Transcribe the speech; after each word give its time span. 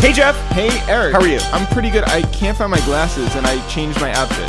Hey, 0.00 0.12
Jeff. 0.12 0.36
Hey, 0.50 0.68
Eric. 0.90 1.14
How 1.14 1.20
are 1.20 1.26
you? 1.26 1.38
I'm 1.52 1.66
pretty 1.68 1.90
good. 1.90 2.04
I 2.04 2.22
can't 2.32 2.56
find 2.56 2.70
my 2.70 2.78
glasses, 2.80 3.34
and 3.34 3.46
I 3.46 3.66
changed 3.68 4.00
my 4.00 4.12
outfit. 4.12 4.48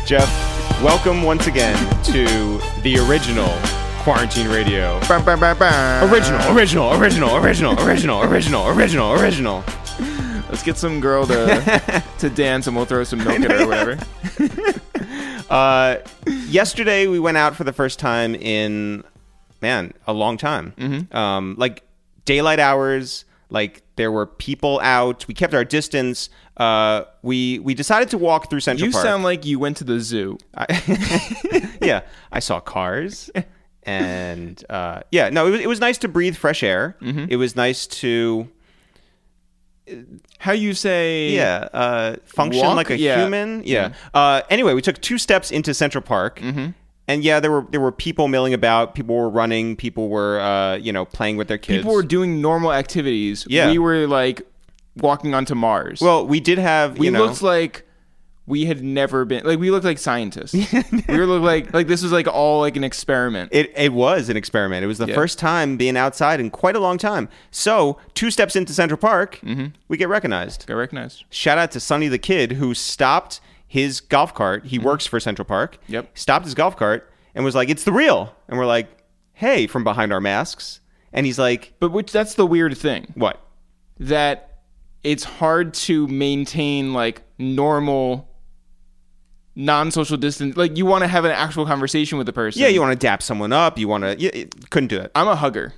Jeff, 0.06 0.28
welcome 0.82 1.22
once 1.22 1.46
again 1.48 1.76
to 2.04 2.24
the 2.82 2.98
original 3.08 3.52
Quarantine 4.04 4.48
Radio. 4.48 5.00
Original, 6.10 6.56
original, 6.56 6.94
original, 6.94 7.36
original, 7.36 7.78
original, 7.82 8.22
original, 8.22 8.68
original, 8.68 9.12
original. 9.12 9.64
Let's 10.48 10.62
get 10.62 10.76
some 10.76 11.00
girl 11.00 11.26
to 11.26 12.02
to 12.18 12.30
dance, 12.30 12.66
and 12.68 12.76
we'll 12.76 12.86
throw 12.86 13.04
some 13.04 13.18
milk 13.18 13.40
at 13.40 13.50
her 13.50 13.64
or 13.64 13.66
whatever. 13.66 13.98
Uh, 15.48 15.96
yesterday 16.46 17.06
we 17.06 17.18
went 17.18 17.38
out 17.38 17.56
for 17.56 17.64
the 17.64 17.72
first 17.72 17.98
time 17.98 18.34
in, 18.34 19.02
man, 19.60 19.92
a 20.06 20.12
long 20.12 20.36
time. 20.36 20.74
Mm-hmm. 20.76 21.16
Um, 21.16 21.54
like 21.58 21.82
daylight 22.24 22.60
hours. 22.60 23.24
Like 23.50 23.82
there 23.96 24.12
were 24.12 24.26
people 24.26 24.78
out. 24.82 25.26
We 25.26 25.32
kept 25.34 25.54
our 25.54 25.64
distance. 25.64 26.28
Uh, 26.58 27.04
we 27.22 27.58
we 27.60 27.72
decided 27.72 28.10
to 28.10 28.18
walk 28.18 28.50
through 28.50 28.60
Central 28.60 28.84
Park. 28.86 28.88
You 28.88 28.92
Park. 28.92 29.04
sound 29.04 29.24
like 29.24 29.46
you 29.46 29.58
went 29.58 29.78
to 29.78 29.84
the 29.84 30.00
zoo. 30.00 30.36
yeah, 31.80 32.02
I 32.30 32.40
saw 32.40 32.60
cars, 32.60 33.30
and 33.84 34.62
uh, 34.68 35.00
yeah, 35.10 35.30
no, 35.30 35.46
it 35.46 35.50
was, 35.50 35.60
it 35.60 35.66
was 35.68 35.80
nice 35.80 35.96
to 35.98 36.08
breathe 36.08 36.36
fresh 36.36 36.62
air. 36.62 36.96
Mm-hmm. 37.00 37.26
It 37.30 37.36
was 37.36 37.56
nice 37.56 37.86
to 37.86 38.48
How 40.38 40.52
you 40.52 40.74
say? 40.74 41.30
yeah 41.30 41.68
uh, 41.72 42.16
function 42.26 42.62
Walk? 42.66 42.76
like 42.76 42.90
a 42.90 42.98
Yeah. 42.98 43.22
human. 43.22 43.62
Yeah. 43.64 43.94
Uh, 44.12 44.42
anyway, 44.50 44.74
we 44.74 44.82
took 44.82 45.00
two 45.00 45.16
steps 45.16 45.50
into 45.50 45.72
Central 45.72 46.02
Park. 46.02 46.38
Mm-hmm. 46.40 46.72
And 47.08 47.24
yeah, 47.24 47.40
there 47.40 47.50
were 47.50 47.66
there 47.70 47.80
were 47.80 47.90
people 47.90 48.28
milling 48.28 48.54
about. 48.54 48.94
People 48.94 49.16
were 49.16 49.30
running. 49.30 49.74
People 49.76 50.08
were 50.10 50.38
uh, 50.40 50.76
you 50.76 50.92
know 50.92 51.04
playing 51.06 51.36
with 51.38 51.48
their 51.48 51.58
kids. 51.58 51.78
People 51.78 51.94
were 51.94 52.02
doing 52.02 52.40
normal 52.40 52.72
activities. 52.72 53.46
Yeah. 53.48 53.70
We 53.70 53.78
were 53.78 54.06
like 54.06 54.42
walking 54.96 55.34
onto 55.34 55.54
Mars. 55.54 56.00
well, 56.00 56.26
we 56.26 56.38
did 56.40 56.58
have 56.58 56.98
we 56.98 57.08
know 57.10 57.24
looked 57.26 57.40
like 57.42 57.84
we 58.46 58.64
had 58.64 58.82
never 58.82 59.24
been 59.26 59.44
like 59.44 59.58
we 59.58 59.70
looked 59.70 59.84
like 59.84 59.98
scientists. 59.98 60.52
we 61.08 61.18
were 61.18 61.26
like 61.26 61.72
like 61.74 61.86
this 61.86 62.02
was 62.02 62.12
like 62.12 62.26
all 62.26 62.60
like 62.60 62.76
an 62.76 62.84
experiment. 62.84 63.50
It, 63.52 63.72
it 63.76 63.92
was 63.92 64.28
an 64.28 64.36
experiment. 64.36 64.84
It 64.84 64.86
was 64.86 64.98
the 64.98 65.06
Yeah. 65.06 65.14
first 65.14 65.38
time 65.38 65.76
being 65.76 65.96
outside 65.96 66.40
in 66.40 66.50
quite 66.50 66.74
a 66.76 66.80
long 66.80 66.98
time. 66.98 67.28
So, 67.50 67.98
two 68.14 68.30
steps 68.30 68.56
into 68.56 68.72
Central 68.72 68.98
Park, 68.98 69.38
Mm-hmm. 69.42 69.66
we 69.88 69.96
get 69.98 70.08
recognized. 70.08 70.66
Got 70.66 70.74
recognized. 70.74 71.24
Shout 71.30 71.58
out 71.58 71.70
to 71.72 71.80
Sonny 71.80 72.08
the 72.08 72.18
Kid 72.18 72.52
who 72.52 72.72
stopped 72.74 73.40
his 73.68 74.00
golf 74.00 74.34
cart. 74.34 74.64
He 74.66 74.78
works 74.78 75.06
for 75.06 75.20
Central 75.20 75.44
Park. 75.46 75.76
Mm-hmm. 75.84 75.92
Yep. 75.92 76.18
Stopped 76.18 76.44
his 76.46 76.54
golf 76.54 76.76
cart 76.76 77.08
and 77.34 77.44
was 77.44 77.54
like, 77.54 77.68
"It's 77.68 77.84
the 77.84 77.92
real." 77.92 78.34
And 78.48 78.58
we're 78.58 78.66
like, 78.66 78.88
"Hey!" 79.34 79.66
from 79.68 79.84
behind 79.84 80.12
our 80.12 80.20
masks. 80.20 80.80
And 81.12 81.24
he's 81.24 81.38
like, 81.38 81.72
But 81.80 81.90
which 81.92 82.10
that's 82.12 82.34
the 82.34 82.46
weird 82.46 82.76
thing 82.76 83.12
"What?" 83.14 83.40
that 84.00 84.60
it's 85.04 85.24
hard 85.24 85.72
to 85.74 86.06
maintain 86.08 86.92
like 86.92 87.22
normal 87.38 88.28
non-social 89.54 90.16
distance 90.16 90.56
like 90.56 90.76
you 90.76 90.86
want 90.86 91.02
to 91.02 91.08
have 91.08 91.24
an 91.24 91.32
actual 91.32 91.66
conversation 91.66 92.16
with 92.16 92.26
the 92.26 92.32
person 92.32 92.62
Yeah, 92.62 92.68
you 92.68 92.80
want 92.80 92.92
to 92.92 93.06
dap 93.06 93.22
someone 93.22 93.52
up. 93.52 93.76
You 93.78 93.88
want 93.88 94.04
to. 94.04 94.18
You, 94.18 94.30
it- 94.32 94.70
couldn't 94.70 94.88
do 94.88 94.98
it. 94.98 95.10
i'm 95.14 95.26
a 95.28 95.34
hugger 95.36 95.72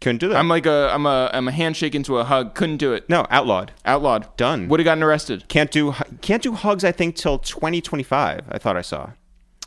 Couldn't 0.00 0.18
do 0.18 0.28
that. 0.28 0.36
i'm 0.36 0.48
like 0.48 0.66
a 0.66 0.90
i'm 0.92 1.06
a 1.06 1.30
i'm 1.32 1.48
a 1.48 1.52
handshake 1.52 1.94
into 1.94 2.18
a 2.18 2.24
hug 2.24 2.54
couldn't 2.54 2.76
do 2.76 2.92
it 2.92 3.08
no, 3.08 3.26
outlawed. 3.30 3.72
outlawed 3.86 4.36
Done. 4.36 4.68
would 4.68 4.80
have 4.80 4.84
gotten 4.84 5.02
arrested 5.02 5.48
Can't 5.48 5.70
do. 5.70 5.94
Can't 6.20 6.42
do 6.42 6.52
hugs. 6.52 6.84
I 6.84 6.92
think 6.92 7.16
till 7.16 7.38
2025. 7.38 8.42
I 8.50 8.58
thought 8.58 8.76
I 8.76 8.82
saw. 8.82 9.10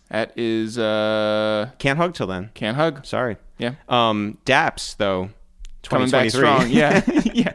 that 0.09 0.31
is 0.37 0.77
uh 0.77 1.69
Can't 1.79 1.97
hug 1.97 2.13
till 2.13 2.27
then. 2.27 2.51
can't 2.53 2.75
hug 2.77 3.05
Sorry. 3.05 3.37
yeah 3.57 3.75
Um, 3.89 4.37
Daps 4.45 4.95
though. 4.97 5.29
coming 5.83 6.09
back 6.09 6.27
2023. 6.29 6.29
strong 6.29 6.69
yeah 6.69 7.01
yeah 7.33 7.53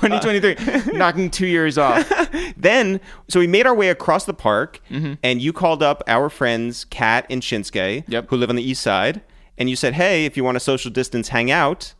2023 0.00 0.92
knocking 0.98 1.30
two 1.30 1.46
years 1.46 1.78
off 1.78 2.06
then, 2.56 3.00
so 3.28 3.40
we 3.40 3.46
made 3.46 3.66
our 3.66 3.74
way 3.74 3.88
across 3.88 4.24
the 4.24 4.34
park, 4.34 4.80
Mm-hmm. 4.90 5.14
and 5.22 5.40
you 5.40 5.52
called 5.52 5.82
up 5.82 6.02
our 6.06 6.28
friends 6.28 6.84
Kat 6.86 7.24
and 7.30 7.40
Shinsuke, 7.42 8.04
Yep. 8.08 8.28
who 8.28 8.36
live 8.36 8.50
on 8.50 8.56
the 8.56 8.62
east 8.62 8.82
side, 8.82 9.22
and 9.58 9.70
you 9.70 9.76
said, 9.76 9.94
"Hey, 9.94 10.24
if 10.26 10.36
you 10.36 10.44
want 10.44 10.56
a 10.56 10.60
social 10.60 10.90
distance 10.90 11.28
hang 11.28 11.50
out." 11.50 11.94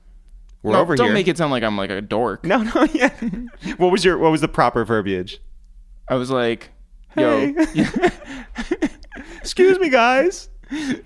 we're 0.62 0.72
No, 0.72 0.80
over 0.80 0.96
don't 0.96 1.08
here." 1.08 1.14
make 1.14 1.28
it 1.28 1.36
sound 1.36 1.50
like 1.52 1.62
i'm 1.62 1.76
like 1.76 1.90
a 1.90 2.00
dork 2.00 2.42
no, 2.42 2.62
no, 2.62 2.84
yeah. 2.94 3.10
what 3.76 3.92
was 3.92 4.02
your 4.02 4.16
What 4.16 4.30
was 4.32 4.40
the 4.40 4.48
proper 4.48 4.82
verbiage? 4.82 5.38
i 6.08 6.14
was 6.14 6.30
like 6.30 6.70
yo 7.16 7.52
Excuse 9.38 9.78
me, 9.78 9.90
guys. 9.90 10.48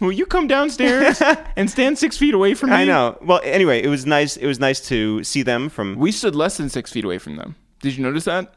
will 0.00 0.12
you 0.12 0.24
come 0.26 0.46
downstairs 0.46 1.20
and 1.56 1.68
stand 1.68 1.98
six 1.98 2.16
feet 2.16 2.34
away 2.34 2.54
from 2.54 2.70
me 2.70 2.76
I 2.76 2.84
know. 2.84 3.18
Well, 3.20 3.40
anyway, 3.42 3.82
it 3.82 3.88
was 3.88 4.06
nice. 4.06 4.36
It 4.36 4.46
was 4.46 4.60
nice 4.60 4.80
to 4.88 5.24
see 5.24 5.42
them 5.42 5.68
from. 5.68 5.96
We 5.96 6.12
stood 6.12 6.34
less 6.36 6.56
than 6.56 6.68
six 6.68 6.92
feet 6.92 7.04
away 7.04 7.18
from 7.18 7.36
them. 7.36 7.56
Did 7.82 7.96
you 7.96 8.02
notice 8.04 8.24
that? 8.24 8.54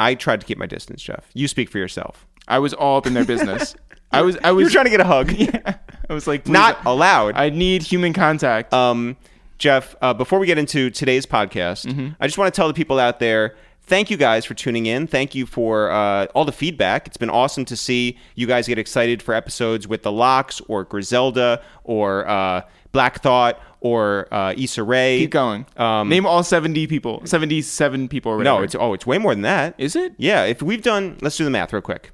I 0.00 0.14
tried 0.16 0.40
to 0.40 0.46
keep 0.46 0.58
my 0.58 0.66
distance, 0.66 1.02
Jeff. 1.02 1.30
You 1.34 1.46
speak 1.46 1.70
for 1.70 1.78
yourself. 1.78 2.26
I 2.48 2.58
was 2.58 2.74
all 2.74 2.98
up 2.98 3.06
in 3.06 3.14
their 3.14 3.24
business. 3.24 3.76
I 4.12 4.22
was. 4.22 4.36
I 4.44 4.50
You 4.50 4.56
were 4.56 4.62
was. 4.64 4.72
trying 4.72 4.84
to 4.86 4.90
get 4.90 5.00
a 5.00 5.04
hug. 5.04 5.32
Yeah. 5.36 5.74
I 6.10 6.14
was 6.14 6.26
like, 6.26 6.46
Not 6.48 6.84
allowed. 6.84 7.36
I 7.36 7.48
need 7.50 7.82
human 7.82 8.12
contact. 8.12 8.72
Um, 8.74 9.16
Jeff, 9.58 9.94
uh, 10.02 10.12
before 10.12 10.38
we 10.38 10.46
get 10.46 10.58
into 10.58 10.90
today's 10.90 11.24
podcast, 11.26 11.86
Mm-hmm. 11.86 12.08
I 12.20 12.26
just 12.26 12.36
want 12.36 12.52
to 12.52 12.56
tell 12.56 12.68
the 12.68 12.74
people 12.74 12.98
out 12.98 13.18
there 13.20 13.54
thank 13.84 14.10
you 14.10 14.16
guys 14.16 14.44
for 14.44 14.54
tuning 14.54 14.86
in. 14.86 15.06
Thank 15.06 15.34
you 15.34 15.44
for 15.46 15.90
uh, 15.90 16.26
all 16.34 16.44
the 16.44 16.52
feedback. 16.52 17.06
It's 17.06 17.16
been 17.16 17.30
awesome 17.30 17.64
to 17.66 17.76
see 17.76 18.16
you 18.36 18.46
guys 18.46 18.66
get 18.68 18.78
excited 18.78 19.22
for 19.22 19.34
episodes 19.34 19.88
with 19.88 20.02
the 20.02 20.12
Lox 20.12 20.60
or 20.68 20.84
Griselda 20.84 21.62
or 21.84 22.28
uh, 22.28 22.62
Black 22.92 23.20
Thought 23.22 23.60
or 23.80 24.28
uh, 24.32 24.54
Issa 24.56 24.82
Rae. 24.84 25.18
Keep 25.20 25.30
going. 25.30 25.66
Um, 25.76 26.08
Name 26.08 26.26
all 26.26 26.42
seventy 26.42 26.86
people. 26.86 27.22
Seventy-seven 27.24 28.08
people. 28.08 28.38
No, 28.38 28.62
it's 28.62 28.74
oh, 28.74 28.92
it's 28.94 29.06
way 29.06 29.18
more 29.18 29.34
than 29.34 29.42
that. 29.42 29.74
Is 29.78 29.96
it? 29.96 30.14
Yeah, 30.18 30.44
if 30.44 30.62
we've 30.62 30.82
done, 30.82 31.18
let's 31.22 31.36
do 31.36 31.44
the 31.44 31.50
math 31.50 31.72
real 31.72 31.82
quick. 31.82 32.10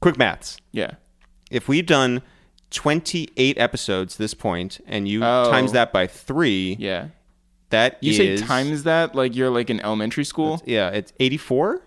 Quick 0.00 0.18
maths. 0.18 0.58
Yeah. 0.72 0.92
If 1.50 1.68
we've 1.68 1.86
done 1.86 2.22
28 2.70 3.58
episodes 3.58 4.16
this 4.16 4.34
point, 4.34 4.80
and 4.86 5.08
you 5.08 5.24
Oh. 5.24 5.50
times 5.50 5.72
that 5.72 5.92
by 5.92 6.06
three, 6.06 6.76
Yeah. 6.78 7.06
that 7.70 7.98
You 8.00 8.10
is- 8.12 8.40
say 8.40 8.46
times 8.46 8.82
that 8.84 9.14
like 9.14 9.34
you're 9.34 9.50
like 9.50 9.70
in 9.70 9.80
elementary 9.80 10.24
school. 10.24 10.62
Yeah, 10.66 10.88
it's 10.90 11.12
84. 11.20 11.82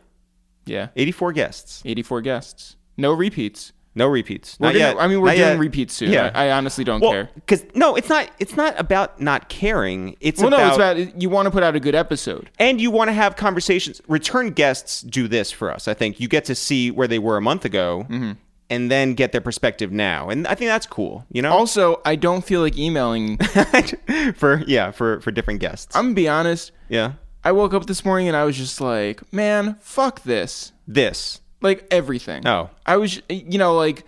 Yeah. 0.65 0.87
84 0.95 1.33
guests. 1.33 1.81
Eighty-four 1.85 2.21
guests. 2.21 2.75
No 2.97 3.13
repeats. 3.13 3.71
No 3.95 4.07
repeats. 4.07 4.57
We're 4.59 4.67
Not 4.67 4.73
gonna- 4.73 4.85
yet. 4.85 4.97
I 4.99 5.07
mean, 5.07 5.19
we're 5.19 5.27
Not 5.27 5.35
doing 5.37 5.49
yet. 5.49 5.59
repeats 5.59 5.93
soon. 5.95 6.11
Yeah. 6.13 6.31
I, 6.33 6.45
I 6.45 6.51
honestly 6.51 6.83
don't 6.85 7.01
Well, 7.01 7.11
care. 7.11 7.29
because 7.35 7.65
no, 7.75 7.95
it's 7.95 8.07
not. 8.09 8.29
It's 8.39 8.55
not 8.55 8.79
about 8.79 9.19
not 9.19 9.49
caring. 9.49 10.15
It's 10.21 10.39
Well, 10.39 10.47
about, 10.49 10.59
no, 10.59 10.67
it's 10.67 10.75
about 11.07 11.21
you 11.21 11.29
want 11.29 11.47
to 11.47 11.51
put 11.51 11.61
out 11.63 11.75
a 11.75 11.79
good 11.79 11.95
episode. 11.95 12.49
and 12.59 12.79
you 12.79 12.89
want 12.91 13.09
to 13.09 13.13
have 13.13 13.35
conversations. 13.35 14.01
Return 14.07 14.51
guests 14.51 15.01
do 15.01 15.27
this 15.27 15.51
for 15.51 15.69
us. 15.71 15.87
I 15.89 15.93
think 15.93 16.19
you 16.21 16.27
get 16.29 16.45
to 16.45 16.55
see 16.55 16.89
where 16.91 17.07
they 17.07 17.19
were 17.19 17.35
a 17.37 17.41
month 17.41 17.65
ago, 17.65 18.05
Mm-hmm. 18.09 18.31
And 18.71 18.89
then 18.89 19.13
get 19.13 19.33
their 19.33 19.41
perspective 19.41 19.91
now, 19.91 20.29
and 20.29 20.47
I 20.47 20.55
think 20.55 20.69
that's 20.69 20.87
cool. 20.87 21.25
You 21.31 21.43
know, 21.43 21.51
Also, 21.51 22.01
I 22.05 22.15
don't 22.15 22.43
feel 22.43 22.61
like 22.61 22.77
emailing. 22.77 23.37
for 24.35 24.63
yeah, 24.65 24.89
for 24.91 25.19
for 25.21 25.29
different 25.29 25.59
guests. 25.59 25.95
I'm 25.95 26.05
gonna 26.05 26.15
be 26.15 26.27
honest. 26.27 26.71
yeah, 26.89 27.13
I 27.43 27.51
woke 27.51 27.73
up 27.73 27.85
this 27.85 28.03
morning 28.05 28.27
and 28.27 28.37
I 28.37 28.45
was 28.45 28.57
just 28.57 28.79
like, 28.81 29.31
man, 29.33 29.75
fuck 29.81 30.23
this. 30.23 30.71
this. 30.87 31.41
Like 31.61 31.85
everything. 31.91 32.47
Oh. 32.47 32.69
I 32.85 32.97
was, 32.97 33.21
you 33.29 33.59
know, 33.59 33.75
like, 33.75 34.03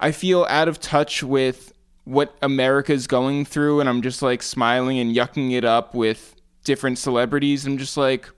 I 0.00 0.10
feel 0.12 0.44
out 0.50 0.68
of 0.68 0.78
touch 0.80 1.22
with 1.22 1.72
what 2.04 2.34
America's 2.42 3.06
going 3.06 3.44
through, 3.44 3.80
and 3.80 3.88
I'm 3.88 4.02
just 4.02 4.20
like 4.20 4.42
smiling 4.42 4.98
and 4.98 5.14
yucking 5.14 5.52
it 5.52 5.64
up 5.64 5.94
with 5.94 6.34
different 6.64 6.98
celebrities. 6.98 7.64
I'm 7.66 7.78
just 7.78 7.96
like, 7.96 8.28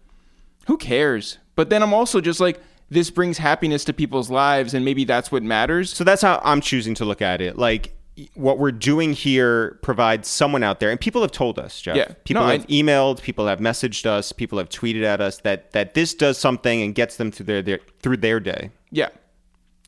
who 0.66 0.76
cares? 0.76 1.38
But 1.56 1.70
then 1.70 1.82
I'm 1.82 1.94
also 1.94 2.20
just 2.20 2.38
like, 2.40 2.60
this 2.90 3.10
brings 3.10 3.38
happiness 3.38 3.84
to 3.84 3.92
people's 3.92 4.30
lives, 4.30 4.74
and 4.74 4.84
maybe 4.84 5.04
that's 5.04 5.32
what 5.32 5.42
matters. 5.42 5.92
So 5.92 6.04
that's 6.04 6.22
how 6.22 6.40
I'm 6.44 6.60
choosing 6.60 6.94
to 6.96 7.04
look 7.04 7.22
at 7.22 7.40
it. 7.40 7.56
Like 7.58 7.94
what 8.34 8.58
we're 8.60 8.70
doing 8.70 9.12
here 9.12 9.78
provides 9.82 10.28
someone 10.28 10.62
out 10.62 10.78
there, 10.80 10.90
and 10.90 11.00
people 11.00 11.22
have 11.22 11.32
told 11.32 11.58
us, 11.58 11.80
Jeff. 11.80 11.96
Yeah. 11.96 12.12
People 12.24 12.42
No, 12.42 12.48
I- 12.48 12.52
have 12.52 12.66
emailed, 12.68 13.20
people 13.22 13.46
have 13.46 13.58
messaged 13.58 14.06
us, 14.06 14.30
people 14.32 14.58
have 14.58 14.68
tweeted 14.68 15.02
at 15.02 15.20
us 15.20 15.38
that 15.38 15.72
that 15.72 15.94
this 15.94 16.14
does 16.14 16.38
something 16.38 16.80
and 16.82 16.94
gets 16.94 17.16
them 17.16 17.32
through 17.32 17.46
their, 17.46 17.62
their 17.62 17.80
through 18.00 18.18
their 18.18 18.38
day. 18.38 18.70
Yeah. 18.90 19.08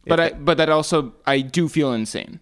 But 0.09 0.21
I, 0.21 0.31
but 0.33 0.57
that 0.59 0.69
also, 0.69 1.15
I 1.27 1.41
do 1.41 1.69
feel 1.69 1.93
insane. 1.93 2.39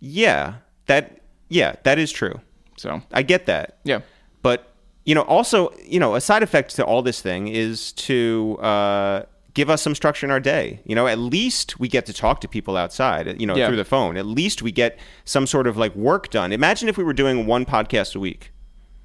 Yeah, 0.00 0.54
that 0.86 1.20
yeah, 1.48 1.76
that 1.84 1.98
is 1.98 2.10
true. 2.12 2.40
So 2.76 3.02
I 3.12 3.22
get 3.22 3.46
that. 3.46 3.78
yeah, 3.84 4.00
But 4.42 4.72
you 5.04 5.14
know, 5.14 5.22
also, 5.22 5.72
you 5.84 6.00
know, 6.00 6.14
a 6.14 6.20
side 6.20 6.42
effect 6.42 6.74
to 6.76 6.84
all 6.84 7.02
this 7.02 7.20
thing 7.20 7.48
is 7.48 7.92
to 7.92 8.56
uh, 8.60 9.22
give 9.54 9.70
us 9.70 9.80
some 9.82 9.94
structure 9.94 10.26
in 10.26 10.30
our 10.30 10.40
day. 10.40 10.80
You 10.84 10.94
know, 10.94 11.06
at 11.06 11.18
least 11.18 11.78
we 11.80 11.88
get 11.88 12.06
to 12.06 12.12
talk 12.12 12.40
to 12.42 12.48
people 12.48 12.76
outside. 12.76 13.40
You 13.40 13.46
know, 13.46 13.56
Yeah. 13.56 13.68
through 13.68 13.76
the 13.76 13.84
phone. 13.84 14.16
At 14.16 14.26
least 14.26 14.62
we 14.62 14.72
get 14.72 14.98
some 15.24 15.46
sort 15.46 15.66
of 15.66 15.76
like 15.76 15.94
work 15.94 16.30
done. 16.30 16.52
Imagine 16.52 16.88
if 16.88 16.96
we 16.98 17.04
were 17.04 17.12
doing 17.12 17.46
one 17.46 17.64
podcast 17.64 18.14
a 18.16 18.20
week, 18.20 18.52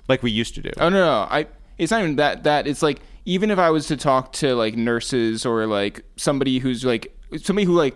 like 0.07 0.21
we 0.23 0.31
used 0.31 0.55
to 0.55 0.61
do. 0.61 0.71
Oh 0.77 0.89
no, 0.89 0.99
no, 1.05 1.11
I. 1.29 1.47
It's 1.77 1.91
not 1.91 2.01
even 2.01 2.15
that. 2.17 2.43
That 2.43 2.67
it's 2.67 2.81
like 2.81 2.99
even 3.25 3.51
if 3.51 3.59
I 3.59 3.69
was 3.69 3.87
to 3.87 3.95
talk 3.97 4.33
to 4.33 4.55
like 4.55 4.75
nurses 4.75 5.45
or 5.45 5.65
like 5.67 6.03
somebody 6.17 6.59
who's 6.59 6.83
like 6.83 7.15
somebody 7.37 7.65
who 7.65 7.73
like 7.73 7.95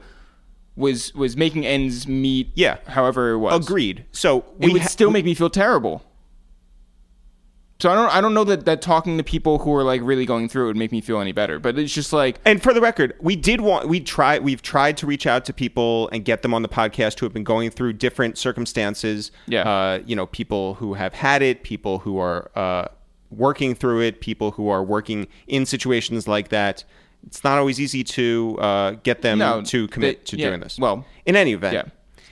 was 0.75 1.13
was 1.15 1.35
making 1.37 1.65
ends 1.65 2.07
meet. 2.07 2.51
Yeah. 2.55 2.77
However 2.87 3.31
it 3.31 3.37
was. 3.39 3.65
Agreed. 3.65 4.05
So 4.11 4.39
It 4.59 4.67
we 4.67 4.73
would 4.73 4.81
ha- 4.83 4.87
still 4.87 5.11
make 5.11 5.25
me 5.25 5.33
feel 5.33 5.49
terrible. 5.49 6.03
So 7.83 7.91
I 7.91 7.95
don't 7.95 8.15
I 8.15 8.21
don't 8.21 8.33
know 8.33 8.45
that 8.45 8.63
that 8.63 8.81
talking 8.81 9.17
to 9.17 9.25
people 9.25 9.59
who 9.59 9.75
are 9.75 9.83
like 9.83 9.99
really 10.05 10.25
going 10.25 10.47
through 10.47 10.63
it 10.63 10.67
would 10.67 10.77
make 10.77 10.93
me 10.93 11.01
feel 11.01 11.19
any 11.19 11.33
better. 11.33 11.59
But 11.59 11.77
it's 11.77 11.93
just 11.93 12.13
like 12.13 12.39
And 12.45 12.63
for 12.63 12.73
the 12.73 12.79
record, 12.79 13.13
we 13.19 13.35
did 13.35 13.59
want 13.59 13.89
we 13.89 13.99
try 13.99 14.39
we've 14.39 14.61
tried 14.61 14.95
to 14.99 15.05
reach 15.05 15.27
out 15.27 15.43
to 15.43 15.53
people 15.53 16.07
and 16.13 16.23
get 16.23 16.43
them 16.43 16.53
on 16.53 16.61
the 16.61 16.69
podcast 16.69 17.19
who 17.19 17.25
have 17.25 17.33
been 17.33 17.43
going 17.43 17.71
through 17.71 17.91
different 17.91 18.37
circumstances. 18.37 19.33
Yeah. 19.47 19.69
Uh, 19.69 19.99
you 20.05 20.15
know, 20.15 20.27
people 20.27 20.75
who 20.75 20.93
have 20.93 21.13
had 21.13 21.41
it, 21.41 21.63
people 21.63 21.99
who 21.99 22.19
are 22.19 22.49
uh, 22.55 22.87
working 23.31 23.75
through 23.75 23.99
it, 23.99 24.21
people 24.21 24.51
who 24.51 24.69
are 24.69 24.81
working 24.81 25.27
in 25.47 25.65
situations 25.65 26.25
like 26.25 26.47
that. 26.49 26.85
It's 27.27 27.43
not 27.43 27.57
always 27.57 27.81
easy 27.81 28.05
to 28.05 28.57
uh, 28.61 28.91
get 29.03 29.23
them 29.23 29.39
No, 29.39 29.61
to 29.61 29.89
commit 29.89 30.19
they- 30.19 30.37
to 30.37 30.37
yeah, 30.37 30.47
doing 30.47 30.61
this. 30.61 30.79
well, 30.79 31.05
in 31.25 31.35
any 31.35 31.51
event, 31.51 31.73
yeah. 31.73 31.83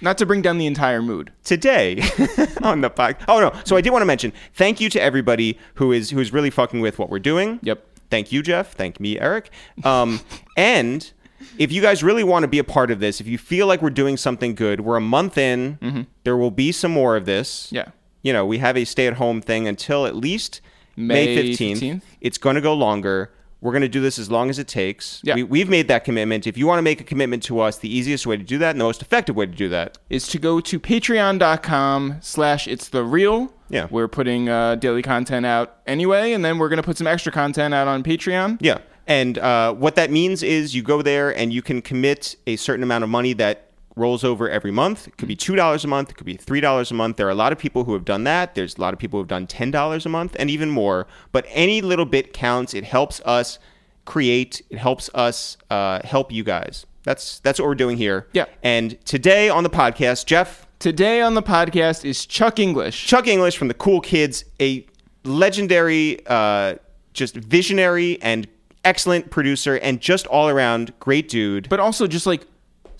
Not 0.01 0.17
to 0.17 0.25
bring 0.25 0.41
down 0.41 0.57
the 0.57 0.65
entire 0.65 1.01
mood. 1.01 1.31
today 1.43 2.01
on 2.63 2.81
the 2.81 2.89
podcast. 2.89 3.25
Oh 3.27 3.39
no! 3.39 3.53
So 3.65 3.75
I 3.75 3.81
did 3.81 3.91
want 3.91 4.01
to 4.01 4.05
mention 4.07 4.33
thank 4.53 4.81
you 4.81 4.89
to 4.89 5.01
everybody 5.01 5.57
who 5.75 5.91
is 5.91 6.09
who 6.09 6.19
is 6.19 6.33
really 6.33 6.49
fucking 6.49 6.81
with 6.81 6.97
what 6.99 7.09
we're 7.09 7.19
doing. 7.19 7.59
Yep. 7.63 7.85
Thank 8.09 8.31
you, 8.31 8.41
Jeff. 8.41 8.73
Thank 8.73 8.99
me, 8.99 9.19
Eric. 9.19 9.51
Um, 9.85 10.19
and 10.57 11.11
if 11.57 11.71
you 11.71 11.81
guys 11.81 12.03
really 12.03 12.23
want 12.23 12.43
to 12.43 12.47
be 12.47 12.59
a 12.59 12.63
part 12.63 12.91
of 12.91 12.99
this, 12.99 13.21
if 13.21 13.27
you 13.27 13.37
feel 13.37 13.67
like 13.67 13.81
we're 13.81 13.89
doing 13.89 14.17
something 14.17 14.53
good, 14.55 14.81
we're 14.81 14.97
a 14.97 15.01
month 15.01 15.37
in. 15.37 16.07
There 16.23 16.35
will 16.37 16.51
be 16.51 16.71
some 16.71 16.91
more 16.91 17.15
of 17.15 17.25
this. 17.25 17.67
Mm-hmm. 17.67 17.75
Yeah. 17.75 17.85
You 18.23 18.33
know, 18.33 18.45
we 18.45 18.57
have 18.59 18.77
a 18.77 18.85
stay-at-home 18.85 19.41
thing 19.41 19.67
until 19.67 20.05
at 20.05 20.15
least 20.15 20.61
May 20.95 21.25
May 21.35 21.35
fifteenth. 21.51 21.79
15th. 21.81 22.01
It's 22.19 22.37
going 22.37 22.55
to 22.55 22.61
go 22.61 22.73
longer. 22.73 23.31
We're 23.61 23.71
going 23.71 23.83
to 23.83 23.87
do 23.87 24.01
this 24.01 24.17
as 24.17 24.29
long 24.31 24.49
as 24.49 24.57
it 24.57 24.67
takes. 24.67 25.21
Yeah. 25.23 25.35
We, 25.35 25.43
we've 25.43 25.69
made 25.69 25.87
that 25.87 26.03
commitment. 26.03 26.47
If 26.47 26.57
you 26.57 26.65
want 26.65 26.79
to 26.79 26.81
make 26.81 26.99
a 26.99 27.03
commitment 27.03 27.43
to 27.43 27.59
us, 27.59 27.77
the 27.77 27.95
easiest 27.95 28.25
way 28.25 28.35
to 28.35 28.43
do 28.43 28.57
that 28.57 28.71
and 28.71 28.79
the 28.81 28.85
most 28.85 29.01
effective 29.03 29.35
way 29.35 29.45
to 29.45 29.51
do 29.51 29.69
that 29.69 29.99
is 30.09 30.27
to 30.29 30.39
go 30.39 30.59
to 30.59 30.79
patreon.com 30.79 32.17
slash 32.21 32.67
it's 32.67 32.89
the 32.89 33.03
real 33.03 33.53
Yeah. 33.69 33.87
we're 33.89 34.07
putting 34.07 34.49
uh, 34.49 34.75
daily 34.75 35.01
content 35.01 35.45
out 35.45 35.77
anyway 35.87 36.33
and 36.33 36.43
then 36.43 36.57
we're 36.57 36.69
going 36.69 36.77
to 36.77 36.83
put 36.83 36.97
some 36.97 37.07
extra 37.07 37.31
content 37.31 37.73
out 37.73 37.87
on 37.87 38.03
patreon 38.03 38.57
Yeah. 38.61 38.79
And 39.07 39.37
uh, 39.39 39.73
what 39.73 39.95
that 39.95 40.11
means 40.11 40.43
is 40.43 40.73
you 40.75 40.83
go 40.83 41.01
there 41.01 41.35
and 41.35 41.51
you 41.51 41.61
can 41.61 41.81
commit 41.81 42.35
a 42.47 42.55
certain 42.55 42.83
amount 42.83 43.03
of 43.03 43.09
money 43.09 43.33
that 43.33 43.70
rolls 43.95 44.23
over 44.23 44.49
every 44.49 44.71
month. 44.71 45.07
It 45.07 45.17
could 45.17 45.27
be 45.27 45.35
$2 45.35 45.83
a 45.83 45.87
month, 45.87 46.09
it 46.11 46.17
could 46.17 46.25
be 46.25 46.37
$3 46.37 46.91
a 46.91 46.93
month. 46.93 47.17
There 47.17 47.27
are 47.27 47.31
a 47.31 47.35
lot 47.35 47.51
of 47.51 47.57
people 47.59 47.83
who 47.83 47.93
have 47.93 48.05
done 48.05 48.23
that. 48.25 48.55
There's 48.55 48.77
a 48.77 48.81
lot 48.81 48.93
of 48.93 48.99
people 48.99 49.17
who 49.17 49.21
have 49.23 49.27
done 49.27 49.47
$10 49.47 50.05
a 50.05 50.09
month 50.09 50.35
and 50.39 50.49
even 50.49 50.69
more. 50.69 51.07
But 51.31 51.45
any 51.49 51.81
little 51.81 52.05
bit 52.05 52.33
counts. 52.33 52.73
It 52.73 52.83
helps 52.85 53.21
us 53.21 53.59
create, 54.05 54.61
it 54.69 54.77
helps 54.77 55.09
us 55.13 55.57
uh, 55.69 55.99
help 56.03 56.31
you 56.31 56.43
guys. 56.43 56.85
That's 57.03 57.39
that's 57.39 57.59
what 57.59 57.67
we're 57.67 57.75
doing 57.75 57.97
here. 57.97 58.27
Yeah. 58.31 58.45
And 58.61 59.03
today 59.05 59.49
on 59.49 59.63
the 59.63 59.69
podcast, 59.69 60.25
Jeff, 60.25 60.67
today 60.79 61.21
on 61.21 61.33
the 61.33 61.41
podcast 61.41 62.05
is 62.05 62.25
chuck 62.25 62.59
inglish 62.59 63.07
Chuck 63.07 63.27
Inglish 63.27 63.57
from 63.57 63.67
the 63.69 63.73
Cool 63.73 64.01
Kids, 64.01 64.45
a 64.59 64.85
legendary, 65.23 66.19
uh, 66.27 66.75
just 67.13 67.35
visionary 67.35 68.21
and 68.21 68.47
excellent 68.85 69.31
producer, 69.31 69.75
and 69.77 69.99
just 69.99 70.27
all 70.27 70.47
around 70.49 70.93
great 70.99 71.27
dude. 71.27 71.69
but 71.69 71.79
also 71.79 72.05
just 72.07 72.25
like 72.27 72.45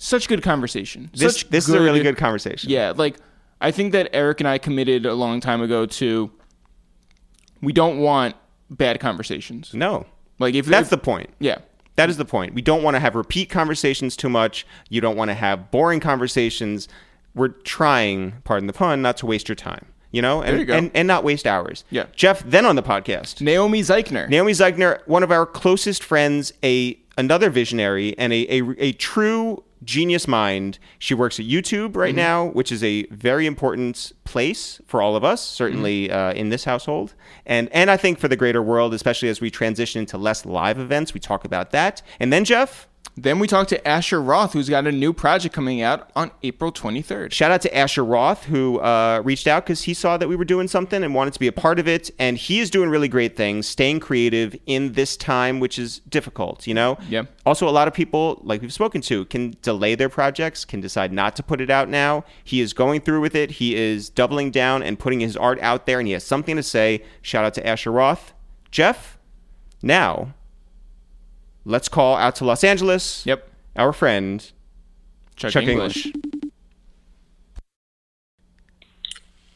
such 0.04 0.28
good 0.28 0.42
conversation 0.42 1.10
this 1.14 1.34
such 1.34 1.50
this 1.50 1.68
is 1.68 1.74
a 1.74 1.80
really 1.80 2.02
good 2.02 2.16
conversation. 2.16 2.68
yeah 2.70 2.92
like 2.96 3.16
i 3.60 3.70
think 3.70 3.92
that 3.92 4.08
eric 4.12 4.40
and 4.40 4.48
i 4.48 4.58
committed 4.58 5.06
a 5.06 5.14
long 5.14 5.40
time 5.40 5.60
ago 5.62 5.86
to 5.86 6.30
we 7.60 7.72
don't 7.72 7.98
want 7.98 8.34
bad 8.70 8.98
conversations 9.00 9.72
No, 9.74 10.06
like 10.38 10.54
if 10.54 10.66
that's 10.66 10.86
if- 10.86 10.90
the 10.90 10.98
point. 10.98 11.30
yeah 11.38 11.58
That 11.96 12.08
is 12.10 12.16
the 12.16 12.24
point. 12.24 12.54
We 12.54 12.62
don't 12.62 12.82
want 12.82 12.94
to 12.96 13.00
have 13.00 13.14
repeat 13.14 13.50
conversations 13.50 14.16
too 14.16 14.30
much. 14.30 14.66
You 14.88 15.00
don't 15.02 15.14
want 15.16 15.28
to 15.28 15.34
have 15.34 15.70
boring 15.70 16.00
conversations. 16.00 16.88
We're 17.34 17.48
trying, 17.48 18.40
pardon 18.44 18.66
the 18.66 18.72
pun, 18.72 19.02
not 19.02 19.18
to 19.18 19.26
waste 19.26 19.46
your 19.48 19.56
time. 19.56 19.84
You 20.10 20.22
know, 20.22 20.42
and 20.42 20.66
you 20.66 20.74
and, 20.74 20.90
and 20.94 21.06
not 21.06 21.22
waste 21.22 21.46
hours. 21.46 21.84
Yeah. 21.90 22.06
Jeff, 22.16 22.42
then 22.44 22.64
on 22.66 22.76
the 22.76 22.82
podcast, 22.82 23.40
naomi 23.42 23.82
zeichner 23.82 24.26
Naomi 24.28 24.52
Zeichner, 24.52 25.00
one 25.06 25.22
of 25.22 25.30
our 25.30 25.44
closest 25.46 26.02
friends, 26.02 26.52
a 26.64 26.98
another 27.18 27.50
visionary 27.50 28.16
and 28.18 28.32
a, 28.32 28.40
a, 28.56 28.62
a 28.78 28.92
true 28.92 29.62
genius 29.84 30.28
mind. 30.28 30.78
She 30.98 31.14
works 31.14 31.38
at 31.40 31.46
YouTube 31.46 31.96
right 31.96 32.14
now, 32.14 32.46
which 32.46 32.70
is 32.72 32.82
a 32.84 33.04
very 33.06 33.46
important 33.46 34.12
place 34.24 34.80
for 34.86 35.02
all 35.02 35.16
of 35.16 35.24
us, 35.24 35.40
certainly 35.40 36.10
uh, 36.10 36.32
in 36.32 36.48
this 36.50 36.64
household, 36.64 37.14
and 37.46 37.68
and 37.72 37.90
I 37.90 37.96
think 37.96 38.18
for 38.18 38.28
the 38.28 38.36
greater 38.36 38.62
world, 38.62 38.94
especially 38.94 39.28
as 39.28 39.40
we 39.40 39.50
transition 39.50 40.00
into 40.00 40.18
less 40.18 40.44
live 40.46 40.78
events. 40.78 41.14
We 41.14 41.20
talk 41.20 41.44
about 41.44 41.70
that, 41.70 42.02
and 42.20 42.32
then 42.32 42.44
Jeff. 42.44 42.88
Then 43.16 43.38
we 43.38 43.46
talked 43.46 43.68
to 43.68 43.88
asher 43.88 44.20
roth 44.20 44.52
who's 44.52 44.68
got 44.68 44.86
a 44.86 44.92
new 44.92 45.12
project 45.12 45.54
coming 45.54 45.82
out 45.82 46.10
on 46.16 46.30
april 46.42 46.72
23rd 46.72 47.32
Shout 47.32 47.50
out 47.50 47.62
to 47.62 47.76
Asher 47.76 48.04
Roth, 48.04 48.44
who 48.44 48.78
uh, 48.78 49.20
reached 49.24 49.46
out 49.46 49.64
because 49.64 49.82
he 49.82 49.94
saw 49.94 50.16
that 50.16 50.28
we 50.28 50.36
were 50.36 50.44
doing 50.44 50.68
something 50.68 51.02
and 51.02 51.14
wanted 51.14 51.32
to 51.34 51.40
be 51.40 51.46
a 51.46 51.52
part 51.52 51.78
of 51.78 51.88
it. 51.88 52.10
And 52.18 52.36
he 52.36 52.60
is 52.60 52.70
doing 52.70 52.88
really 52.88 53.08
great 53.08 53.36
things, 53.36 53.66
staying 53.66 54.00
creative 54.00 54.54
in 54.66 54.92
this 54.92 55.16
time, 55.16 55.60
which 55.60 55.78
is 55.78 56.00
difficult, 56.08 56.66
you 56.66 56.74
know? 56.74 56.98
Yeah. 57.08 57.24
Also, 57.44 57.68
a 57.68 57.70
lot 57.70 57.88
of 57.88 57.94
people, 57.94 58.40
like 58.44 58.60
we've 58.60 58.72
spoken 58.72 59.00
to, 59.02 59.24
can 59.26 59.56
delay 59.62 59.94
their 59.94 60.08
projects, 60.08 60.64
can 60.64 60.80
decide 60.80 61.12
not 61.12 61.34
to 61.36 61.42
put 61.42 61.60
it 61.60 61.70
out 61.70 61.88
now. 61.88 62.24
He 62.44 62.60
is 62.60 62.72
going 62.72 63.00
through 63.00 63.20
with 63.20 63.34
it. 63.34 63.52
He 63.52 63.74
is 63.74 64.10
doubling 64.10 64.50
down 64.50 64.82
and 64.82 64.98
putting 64.98 65.20
his 65.20 65.36
art 65.36 65.58
out 65.60 65.86
there, 65.86 65.98
and 65.98 66.06
he 66.06 66.12
has 66.12 66.24
something 66.24 66.56
to 66.56 66.62
say. 66.62 67.02
Shout 67.22 67.44
out 67.44 67.54
to 67.54 67.66
Asher 67.66 67.90
Roth. 67.90 68.34
Jeff, 68.70 69.18
now 69.82 70.34
let's 71.64 71.88
call 71.88 72.16
out 72.16 72.36
to 72.36 72.44
Los 72.44 72.64
Angeles. 72.64 73.24
Yep. 73.26 73.48
Our 73.76 73.92
friend, 73.92 74.52
Chuck, 75.36 75.52
Chuck 75.52 75.64
Inglish. 75.64 76.06
Inglish. 76.06 76.22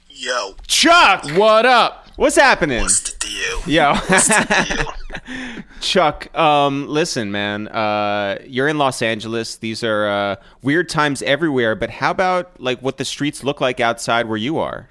Yo, 0.08 0.55
Chuck! 0.67 1.26
What 1.37 1.67
up? 1.67 2.08
What's 2.17 2.37
happening? 2.37 2.81
what's 2.81 3.00
the 3.12 3.19
deal? 3.19 3.61
Yo, 3.67 3.94
What's 3.94 4.29
the 4.29 4.94
deal? 5.26 5.64
Chuck. 5.81 6.35
Um, 6.37 6.88
listen, 6.88 7.31
man. 7.31 7.69
Uh, 7.69 8.38
you're 8.47 8.69
in 8.69 8.79
Los 8.79 9.02
Angeles. 9.02 9.56
These 9.56 9.85
are 9.85 10.09
uh, 10.09 10.37
weird 10.62 10.88
times 10.88 11.20
everywhere. 11.23 11.75
But 11.75 11.91
how 11.91 12.11
about 12.11 12.59
like 12.59 12.81
what 12.81 12.97
the 12.97 13.05
streets 13.05 13.44
look 13.44 13.61
like 13.61 13.81
outside 13.81 14.26
where 14.26 14.38
you 14.38 14.59
are? 14.59 14.88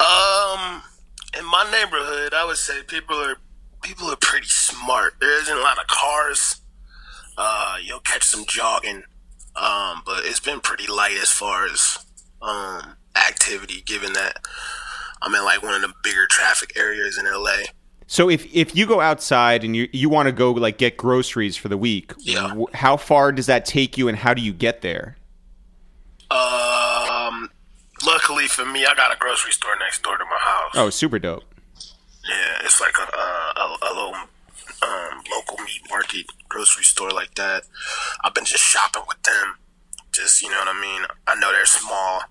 Um, 0.00 0.82
in 1.38 1.44
my 1.44 1.68
neighborhood, 1.70 2.34
I 2.34 2.44
would 2.44 2.56
say 2.56 2.82
people 2.82 3.16
are 3.16 3.36
people 3.82 4.08
are 4.10 4.16
pretty 4.16 4.46
smart. 4.48 5.14
There 5.20 5.40
isn't 5.42 5.56
a 5.56 5.60
lot 5.60 5.78
of 5.78 5.86
cars. 5.86 6.60
Uh, 7.36 7.76
you'll 7.82 8.00
catch 8.00 8.24
some 8.24 8.44
jogging. 8.46 9.04
Um, 9.56 10.02
but 10.06 10.24
it's 10.24 10.40
been 10.40 10.60
pretty 10.60 10.86
light 10.90 11.16
as 11.20 11.30
far 11.30 11.66
as 11.66 11.98
um 12.40 12.94
activity, 13.16 13.82
given 13.84 14.12
that 14.12 14.38
I'm 15.22 15.34
in 15.34 15.44
like 15.44 15.62
one 15.62 15.74
of 15.74 15.82
the 15.82 15.92
bigger 16.04 16.26
traffic 16.30 16.76
areas 16.76 17.18
in 17.18 17.24
LA. 17.24 17.64
So 18.06 18.30
if 18.30 18.46
if 18.54 18.76
you 18.76 18.86
go 18.86 19.00
outside 19.00 19.64
and 19.64 19.74
you 19.74 19.88
you 19.92 20.08
want 20.08 20.26
to 20.26 20.32
go 20.32 20.52
like 20.52 20.78
get 20.78 20.96
groceries 20.96 21.56
for 21.56 21.68
the 21.68 21.76
week, 21.76 22.12
Yeah. 22.18 22.54
how 22.74 22.96
far 22.96 23.32
does 23.32 23.46
that 23.46 23.64
take 23.66 23.98
you, 23.98 24.06
and 24.08 24.16
how 24.16 24.32
do 24.34 24.40
you 24.42 24.52
get 24.52 24.80
there? 24.82 25.16
Um, 26.30 27.50
luckily 28.06 28.46
for 28.46 28.64
me, 28.64 28.84
I 28.86 28.94
got 28.94 29.12
a 29.12 29.18
grocery 29.18 29.52
store 29.52 29.76
next 29.80 30.02
door 30.02 30.16
to 30.16 30.24
my 30.24 30.38
house. 30.38 30.72
Oh, 30.74 30.90
super 30.90 31.18
dope. 31.18 31.44
Yeah, 32.28 32.60
it's 32.64 32.80
like 32.80 32.94
a 32.98 33.16
a, 33.16 33.26
a, 33.56 33.76
a 33.82 33.90
little 33.94 34.14
um, 34.82 35.22
local 35.32 35.58
meat 35.64 35.82
market 35.90 36.26
grocery 36.48 36.84
store 36.84 37.10
like 37.10 37.34
that. 37.34 37.64
I've 38.24 38.34
been 38.34 38.44
just 38.44 38.62
shopping 38.62 39.02
with 39.08 39.22
them. 39.22 39.56
Just 40.12 40.42
you 40.42 40.50
know 40.50 40.58
what 40.58 40.68
I 40.68 40.80
mean. 40.80 41.02
I 41.26 41.34
know 41.36 41.52
they're 41.52 41.66
small, 41.66 42.22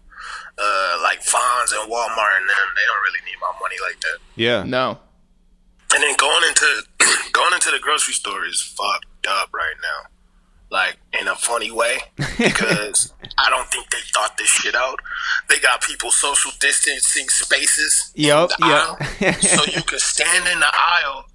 uh, 0.57 0.99
like 1.03 1.23
Vons 1.25 1.71
and 1.71 1.91
Walmart 1.91 2.37
and 2.39 2.49
them. 2.49 2.67
They 2.75 2.85
don't 2.85 3.03
really 3.03 3.23
need 3.25 3.39
my 3.41 3.53
money 3.59 3.75
like 3.81 3.99
that. 4.01 4.17
Yeah. 4.35 4.63
No. 4.63 4.99
And 5.93 6.03
then 6.03 6.15
going 6.17 6.43
into 6.47 6.83
going 7.31 7.53
into 7.53 7.71
the 7.71 7.79
grocery 7.79 8.13
store 8.13 8.45
is 8.45 8.61
fucked 8.61 9.27
up 9.27 9.49
right 9.53 9.75
now. 9.81 10.09
Like 10.69 10.97
in 11.19 11.27
a 11.27 11.35
funny 11.35 11.71
way, 11.71 11.97
because 12.37 13.13
I 13.37 13.49
don't 13.49 13.67
think 13.69 13.89
they 13.89 13.99
thought 14.13 14.37
this 14.37 14.49
shit 14.49 14.75
out. 14.75 14.99
They 15.49 15.59
got 15.59 15.81
people 15.81 16.11
social 16.11 16.51
distancing 16.59 17.29
spaces 17.29 18.11
Yup, 18.15 18.51
aisle, 18.61 18.97
so 19.39 19.63
you 19.65 19.81
can 19.83 19.99
stand 19.99 20.47
in 20.47 20.59
the 20.59 20.67
aisle 20.67 21.25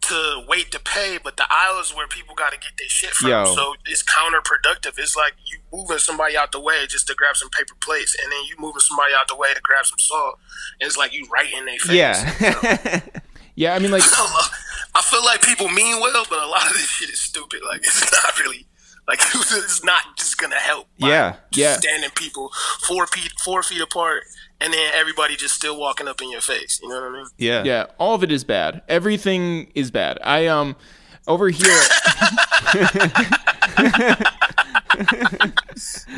to 0.00 0.44
wait 0.48 0.70
to 0.70 0.80
pay, 0.80 1.18
but 1.22 1.36
the 1.36 1.44
aisle 1.50 1.80
is 1.80 1.94
where 1.94 2.08
people 2.08 2.34
got 2.34 2.52
to 2.52 2.58
get 2.58 2.72
their 2.78 2.88
shit 2.88 3.10
from. 3.10 3.28
Yo. 3.28 3.44
So 3.44 3.74
it's 3.84 4.02
counterproductive. 4.02 4.98
It's 4.98 5.14
like 5.14 5.34
you 5.44 5.58
moving 5.72 5.98
somebody 5.98 6.36
out 6.36 6.52
the 6.52 6.60
way 6.60 6.86
just 6.88 7.06
to 7.08 7.14
grab 7.14 7.36
some 7.36 7.50
paper 7.50 7.74
plates, 7.80 8.16
and 8.20 8.32
then 8.32 8.40
you 8.48 8.56
moving 8.58 8.80
somebody 8.80 9.12
out 9.14 9.28
the 9.28 9.36
way 9.36 9.52
to 9.52 9.60
grab 9.60 9.84
some 9.84 9.98
salt. 9.98 10.38
And 10.80 10.86
it's 10.86 10.96
like 10.96 11.12
you 11.12 11.28
right 11.30 11.52
in 11.52 11.66
their 11.66 11.78
face. 11.78 11.94
Yeah. 11.94 13.00
Yeah, 13.56 13.74
I 13.74 13.78
mean, 13.78 13.90
like, 13.90 14.02
I 14.94 15.02
feel 15.02 15.24
like 15.24 15.42
people 15.42 15.68
mean 15.68 16.00
well, 16.00 16.24
but 16.28 16.42
a 16.42 16.46
lot 16.46 16.66
of 16.66 16.72
this 16.72 16.86
shit 16.88 17.10
is 17.10 17.20
stupid. 17.20 17.60
Like 17.66 17.80
it's 17.80 18.10
not 18.24 18.38
really 18.40 18.66
like 19.08 19.20
it's 19.34 19.84
not 19.84 20.16
just 20.16 20.38
gonna 20.38 20.56
help. 20.56 20.86
by 20.98 21.08
Yeah, 21.08 21.36
yeah. 21.52 21.76
Standing 21.78 22.10
people 22.10 22.50
four 22.86 23.06
feet 23.06 23.32
four 23.44 23.62
feet 23.62 23.80
apart, 23.80 24.24
and 24.60 24.72
then 24.72 24.92
everybody 24.94 25.36
just 25.36 25.54
still 25.54 25.78
walking 25.78 26.08
up 26.08 26.20
in 26.22 26.30
your 26.30 26.40
face. 26.40 26.80
You 26.82 26.88
know 26.88 27.00
what 27.00 27.10
I 27.10 27.12
mean? 27.12 27.26
yeah. 27.38 27.64
yeah, 27.64 27.86
all 27.98 28.14
of 28.14 28.22
it 28.22 28.32
is 28.32 28.44
bad. 28.44 28.82
Everything 28.88 29.70
is 29.74 29.90
bad. 29.90 30.18
I 30.22 30.46
um, 30.46 30.76
over 31.26 31.48
here, 31.48 31.66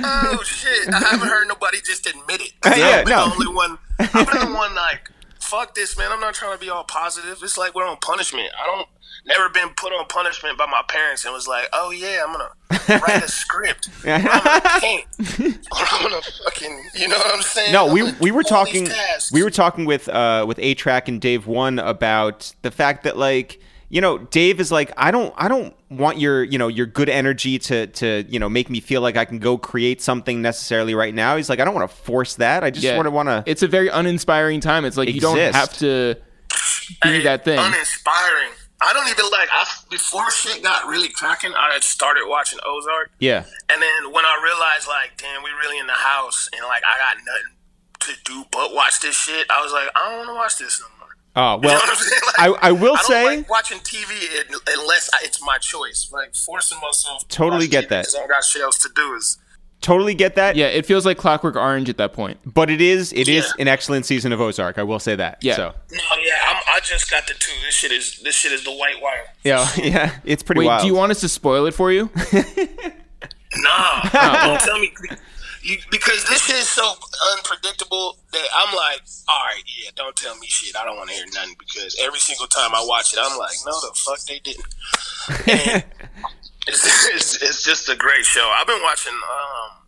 Oh 0.04 0.42
shit! 0.44 0.92
I 0.92 0.98
haven't 0.98 1.28
heard 1.28 1.46
nobody 1.48 1.80
just 1.82 2.06
admit 2.06 2.40
it. 2.40 2.52
Yeah, 2.64 3.02
I'm 3.04 3.08
no. 3.08 3.28
the 3.28 3.34
only 3.34 3.54
one. 3.54 3.78
I've 3.98 4.12
been 4.12 4.50
the 4.50 4.54
one 4.54 4.74
like 4.74 5.08
fuck 5.52 5.74
this, 5.74 5.98
man. 5.98 6.10
I'm 6.10 6.20
not 6.20 6.32
trying 6.32 6.54
to 6.54 6.58
be 6.58 6.70
all 6.70 6.84
positive. 6.84 7.38
It's 7.42 7.58
like 7.58 7.74
we're 7.74 7.86
on 7.86 7.98
punishment. 7.98 8.48
I 8.58 8.66
don't 8.66 8.88
never 9.26 9.50
been 9.50 9.68
put 9.76 9.92
on 9.92 10.06
punishment 10.06 10.56
by 10.56 10.66
my 10.66 10.82
parents 10.88 11.24
and 11.24 11.34
was 11.34 11.46
like, 11.46 11.68
oh 11.74 11.90
yeah, 11.90 12.24
I'm 12.26 12.32
gonna 12.32 13.00
write 13.06 13.22
a 13.22 13.28
script. 13.28 13.90
I'm 14.04 14.24
gonna 14.24 14.80
paint. 14.80 15.04
I'm 15.72 16.02
gonna 16.02 16.22
fucking, 16.22 16.84
you 16.94 17.08
know 17.08 17.18
what 17.18 17.34
I'm 17.34 17.42
saying? 17.42 17.72
No, 17.72 17.92
we 17.92 18.12
we 18.12 18.30
were 18.30 18.42
do 18.42 18.54
all 18.54 18.64
these 18.64 18.88
talking 18.88 19.32
we 19.32 19.42
were 19.42 19.50
talking 19.50 19.84
with 19.84 20.08
uh 20.08 20.46
with 20.48 20.58
A-Trak 20.58 21.08
and 21.08 21.20
Dave 21.20 21.46
One 21.46 21.78
about 21.78 22.54
the 22.62 22.70
fact 22.70 23.04
that 23.04 23.18
like 23.18 23.60
you 23.92 24.00
know 24.00 24.16
Dave 24.18 24.58
is 24.58 24.72
like 24.72 24.90
I 24.96 25.10
don't 25.10 25.32
I 25.36 25.48
don't 25.48 25.76
want 25.90 26.18
your 26.18 26.42
you 26.42 26.56
know 26.56 26.68
your 26.68 26.86
good 26.86 27.10
energy 27.10 27.58
to 27.58 27.86
to 27.88 28.24
you 28.26 28.38
know 28.40 28.48
make 28.48 28.70
me 28.70 28.80
feel 28.80 29.02
like 29.02 29.18
I 29.18 29.26
can 29.26 29.38
go 29.38 29.58
create 29.58 30.00
something 30.00 30.40
necessarily 30.40 30.94
right 30.94 31.14
now. 31.14 31.36
He's 31.36 31.50
like 31.50 31.60
I 31.60 31.64
don't 31.66 31.74
want 31.74 31.88
to 31.88 31.94
force 31.96 32.36
that. 32.36 32.64
I 32.64 32.70
just 32.70 32.82
Yeah. 32.84 32.96
want 32.96 33.06
to 33.06 33.10
want 33.10 33.28
to 33.28 33.44
It's 33.46 33.62
a 33.62 33.68
very 33.68 33.88
uninspiring 33.88 34.60
time. 34.60 34.86
It's 34.86 34.96
like 34.96 35.10
you 35.12 35.20
don't 35.20 35.36
have 35.38 35.72
to 35.78 36.16
be 37.02 37.08
Hey, 37.08 37.22
that 37.22 37.44
thing. 37.44 37.58
Uninspiring. 37.58 38.50
I 38.80 38.92
don't 38.92 39.06
even 39.08 39.26
like. 39.30 39.48
I 39.52 39.64
before 39.90 40.28
shit 40.32 40.62
got 40.62 40.86
really 40.88 41.08
cracking. 41.08 41.52
I 41.54 41.74
had 41.74 41.84
started 41.84 42.24
watching 42.26 42.58
Ozark, 42.66 43.12
yeah 43.20 43.44
and 43.68 43.78
then 43.80 44.12
when 44.12 44.24
I 44.24 44.40
realized 44.42 44.88
like, 44.88 45.16
damn, 45.18 45.42
we 45.44 45.50
really 45.62 45.78
in 45.78 45.86
the 45.86 45.92
house, 45.92 46.48
and 46.52 46.64
like 46.66 46.82
I 46.82 46.98
got 46.98 47.16
nothing 47.22 47.56
to 48.00 48.12
do 48.24 48.44
but 48.50 48.74
watch 48.74 49.00
this 49.00 49.14
shit. 49.14 49.46
I 49.50 49.62
was 49.62 49.70
like, 49.72 49.88
I 49.94 50.08
don't 50.08 50.18
want 50.18 50.30
to 50.30 50.34
watch 50.34 50.58
this 50.58 50.80
no 50.80 50.86
more. 51.34 51.44
Oh 51.44 51.56
You 51.56 51.62
know 51.62 51.68
well, 51.68 51.78
what 51.78 51.88
I'm 51.90 51.96
saying? 51.96 52.20
Like, 52.26 52.62
I, 52.62 52.68
I 52.68 52.72
will 52.72 52.92
I 52.94 52.96
don't 52.96 53.04
say 53.06 53.36
like 53.38 53.50
watching 53.50 53.78
TV 53.78 54.10
un- 54.52 54.60
unless 54.78 55.10
I, 55.12 55.18
it's 55.22 55.42
my 55.44 55.58
choice. 55.58 56.10
Like 56.12 56.34
forcing 56.34 56.78
myself. 56.80 57.26
to 57.28 57.36
Totally 57.36 57.66
watch 57.66 57.70
get 57.70 57.84
TV 57.84 57.88
that. 57.90 58.00
because 58.02 58.14
I 58.16 58.26
got 58.26 58.44
shit 58.44 58.62
else 58.62 58.78
to 58.82 58.90
do. 58.94 59.14
Is 59.14 59.38
totally 59.80 60.14
get 60.14 60.36
that. 60.36 60.54
yeah, 60.56 60.66
it 60.66 60.86
feels 60.86 61.04
like 61.04 61.18
Clockwork 61.18 61.56
Orange 61.56 61.88
at 61.88 61.96
that 61.96 62.12
point. 62.12 62.38
But 62.44 62.70
it 62.70 62.80
is 62.80 63.12
it 63.12 63.28
is 63.28 63.44
Yeah. 63.56 63.62
an 63.62 63.68
excellent 63.68 64.06
season 64.06 64.32
of 64.32 64.40
Ozark. 64.40 64.78
I 64.78 64.82
will 64.84 64.98
say 65.00 65.16
that. 65.16 65.38
Yeah. 65.42 65.56
So 65.56 65.74
no, 65.90 65.98
yeah. 66.24 66.32
I'm, 66.48 66.62
I 66.68 66.80
just 66.80 67.10
got 67.10 67.26
the 67.26 67.34
two. 67.34 67.52
This 67.64 67.74
shit 67.74 67.92
is 67.92 68.20
this 68.22 68.34
shit 68.34 68.52
is 68.52 68.64
the 68.64 68.72
white 68.72 69.00
wire. 69.02 69.24
yeah, 69.44 69.68
yeah, 69.76 70.14
it's 70.24 70.42
pretty 70.42 70.60
Wait, 70.60 70.66
wild. 70.66 70.82
do 70.82 70.86
you 70.86 70.94
want 70.94 71.10
us 71.12 71.20
to 71.20 71.28
spoil 71.28 71.66
it 71.66 71.74
for 71.74 71.90
you? 71.92 72.10
Nah, 73.54 74.00
don't 74.10 74.60
tell 74.62 74.78
me. 74.78 74.90
You, 75.62 75.78
because 75.90 76.24
this 76.28 76.50
is 76.50 76.68
so 76.68 76.94
unpredictable 77.36 78.18
that 78.32 78.46
I'm 78.56 78.74
like, 78.74 79.02
all 79.28 79.38
right, 79.46 79.62
yeah, 79.66 79.90
don't 79.94 80.16
tell 80.16 80.36
me 80.38 80.46
shit. 80.48 80.76
I 80.76 80.84
don't 80.84 80.96
want 80.96 81.10
to 81.10 81.14
hear 81.14 81.24
nothing 81.32 81.54
because 81.58 81.96
every 82.02 82.18
single 82.18 82.46
time 82.48 82.74
I 82.74 82.84
watch 82.86 83.12
it, 83.12 83.20
I'm 83.22 83.38
like, 83.38 83.56
no, 83.64 83.72
the 83.72 83.92
fuck 83.94 84.20
they 84.26 84.40
didn't. 84.40 85.84
It's, 86.68 87.08
it's, 87.08 87.42
it's 87.42 87.64
just 87.64 87.88
a 87.88 87.96
great 87.96 88.24
show. 88.24 88.52
I've 88.54 88.66
been 88.66 88.80
watching. 88.82 89.12
Um, 89.12 89.82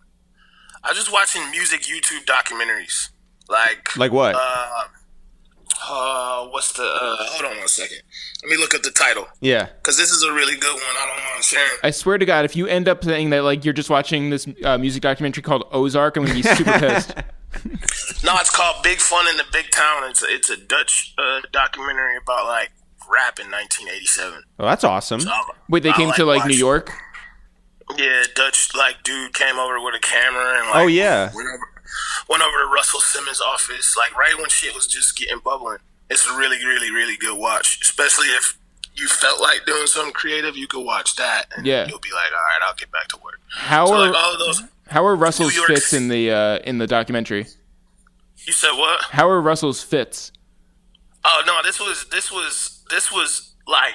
I 0.82 0.88
was 0.88 0.98
just 0.98 1.12
watching 1.12 1.48
music 1.50 1.82
YouTube 1.82 2.24
documentaries, 2.24 3.10
like 3.48 3.96
like 3.96 4.12
what? 4.12 4.34
uh, 4.34 4.84
uh, 5.90 6.48
what's 6.48 6.72
the? 6.72 6.82
Uh, 6.82 7.16
hold 7.20 7.52
on 7.52 7.58
one 7.58 7.68
second. 7.68 7.98
Let 8.42 8.50
me 8.50 8.56
look 8.56 8.74
up 8.74 8.82
the 8.82 8.90
title 8.90 9.26
yeah. 9.40 9.66
because 9.76 9.96
this 9.96 10.10
is 10.10 10.22
a 10.22 10.32
really 10.32 10.56
good 10.56 10.72
one. 10.74 10.82
I 10.82 11.06
don't 11.06 11.24
mind 11.32 11.44
sharing. 11.44 11.78
I 11.82 11.90
swear 11.90 12.18
to 12.18 12.24
God, 12.26 12.44
if 12.44 12.56
you 12.56 12.66
end 12.66 12.88
up 12.88 13.02
saying 13.04 13.30
that 13.30 13.42
like 13.44 13.64
you're 13.64 13.74
just 13.74 13.90
watching 13.90 14.30
this 14.30 14.46
uh, 14.64 14.78
music 14.78 15.02
documentary 15.02 15.42
called 15.42 15.64
Ozark, 15.72 16.16
I'm 16.16 16.24
gonna 16.24 16.34
be 16.34 16.42
super 16.42 16.72
pissed. 16.78 17.14
No, 18.24 18.34
it's 18.38 18.50
called 18.50 18.82
Big 18.82 18.98
Fun 18.98 19.28
in 19.28 19.36
the 19.36 19.44
Big 19.52 19.70
Town. 19.70 20.10
It's 20.10 20.22
a, 20.22 20.26
it's 20.28 20.50
a 20.50 20.56
Dutch 20.56 21.14
uh, 21.18 21.40
documentary 21.52 22.16
about 22.16 22.46
like 22.46 22.70
rap 23.08 23.38
in 23.38 23.50
1987. 23.50 24.42
Well, 24.58 24.68
that's 24.68 24.84
awesome. 24.84 25.20
Um, 25.20 25.44
Wait, 25.68 25.82
they 25.82 25.90
I 25.90 25.92
came 25.92 26.12
to 26.12 26.24
like 26.24 26.46
New 26.46 26.56
York. 26.56 26.90
Yeah, 27.96 28.22
Dutch 28.34 28.74
like 28.74 29.02
dude 29.02 29.34
came 29.34 29.58
over 29.58 29.80
with 29.80 29.94
a 29.94 30.00
camera 30.00 30.58
and 30.58 30.66
like 30.68 30.76
Oh, 30.76 30.86
yeah. 30.86 31.26
went 31.34 31.48
over, 31.48 31.68
went 32.28 32.42
over 32.42 32.58
to 32.58 32.66
Russell 32.72 33.00
Simmons' 33.00 33.40
office 33.40 33.96
like 33.96 34.16
right 34.16 34.34
when 34.36 34.48
shit 34.48 34.74
was 34.74 34.86
just 34.86 35.16
getting 35.16 35.38
bubbling. 35.44 35.78
It's 36.10 36.26
a 36.26 36.36
really, 36.36 36.64
really, 36.64 36.90
really 36.90 37.16
good 37.16 37.38
watch, 37.38 37.78
especially 37.82 38.26
if 38.28 38.58
you 38.94 39.08
felt 39.08 39.40
like 39.40 39.64
doing 39.66 39.86
something 39.86 40.12
creative. 40.12 40.56
You 40.56 40.66
could 40.66 40.84
watch 40.84 41.16
that, 41.16 41.46
and 41.56 41.66
Yeah. 41.66 41.86
you'll 41.88 41.98
be 41.98 42.10
like, 42.12 42.30
all 42.30 42.38
right, 42.38 42.68
I'll 42.68 42.74
get 42.74 42.90
back 42.92 43.08
to 43.08 43.16
work. 43.18 43.40
How 43.50 43.86
So 43.86 43.94
are 43.94 43.98
like 44.08 44.14
all 44.16 44.32
of 44.34 44.38
those. 44.38 44.62
how 44.88 45.04
are 45.06 45.16
Russell's 45.16 45.54
fits 45.56 45.92
in 45.92 46.08
the 46.08 46.30
uh, 46.30 46.58
in 46.58 46.78
the 46.78 46.86
documentary? 46.86 47.46
You 48.46 48.52
said 48.52 48.72
what? 48.72 49.00
How 49.10 49.28
are 49.28 49.40
Russell's 49.40 49.82
fits? 49.82 50.30
Oh 51.24 51.42
no, 51.46 51.60
this 51.64 51.80
was 51.80 52.06
this 52.10 52.30
was 52.30 52.84
this 52.90 53.10
was 53.10 53.54
like 53.66 53.94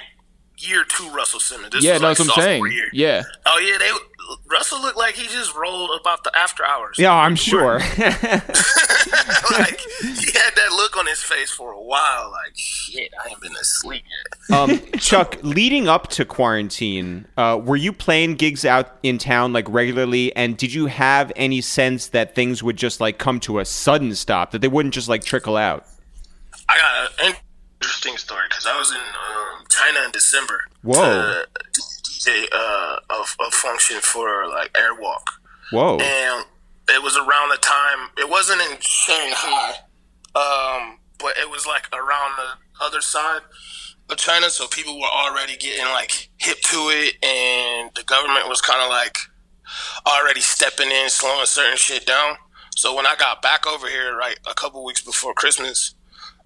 year 0.58 0.84
two 0.84 1.08
Russell 1.10 1.38
Simmons. 1.40 1.72
This 1.72 1.84
Yeah, 1.84 1.92
was 1.94 2.02
no, 2.02 2.08
like 2.08 2.16
that's 2.18 2.28
what 2.28 2.38
I'm 2.38 2.42
saying. 2.44 2.66
year. 2.72 2.88
Yeah, 2.92 3.22
Oh 3.46 3.58
yeah, 3.58 3.78
they 3.78 3.90
Russell 4.50 4.80
looked 4.80 4.98
like 4.98 5.14
he 5.14 5.26
just 5.28 5.54
rolled 5.54 5.90
about 6.00 6.24
the 6.24 6.36
after 6.36 6.64
hours. 6.64 6.96
Yeah, 6.98 7.14
I'm 7.14 7.36
sure. 7.36 7.78
like 7.98 9.80
he 10.00 10.26
had 10.32 10.54
that 10.56 10.70
look 10.76 10.96
on 10.96 11.06
his 11.06 11.22
face 11.22 11.50
for 11.50 11.72
a 11.72 11.80
while. 11.80 12.30
Like 12.30 12.52
shit, 12.54 13.12
I 13.24 13.30
ain't 13.30 13.40
been 13.40 13.56
asleep 13.56 14.02
yet. 14.48 14.56
um, 14.56 14.80
Chuck, 14.98 15.38
leading 15.42 15.88
up 15.88 16.08
to 16.08 16.24
quarantine, 16.24 17.26
uh, 17.36 17.60
were 17.62 17.76
you 17.76 17.92
playing 17.92 18.34
gigs 18.34 18.64
out 18.64 18.96
in 19.02 19.18
town 19.18 19.52
like 19.52 19.68
regularly? 19.68 20.34
And 20.36 20.56
did 20.56 20.72
you 20.72 20.86
have 20.86 21.32
any 21.36 21.60
sense 21.60 22.08
that 22.08 22.34
things 22.34 22.62
would 22.62 22.76
just 22.76 23.00
like 23.00 23.18
come 23.18 23.40
to 23.40 23.58
a 23.58 23.64
sudden 23.64 24.14
stop, 24.14 24.50
that 24.52 24.60
they 24.60 24.68
wouldn't 24.68 24.94
just 24.94 25.08
like 25.08 25.24
trickle 25.24 25.56
out? 25.56 25.86
I 26.68 26.76
got 26.78 27.26
an 27.26 27.34
interesting 27.80 28.16
story 28.16 28.44
because 28.48 28.66
I 28.66 28.78
was 28.78 28.90
in 28.92 28.98
um, 28.98 29.64
China 29.70 30.04
in 30.04 30.12
December. 30.12 30.60
Whoa. 30.82 31.02
To 31.02 31.46
DJ 32.20 32.46
uh, 32.52 32.96
a, 33.10 33.24
a 33.42 33.50
function 33.50 34.00
for 34.00 34.46
like 34.48 34.72
Airwalk. 34.72 35.24
Whoa. 35.72 35.98
and 35.98 36.44
it 36.88 37.02
was 37.02 37.16
around 37.16 37.50
the 37.50 37.58
time 37.58 38.10
it 38.18 38.28
wasn't 38.28 38.60
in 38.62 38.78
Shanghai, 38.80 39.74
um, 40.34 40.98
but 41.18 41.36
it 41.38 41.48
was 41.48 41.66
like 41.66 41.86
around 41.92 42.36
the 42.36 42.84
other 42.84 43.00
side 43.00 43.42
of 44.08 44.16
China, 44.16 44.50
so 44.50 44.66
people 44.66 44.98
were 44.98 45.06
already 45.06 45.56
getting 45.56 45.84
like 45.86 46.28
hip 46.38 46.60
to 46.62 46.90
it, 46.90 47.24
and 47.24 47.90
the 47.94 48.02
government 48.04 48.48
was 48.48 48.60
kind 48.60 48.82
of 48.82 48.90
like 48.90 49.16
already 50.06 50.40
stepping 50.40 50.90
in, 50.90 51.08
slowing 51.08 51.46
certain 51.46 51.76
shit 51.76 52.06
down. 52.06 52.36
So 52.76 52.94
when 52.94 53.06
I 53.06 53.14
got 53.16 53.42
back 53.42 53.66
over 53.66 53.88
here, 53.88 54.16
right 54.16 54.38
a 54.50 54.54
couple 54.54 54.84
weeks 54.84 55.02
before 55.02 55.34
Christmas, 55.34 55.94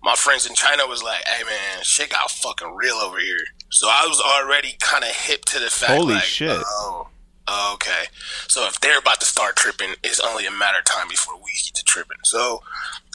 my 0.05 0.15
friends 0.15 0.47
in 0.47 0.55
China 0.55 0.87
was 0.87 1.03
like, 1.03 1.27
"Hey 1.27 1.43
man, 1.45 1.83
shit 1.83 2.11
got 2.11 2.31
fucking 2.31 2.75
real 2.75 2.97
over 2.97 3.19
here." 3.19 3.41
So 3.71 3.89
I 3.89 4.07
was 4.07 4.21
already 4.21 4.77
kind 4.79 5.03
of 5.03 5.11
hip 5.11 5.45
to 5.47 5.59
the 5.59 5.71
fact. 5.71 5.93
Holy 5.93 6.15
like, 6.15 6.23
shit. 6.23 6.51
Oh, 6.51 7.09
oh, 7.49 7.71
okay. 7.75 8.05
So 8.47 8.67
if 8.67 8.79
they're 8.81 8.99
about 8.99 9.21
to 9.21 9.27
start 9.27 9.57
tripping, 9.57 9.95
it's 10.05 10.21
only 10.21 10.47
a 10.47 10.51
matter 10.51 10.79
of 10.79 10.85
time 10.85 11.09
before 11.09 11.37
we 11.37 11.51
get 11.65 11.75
to 11.75 11.85
tripping. 11.85 12.19
So 12.23 12.63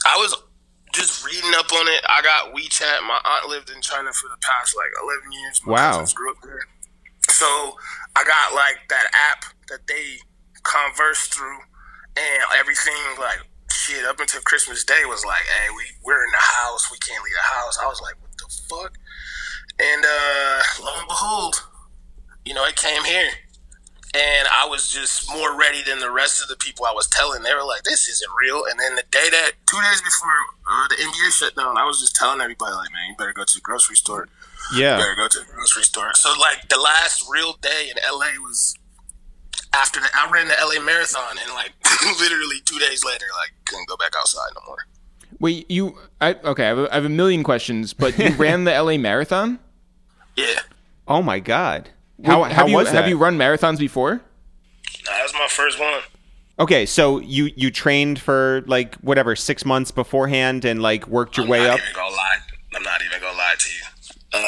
I 0.06 0.18
was 0.18 0.36
just 0.92 1.24
reading 1.24 1.52
up 1.56 1.72
on 1.72 1.88
it. 1.88 2.02
I 2.10 2.24
got 2.24 2.56
WeChat. 2.56 3.06
My 3.08 3.20
aunt 3.24 3.50
lived 3.50 3.70
in 3.70 3.82
China 3.82 4.12
for 4.12 4.28
the 4.28 4.38
past 4.42 4.76
like 4.76 4.90
11 5.04 5.32
years. 5.32 5.62
My 5.64 5.74
Wow. 5.74 6.06
grew 6.16 6.32
up 6.32 6.38
there. 6.44 6.66
So 7.30 7.78
I 8.16 8.24
got 8.24 8.56
like 8.56 8.90
that 8.90 9.06
app 9.14 9.46
that 9.70 9.86
they 9.86 10.18
converse 10.64 11.28
through, 11.28 11.60
and 12.18 12.44
everything 12.58 12.98
like 13.20 13.40
shit 13.90 14.06
up 14.06 14.20
until 14.20 14.42
Christmas 14.42 14.84
Day 14.84 15.02
was 15.06 15.26
like, 15.26 15.44
hey, 15.44 15.70
we 15.76 15.84
we're 16.04 16.24
in 16.24 16.32
the 16.32 16.46
house, 16.62 16.92
we 16.92 16.98
can't 17.00 17.24
leave 17.24 17.34
the 17.34 17.56
house. 17.56 17.78
I 17.82 17.88
was 17.88 18.02
like, 18.02 18.16
what 18.22 18.32
the 18.38 18.48
fuck? 18.70 18.98
And 19.80 20.04
uh, 20.06 20.60
lo 20.84 20.92
and 21.00 21.08
behold, 21.08 21.64
you 22.46 22.54
know, 22.54 22.66
it 22.66 22.76
came 22.76 23.04
here. 23.04 23.30
And 24.12 24.48
I 24.52 24.66
was 24.66 24.92
just 24.92 25.30
more 25.30 25.56
ready 25.56 25.84
than 25.84 26.00
the 26.00 26.10
rest 26.10 26.42
of 26.42 26.50
the 26.50 26.56
people 26.56 26.86
I 26.86 26.94
was 26.94 27.08
telling. 27.08 27.44
They 27.44 27.54
were 27.54 27.64
like, 27.64 27.84
"This 27.84 28.10
isn't 28.10 28.32
real." 28.42 28.66
And 28.66 28.80
then 28.80 28.96
the 28.96 29.04
day 29.12 29.30
that, 29.30 29.52
two 29.68 29.78
days 29.78 30.02
before 30.02 30.34
uh, 30.66 30.88
the 30.88 30.96
NBA 30.96 31.32
shut 31.32 31.56
down, 31.56 31.78
I 31.78 31.86
was 31.86 32.00
just 32.00 32.16
telling 32.16 32.42
everybody, 32.42 32.74
"Like, 32.74 32.92
man, 32.92 33.10
you 33.10 33.16
better 33.20 33.34
go 33.34 33.44
to 33.44 33.54
the 33.54 33.62
grocery 33.62 33.98
store. 33.98 34.28
You 34.74 34.82
yeah. 34.82 34.98
better 34.98 35.14
go 35.14 35.28
to 35.28 35.40
the 35.42 35.46
grocery 35.54 35.84
store." 35.84 36.10
So, 36.16 36.34
like, 36.42 36.70
the 36.70 36.80
last 36.80 37.24
real 37.30 37.54
day 37.62 37.92
in 37.92 38.02
LA 38.12 38.42
was 38.42 38.74
after 39.74 40.00
the 40.00 40.08
I 40.14 40.30
ran 40.32 40.48
the 40.48 40.56
LA 40.62 40.84
marathon, 40.84 41.38
and 41.44 41.54
like 41.54 41.74
literally 42.20 42.58
two 42.66 42.80
days 42.80 43.04
later, 43.06 43.26
like, 43.40 43.52
couldn't 43.66 43.88
go 43.88 43.98
back 43.98 44.14
outside 44.18 44.50
no 44.56 44.62
more. 44.68 44.78
Wait, 45.40 45.70
you? 45.72 45.98
I, 46.20 46.34
okay, 46.34 46.66
I 46.66 46.68
have, 46.68 46.78
a, 46.80 46.92
I 46.92 46.96
have 46.96 47.06
a 47.06 47.10
million 47.10 47.44
questions, 47.44 47.94
but 47.94 48.18
you 48.18 48.30
ran 48.38 48.64
the 48.66 48.72
LA 48.82 48.98
Marathon. 48.98 49.60
Yeah, 50.36 50.60
Oh 51.08 51.22
my 51.22 51.40
god. 51.40 51.90
How, 52.26 52.44
Wait, 52.44 52.52
how 52.52 52.62
have 52.64 52.70
you, 52.70 52.76
was 52.76 52.92
that? 52.92 52.96
Have 53.02 53.08
you 53.10 53.18
run 53.18 53.38
marathons 53.38 53.78
before? 53.80 54.16
nah, 55.06 55.12
that 55.12 55.24
was 55.24 55.34
my 55.34 55.48
first 55.50 55.80
one. 55.80 56.02
okay, 56.60 56.86
so 56.86 57.20
you 57.20 57.50
you 57.56 57.72
trained 57.72 58.20
for 58.20 58.64
like 58.68 58.96
whatever 58.96 59.36
six 59.36 59.64
months 59.66 59.92
beforehand 59.92 60.66
and 60.66 60.82
like 60.82 61.08
worked 61.08 61.38
your 61.38 61.46
I'm 61.46 61.50
way 61.50 61.60
not 61.60 61.70
up. 61.72 61.80
even 61.80 61.94
gonna 61.96 62.16
lie. 62.16 62.38
I'm 62.76 62.84
not 62.84 63.02
even 63.06 63.22
gonna 63.22 63.38
lie 63.38 63.56
to 63.58 63.70
you. 63.70 63.84
Uh, 64.34 64.46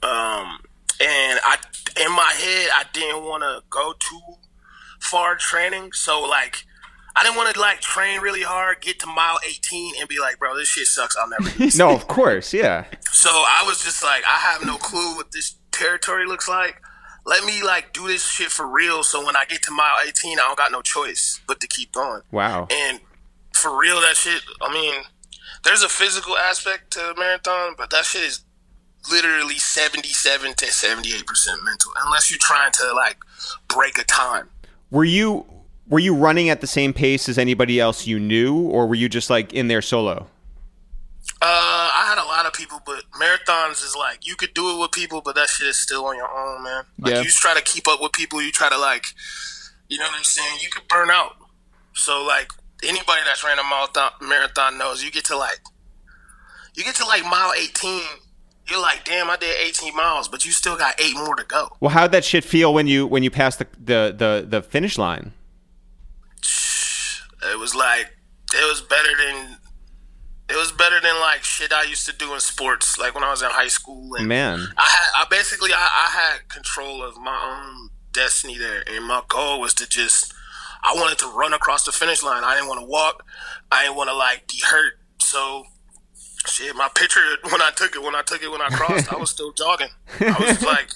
Um 0.02 0.60
and 1.00 1.40
I 1.44 1.56
in 2.00 2.12
my 2.12 2.32
head 2.36 2.70
I 2.74 2.84
didn't 2.92 3.24
want 3.24 3.42
to 3.42 3.62
go 3.70 3.94
too 3.98 4.20
far 5.00 5.36
training, 5.36 5.92
so 5.92 6.20
like 6.22 6.64
I 7.16 7.22
didn't 7.24 7.36
want 7.36 7.54
to 7.54 7.60
like 7.60 7.80
train 7.80 8.20
really 8.20 8.42
hard, 8.42 8.80
get 8.80 9.00
to 9.00 9.06
mile 9.06 9.38
18 9.46 9.94
and 9.98 10.08
be 10.08 10.20
like, 10.20 10.38
"Bro, 10.38 10.56
this 10.56 10.68
shit 10.68 10.86
sucks. 10.86 11.16
I'll 11.16 11.28
never 11.28 11.50
do 11.50 11.58
this." 11.64 11.76
No, 11.76 11.90
of 11.90 12.06
course, 12.06 12.54
yeah. 12.54 12.84
So 13.10 13.30
I 13.30 13.64
was 13.66 13.82
just 13.82 14.02
like, 14.02 14.22
I 14.26 14.38
have 14.38 14.64
no 14.64 14.76
clue 14.76 15.16
what 15.16 15.32
this 15.32 15.56
territory 15.72 16.26
looks 16.26 16.48
like. 16.48 16.80
let 17.26 17.44
me 17.44 17.62
like 17.62 17.92
do 17.92 18.06
this 18.06 18.24
shit 18.26 18.48
for 18.50 18.66
real. 18.66 19.02
So 19.02 19.24
when 19.26 19.36
I 19.36 19.44
get 19.44 19.62
to 19.64 19.72
mile 19.72 19.96
18, 20.06 20.38
I 20.38 20.42
don't 20.42 20.56
got 20.56 20.70
no 20.72 20.82
choice 20.82 21.40
but 21.46 21.60
to 21.60 21.66
keep 21.66 21.92
going. 21.92 22.22
Wow. 22.30 22.68
And 22.70 23.00
for 23.52 23.76
real, 23.78 24.00
that 24.00 24.16
shit. 24.16 24.42
I 24.62 24.72
mean, 24.72 24.94
there's 25.64 25.82
a 25.82 25.88
physical 25.88 26.36
aspect 26.36 26.90
to 26.92 27.10
a 27.10 27.14
marathon, 27.18 27.74
but 27.76 27.90
that 27.90 28.04
shit 28.04 28.22
is 28.22 28.40
literally 29.10 29.58
77 29.58 30.52
to 30.54 30.66
78 30.66 31.26
percent 31.26 31.64
mental. 31.64 31.92
Unless 32.04 32.30
you're 32.30 32.38
trying 32.40 32.72
to 32.72 32.92
like 32.94 33.18
break 33.68 33.98
a 33.98 34.04
time. 34.04 34.48
Were 34.90 35.04
you 35.04 35.46
were 35.88 35.98
you 35.98 36.14
running 36.14 36.48
at 36.50 36.60
the 36.60 36.66
same 36.66 36.92
pace 36.92 37.28
as 37.28 37.36
anybody 37.38 37.80
else 37.80 38.06
you 38.06 38.20
knew, 38.20 38.56
or 38.60 38.86
were 38.86 38.94
you 38.94 39.08
just 39.08 39.28
like 39.30 39.52
in 39.52 39.68
there 39.68 39.82
solo? 39.82 40.26
Uh, 41.42 41.46
I 41.94 42.04
had 42.06 42.18
a 42.22 42.26
lot 42.26 42.44
of 42.46 42.52
people, 42.52 42.82
but 42.84 43.02
marathons 43.18 43.82
is 43.84 43.94
like 43.98 44.26
you 44.26 44.36
could 44.36 44.52
do 44.54 44.74
it 44.76 44.80
with 44.80 44.92
people, 44.92 45.20
but 45.24 45.34
that 45.36 45.48
shit 45.48 45.66
is 45.68 45.78
still 45.78 46.04
on 46.06 46.16
your 46.16 46.30
own, 46.30 46.62
man. 46.62 46.84
Like 46.98 47.14
Yeah. 47.14 47.22
you 47.22 47.30
try 47.30 47.54
to 47.54 47.62
keep 47.62 47.88
up 47.88 48.00
with 48.00 48.12
people, 48.12 48.42
you 48.42 48.52
try 48.52 48.68
to 48.68 48.76
like, 48.78 49.06
you 49.88 49.98
know 49.98 50.04
what 50.06 50.16
I'm 50.18 50.24
saying? 50.24 50.58
You 50.62 50.68
could 50.70 50.86
burn 50.88 51.10
out. 51.10 51.36
So 51.94 52.22
like 52.24 52.52
anybody 52.82 53.20
that's 53.24 53.44
ran 53.44 53.58
a 53.58 53.64
marathon, 53.64 54.10
marathon 54.20 54.78
knows 54.78 55.02
you 55.02 55.10
get 55.10 55.24
to 55.26 55.36
like, 55.36 55.60
you 56.74 56.84
get 56.84 56.94
to 56.96 57.06
like 57.06 57.24
mile 57.24 57.52
18, 57.58 58.02
you're 58.68 58.80
like, 58.80 59.04
damn, 59.04 59.28
I 59.28 59.36
did 59.36 59.56
18 59.58 59.94
miles, 59.94 60.28
but 60.28 60.44
you 60.44 60.52
still 60.52 60.76
got 60.76 61.00
eight 61.00 61.16
more 61.16 61.34
to 61.34 61.44
go. 61.44 61.76
Well, 61.80 61.90
how'd 61.90 62.12
that 62.12 62.24
shit 62.24 62.44
feel 62.44 62.72
when 62.72 62.86
you 62.86 63.06
when 63.06 63.22
you 63.22 63.30
passed 63.30 63.58
the 63.58 63.66
the 63.78 64.14
the, 64.16 64.46
the 64.48 64.62
finish 64.62 64.96
line? 64.96 65.32
It 67.42 67.58
was 67.58 67.74
like 67.74 68.16
it 68.52 68.68
was 68.68 68.80
better 68.80 69.10
than. 69.16 69.56
It 70.48 70.56
was 70.56 70.72
better 70.72 71.00
than 71.00 71.14
like 71.20 71.44
shit 71.44 71.72
I 71.72 71.84
used 71.84 72.06
to 72.06 72.12
do 72.16 72.34
in 72.34 72.40
sports, 72.40 72.98
like 72.98 73.14
when 73.14 73.22
I 73.22 73.30
was 73.30 73.40
in 73.40 73.50
high 73.50 73.68
school. 73.68 74.16
And 74.16 74.26
Man. 74.26 74.66
I 74.76 74.82
had 74.82 75.22
I 75.22 75.26
basically 75.30 75.70
I, 75.72 75.76
I 75.76 76.10
had 76.10 76.48
control 76.48 77.04
of 77.04 77.16
my 77.18 77.40
own 77.40 77.90
destiny 78.12 78.58
there, 78.58 78.82
and 78.88 79.04
my 79.04 79.22
goal 79.28 79.60
was 79.60 79.74
to 79.74 79.88
just 79.88 80.34
I 80.82 80.94
wanted 80.94 81.18
to 81.18 81.26
run 81.36 81.52
across 81.52 81.84
the 81.84 81.92
finish 81.92 82.22
line. 82.22 82.42
I 82.44 82.54
didn't 82.54 82.68
want 82.68 82.80
to 82.80 82.86
walk. 82.86 83.24
I 83.70 83.84
didn't 83.84 83.96
want 83.96 84.08
to 84.10 84.14
like 84.16 84.48
be 84.48 84.60
hurt. 84.68 84.94
So 85.18 85.64
shit, 86.46 86.74
my 86.74 86.88
picture 86.94 87.20
when 87.50 87.60
I 87.62 87.70
took 87.76 87.94
it, 87.94 88.02
when 88.02 88.14
I 88.14 88.22
took 88.22 88.42
it, 88.42 88.50
when 88.50 88.60
I 88.62 88.68
crossed, 88.68 89.12
I 89.12 89.16
was 89.16 89.30
still 89.30 89.52
jogging. 89.52 89.88
I 90.20 90.36
was 90.40 90.62
like, 90.64 90.90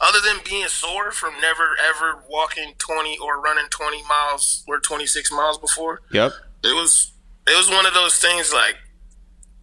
other 0.00 0.18
than 0.24 0.36
being 0.44 0.66
sore 0.68 1.10
from 1.12 1.34
never 1.40 1.76
ever 1.88 2.22
walking 2.28 2.74
twenty 2.78 3.18
or 3.18 3.40
running 3.40 3.66
twenty 3.70 4.02
miles 4.08 4.64
or 4.68 4.78
twenty 4.80 5.06
six 5.06 5.30
miles 5.32 5.58
before, 5.58 6.02
Yep. 6.12 6.32
it 6.64 6.74
was 6.74 7.12
it 7.48 7.56
was 7.56 7.68
one 7.68 7.86
of 7.86 7.94
those 7.94 8.16
things 8.18 8.52
like 8.52 8.76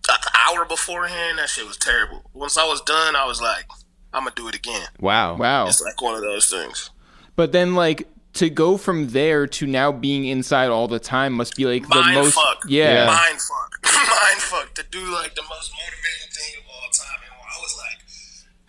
an 0.10 0.16
hour 0.48 0.66
beforehand. 0.66 1.40
That 1.40 1.50
shit 1.50 1.66
was 1.66 1.78
terrible. 1.78 2.30
Once 2.34 2.58
I 2.58 2.66
was 2.68 2.82
done, 2.82 3.16
I 3.16 3.26
was 3.26 3.42
like, 3.42 3.66
I'm 4.14 4.24
gonna 4.24 4.36
do 4.36 4.48
it 4.50 4.56
again. 4.56 4.88
Wow. 5.00 5.38
Wow. 5.38 5.68
It's 5.68 5.82
like 5.82 6.02
one 6.02 6.16
of 6.16 6.22
those 6.22 6.50
things. 6.50 6.90
But 7.36 7.52
then, 7.52 7.76
like, 7.76 8.08
to 8.38 8.50
go 8.50 8.78
from 8.78 9.10
there 9.10 9.48
to 9.48 9.68
now 9.68 9.92
being 9.92 10.26
inside 10.26 10.70
all 10.70 10.88
the 10.88 11.00
time 11.00 11.34
must 11.34 11.56
be 11.56 11.66
like 11.66 11.88
the 11.88 11.96
Mind 11.96 12.16
most. 12.16 12.36
fuck. 12.36 12.64
Yeah. 12.68 13.06
Mind 13.08 13.40
fuck. 13.42 13.72
Mind 13.94 14.42
fuck. 14.42 14.74
To 14.76 14.84
do 14.92 15.00
like 15.14 15.36
the 15.36 15.44
most 15.44 15.72
motivating 15.74 16.32
thing 16.32 16.54
of 16.62 16.70
all 16.70 16.90
time. 16.92 17.20
And 17.24 17.32
I 17.34 17.58
was 17.62 17.76
like, 17.78 18.00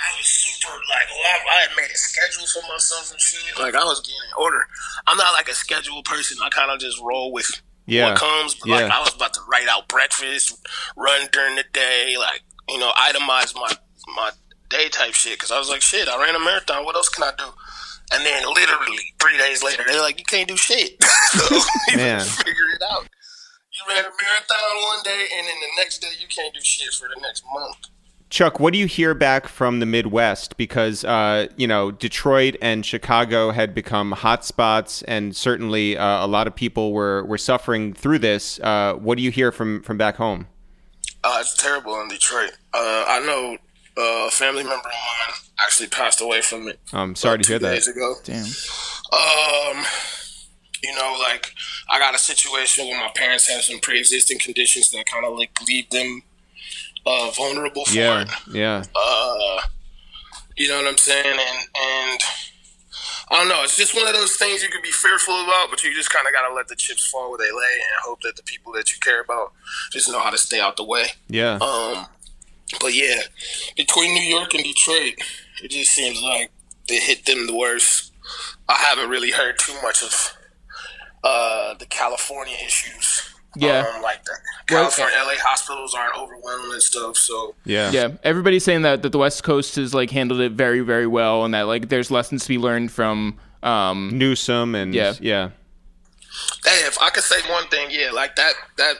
I 0.00 0.08
was 0.16 0.26
super 0.26 0.72
like, 0.90 1.06
oh, 1.12 1.22
I, 1.24 1.56
I 1.56 1.60
had 1.62 1.70
made 1.76 1.90
a 1.92 1.96
schedule 1.96 2.46
for 2.46 2.62
myself 2.72 3.10
and 3.12 3.20
shit. 3.20 3.58
Like 3.58 3.74
I 3.74 3.84
was 3.84 4.00
getting 4.00 4.16
in 4.16 4.42
order. 4.42 4.60
I'm 5.06 5.16
not 5.16 5.32
like 5.32 5.48
a 5.48 5.54
scheduled 5.54 6.04
person. 6.04 6.38
I 6.42 6.48
kind 6.50 6.70
of 6.70 6.78
just 6.78 7.00
roll 7.02 7.32
with 7.32 7.50
Yeah. 7.86 8.10
what 8.10 8.18
comes. 8.18 8.54
But 8.54 8.68
like 8.70 8.80
Yeah. 8.88 8.96
I 8.96 9.00
was 9.00 9.14
about 9.14 9.34
to 9.34 9.40
write 9.50 9.68
out 9.68 9.88
breakfast, 9.88 10.66
run 10.96 11.28
during 11.32 11.56
the 11.56 11.64
day, 11.72 12.16
like 12.18 12.42
you 12.68 12.78
know, 12.78 12.92
itemize 12.96 13.54
my 13.54 13.72
my 14.14 14.30
day 14.70 14.88
type 14.88 15.14
shit. 15.14 15.32
Because 15.38 15.50
I 15.50 15.58
was 15.58 15.68
like, 15.68 15.82
shit, 15.82 16.08
I 16.08 16.20
ran 16.22 16.34
a 16.34 16.38
marathon. 16.40 16.84
What 16.84 16.94
else 16.96 17.08
can 17.08 17.24
I 17.24 17.32
do? 17.36 17.44
And 18.12 18.24
then 18.24 18.42
literally 18.46 18.98
three 19.20 19.36
days 19.36 19.62
later, 19.62 19.84
they're 19.86 20.00
like, 20.00 20.18
you 20.18 20.24
can't 20.24 20.48
do 20.48 20.56
shit. 20.56 21.02
so 21.30 21.54
you 21.90 21.96
Man. 21.96 22.20
figure 22.20 22.52
it 22.74 22.82
out. 22.90 23.06
You 23.72 23.94
ran 23.94 24.04
a 24.04 24.08
marathon 24.08 24.82
one 24.82 25.02
day, 25.04 25.26
and 25.36 25.46
then 25.46 25.56
the 25.60 25.82
next 25.82 25.98
day 25.98 26.08
you 26.18 26.26
can't 26.26 26.54
do 26.54 26.60
shit 26.62 26.92
for 26.94 27.08
the 27.14 27.20
next 27.20 27.44
month. 27.52 27.76
Chuck, 28.30 28.60
what 28.60 28.74
do 28.74 28.78
you 28.78 28.86
hear 28.86 29.14
back 29.14 29.48
from 29.48 29.80
the 29.80 29.86
Midwest? 29.86 30.56
Because 30.58 31.04
uh, 31.04 31.46
you 31.56 31.66
know 31.66 31.90
Detroit 31.90 32.56
and 32.60 32.84
Chicago 32.84 33.52
had 33.52 33.74
become 33.74 34.12
hotspots, 34.12 35.02
and 35.08 35.34
certainly 35.34 35.96
uh, 35.96 36.24
a 36.24 36.26
lot 36.26 36.46
of 36.46 36.54
people 36.54 36.92
were 36.92 37.24
were 37.24 37.38
suffering 37.38 37.94
through 37.94 38.18
this. 38.18 38.60
Uh, 38.60 38.94
what 38.94 39.16
do 39.16 39.24
you 39.24 39.30
hear 39.30 39.50
from 39.50 39.82
from 39.82 39.96
back 39.96 40.16
home? 40.16 40.46
Uh, 41.24 41.38
it's 41.40 41.56
terrible 41.56 42.00
in 42.02 42.08
Detroit. 42.08 42.52
Uh, 42.74 43.04
I 43.08 43.20
know 43.20 43.56
uh, 43.98 44.26
a 44.28 44.30
family 44.30 44.62
member 44.62 44.76
of 44.76 44.84
mine 44.84 45.34
actually 45.64 45.88
passed 45.88 46.20
away 46.20 46.40
from 46.40 46.68
it. 46.68 46.78
I'm 46.92 47.14
sorry 47.16 47.38
to 47.40 47.48
hear 47.48 47.58
that. 47.58 47.74
Days 47.74 47.88
ago. 47.88 48.14
Damn. 48.24 48.44
Um, 48.44 49.84
you 50.82 50.94
know, 50.94 51.16
like 51.20 51.52
I 51.90 51.98
got 51.98 52.14
a 52.14 52.18
situation 52.18 52.86
where 52.86 53.00
my 53.00 53.10
parents 53.14 53.48
have 53.48 53.62
some 53.62 53.80
pre-existing 53.80 54.38
conditions 54.38 54.90
that 54.92 55.04
kind 55.06 55.24
of 55.24 55.36
like 55.36 55.50
leave 55.66 55.90
them 55.90 56.22
uh, 57.06 57.30
vulnerable 57.30 57.84
for 57.84 57.94
Yeah, 57.94 58.22
it. 58.22 58.28
yeah, 58.52 58.84
Uh, 58.94 59.60
you 60.56 60.68
know 60.68 60.76
what 60.76 60.86
I'm 60.86 60.98
saying? 60.98 61.26
And 61.26 61.38
and 61.40 62.20
I 63.30 63.36
don't 63.38 63.48
know. 63.48 63.62
It's 63.62 63.76
just 63.76 63.94
one 63.94 64.06
of 64.06 64.14
those 64.14 64.36
things 64.36 64.62
you 64.62 64.68
could 64.70 64.82
be 64.82 64.90
fearful 64.90 65.34
about, 65.44 65.68
but 65.70 65.82
you 65.84 65.92
just 65.94 66.10
kind 66.10 66.26
of 66.26 66.32
got 66.32 66.48
to 66.48 66.54
let 66.54 66.68
the 66.68 66.76
chips 66.76 67.06
fall 67.10 67.28
where 67.30 67.38
they 67.38 67.44
lay 67.52 67.74
and 67.74 67.98
hope 68.04 68.22
that 68.22 68.36
the 68.36 68.42
people 68.44 68.72
that 68.72 68.90
you 68.92 68.98
care 69.00 69.20
about 69.20 69.52
just 69.92 70.08
know 70.08 70.18
how 70.20 70.30
to 70.30 70.38
stay 70.38 70.60
out 70.60 70.76
the 70.76 70.84
way. 70.84 71.06
yeah. 71.28 71.58
Um, 71.60 72.06
but 72.80 72.94
yeah, 72.94 73.20
between 73.76 74.14
New 74.14 74.22
York 74.22 74.54
and 74.54 74.62
Detroit, 74.64 75.14
it 75.62 75.70
just 75.70 75.92
seems 75.92 76.20
like 76.22 76.50
they 76.88 76.96
hit 77.00 77.26
them 77.26 77.46
the 77.46 77.56
worst. 77.56 78.12
I 78.68 78.74
haven't 78.76 79.08
really 79.10 79.30
heard 79.30 79.58
too 79.58 79.74
much 79.82 80.02
of 80.02 80.32
uh, 81.24 81.74
the 81.74 81.86
California 81.86 82.56
issues. 82.64 83.22
Yeah. 83.56 83.84
um, 83.96 84.02
like 84.02 84.22
that. 84.24 84.38
Well, 84.70 84.90
California, 84.90 85.16
LA 85.24 85.32
hospitals 85.42 85.94
aren't 85.94 86.16
overwhelmed 86.16 86.72
and 86.72 86.82
stuff. 86.82 87.16
So 87.16 87.54
yeah, 87.64 87.90
Yeah, 87.90 88.08
everybody's 88.22 88.62
saying 88.64 88.82
that, 88.82 89.02
that 89.02 89.10
the 89.10 89.18
West 89.18 89.42
Coast 89.42 89.76
has 89.76 89.94
like 89.94 90.10
handled 90.10 90.40
it 90.40 90.52
very, 90.52 90.80
very 90.80 91.06
well, 91.06 91.44
and 91.44 91.54
that 91.54 91.62
like 91.62 91.88
there's 91.88 92.10
lessons 92.10 92.42
to 92.44 92.48
be 92.48 92.58
learned 92.58 92.92
from. 92.92 93.38
Um, 93.62 94.10
Newsom 94.16 94.76
and 94.76 94.94
Yeah. 94.94 95.14
yeah, 95.20 95.50
Hey, 96.64 96.86
if 96.86 96.96
I 97.00 97.10
could 97.10 97.24
say 97.24 97.40
one 97.50 97.66
thing, 97.68 97.88
yeah, 97.90 98.10
like 98.12 98.36
that, 98.36 98.52
that, 98.76 98.94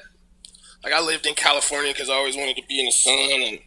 like 0.91 1.01
I 1.01 1.05
lived 1.05 1.27
in 1.27 1.35
California 1.35 1.93
because 1.93 2.09
I 2.11 2.15
always 2.15 2.37
wanted 2.37 2.57
to 2.57 2.63
be 2.69 2.81
in 2.81 2.87
the 2.87 2.93
sun 2.93 3.43
and 3.43 3.59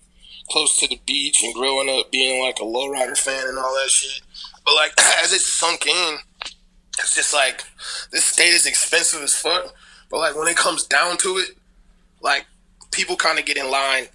close 0.50 0.78
to 0.78 0.88
the 0.88 1.00
beach 1.06 1.44
and 1.44 1.54
growing 1.54 1.90
up 1.90 2.12
being 2.12 2.44
like 2.44 2.60
a 2.60 2.64
lowrider 2.64 3.18
fan 3.18 3.48
and 3.48 3.58
all 3.58 3.74
that 3.74 3.90
shit. 3.90 4.22
But 4.66 4.76
like 4.76 4.92
as 5.24 5.34
it 5.34 5.42
sunk 5.42 5.86
in, 5.88 6.18
it's 7.00 7.16
just 7.16 7.34
like 7.34 7.64
this 8.12 8.26
state 8.26 8.54
is 8.54 8.66
expensive 8.66 9.22
as 9.22 9.36
fuck. 9.36 9.74
But 10.10 10.18
like 10.20 10.36
when 10.36 10.48
it 10.48 10.58
comes 10.58 10.86
down 10.86 11.18
to 11.18 11.30
it, 11.38 11.52
like 12.22 12.46
people 12.92 13.16
kind 13.16 13.40
of 13.40 13.46
get 13.46 13.58
in 13.58 13.72
line, 13.72 14.08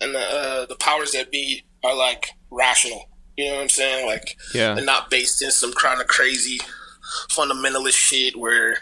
and 0.00 0.14
the 0.14 0.18
uh, 0.20 0.66
the 0.66 0.76
powers 0.76 1.12
that 1.12 1.30
be 1.30 1.62
are 1.84 1.94
like 1.96 2.30
rational. 2.50 3.08
You 3.36 3.48
know 3.50 3.56
what 3.56 3.62
I'm 3.62 3.68
saying? 3.68 4.06
Like 4.06 4.36
Yeah. 4.54 4.74
they're 4.74 4.84
not 4.84 5.10
based 5.10 5.42
in 5.42 5.50
some 5.50 5.72
kind 5.72 6.00
of 6.00 6.06
crazy 6.08 6.58
fundamentalist 7.30 7.92
shit 7.94 8.36
where 8.36 8.78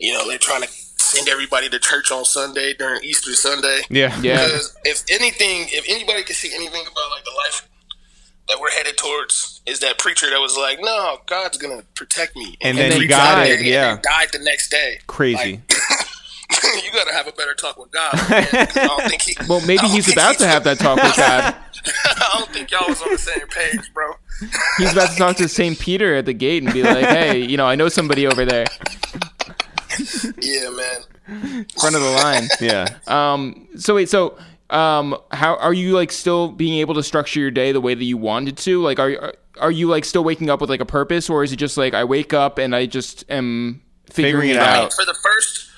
you 0.00 0.12
know 0.12 0.26
they're 0.28 0.38
trying 0.38 0.62
to 0.62 0.68
send 1.16 1.28
everybody 1.28 1.68
to 1.68 1.78
church 1.78 2.10
on 2.10 2.24
Sunday 2.24 2.74
during 2.74 3.02
Easter 3.04 3.32
Sunday. 3.34 3.82
yeah, 3.90 4.18
Yeah. 4.20 4.44
Because 4.44 4.76
if 4.84 5.02
anything, 5.10 5.66
if 5.70 5.84
anybody 5.88 6.22
can 6.24 6.34
see 6.34 6.52
anything 6.54 6.82
about 6.82 7.10
like 7.10 7.24
the 7.24 7.32
life 7.46 7.68
that 8.48 8.58
we're 8.60 8.70
headed 8.70 8.96
towards, 8.96 9.60
is 9.66 9.80
that 9.80 9.98
preacher 9.98 10.28
that 10.28 10.40
was 10.40 10.56
like, 10.56 10.78
"No, 10.80 11.18
God's 11.26 11.58
gonna 11.58 11.82
protect 11.94 12.34
me," 12.36 12.56
And 12.60 12.76
then 12.76 12.90
he 12.92 12.98
preached 12.98 13.10
got 13.10 13.36
that 13.36 13.46
it, 13.46 13.48
day 13.50 13.56
and 13.58 13.66
yeah. 13.66 13.94
then 13.94 14.00
died 14.02 14.28
the 14.32 14.38
next 14.40 14.70
day. 14.70 14.98
Crazy. 15.06 15.60
you 16.84 16.92
gotta 16.92 17.12
have 17.12 17.26
a 17.28 17.32
better 17.32 17.54
talk 17.54 17.78
with 17.78 17.90
God. 17.92 18.12
Man, 18.28 18.44
'cause 18.46 18.76
I 18.76 18.86
don't 18.86 19.08
think 19.08 19.22
he. 19.22 19.36
well, 19.48 19.60
maybe 19.60 19.78
I 19.78 19.82
don't 19.82 19.90
he's 19.92 20.06
think 20.06 20.16
about 20.16 20.38
to 20.38 20.46
have 20.46 20.64
that 20.64 20.78
talk 20.80 20.96
with 21.02 21.16
God. 21.16 21.54
I 22.04 22.36
don't 22.38 22.50
think 22.50 22.70
y'all 22.70 22.88
was 22.88 23.00
on 23.02 23.10
the 23.12 23.18
same 23.18 23.46
page, 23.48 23.92
bro. 23.94 24.12
He's 24.78 24.92
about 24.92 25.10
to 25.10 25.16
talk 25.16 25.36
to 25.36 25.48
St. 25.48 25.78
Peter 25.78 26.14
at 26.16 26.26
the 26.26 26.32
gate 26.34 26.62
and 26.64 26.72
be 26.72 26.82
like, 26.82 27.06
"Hey, 27.06 27.38
you 27.38 27.56
know, 27.56 27.66
I 27.66 27.74
know 27.76 27.88
somebody 27.88 28.26
over 28.26 28.44
there, 28.44 28.66
Yeah, 30.40 30.70
man. 30.70 31.66
front 31.78 31.94
of 31.96 32.02
the 32.02 32.10
line." 32.22 32.48
yeah. 32.60 32.86
Um. 33.06 33.68
So 33.76 33.94
wait. 33.94 34.08
So, 34.08 34.38
um, 34.70 35.16
how 35.30 35.56
are 35.56 35.72
you 35.74 35.92
like 35.92 36.12
still 36.12 36.48
being 36.48 36.80
able 36.80 36.94
to 36.94 37.02
structure 37.02 37.40
your 37.40 37.50
day 37.50 37.72
the 37.72 37.80
way 37.80 37.94
that 37.94 38.04
you 38.04 38.16
wanted 38.16 38.56
to? 38.58 38.80
Like, 38.82 38.98
are 38.98 39.10
you 39.10 39.32
are 39.60 39.70
you 39.70 39.86
like 39.88 40.04
still 40.04 40.24
waking 40.24 40.50
up 40.50 40.60
with 40.60 40.70
like 40.70 40.80
a 40.80 40.86
purpose, 40.86 41.28
or 41.30 41.44
is 41.44 41.52
it 41.52 41.56
just 41.56 41.76
like 41.76 41.94
I 41.94 42.04
wake 42.04 42.32
up 42.32 42.58
and 42.58 42.74
I 42.74 42.86
just 42.86 43.24
am 43.30 43.82
figuring, 44.10 44.48
Figuring 44.48 44.50
it 44.50 44.56
it 44.56 44.62
out. 44.62 44.84
out? 44.86 44.92
For 44.92 45.04
the 45.04 45.14
first, 45.14 45.68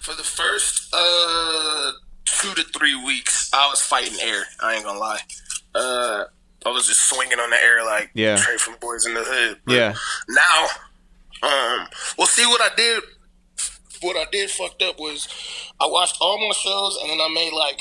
for 0.00 0.14
the 0.14 0.22
first 0.22 0.94
uh 0.94 1.92
two 2.24 2.54
to 2.54 2.62
three 2.78 2.94
weeks, 3.04 3.50
I 3.52 3.68
was 3.68 3.80
fighting 3.80 4.16
air. 4.22 4.44
I 4.60 4.74
ain't 4.76 4.84
gonna 4.84 4.98
lie. 4.98 5.20
Uh, 5.74 6.24
I 6.64 6.70
was 6.70 6.86
just 6.86 7.08
swinging 7.08 7.38
on 7.38 7.50
the 7.50 7.56
air 7.62 7.84
like 7.84 8.10
Yeah. 8.14 8.36
straight 8.36 8.60
from 8.60 8.74
Boyz 8.76 9.06
n 9.06 9.14
the 9.14 9.22
Hood. 9.24 9.58
But 9.66 9.72
Yeah. 9.74 9.94
Now, 10.28 10.66
um, 11.42 11.86
well, 12.18 12.26
see 12.26 12.44
what 12.46 12.60
I 12.60 12.74
did. 12.76 13.02
What 14.06 14.16
I 14.16 14.30
did 14.30 14.50
fucked 14.50 14.82
up 14.82 14.98
was 14.98 15.28
I 15.80 15.86
watched 15.86 16.16
all 16.20 16.38
my 16.38 16.54
shows 16.54 16.98
and 17.02 17.10
then 17.10 17.20
I 17.20 17.28
made 17.34 17.52
like 17.52 17.80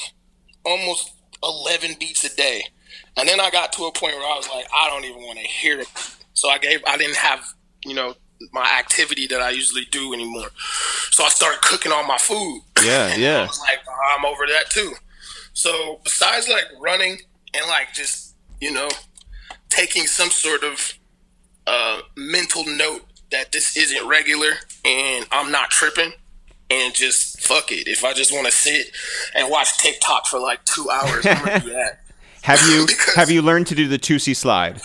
almost 0.66 1.12
eleven 1.44 1.96
beats 2.00 2.24
a 2.24 2.36
day, 2.36 2.64
and 3.16 3.30
then 3.30 3.40
I 3.40 3.50
got 3.52 3.72
to 3.74 3.86
a 3.86 3.92
point 3.92 4.16
where 4.16 4.26
I 4.26 4.36
was 4.36 4.50
like, 4.50 4.66
I 4.76 4.90
don't 4.90 5.06
even 5.06 5.22
want 5.22 5.40
to 5.40 5.46
hear 5.46 5.80
it. 5.80 5.88
So 6.34 6.50
I 6.50 6.58
gave 6.58 6.82
I 6.88 6.98
didn't 6.98 7.18
have 7.18 7.46
you 7.86 7.94
know 7.94 8.16
my 8.52 8.68
activity 8.80 9.28
that 9.28 9.42
I 9.42 9.52
usually 9.52 9.86
do 9.92 10.14
anymore. 10.14 10.50
So 11.12 11.24
I 11.24 11.30
started 11.30 11.62
cooking 11.62 11.92
all 11.92 12.04
my 12.06 12.18
food. 12.18 12.62
Yeah, 12.84 13.08
And 13.14 13.22
yeah. 13.22 13.42
I 13.42 13.46
was 13.46 13.60
like, 13.60 13.80
"Oh, 13.88 14.16
I'm 14.18 14.26
over 14.26 14.46
that 14.48 14.70
too. 14.70 14.94
So 15.54 16.00
besides 16.04 16.50
like 16.50 16.66
running 16.82 17.20
and 17.54 17.68
like 17.68 17.94
just 17.94 18.36
you 18.60 18.72
know 18.72 18.90
taking 19.70 20.08
some 20.08 20.30
sort 20.30 20.64
of 20.64 20.94
uh, 21.68 22.02
mental 22.18 22.64
note 22.66 23.06
that 23.38 23.52
this 23.52 23.76
isn't 23.78 24.08
regular 24.08 24.52
and 24.84 25.26
I'm 25.32 25.52
not 25.52 25.70
tripping. 25.70 26.14
And 26.72 26.96
just 26.96 27.42
fuck 27.42 27.72
it. 27.72 27.88
If 27.88 28.04
I 28.04 28.14
just 28.14 28.32
want 28.34 28.48
to 28.48 28.52
sit 28.52 28.88
and 29.36 29.52
watch 29.52 29.78
TikTok 29.78 30.26
for 30.26 30.40
like 30.40 30.66
two 30.66 30.90
hours, 30.90 31.24
I'm 31.26 31.46
gonna 31.46 31.60
do 31.60 31.70
that. 31.74 32.00
Have 32.42 32.62
you 32.68 32.86
Because- 32.88 33.14
have 33.16 33.30
you 33.30 33.42
learned 33.44 33.68
to 33.68 33.76
do 33.76 33.88
the 33.88 34.00
Toosie 34.00 34.36
Slide? 34.36 34.82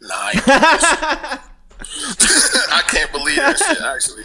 Nah, 0.00 0.08
I 0.14 1.38
I 1.80 2.82
can't 2.88 3.10
believe 3.12 3.36
that 3.36 3.56
shit. 3.58 3.80
Actually, 3.80 4.24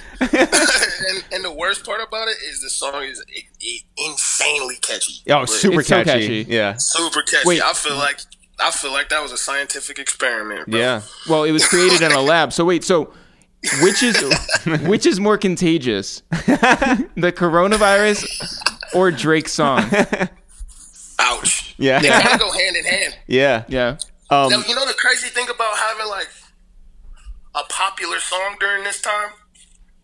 and, 1.10 1.24
and 1.34 1.44
the 1.46 1.52
worst 1.54 1.86
part 1.86 2.02
about 2.06 2.28
it 2.28 2.38
is 2.50 2.62
the 2.62 2.70
song 2.70 3.04
is 3.04 3.24
i- 3.30 3.48
i- 3.64 4.10
insanely 4.10 4.76
catchy. 4.82 5.22
Oh, 5.32 5.46
super 5.46 5.80
It's 5.82 5.90
so 5.90 6.04
catchy. 6.04 6.44
catchy. 6.44 6.52
Yeah, 6.52 6.74
super 6.78 7.22
catchy. 7.22 7.48
Wait. 7.48 7.62
I 7.62 7.74
feel 7.74 7.96
like 7.96 8.20
I 8.64 8.72
feel 8.72 8.92
like 8.92 9.10
that 9.10 9.22
was 9.22 9.32
a 9.32 9.38
scientific 9.38 10.00
experiment. 10.00 10.68
Bro. 10.70 10.80
yeah. 10.80 11.02
Well, 11.30 11.44
it 11.44 11.52
was 11.52 11.66
created 11.68 12.02
in 12.02 12.12
a 12.12 12.22
lab. 12.32 12.54
So 12.54 12.66
wait, 12.66 12.84
so 12.84 13.14
which 13.82 14.02
is 14.04 14.16
which 14.82 15.06
is 15.06 15.20
more 15.20 15.38
contagious, 15.38 16.22
the 16.32 17.32
coronavirus 17.36 18.26
or 18.94 19.12
Drake's 19.12 19.54
song? 19.54 19.90
Ouch. 21.20 21.76
Yeah. 21.78 22.00
They 22.00 22.10
kind 22.10 22.34
of 22.34 22.40
go 22.40 22.52
hand 22.52 22.76
in 22.76 22.86
hand. 22.86 23.18
Yeah. 23.28 23.64
Yeah. 23.68 23.98
Um, 24.30 24.50
Now, 24.50 24.64
you 24.68 24.76
know 24.76 24.86
the 24.86 24.94
crazy 24.96 25.30
thing 25.30 25.48
about 25.54 25.76
having 25.78 26.08
like 26.08 26.28
a 27.56 27.64
popular 27.70 28.20
song 28.20 28.56
during 28.60 28.84
this 28.84 29.02
time 29.02 29.30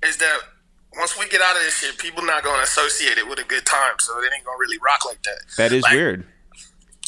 is 0.03 0.17
that 0.17 0.39
once 0.97 1.17
we 1.17 1.27
get 1.29 1.41
out 1.41 1.55
of 1.55 1.61
this 1.63 1.77
shit, 1.79 1.97
people 1.97 2.23
not 2.23 2.43
going 2.43 2.57
to 2.57 2.63
associate 2.63 3.17
it 3.17 3.27
with 3.27 3.39
a 3.39 3.43
good 3.43 3.65
time, 3.65 3.93
so 3.99 4.17
it 4.19 4.31
ain't 4.35 4.43
going 4.45 4.57
to 4.57 4.59
really 4.59 4.77
rock 4.83 5.05
like 5.05 5.21
that. 5.23 5.39
that 5.57 5.71
is 5.71 5.83
Like, 5.83 5.93
weird. 5.93 6.25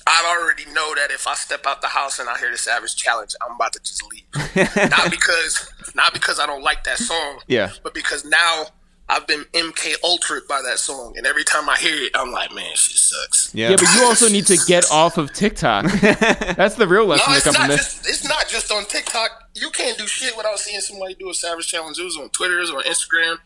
I 0.08 0.38
already 0.40 0.66
know 0.74 0.94
that 0.96 1.12
if 1.12 1.28
I 1.28 1.34
step 1.36 1.66
out 1.66 1.82
the 1.82 1.88
house 1.88 2.20
and 2.20 2.28
I 2.30 2.38
hear 2.38 2.52
the 2.52 2.58
Savage 2.58 2.96
Challenge, 2.96 3.34
I'm 3.48 3.56
about 3.56 3.74
to 3.74 3.80
just 3.80 4.04
leave. 4.12 4.24
not 4.92 5.10
because 5.12 5.72
not 5.96 6.14
because 6.14 6.40
I 6.40 6.46
don't 6.46 6.64
like 6.64 6.84
that 6.86 6.98
song, 6.98 7.40
Yeah. 7.48 7.72
but 7.84 7.94
because 7.94 8.26
now 8.26 8.66
I've 9.10 9.28
been 9.28 9.44
MK 9.54 9.96
ultra 10.06 10.40
by 10.48 10.62
that 10.62 10.80
song, 10.80 11.16
and 11.18 11.28
every 11.28 11.44
time 11.44 11.68
I 11.70 11.76
hear 11.78 11.96
it, 12.06 12.12
I'm 12.16 12.32
like, 12.32 12.54
man, 12.54 12.76
shit 12.76 12.96
sucks. 12.98 13.54
Yeah. 13.54 13.72
Yeah, 13.72 13.76
but 13.78 13.94
you 13.94 14.06
also 14.06 14.30
need 14.30 14.46
to 14.48 14.58
get 14.68 14.90
off 14.90 15.18
of 15.18 15.34
TikTok. 15.34 15.86
That's 16.02 16.76
the 16.76 16.88
real 16.88 17.06
lesson 17.06 17.26
No, 17.30 17.34
to 17.34 17.38
it's 17.38 17.44
come 17.46 17.54
from 17.56 17.68
not 17.68 17.70
this. 17.72 18.02
just 18.02 18.08
it's 18.08 18.24
not 18.30 18.48
just 18.48 18.72
on 18.72 18.86
TikTok. 18.86 19.50
You 19.56 19.70
can't 19.72 19.98
do 19.98 20.08
shit 20.08 20.36
without 20.38 20.60
seeing 20.60 20.80
somebody 20.80 21.16
do 21.16 21.30
a 21.30 21.34
Savage 21.34 21.68
Challenge. 21.68 22.00
It 22.00 22.04
was 22.06 22.18
on 22.18 22.30
Twitter, 22.30 22.58
it 22.58 22.62
was 22.62 22.72
on 22.72 22.84
Instagram. 22.84 23.38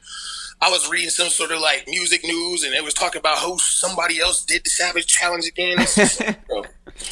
I 0.61 0.69
was 0.69 0.89
reading 0.89 1.09
some 1.09 1.27
sort 1.29 1.51
of 1.51 1.59
like 1.61 1.85
music 1.87 2.23
news, 2.23 2.63
and 2.63 2.73
it 2.73 2.83
was 2.83 2.93
talking 2.93 3.19
about 3.19 3.37
how 3.37 3.57
somebody 3.57 4.19
else 4.19 4.43
did 4.43 4.63
the 4.63 4.69
Savage 4.69 5.05
Challenge 5.05 5.45
again. 5.45 5.79
It's 5.79 5.95
just, 5.95 6.21
bro, 6.47 6.63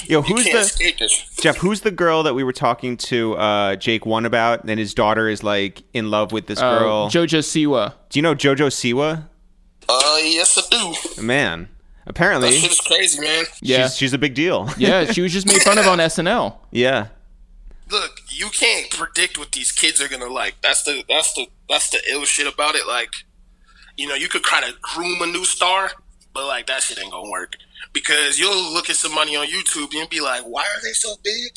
Yo, 0.06 0.20
you 0.24 0.36
who's 0.36 0.44
can't 0.46 0.72
the 0.78 0.94
this. 0.98 1.30
Jeff? 1.42 1.58
Who's 1.58 1.82
the 1.82 1.92
girl 1.92 2.24
that 2.24 2.34
we 2.36 2.44
were 2.44 2.54
talking 2.54 2.96
to 2.98 3.36
uh, 3.36 3.76
Jake 3.76 4.06
one 4.06 4.26
about? 4.26 4.64
And 4.64 4.80
his 4.80 4.94
daughter 4.94 5.28
is 5.28 5.44
like 5.44 5.84
in 5.94 6.10
love 6.10 6.32
with 6.32 6.48
this 6.48 6.60
Uh, 6.60 6.80
girl. 6.80 7.10
Jojo 7.10 7.40
Siwa. 7.40 7.94
Do 8.10 8.18
you 8.18 8.24
know 8.24 8.34
JoJo 8.34 8.68
Siwa? 8.70 9.28
Uh, 9.90 10.18
yes, 10.22 10.58
I 10.58 10.62
do. 11.16 11.22
Man, 11.22 11.68
apparently 12.08 12.52
That 12.52 12.58
shit 12.58 12.72
is 12.72 12.80
crazy, 12.80 13.20
man. 13.20 13.44
Yeah. 13.62 13.84
she's 13.88 13.98
she's 13.98 14.14
a 14.14 14.18
big 14.18 14.34
deal. 14.34 14.70
Yeah, 14.78 15.06
she 15.12 15.22
was 15.22 15.34
just 15.34 15.46
made 15.46 15.62
fun 15.62 15.78
of 15.78 15.86
on 15.86 15.98
SNL. 16.00 16.56
yeah. 16.72 17.08
Look, 17.92 18.22
you 18.30 18.48
can't 18.50 18.90
predict 18.90 19.38
what 19.38 19.52
these 19.52 19.72
kids 19.72 20.02
are 20.02 20.08
gonna 20.08 20.26
like. 20.34 20.56
That's 20.64 20.84
the 20.84 21.04
that's 21.08 21.34
the 21.34 21.48
that's 21.70 21.90
the 21.90 22.00
ill 22.10 22.24
shit 22.26 22.52
about 22.52 22.74
it. 22.76 22.88
Like, 22.88 23.12
you 23.98 24.08
know, 24.08 24.16
you 24.16 24.28
could 24.28 24.44
try 24.44 24.62
to 24.62 24.74
groom 24.82 25.22
a 25.22 25.28
new 25.28 25.46
star, 25.46 25.92
but 26.34 26.48
like 26.48 26.68
that 26.68 26.82
shit 26.82 27.00
ain't 27.00 27.12
gonna 27.12 27.30
work 27.30 27.56
because 27.94 28.40
you'll 28.40 28.74
look 28.74 28.90
at 28.90 28.96
somebody 28.96 29.36
on 29.36 29.48
YouTube 29.48 29.94
and 29.96 30.10
be 30.10 30.22
like, 30.22 30.44
"Why 30.44 30.62
are 30.62 30.82
they 30.84 30.94
so 30.94 31.16
big?" 31.24 31.52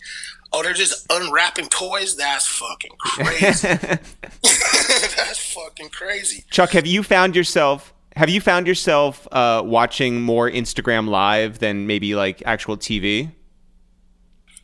Oh, 0.53 0.63
they're 0.63 0.75
just 0.75 1.07
unwrapping 1.11 1.69
toys. 1.69 2.17
That's 2.17 2.47
fucking 2.47 2.93
crazy. 2.99 3.69
that's 4.43 5.55
fucking 5.55 5.91
crazy. 5.91 6.45
Chuck, 6.51 6.71
have 6.71 6.87
you 6.87 7.03
found 7.03 7.35
yourself 7.35 7.93
have 8.17 8.31
you 8.31 8.41
found 8.41 8.67
yourself 8.67 9.29
uh, 9.31 9.63
watching 9.65 10.23
more 10.23 10.51
Instagram 10.51 11.07
live 11.07 11.59
than 11.59 11.87
maybe 11.87 12.15
like 12.15 12.43
actual 12.47 12.79
TV? 12.79 13.31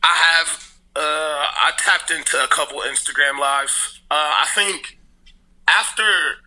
I 0.01 0.07
have. 0.07 0.73
Uh, 0.95 0.99
I 0.99 1.71
tapped 1.77 2.09
into 2.09 2.43
a 2.43 2.47
couple 2.47 2.79
Instagram 2.79 3.39
lives. 3.39 4.01
Uh, 4.09 4.15
I 4.15 4.47
think 4.55 4.97
after 5.67 6.03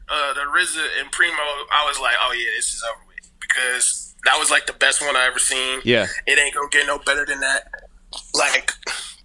uh, 0.08 0.34
the 0.34 0.40
RZA 0.40 1.00
and 1.00 1.10
Primo, 1.12 1.36
I 1.36 1.84
was 1.88 1.98
like, 2.00 2.14
"Oh 2.20 2.32
yeah, 2.32 2.50
this 2.56 2.72
is 2.72 2.82
over 2.90 3.04
with," 3.08 3.30
because 3.40 4.14
that 4.24 4.38
was 4.38 4.50
like 4.50 4.66
the 4.66 4.72
best 4.74 5.00
one 5.00 5.16
I 5.16 5.26
ever 5.26 5.38
seen. 5.38 5.80
Yeah. 5.84 6.06
it 6.26 6.38
ain't 6.38 6.54
gonna 6.54 6.68
get 6.70 6.86
no 6.86 6.98
better 6.98 7.24
than 7.24 7.40
that. 7.40 7.68
Like, 8.34 8.72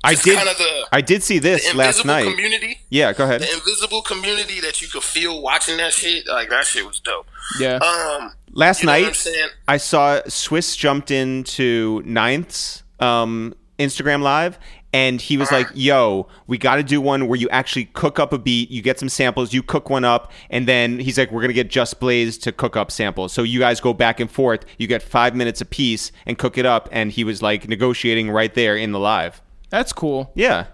I 0.04 0.16
did 0.16 0.36
kind 0.38 0.50
of 0.50 0.58
the, 0.58 0.88
I 0.92 1.02
did 1.02 1.24
see 1.24 1.40
this 1.40 1.74
last 1.76 2.04
night. 2.06 2.30
community. 2.30 2.80
yeah, 2.90 3.14
go 3.14 3.24
ahead. 3.24 3.42
The 3.42 3.54
invisible 3.54 4.02
community 4.02 4.60
that 4.62 4.82
you 4.82 4.88
could 4.88 5.04
feel 5.04 5.42
watching 5.42 5.78
that 5.78 5.94
shit, 5.94 6.28
like 6.28 6.50
that 6.50 6.66
shit 6.66 6.86
was 6.86 7.00
dope. 7.00 7.28
Yeah. 7.60 7.76
Um, 7.78 8.34
Last 8.54 8.84
night? 8.84 9.26
I 9.68 9.78
saw 9.78 10.20
Swizz 10.28 10.78
jumped 10.78 11.10
into 11.10 12.02
Ninth's 12.06 12.84
um, 13.00 13.54
Instagram 13.80 14.22
live 14.22 14.60
and 14.94 15.22
he 15.22 15.38
was 15.38 15.52
like, 15.52 15.68
"Yo, 15.74 16.28
we 16.48 16.58
got 16.58 16.76
to 16.76 16.84
do 16.84 17.00
one 17.00 17.28
where 17.28 17.40
you 17.40 17.48
actually 17.50 17.86
cook 17.86 18.20
up 18.20 18.34
a 18.34 18.38
beat, 18.38 18.70
you 18.72 18.82
get 18.82 19.00
some 19.00 19.10
samples, 19.10 19.54
you 19.54 19.64
cook 19.64 19.90
one 19.90 20.04
up, 20.04 20.32
and 20.50 20.68
then 20.68 21.00
he's 21.00 21.18
like, 21.18 21.32
we're 21.32 21.42
gonna 21.42 21.54
get 21.54 21.70
Just 21.70 22.00
Blaze 22.00 22.38
to 22.40 22.52
cook 22.52 22.76
up 22.76 22.92
samples. 22.92 23.32
So 23.34 23.44
you 23.44 23.60
guys 23.60 23.80
go 23.80 23.94
back 23.94 24.20
and 24.20 24.30
forth. 24.30 24.66
You 24.78 24.88
get 24.88 25.02
five 25.02 25.36
minutes 25.36 25.62
apiece 25.62 26.12
and 26.26 26.38
cook 26.38 26.58
it 26.58 26.66
up." 26.66 26.90
And 26.92 27.12
he 27.12 27.24
was 27.24 27.42
like 27.42 27.68
negotiating 27.68 28.30
right 28.30 28.54
there 28.54 28.76
in 28.76 28.92
the 28.92 29.00
live. 29.00 29.42
That's 29.70 29.94
cool. 29.94 30.32
Yeah, 30.36 30.66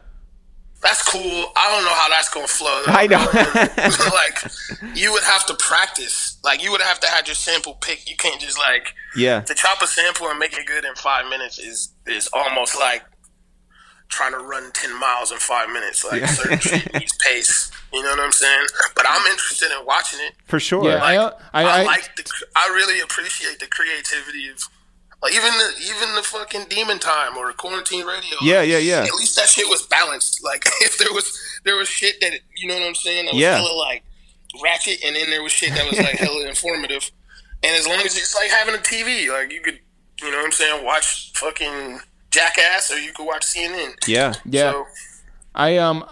That's 0.82 1.04
cool. 1.04 1.52
I 1.56 1.72
don't 1.72 1.84
know 1.84 1.94
how 1.94 2.10
that's 2.10 2.30
gonna 2.30 2.48
flow. 2.48 2.82
though. 2.86 2.94
I 2.94 3.08
know. 3.08 3.18
like 4.14 4.96
you 4.98 5.12
would 5.12 5.24
have 5.24 5.46
to 5.48 5.54
practice. 5.56 6.38
Like 6.44 6.64
you 6.64 6.72
would 6.72 6.82
have 6.82 7.00
to 7.02 7.08
have 7.08 7.28
your 7.28 7.36
sample 7.36 7.76
pick. 7.76 8.10
You 8.10 8.16
can't 8.16 8.40
just 8.42 8.58
like 8.58 8.94
yeah, 9.16 9.42
to 9.42 9.54
chop 9.54 9.82
a 9.82 9.88
sample 9.88 10.28
and 10.30 10.40
make 10.40 10.58
it 10.58 10.66
good 10.66 10.86
in 10.86 10.94
five 10.96 11.28
minutes 11.30 11.60
is 11.60 11.94
is 12.06 12.30
almost 12.34 12.78
like 12.80 13.04
trying 14.10 14.32
to 14.34 14.40
run 14.40 14.72
ten 14.74 14.98
miles 15.00 15.32
in 15.32 15.38
five 15.38 15.70
minutes. 15.70 16.04
Like 16.06 16.26
certain 16.28 16.60
shit 16.60 16.94
needs 16.94 17.14
pace. 17.18 17.72
You 17.94 18.04
know 18.04 18.10
what 18.10 18.20
I'm 18.20 18.32
saying? 18.32 18.68
But 18.96 19.06
I'm 19.08 19.26
interested 19.32 19.70
in 19.78 19.86
watching 19.86 20.20
it. 20.22 20.34
for 20.46 20.60
sure. 20.60 20.84
Yeah, 20.86 20.96
I, 21.04 21.18
Like, 21.18 21.34
I, 21.54 21.64
I, 21.64 21.80
I, 21.82 21.84
like 21.84 22.16
the. 22.16 22.30
I 22.56 22.68
really 22.70 23.00
appreciate 23.00 23.60
the 23.60 23.68
creativity 23.68 24.50
of. 24.50 24.62
Like 25.24 25.34
even 25.34 25.50
the 25.50 25.74
even 25.90 26.14
the 26.16 26.22
fucking 26.22 26.66
demon 26.70 27.00
time 27.00 27.36
or 27.38 27.52
quarantine 27.54 28.06
radio. 28.06 28.38
Yeah, 28.42 28.62
yeah, 28.62 28.78
yeah. 28.78 29.04
At 29.04 29.16
least 29.16 29.36
that 29.38 29.48
shit 29.50 29.68
was 29.68 29.82
balanced. 29.88 30.42
Like 30.44 30.64
if 30.82 30.98
there 31.00 31.12
was 31.12 31.36
there 31.66 31.76
was 31.76 31.88
shit 31.88 32.22
that 32.22 32.34
you 32.56 32.68
know 32.68 32.76
what 32.76 32.84
I'm 32.88 32.94
saying. 32.96 33.26
That 33.26 33.34
was 33.34 33.42
Yeah. 33.42 33.56
hella 33.58 33.74
like 33.76 34.04
ratchet, 34.64 35.04
and 35.04 35.16
then 35.16 35.30
there 35.32 35.42
was 35.42 35.52
shit 35.52 35.74
that 35.74 35.90
was 35.90 35.98
like 36.00 36.18
hella 36.20 36.46
informative. 36.48 37.10
And 37.64 37.76
as 37.76 37.88
long 37.88 37.98
as 38.02 38.16
it's 38.16 38.36
like 38.36 38.52
having 38.52 38.76
a 38.76 38.78
TV, 38.78 39.28
like 39.34 39.52
you 39.52 39.62
could, 39.62 39.80
you 40.22 40.30
know 40.30 40.38
what 40.38 40.46
I'm 40.46 40.52
saying, 40.52 40.86
watch 40.86 41.32
fucking 41.34 42.00
Jackass, 42.38 42.92
or 42.92 43.00
you 43.00 43.12
could 43.14 43.26
watch 43.26 43.46
CNN. 43.46 43.96
yeah, 44.08 44.34
yeah. 44.46 44.72
So, 44.72 44.88
I 45.56 45.78
um 45.78 46.06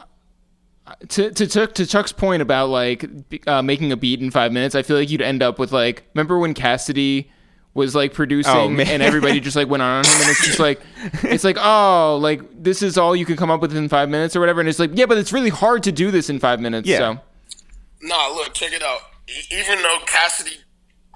to 1.09 1.31
to 1.31 1.47
Chuck 1.47 1.73
to 1.75 1.85
Chuck's 1.85 2.11
point 2.11 2.41
about 2.41 2.69
like 2.69 3.05
uh, 3.47 3.61
making 3.61 3.91
a 3.91 3.97
beat 3.97 4.19
in 4.21 4.31
five 4.31 4.51
minutes, 4.51 4.75
I 4.75 4.81
feel 4.83 4.97
like 4.97 5.09
you'd 5.09 5.21
end 5.21 5.41
up 5.43 5.57
with 5.59 5.71
like 5.71 6.03
remember 6.13 6.38
when 6.38 6.53
Cassidy 6.53 7.31
was 7.73 7.93
like 7.93 8.13
producing 8.13 8.53
Oh, 8.53 8.69
and 8.69 9.01
everybody 9.01 9.39
just 9.41 9.55
like 9.57 9.67
went 9.67 9.83
on 9.83 10.05
him 10.05 10.11
and 10.21 10.29
it's 10.29 10.45
just 10.45 10.59
like 10.59 10.79
it's 11.23 11.43
like 11.43 11.57
oh 11.59 12.17
like 12.21 12.41
this 12.63 12.81
is 12.81 12.97
all 12.97 13.13
you 13.15 13.25
can 13.25 13.35
come 13.35 13.51
up 13.51 13.59
with 13.59 13.75
in 13.75 13.89
five 13.89 14.07
minutes 14.07 14.33
or 14.33 14.39
whatever 14.39 14.61
and 14.61 14.69
it's 14.69 14.79
like 14.79 14.91
yeah 14.93 15.05
but 15.05 15.17
it's 15.17 15.33
really 15.33 15.49
hard 15.49 15.83
to 15.83 15.91
do 15.91 16.09
this 16.09 16.29
in 16.29 16.39
five 16.39 16.61
minutes 16.61 16.88
Yeah. 16.88 16.97
so 16.99 17.19
nah, 18.01 18.27
look, 18.29 18.53
check 18.53 18.71
it 18.71 18.81
out. 18.81 18.99
E- 19.27 19.55
even 19.59 19.81
though 19.81 19.97
Cassidy, 20.05 20.57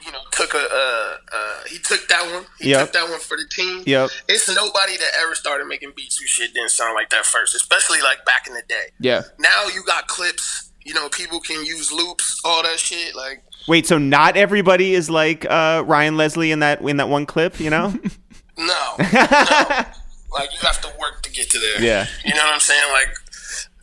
you 0.06 0.12
know, 0.12 0.20
took 0.32 0.54
a, 0.54 0.58
uh, 0.58 1.18
uh, 1.34 1.64
he 1.68 1.78
took 1.80 2.08
that 2.08 2.32
one. 2.34 2.46
He 2.60 2.70
Yep. 2.72 2.80
took 2.82 2.94
that 2.94 3.10
one 3.10 3.20
for 3.20 3.38
the 3.38 3.46
team. 3.50 3.84
Yep. 3.86 4.10
It's 4.28 4.48
nobody 4.54 4.98
that 4.98 5.12
ever 5.22 5.36
started 5.36 5.66
making 5.68 5.94
beats 5.96 6.18
who 6.18 6.26
shit 6.26 6.54
didn't 6.54 6.72
sound 6.72 6.96
like 6.96 7.10
that 7.10 7.26
first, 7.26 7.56
especially 7.56 8.02
like 8.02 8.24
back 8.26 8.48
in 8.48 8.54
the 8.54 8.64
day. 8.68 8.92
yeah 9.00 9.24
Now 9.40 9.66
you 9.74 9.84
got 9.84 10.08
clips. 10.08 10.72
You 10.86 10.94
know, 10.94 11.10
people 11.10 11.40
can 11.42 11.64
use 11.66 11.92
loops, 11.92 12.40
all 12.44 12.64
that 12.64 12.80
shit. 12.80 13.14
Like, 13.16 13.44
Wait, 13.68 13.86
so 13.86 13.98
not 13.98 14.38
everybody 14.38 14.94
is 14.96 15.10
like 15.10 15.46
uh, 15.46 15.84
Ryan 15.86 16.16
Leslie 16.18 16.52
in 16.52 16.60
that 16.60 16.82
in 16.82 16.98
that 16.98 17.10
one 17.10 17.26
clip, 17.26 17.60
you 17.60 17.70
know? 17.70 17.90
no, 18.58 18.96
no. 18.98 19.86
like 20.32 20.52
you 20.54 20.60
have 20.62 20.82
to 20.82 20.92
work 21.00 21.22
to 21.24 21.32
get 21.32 21.50
to 21.52 21.60
there. 21.60 21.82
Yeah. 21.82 22.08
You 22.26 22.34
know 22.34 22.44
what 22.44 22.54
I'm 22.54 22.60
saying? 22.60 22.92
Like, 22.94 23.10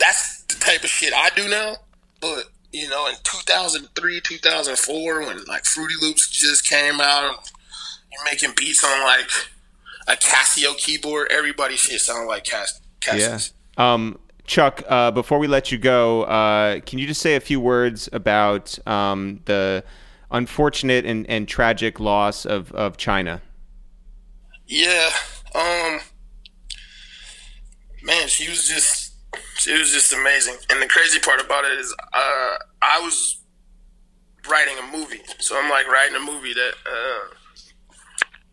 that's 0.01 0.43
the 0.45 0.55
type 0.57 0.83
of 0.85 0.91
shit 0.91 1.13
I 1.15 1.29
do 1.37 1.49
now. 1.49 1.77
But 2.21 2.45
you 2.77 2.91
know, 2.91 3.09
in 3.09 3.15
2003, 3.23 4.21
2004, 4.21 5.21
when 5.21 5.45
like 5.45 5.65
Fruity 5.65 5.95
Loops 6.01 6.29
just 6.29 6.69
came 6.69 7.01
out, 7.01 7.51
you're 8.13 8.25
making 8.25 8.53
beats 8.55 8.85
on 8.85 9.03
like 9.03 9.31
a 10.07 10.13
Casio 10.13 10.77
keyboard. 10.77 11.29
Everybody 11.31 11.77
shit 11.77 12.01
sound 12.03 12.29
like 12.29 12.45
Cas- 12.45 12.81
yeah. 13.07 13.13
Cassius. 13.13 13.53
Um, 13.79 14.19
Chuck, 14.45 14.83
uh, 14.89 15.11
before 15.11 15.39
we 15.39 15.47
let 15.47 15.73
you 15.73 15.79
go, 15.79 16.25
uh, 16.25 16.81
can 16.81 16.99
you 16.99 17.07
just 17.07 17.23
say 17.23 17.35
a 17.35 17.41
few 17.41 17.61
words 17.61 18.11
about 18.13 18.79
um, 18.87 19.41
the 19.47 19.83
unfortunate 20.31 21.07
and, 21.07 21.29
and 21.31 21.49
tragic 21.49 21.99
loss 21.99 22.45
of, 22.45 22.73
of 22.73 22.99
Chynna? 22.99 23.41
Yeah. 24.67 25.11
Um. 25.55 26.01
Man, 28.03 28.29
she 28.29 28.49
was 28.49 28.69
just 28.69 29.06
she 29.57 29.77
was 29.79 29.93
just 29.93 30.13
amazing. 30.13 30.57
And 30.71 30.81
the 30.81 30.87
crazy 30.87 31.19
part 31.19 31.41
about 31.41 31.65
it 31.65 31.79
is, 31.79 31.95
uh, 32.13 32.57
I 32.83 33.01
was 33.03 33.39
writing 34.49 34.77
a 34.79 34.97
movie, 34.97 35.21
so 35.39 35.59
I'm 35.59 35.71
like 35.71 35.89
writing 35.89 36.17
a 36.17 36.21
movie 36.21 36.55
that 36.55 36.73
uh, 36.87 37.35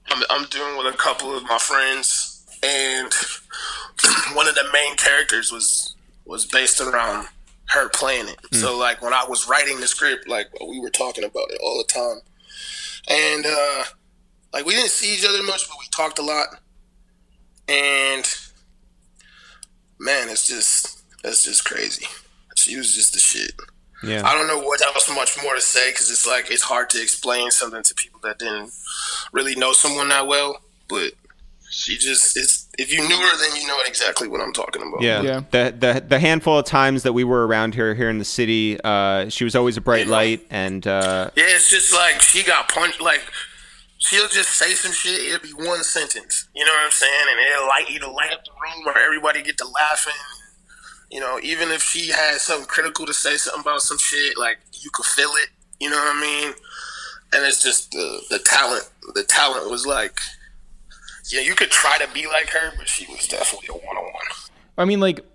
I'm, 0.07 0.23
I'm 0.29 0.45
doing 0.49 0.77
with 0.77 0.93
a 0.93 0.97
couple 0.97 1.35
of 1.35 1.43
my 1.43 1.57
friends, 1.57 2.45
and 2.63 3.13
one 4.35 4.47
of 4.47 4.55
the 4.55 4.65
main 4.73 4.95
characters 4.95 5.51
was 5.51 5.95
was 6.25 6.45
based 6.45 6.79
around 6.79 7.27
her 7.65 7.89
playing 7.89 8.27
it. 8.27 8.39
So 8.53 8.77
like 8.77 9.01
when 9.01 9.13
I 9.13 9.25
was 9.27 9.47
writing 9.47 9.79
the 9.79 9.87
script, 9.87 10.27
like 10.27 10.47
we 10.61 10.79
were 10.79 10.89
talking 10.89 11.23
about 11.23 11.49
it 11.51 11.59
all 11.63 11.77
the 11.77 11.91
time, 11.91 12.21
and 13.07 13.45
uh, 13.45 13.83
like 14.53 14.65
we 14.65 14.73
didn't 14.73 14.91
see 14.91 15.15
each 15.15 15.25
other 15.25 15.41
much, 15.43 15.67
but 15.67 15.77
we 15.79 15.85
talked 15.91 16.19
a 16.19 16.21
lot, 16.21 16.47
and 17.67 18.25
man, 20.03 20.29
it's 20.29 20.47
just 20.47 21.01
that's 21.23 21.43
just 21.43 21.65
crazy. 21.65 22.05
She 22.55 22.77
was 22.77 22.93
just 22.93 23.13
the 23.13 23.19
shit. 23.19 23.53
Yeah. 24.03 24.27
I 24.27 24.33
don't 24.33 24.47
know 24.47 24.59
what 24.59 24.81
else 24.85 25.09
much 25.09 25.41
more 25.41 25.55
to 25.55 25.61
say 25.61 25.91
because 25.91 26.11
it's 26.11 26.27
like 26.27 26.51
it's 26.51 26.61
hard 26.61 26.89
to 26.91 27.01
explain 27.01 27.51
something 27.51 27.81
to 27.81 27.95
people 27.95 28.19
that 28.23 28.37
didn't 28.37 28.71
really 29.31 29.55
know 29.55 29.71
someone 29.71 30.09
that 30.09 30.27
well. 30.27 30.59
But 30.89 31.13
she 31.69 31.97
just 31.97 32.37
is. 32.37 32.67
if 32.77 32.91
you 32.91 32.99
knew 33.07 33.15
her, 33.15 33.37
then 33.37 33.55
you 33.59 33.65
know 33.65 33.77
exactly 33.85 34.27
what 34.27 34.41
I'm 34.41 34.53
talking 34.53 34.81
about. 34.81 35.01
Yeah. 35.01 35.21
Yeah. 35.21 35.41
The, 35.51 35.75
the 35.77 36.05
the 36.05 36.19
handful 36.19 36.59
of 36.59 36.65
times 36.65 37.03
that 37.03 37.13
we 37.13 37.23
were 37.23 37.47
around 37.47 37.73
here 37.73 37.95
here 37.95 38.09
in 38.09 38.19
the 38.19 38.25
city, 38.25 38.79
uh, 38.83 39.29
she 39.29 39.45
was 39.45 39.55
always 39.55 39.77
a 39.77 39.81
bright 39.81 40.07
light, 40.07 40.45
and 40.49 40.85
uh, 40.85 41.31
Yeah, 41.35 41.45
it's 41.47 41.69
just 41.69 41.93
like 41.93 42.21
she 42.21 42.43
got 42.43 42.69
punched. 42.69 43.01
Like 43.01 43.21
she'll 44.03 44.27
just 44.27 44.51
say 44.51 44.73
some 44.73 44.91
shit. 44.91 45.19
It'll 45.19 45.39
be 45.39 45.65
one 45.65 45.83
sentence. 45.83 46.47
You 46.53 46.65
know 46.65 46.71
what 46.71 46.85
I'm 46.85 46.91
saying? 46.91 47.25
And 47.29 47.39
it'll 47.39 47.67
light 47.67 47.85
it'll 47.89 48.15
light 48.15 48.33
up 48.33 48.43
the 48.43 48.51
room, 48.51 48.87
or 48.87 48.97
everybody 48.99 49.41
get 49.41 49.57
to 49.59 49.67
laughing. 49.67 50.13
You 51.09 51.19
know, 51.19 51.39
even 51.41 51.69
if 51.69 51.81
she 51.81 52.09
had 52.09 52.37
something 52.39 52.67
critical 52.67 53.05
to 53.05 53.13
say, 53.13 53.37
something 53.37 53.61
about 53.61 53.81
some 53.81 53.97
shit, 53.97 54.37
like 54.37 54.59
you 54.81 54.89
could 54.93 55.05
feel 55.05 55.31
it. 55.43 55.49
You 55.79 55.89
know 55.89 55.97
what 55.97 56.17
I 56.17 56.21
mean? 56.21 56.53
And 57.33 57.45
it's 57.45 57.63
just 57.63 57.91
the 57.91 58.21
the 58.29 58.39
talent. 58.39 58.89
The 59.13 59.23
talent 59.23 59.71
was 59.71 59.85
like, 59.85 60.17
yeah, 61.31 61.41
you 61.41 61.55
could 61.55 61.71
try 61.71 61.97
to 61.97 62.07
be 62.13 62.27
like 62.27 62.49
her, 62.49 62.73
but 62.77 62.87
she 62.87 63.05
was 63.07 63.27
definitely 63.27 63.69
a 63.69 63.73
one 63.73 63.97
on 63.97 64.03
one. 64.03 64.23
I 64.77 64.85
mean, 64.85 64.99
like, 64.99 65.25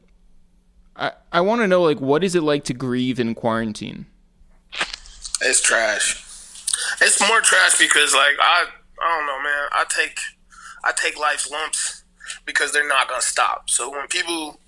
I 0.95 1.13
I 1.33 1.41
want 1.41 1.63
to 1.63 1.67
know 1.67 1.83
like 1.83 2.01
what 2.01 2.23
is 2.23 2.35
it 2.35 2.43
like 2.43 2.65
to 2.65 2.75
grieve 2.75 3.19
in 3.19 3.35
quarantine? 3.35 4.07
It's 5.41 5.63
trash. 5.63 6.28
It's 7.01 7.21
more 7.29 7.41
trash 7.41 7.79
because 7.79 8.15
like 8.15 8.37
I 8.41 8.65
I 9.01 9.17
don't 9.17 9.27
know, 9.27 9.43
man. 9.43 9.69
I 9.73 9.85
take 9.89 10.19
I 10.85 10.93
take 10.93 11.19
life's 11.19 11.51
lumps 11.51 12.05
because 12.45 12.73
they're 12.73 12.89
not 12.89 13.09
gonna 13.09 13.23
stop. 13.23 13.71
So 13.71 13.91
when 13.91 14.07
people 14.09 14.61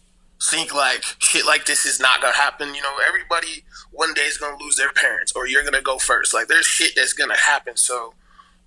think 0.43 0.75
like 0.75 1.05
shit 1.19 1.47
like 1.47 1.67
this 1.67 1.85
is 1.85 2.01
not 2.01 2.21
gonna 2.21 2.35
happen, 2.35 2.75
you 2.75 2.83
know, 2.83 2.95
everybody 3.09 3.65
one 3.93 4.15
day 4.15 4.23
is 4.23 4.39
gonna 4.39 4.63
lose 4.63 4.77
their 4.77 4.93
parents 4.93 5.33
or 5.35 5.47
you're 5.47 5.65
gonna 5.65 5.83
go 5.83 5.99
first. 5.99 6.33
Like 6.33 6.49
there's 6.49 6.67
shit 6.67 6.93
that's 6.97 7.13
gonna 7.13 7.37
happen. 7.37 7.77
So 7.77 8.15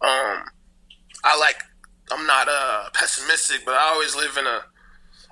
um 0.02 0.44
I 1.24 1.38
like 1.40 1.58
I'm 2.12 2.26
not 2.28 2.48
uh 2.50 2.90
pessimistic, 2.94 3.66
but 3.66 3.74
I 3.74 3.92
always 3.94 4.16
live 4.16 4.38
in 4.38 4.46
a 4.46 4.62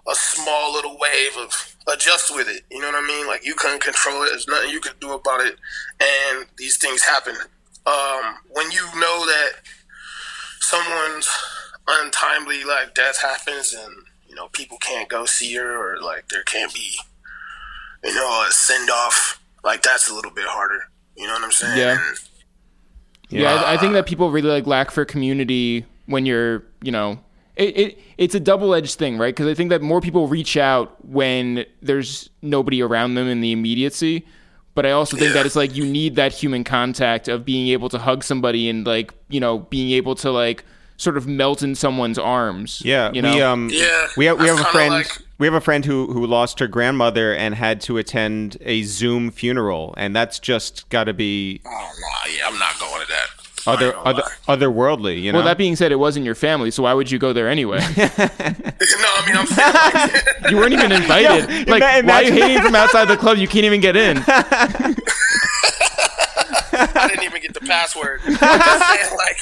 a 0.10 0.16
small 0.16 0.74
little 0.74 0.98
wave 0.98 1.38
of 1.38 1.76
adjust 1.88 2.36
with 2.36 2.48
it. 2.48 2.64
You 2.72 2.80
know 2.82 2.88
what 2.88 3.04
I 3.04 3.08
mean? 3.08 3.28
Like 3.28 3.46
you 3.46 3.54
couldn't 3.54 3.82
control 3.82 4.24
it. 4.24 4.30
There's 4.30 4.48
nothing 4.48 4.72
you 4.72 4.80
could 4.80 5.00
do 5.00 5.14
about 5.14 5.42
it, 5.42 5.58
and 6.00 6.48
these 6.58 6.78
things 6.78 7.04
happen. 7.04 7.36
Um, 7.86 8.36
when 8.50 8.70
you 8.72 8.84
know 8.96 9.26
that 9.26 9.52
someone's 10.60 11.30
untimely 11.88 12.64
like 12.64 12.94
death 12.94 13.22
happens, 13.22 13.74
and 13.74 13.94
you 14.28 14.36
know 14.36 14.48
people 14.50 14.78
can't 14.78 15.10
go 15.10 15.26
see 15.26 15.56
her, 15.56 15.76
or 15.96 16.02
like 16.02 16.28
there 16.30 16.44
can't 16.44 16.74
be, 16.74 16.92
you 18.04 18.14
know, 18.14 18.46
a 18.48 18.52
send 18.52 18.90
off. 18.90 19.42
Like 19.64 19.82
that's 19.84 20.10
a 20.10 20.14
little 20.14 20.32
bit 20.32 20.46
harder. 20.48 20.90
You 21.16 21.28
know 21.28 21.34
what 21.34 21.44
I'm 21.44 21.52
saying? 21.52 21.78
Yeah. 21.78 21.92
And 21.92 22.20
Yeah, 23.30 23.54
I, 23.54 23.74
I 23.74 23.78
think 23.78 23.94
that 23.94 24.06
people 24.06 24.32
really 24.32 24.50
like 24.50 24.68
lack 24.68 24.92
for 24.92 25.06
community 25.06 25.86
when 26.06 26.26
you're, 26.26 26.64
you 26.82 26.92
know, 26.92 27.20
it, 27.56 27.78
it 27.78 28.00
it's 28.18 28.36
a 28.36 28.40
double 28.40 28.74
edged 28.74 28.98
thing, 28.98 29.18
right? 29.18 29.34
Because 29.34 29.48
I 29.48 29.54
think 29.54 29.70
that 29.70 29.82
more 29.82 30.02
people 30.02 30.28
reach 30.28 30.58
out 30.58 31.04
when 31.06 31.66
there's 31.82 32.30
nobody 32.42 32.82
around 32.82 33.16
them 33.16 33.28
in 33.28 33.42
the 33.42 33.52
immediacy. 33.52 34.26
But 34.74 34.86
I 34.86 34.92
also 34.92 35.18
think 35.18 35.30
Yeah. 35.30 35.34
that 35.36 35.46
it's 35.46 35.56
like 35.56 35.76
you 35.76 35.86
need 35.86 36.16
that 36.16 36.32
human 36.32 36.64
contact 36.64 37.28
of 37.28 37.44
being 37.46 37.68
able 37.70 37.90
to 37.90 37.98
hug 37.98 38.24
somebody 38.24 38.70
and 38.70 38.86
like 38.88 39.14
you 39.30 39.40
know 39.40 39.60
being 39.60 39.92
able 39.92 40.16
to 40.16 40.32
like 40.32 40.64
sort 40.98 41.18
of 41.18 41.26
melt 41.28 41.64
in 41.64 41.74
someone's 41.76 42.18
arms. 42.20 42.82
yeah, 42.86 43.12
you 43.12 43.22
know. 43.22 43.34
we 43.36 43.42
um 43.42 43.70
Yeah, 43.72 44.08
we 44.18 44.26
have 44.26 44.40
we 44.40 44.48
have 44.48 44.60
a 44.60 44.64
friend 44.66 44.94
like- 44.94 45.18
we 45.40 45.48
have 45.48 45.56
a 45.56 45.62
friend 45.62 45.84
who 45.84 46.14
who 46.14 46.26
lost 46.28 46.60
her 46.60 46.68
grandmother 46.68 47.34
and 47.36 47.56
had 47.56 47.82
to 47.82 47.98
attend 47.98 48.58
a 48.62 48.84
Zoom 48.84 49.32
funeral, 49.32 49.94
and 49.98 50.16
that's 50.16 50.38
just 50.40 50.88
got 50.90 51.06
to 51.06 51.14
be 51.14 51.62
oh 51.66 51.70
no, 51.70 52.32
yeah, 52.32 52.48
I'm 52.48 52.60
not 52.60 52.80
going 52.80 53.02
to 53.02 53.08
that. 53.08 53.28
I 53.68 53.74
other 53.74 53.96
other 53.98 54.24
lie. 54.48 54.56
otherworldly. 54.58 55.22
You 55.22 55.32
know. 55.32 55.40
well, 55.40 55.46
that 55.48 55.58
being 55.58 55.76
said, 55.76 55.92
it 55.92 55.98
wasn't 55.98 56.26
your 56.26 56.36
family, 56.36 56.72
so 56.72 56.84
why 56.84 56.94
would 56.94 57.10
you 57.12 57.20
go 57.20 57.34
there 57.34 57.48
anyway? 57.50 57.80
no, 57.98 58.06
I 58.08 59.24
mean 59.26 59.36
I'm 59.38 59.46
saying 59.48 59.74
like, 60.42 60.52
You 60.52 60.58
weren't 60.58 60.74
even 60.74 60.92
invited. 61.02 61.50
Yeah, 61.50 61.64
like, 61.72 61.82
ima- 61.82 62.08
why 62.08 62.22
are 62.22 62.24
you 62.24 62.30
imagine- 62.30 62.34
hating 62.38 62.62
from 62.64 62.76
outside 62.76 63.06
the 63.06 63.18
club? 63.18 63.38
You 63.38 63.48
can't 63.48 63.66
even 63.66 63.82
get 63.82 63.96
in. 63.96 64.18
I 66.74 67.08
didn't 67.10 67.24
even 67.24 67.42
get 67.42 67.54
the 67.54 67.60
password. 67.62 68.22
Saying, 68.22 68.38
like, 69.18 69.38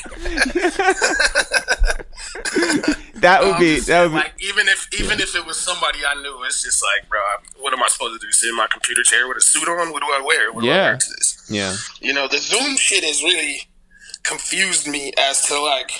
that 3.15 3.41
would 3.43 3.53
I'm 3.55 3.59
be 3.59 3.79
that 3.79 3.79
would 3.79 3.85
saying, 3.85 4.09
be. 4.09 4.15
like 4.15 4.33
even 4.41 4.67
if 4.67 4.87
even 4.99 5.19
if 5.19 5.35
it 5.35 5.45
was 5.45 5.57
somebody 5.57 5.99
I 6.07 6.15
knew, 6.21 6.41
it's 6.45 6.63
just 6.63 6.83
like, 6.83 7.07
bro, 7.09 7.19
what 7.59 7.73
am 7.73 7.81
I 7.83 7.87
supposed 7.87 8.19
to 8.19 8.25
do? 8.25 8.31
Sit 8.31 8.49
in 8.49 8.55
my 8.55 8.67
computer 8.71 9.03
chair 9.03 9.27
with 9.27 9.37
a 9.37 9.41
suit 9.41 9.67
on? 9.67 9.91
What 9.91 10.01
do 10.01 10.07
I 10.07 10.21
wear? 10.25 10.51
What 10.53 10.63
do 10.63 10.69
I 10.69 10.73
Yeah. 10.73 10.81
wear 10.89 10.97
to 10.97 11.09
this? 11.17 11.45
Yeah. 11.49 11.75
You 12.01 12.13
know, 12.13 12.27
the 12.27 12.37
Zoom 12.37 12.75
shit 12.77 13.03
is 13.03 13.21
really 13.23 13.61
confused 14.23 14.87
me 14.87 15.11
as 15.17 15.45
to 15.47 15.59
like, 15.61 15.91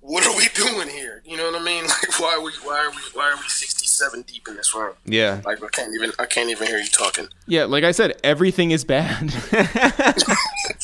what 0.00 0.26
are 0.26 0.36
we 0.36 0.48
doing 0.54 0.88
here? 0.88 1.22
You 1.24 1.36
know 1.36 1.50
what 1.50 1.60
I 1.60 1.64
mean? 1.64 1.84
Like, 1.88 2.20
why 2.20 2.34
are 2.34 2.42
we 2.42 2.52
why 2.62 2.78
are 2.84 2.90
we 2.90 2.96
why 3.14 3.30
are 3.30 3.36
we 3.36 3.48
sixty 3.48 3.86
seven 3.86 4.22
deep 4.22 4.46
in 4.48 4.56
this 4.56 4.74
room? 4.74 4.94
Yeah. 5.04 5.40
Like, 5.44 5.62
I 5.62 5.68
can't 5.68 5.94
even 5.94 6.12
I 6.18 6.26
can't 6.26 6.50
even 6.50 6.66
hear 6.66 6.78
you 6.78 6.88
talking. 6.88 7.28
Yeah, 7.46 7.64
like 7.64 7.84
I 7.84 7.92
said, 7.92 8.20
everything 8.22 8.70
is 8.70 8.84
bad. 8.84 9.22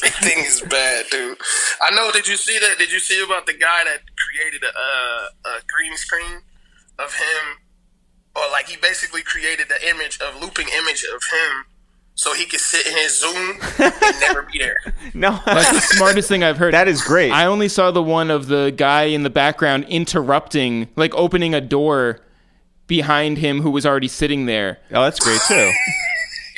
Everything 0.03 0.45
is 0.45 0.61
bad, 0.69 1.07
dude. 1.11 1.39
I 1.81 1.95
know. 1.95 2.11
Did 2.13 2.29
you 2.29 2.37
see 2.37 2.59
that? 2.59 2.77
Did 2.79 2.93
you 2.93 2.99
see 2.99 3.23
about 3.25 3.47
the 3.47 3.53
guy 3.55 3.85
that 3.85 4.01
created 4.17 4.63
a, 4.63 4.69
a, 5.49 5.53
a 5.57 5.61
green 5.75 5.97
screen 5.97 6.43
of 6.99 7.15
him, 7.15 7.59
or 8.37 8.43
like 8.53 8.69
he 8.69 8.77
basically 8.77 9.23
created 9.23 9.69
the 9.69 9.89
image 9.89 10.21
of 10.21 10.41
looping 10.41 10.67
image 10.69 11.05
of 11.05 11.23
him, 11.25 11.65
so 12.21 12.35
he 12.35 12.45
could 12.45 12.61
sit 12.61 12.87
in 12.87 12.93
his 12.99 13.19
Zoom 13.19 13.57
and 13.79 14.21
never 14.21 14.43
be 14.43 14.59
there. 14.59 14.77
No. 15.15 15.41
That's 15.47 15.71
the 15.73 15.81
smartest 15.81 16.29
thing 16.29 16.45
I've 16.45 16.59
heard. 16.59 16.75
that 16.75 16.87
is 16.87 17.01
great. 17.03 17.31
I 17.33 17.47
only 17.47 17.67
saw 17.67 17.91
the 17.91 18.03
one 18.03 18.31
of 18.31 18.47
the 18.49 18.75
guy 18.77 19.05
in 19.05 19.23
the 19.23 19.31
background 19.31 19.87
interrupting, 19.89 20.89
like 20.97 21.15
opening 21.15 21.55
a 21.55 21.63
door 21.63 22.21
behind 22.87 23.39
him 23.39 23.63
who 23.63 23.71
was 23.71 23.87
already 23.87 24.07
sitting 24.09 24.45
there. 24.45 24.77
oh, 24.93 25.03
that's 25.03 25.19
great 25.19 25.41
too. 25.49 25.73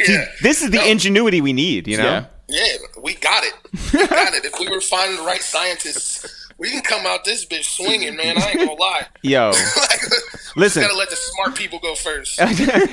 Yeah, 0.08 0.24
This 0.40 0.62
is 0.62 0.70
the 0.70 0.84
ingenuity 0.90 1.40
we 1.40 1.52
need. 1.52 1.86
You 1.86 1.98
know. 1.98 2.02
Yeah. 2.02 2.26
yeah, 2.48 2.76
we 3.00 3.14
got 3.14 3.44
it. 3.44 3.52
We 3.92 4.04
got 4.08 4.34
it. 4.34 4.44
If 4.44 4.58
we 4.58 4.68
were 4.68 4.80
finding 4.80 5.16
the 5.18 5.22
right 5.22 5.42
scientists, 5.42 6.41
we 6.58 6.70
can 6.70 6.82
come 6.82 7.06
out 7.06 7.24
this 7.24 7.44
bitch 7.46 7.64
swinging, 7.64 8.16
man. 8.16 8.38
I 8.38 8.50
ain't 8.50 8.58
gonna 8.58 8.72
lie. 8.80 9.06
Yo. 9.22 9.50
like, 9.76 10.00
Listen. 10.56 10.82
gotta 10.82 10.96
let 10.96 11.10
the 11.10 11.16
smart 11.16 11.54
people 11.56 11.78
go 11.78 11.94
first. 11.94 12.38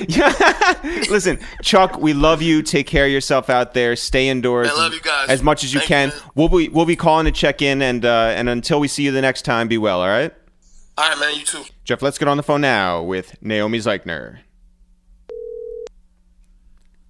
Yeah. 0.08 0.74
Listen, 1.10 1.38
Chuck, 1.62 1.98
we 1.98 2.12
love 2.14 2.42
you. 2.42 2.62
Take 2.62 2.86
care 2.86 3.06
of 3.06 3.12
yourself 3.12 3.50
out 3.50 3.74
there. 3.74 3.96
Stay 3.96 4.28
indoors 4.28 4.68
I 4.70 4.74
love 4.74 4.92
you 4.94 5.00
guys. 5.00 5.28
as 5.28 5.42
much 5.42 5.62
as 5.64 5.72
you 5.74 5.80
Thank 5.80 5.88
can. 5.88 6.08
you, 6.08 6.14
we'll 6.34 6.48
be 6.48 6.68
we'll 6.68 6.86
be 6.86 6.96
calling 6.96 7.26
to 7.26 7.32
check 7.32 7.60
in, 7.62 7.82
and 7.82 8.04
uh, 8.04 8.32
and 8.34 8.48
until 8.48 8.80
we 8.80 8.88
see 8.88 9.02
you 9.04 9.12
the 9.12 9.20
next 9.22 9.42
time, 9.42 9.68
be 9.68 9.78
well. 9.78 10.00
All 10.00 10.08
right, 10.08 10.32
All 10.98 11.08
right, 11.10 11.18
man. 11.18 11.34
You 11.38 11.44
too. 11.44 11.64
Jeff. 11.84 12.00
Let's 12.02 12.18
get 12.18 12.28
on 12.28 12.36
the 12.36 12.42
phone 12.42 12.60
now 12.62 13.02
with 13.02 13.36
Naomi 13.42 13.78
Zeichner. 13.78 14.38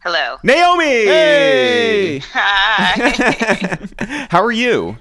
Hello. 0.02 0.38
Naomi. 0.42 0.84
Hey! 0.84 2.18
Hi. 2.32 3.78
How 4.30 4.42
are 4.42 4.50
you? 4.50 4.96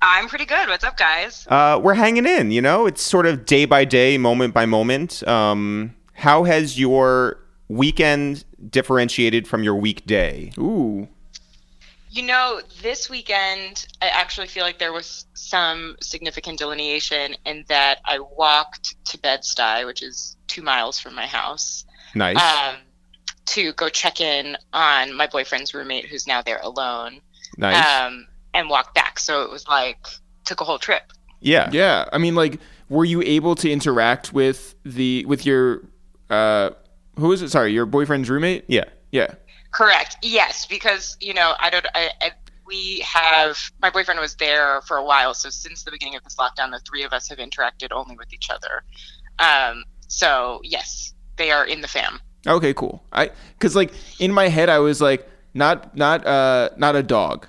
I'm 0.00 0.28
pretty 0.28 0.44
good. 0.44 0.68
What's 0.68 0.84
up, 0.84 0.96
guys? 0.96 1.46
Uh, 1.48 1.80
we're 1.82 1.94
hanging 1.94 2.26
in. 2.26 2.50
You 2.50 2.62
know, 2.62 2.86
it's 2.86 3.02
sort 3.02 3.26
of 3.26 3.44
day 3.44 3.64
by 3.64 3.84
day, 3.84 4.16
moment 4.18 4.54
by 4.54 4.64
moment. 4.66 5.26
Um, 5.26 5.94
how 6.14 6.44
has 6.44 6.78
your 6.78 7.38
weekend 7.68 8.44
differentiated 8.70 9.48
from 9.48 9.62
your 9.62 9.74
weekday? 9.74 10.52
Ooh. 10.58 11.08
You 12.10 12.22
know, 12.22 12.60
this 12.80 13.10
weekend, 13.10 13.86
I 14.00 14.08
actually 14.08 14.46
feel 14.46 14.64
like 14.64 14.78
there 14.78 14.92
was 14.92 15.26
some 15.34 15.96
significant 16.00 16.58
delineation 16.58 17.34
in 17.44 17.64
that 17.68 17.98
I 18.04 18.18
walked 18.20 19.04
to 19.06 19.18
Bed-Stuy, 19.18 19.84
which 19.84 20.02
is 20.02 20.36
two 20.46 20.62
miles 20.62 20.98
from 20.98 21.14
my 21.14 21.26
house, 21.26 21.84
Nice. 22.14 22.36
um, 22.38 22.76
to 23.46 23.72
go 23.74 23.88
check 23.88 24.20
in 24.20 24.56
on 24.72 25.14
my 25.14 25.26
boyfriend's 25.26 25.74
roommate 25.74 26.06
who's 26.06 26.26
now 26.26 26.40
there 26.40 26.60
alone, 26.62 27.20
nice. 27.58 27.86
um, 27.86 28.26
and 28.54 28.68
walked 28.68 28.94
back. 28.94 29.18
So 29.18 29.42
it 29.42 29.50
was 29.50 29.66
like, 29.68 30.06
took 30.44 30.60
a 30.60 30.64
whole 30.64 30.78
trip. 30.78 31.12
yeah. 31.40 31.70
Yeah, 31.72 32.06
I 32.12 32.18
mean, 32.18 32.34
like, 32.34 32.60
were 32.88 33.04
you 33.04 33.22
able 33.22 33.54
to 33.56 33.70
interact 33.70 34.32
with 34.32 34.74
the 34.84 35.24
with 35.26 35.44
your 35.44 35.82
uh, 36.30 36.70
who 37.18 37.32
is 37.32 37.42
it? 37.42 37.50
Sorry, 37.50 37.72
your 37.72 37.86
boyfriend's 37.86 38.30
roommate. 38.30 38.64
Yeah. 38.68 38.84
Yeah. 39.12 39.34
Correct. 39.70 40.16
Yes, 40.22 40.66
because 40.66 41.16
you 41.20 41.34
know 41.34 41.54
I 41.60 41.70
don't. 41.70 41.86
I, 41.94 42.10
I, 42.20 42.30
we 42.66 43.00
have 43.00 43.58
my 43.80 43.90
boyfriend 43.90 44.20
was 44.20 44.34
there 44.36 44.80
for 44.82 44.96
a 44.96 45.04
while, 45.04 45.34
so 45.34 45.50
since 45.50 45.84
the 45.84 45.90
beginning 45.90 46.16
of 46.16 46.24
this 46.24 46.36
lockdown, 46.36 46.70
the 46.70 46.80
three 46.80 47.02
of 47.02 47.12
us 47.12 47.28
have 47.28 47.38
interacted 47.38 47.88
only 47.92 48.16
with 48.16 48.32
each 48.32 48.48
other. 48.50 48.82
Um, 49.38 49.84
so 50.06 50.60
yes, 50.64 51.12
they 51.36 51.50
are 51.50 51.66
in 51.66 51.80
the 51.80 51.88
fam. 51.88 52.20
Okay, 52.46 52.72
cool. 52.72 53.02
I 53.12 53.30
because 53.58 53.76
like 53.76 53.92
in 54.18 54.32
my 54.32 54.48
head 54.48 54.68
I 54.68 54.78
was 54.78 55.00
like 55.00 55.28
not 55.54 55.96
not 55.96 56.26
uh 56.26 56.70
not 56.76 56.94
a 56.96 57.02
dog. 57.02 57.46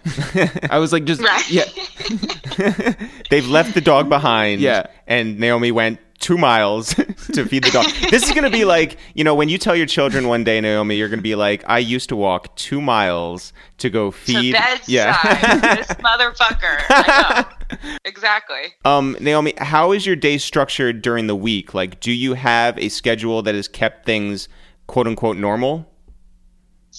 I 0.70 0.80
was 0.80 0.92
like 0.94 1.06
just 1.06 1.22
Right. 1.22 1.50
yeah 1.52 1.66
They've 3.30 3.48
left 3.48 3.74
the 3.74 3.82
dog 3.82 4.10
behind. 4.10 4.62
Yeah. 4.62 4.88
And 5.08 5.40
Naomi 5.40 5.72
went 5.72 6.00
two 6.20 6.38
miles 6.38 6.94
to 7.34 7.46
feed 7.46 7.64
the 7.64 7.72
dog. 7.72 7.86
this 8.10 8.24
is 8.24 8.32
going 8.32 8.44
to 8.44 8.50
be 8.50 8.66
like, 8.66 8.98
you 9.14 9.24
know, 9.24 9.34
when 9.36 9.48
you 9.48 9.58
tell 9.58 9.76
your 9.76 9.86
children 9.86 10.28
one 10.28 10.44
day, 10.44 10.60
Naomi, 10.60 10.96
you're 10.98 11.08
going 11.08 11.20
to 11.20 11.24
be 11.24 11.36
like, 11.36 11.64
I 11.68 11.80
used 11.80 12.10
to 12.10 12.16
walk 12.18 12.54
two 12.58 12.82
miles 12.82 13.54
to 13.78 13.90
go 13.90 14.12
feed. 14.12 14.52
bedside, 14.54 14.82
Yeah. 14.90 15.76
this 15.76 15.88
motherfucker. 15.88 17.46
Exactly. 18.04 18.74
um, 18.84 19.16
Naomi, 19.20 19.54
how 19.60 19.92
is 19.92 20.04
your 20.06 20.16
day 20.16 20.38
structured 20.40 21.02
during 21.04 21.28
the 21.28 21.36
week? 21.36 21.74
Like, 21.76 22.00
do 22.00 22.12
you 22.12 22.34
have 22.34 22.78
a 22.80 22.90
schedule 22.90 23.44
that 23.44 23.54
has 23.54 23.68
kept 23.68 24.06
things 24.08 24.50
quote 24.88 25.06
unquote 25.08 25.38
normal? 25.38 25.89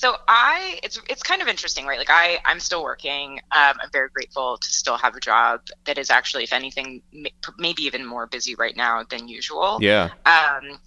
So 0.01 0.17
I, 0.29 0.81
it's 0.83 0.99
it's 1.11 1.23
kind 1.23 1.43
of 1.43 1.49
interesting, 1.49 1.85
right? 1.85 1.99
Like 1.99 2.09
I, 2.09 2.39
I'm 2.47 2.59
still 2.59 2.83
working. 2.83 3.39
Um, 3.55 3.75
I'm 3.83 3.91
very 3.93 4.09
grateful 4.09 4.57
to 4.57 4.69
still 4.73 4.97
have 4.97 5.15
a 5.15 5.21
job 5.21 5.61
that 5.85 5.99
is 5.99 6.09
actually, 6.09 6.43
if 6.45 6.55
anything, 6.55 7.03
m- 7.15 7.27
maybe 7.59 7.83
even 7.83 8.07
more 8.07 8.27
busy 8.27 8.55
right 8.55 8.75
now 8.75 9.05
than 9.11 9.29
usual. 9.29 9.77
Yeah. 9.83 10.09
Um, 10.25 10.79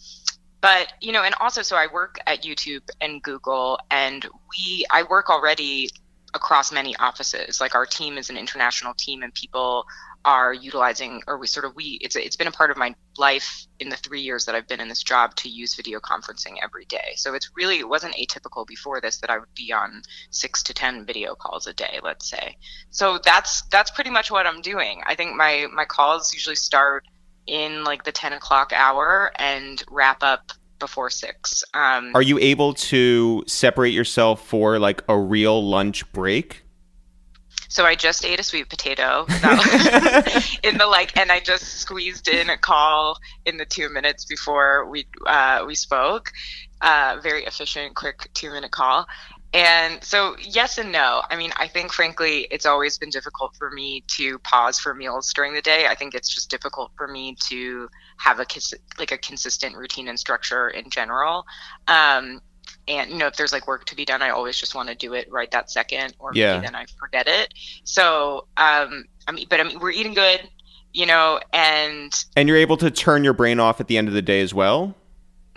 but 0.61 0.93
you 0.99 1.11
know, 1.11 1.21
and 1.21 1.35
also, 1.39 1.61
so 1.61 1.75
I 1.75 1.85
work 1.93 2.17
at 2.25 2.41
YouTube 2.41 2.81
and 3.01 3.21
Google, 3.21 3.77
and 3.91 4.25
we, 4.49 4.83
I 4.89 5.03
work 5.03 5.29
already 5.29 5.91
across 6.33 6.71
many 6.71 6.95
offices. 6.97 7.61
Like 7.61 7.75
our 7.75 7.85
team 7.85 8.17
is 8.17 8.29
an 8.29 8.37
international 8.37 8.93
team, 8.93 9.23
and 9.23 9.33
people 9.33 9.85
are 10.25 10.53
utilizing, 10.53 11.21
or 11.27 11.37
we 11.37 11.47
sort 11.47 11.65
of 11.65 11.75
we, 11.75 11.99
it's 12.01 12.15
it's 12.15 12.35
been 12.35 12.47
a 12.47 12.51
part 12.51 12.71
of 12.71 12.77
my 12.77 12.95
life 13.17 13.67
in 13.79 13.89
the 13.89 13.97
three 13.97 14.21
years 14.21 14.45
that 14.45 14.55
I've 14.55 14.67
been 14.67 14.79
in 14.79 14.87
this 14.87 15.03
job 15.03 15.35
to 15.35 15.49
use 15.49 15.75
video 15.75 15.99
conferencing 15.99 16.55
every 16.63 16.85
day. 16.85 17.13
So 17.15 17.33
it's 17.33 17.51
really 17.55 17.79
it 17.79 17.87
wasn't 17.87 18.15
atypical 18.15 18.65
before 18.65 19.01
this 19.01 19.17
that 19.17 19.29
I 19.29 19.37
would 19.37 19.53
be 19.55 19.73
on 19.73 20.01
six 20.29 20.63
to 20.63 20.73
ten 20.73 21.05
video 21.05 21.35
calls 21.35 21.67
a 21.67 21.73
day, 21.73 21.99
let's 22.03 22.29
say. 22.29 22.57
So 22.89 23.19
that's 23.23 23.63
that's 23.63 23.91
pretty 23.91 24.09
much 24.09 24.31
what 24.31 24.47
I'm 24.47 24.61
doing. 24.61 25.01
I 25.05 25.15
think 25.15 25.35
my 25.35 25.67
my 25.73 25.85
calls 25.85 26.33
usually 26.33 26.55
start 26.55 27.05
in 27.45 27.83
like 27.83 28.03
the 28.03 28.11
10 28.11 28.33
o'clock 28.33 28.71
hour 28.73 29.31
and 29.35 29.83
wrap 29.89 30.23
up 30.23 30.51
before 30.83 31.09
six. 31.09 31.63
Um, 31.73 32.11
Are 32.13 32.21
you 32.21 32.37
able 32.39 32.73
to 32.91 33.43
separate 33.47 33.93
yourself 33.93 34.45
for 34.45 34.79
like 34.79 35.01
a 35.07 35.17
real 35.17 35.63
lunch 35.65 36.11
break? 36.11 36.63
so 37.73 37.85
I 37.85 37.95
just 37.95 38.23
ate 38.23 38.39
a 38.39 38.43
sweet 38.43 38.69
potato 38.69 39.25
in 40.63 40.77
the 40.77 40.85
like, 40.87 41.17
and 41.17 41.31
I 41.31 41.39
just 41.39 41.79
squeezed 41.79 42.27
in 42.27 42.51
a 42.51 42.57
call 42.57 43.17
in 43.47 43.57
the 43.57 43.65
two 43.65 43.89
minutes 43.89 44.25
before 44.25 44.87
we 44.87 45.07
uh, 45.25 45.63
we 45.65 45.73
spoke. 45.73 46.31
Uh, 46.81 47.17
very 47.23 47.45
efficient, 47.45 47.95
quick 47.95 48.29
two 48.35 48.51
minute 48.51 48.69
call. 48.69 49.07
And 49.53 50.03
so, 50.03 50.35
yes 50.39 50.77
and 50.77 50.91
no. 50.91 51.23
I 51.29 51.35
mean, 51.35 51.51
I 51.57 51.67
think, 51.67 51.93
frankly, 51.93 52.47
it's 52.51 52.65
always 52.65 52.97
been 52.97 53.09
difficult 53.09 53.55
for 53.55 53.71
me 53.71 54.03
to 54.17 54.37
pause 54.39 54.79
for 54.79 54.93
meals 54.93 55.31
during 55.33 55.53
the 55.53 55.61
day. 55.61 55.85
I 55.87 55.95
think 55.95 56.13
it's 56.15 56.29
just 56.29 56.49
difficult 56.49 56.91
for 56.97 57.07
me 57.07 57.35
to 57.49 57.87
have 58.23 58.39
a 58.39 58.45
like 58.97 59.11
a 59.11 59.17
consistent 59.17 59.75
routine 59.75 60.07
and 60.07 60.17
structure 60.17 60.69
in 60.69 60.89
general. 60.89 61.45
Um, 61.89 62.41
and 62.87 63.11
you 63.11 63.17
know, 63.17 63.27
if 63.27 63.35
there's 63.35 63.51
like 63.51 63.67
work 63.67 63.83
to 63.85 63.95
be 63.97 64.05
done, 64.05 64.21
I 64.21 64.29
always 64.29 64.57
just 64.57 64.75
want 64.75 64.87
to 64.87 64.95
do 64.95 65.13
it 65.13 65.29
right 65.29 65.51
that 65.51 65.69
second, 65.69 66.15
or 66.19 66.31
Yeah. 66.33 66.53
maybe 66.53 66.67
then 66.67 66.75
I 66.75 66.85
forget 66.97 67.27
it. 67.27 67.53
So, 67.83 68.47
um, 68.55 69.05
I 69.27 69.33
mean, 69.33 69.47
but 69.49 69.59
I 69.59 69.63
mean, 69.63 69.79
we're 69.79 69.91
eating 69.91 70.13
good, 70.13 70.39
you 70.93 71.05
know, 71.05 71.41
and 71.51 72.13
And 72.37 72.47
you're 72.47 72.57
able 72.57 72.77
to 72.77 72.89
turn 72.89 73.25
your 73.25 73.33
brain 73.33 73.59
off 73.59 73.81
at 73.81 73.87
the 73.87 73.97
end 73.97 74.07
of 74.07 74.13
the 74.13 74.21
day 74.21 74.39
as 74.39 74.53
well? 74.53 74.95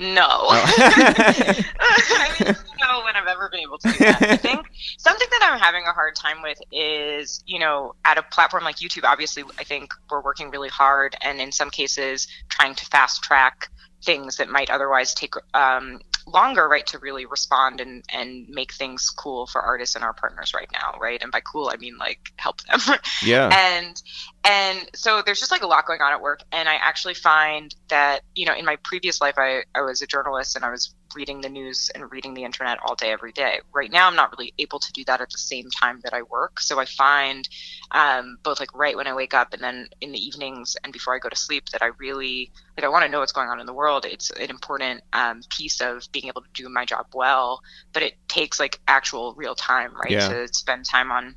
No. 0.00 0.16
I 0.26 1.54
mean, 1.56 1.64
I 1.80 2.34
don't 2.40 2.65
know 2.86 3.04
when 3.04 3.16
I've 3.16 3.26
ever 3.26 3.48
been 3.48 3.60
able 3.60 3.78
to 3.78 3.92
do 3.92 3.98
that. 3.98 4.22
I 4.22 4.36
think 4.36 4.66
something 4.98 5.28
that 5.30 5.50
I'm 5.50 5.58
having 5.58 5.84
a 5.86 5.92
hard 5.92 6.14
time 6.16 6.42
with 6.42 6.58
is, 6.72 7.42
you 7.46 7.58
know, 7.58 7.94
at 8.04 8.18
a 8.18 8.22
platform 8.22 8.64
like 8.64 8.76
YouTube, 8.76 9.04
obviously, 9.04 9.44
I 9.58 9.64
think 9.64 9.92
we're 10.10 10.22
working 10.22 10.50
really 10.50 10.68
hard 10.68 11.16
and 11.22 11.40
in 11.40 11.52
some 11.52 11.70
cases 11.70 12.28
trying 12.48 12.74
to 12.74 12.86
fast 12.86 13.22
track 13.22 13.68
things 14.02 14.36
that 14.36 14.48
might 14.48 14.70
otherwise 14.70 15.14
take 15.14 15.34
um, 15.54 16.00
longer, 16.26 16.68
right, 16.68 16.86
to 16.86 16.98
really 16.98 17.26
respond 17.26 17.80
and, 17.80 18.04
and 18.12 18.48
make 18.48 18.72
things 18.72 19.10
cool 19.10 19.46
for 19.46 19.60
artists 19.60 19.94
and 19.96 20.04
our 20.04 20.12
partners 20.12 20.52
right 20.54 20.68
now, 20.72 20.94
right? 21.00 21.22
And 21.22 21.32
by 21.32 21.40
cool, 21.40 21.70
I 21.72 21.76
mean 21.76 21.98
like 21.98 22.32
help 22.36 22.60
them. 22.62 22.80
Yeah. 23.24 23.48
and 23.52 24.02
and 24.44 24.90
so 24.94 25.22
there's 25.24 25.40
just 25.40 25.50
like 25.50 25.62
a 25.62 25.66
lot 25.66 25.86
going 25.86 26.00
on 26.00 26.12
at 26.12 26.20
work 26.20 26.40
and 26.52 26.68
i 26.68 26.74
actually 26.74 27.14
find 27.14 27.74
that 27.88 28.20
you 28.34 28.46
know 28.46 28.54
in 28.54 28.64
my 28.64 28.76
previous 28.84 29.20
life 29.20 29.34
i, 29.38 29.62
I 29.74 29.80
was 29.80 30.02
a 30.02 30.06
journalist 30.06 30.54
and 30.54 30.64
i 30.64 30.70
was 30.70 30.94
reading 31.16 31.40
the 31.40 31.48
news 31.48 31.90
and 31.94 32.12
reading 32.12 32.34
the 32.34 32.44
internet 32.44 32.78
all 32.86 32.94
day 32.94 33.10
every 33.12 33.32
day 33.32 33.60
right 33.74 33.92
now 33.92 34.06
i'm 34.08 34.16
not 34.16 34.30
really 34.36 34.52
able 34.58 34.78
to 34.78 34.92
do 34.92 35.04
that 35.06 35.20
at 35.20 35.30
the 35.30 35.38
same 35.38 35.70
time 35.70 36.00
that 36.04 36.14
i 36.14 36.22
work 36.22 36.60
so 36.60 36.78
i 36.80 36.86
find 36.86 37.48
um, 37.92 38.38
both 38.44 38.60
like 38.60 38.74
right 38.74 38.96
when 38.96 39.08
i 39.08 39.14
wake 39.14 39.34
up 39.34 39.52
and 39.54 39.62
then 39.62 39.88
in 40.00 40.12
the 40.12 40.18
evenings 40.18 40.76
and 40.84 40.92
before 40.92 41.14
i 41.14 41.18
go 41.18 41.28
to 41.28 41.36
sleep 41.36 41.64
that 41.70 41.82
i 41.82 41.90
really 41.98 42.50
like 42.76 42.84
i 42.84 42.88
want 42.88 43.04
to 43.04 43.10
know 43.10 43.20
what's 43.20 43.32
going 43.32 43.48
on 43.48 43.60
in 43.60 43.66
the 43.66 43.74
world 43.74 44.04
it's 44.06 44.30
an 44.30 44.50
important 44.50 45.02
um, 45.12 45.40
piece 45.50 45.80
of 45.80 46.02
being 46.12 46.26
able 46.28 46.42
to 46.42 46.48
do 46.54 46.68
my 46.68 46.84
job 46.84 47.06
well 47.14 47.60
but 47.92 48.02
it 48.02 48.14
takes 48.28 48.60
like 48.60 48.80
actual 48.88 49.34
real 49.36 49.54
time 49.54 49.92
right 50.02 50.12
Yeah. 50.12 50.28
to 50.28 50.48
spend 50.52 50.84
time 50.84 51.10
on 51.12 51.36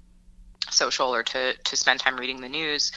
social 0.72 1.14
or 1.14 1.24
to 1.24 1.54
to 1.64 1.78
spend 1.78 2.00
time 2.00 2.18
reading 2.18 2.42
the 2.42 2.50
news. 2.50 2.92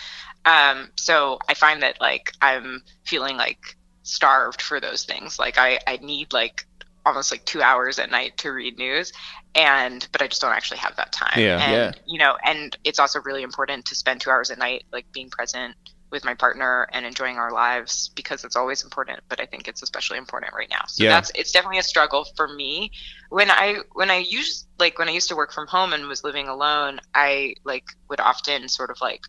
Um, 0.45 0.91
so 0.97 1.39
I 1.49 1.55
find 1.55 1.83
that 1.83 2.01
like 2.01 2.33
I'm 2.43 2.83
feeling 3.05 3.37
like 3.37 3.61
starved 4.03 4.63
for 4.63 4.81
those 4.81 5.05
things. 5.05 5.39
Like 5.39 5.59
I 5.59 5.79
I 5.87 5.99
need 6.03 6.33
like 6.33 6.67
almost 7.05 7.31
like 7.31 7.45
two 7.45 7.63
hours 7.63 7.99
at 7.99 8.11
night 8.11 8.37
to 8.39 8.51
read 8.51 8.79
news 8.79 9.13
and 9.55 10.09
but 10.13 10.23
i 10.23 10.27
just 10.27 10.41
don't 10.41 10.53
actually 10.53 10.79
have 10.79 10.95
that 10.97 11.13
time 11.13 11.39
Yeah. 11.39 11.59
and 11.61 11.73
Yeah. 11.97 12.03
you 12.07 12.19
know 12.19 12.37
and 12.45 12.77
it's 12.85 12.99
also 12.99 13.21
really 13.25 13.43
important 13.43 13.85
to 13.87 13.95
spend 13.95 14.21
two 14.21 14.31
hours 14.31 14.51
at 14.51 14.59
night 14.59 14.85
like 14.93 15.07
being 15.13 15.29
present 15.31 15.75
with 16.11 16.25
my 16.27 16.35
partner 16.35 16.87
and 16.93 17.07
enjoying 17.07 17.39
our 17.39 17.51
lives 17.51 18.11
because 18.15 18.45
it's 18.45 18.55
always 18.55 18.85
important 18.85 19.19
but 19.29 19.41
i 19.41 19.47
think 19.47 19.67
it's 19.67 19.83
especially 19.83 20.19
important 20.19 20.53
right 20.55 20.69
now 20.71 20.83
so 20.87 21.03
Yeah. 21.05 21.11
that's 21.11 21.33
it's 21.35 21.53
definitely 21.53 21.79
a 21.79 21.83
struggle 21.83 22.27
for 22.37 22.47
me 22.49 22.91
when 23.31 23.51
i 23.51 23.79
when 23.95 24.11
i 24.11 24.19
used 24.19 24.67
like 24.79 24.99
when 24.99 25.09
i 25.09 25.13
used 25.13 25.29
to 25.31 25.37
work 25.37 25.53
from 25.53 25.67
home 25.67 25.93
and 25.93 26.07
was 26.07 26.23
living 26.23 26.49
alone 26.49 27.01
i 27.15 27.55
like 27.65 27.85
would 28.11 28.21
often 28.21 28.69
sort 28.69 28.91
of 28.91 28.99
like 29.01 29.23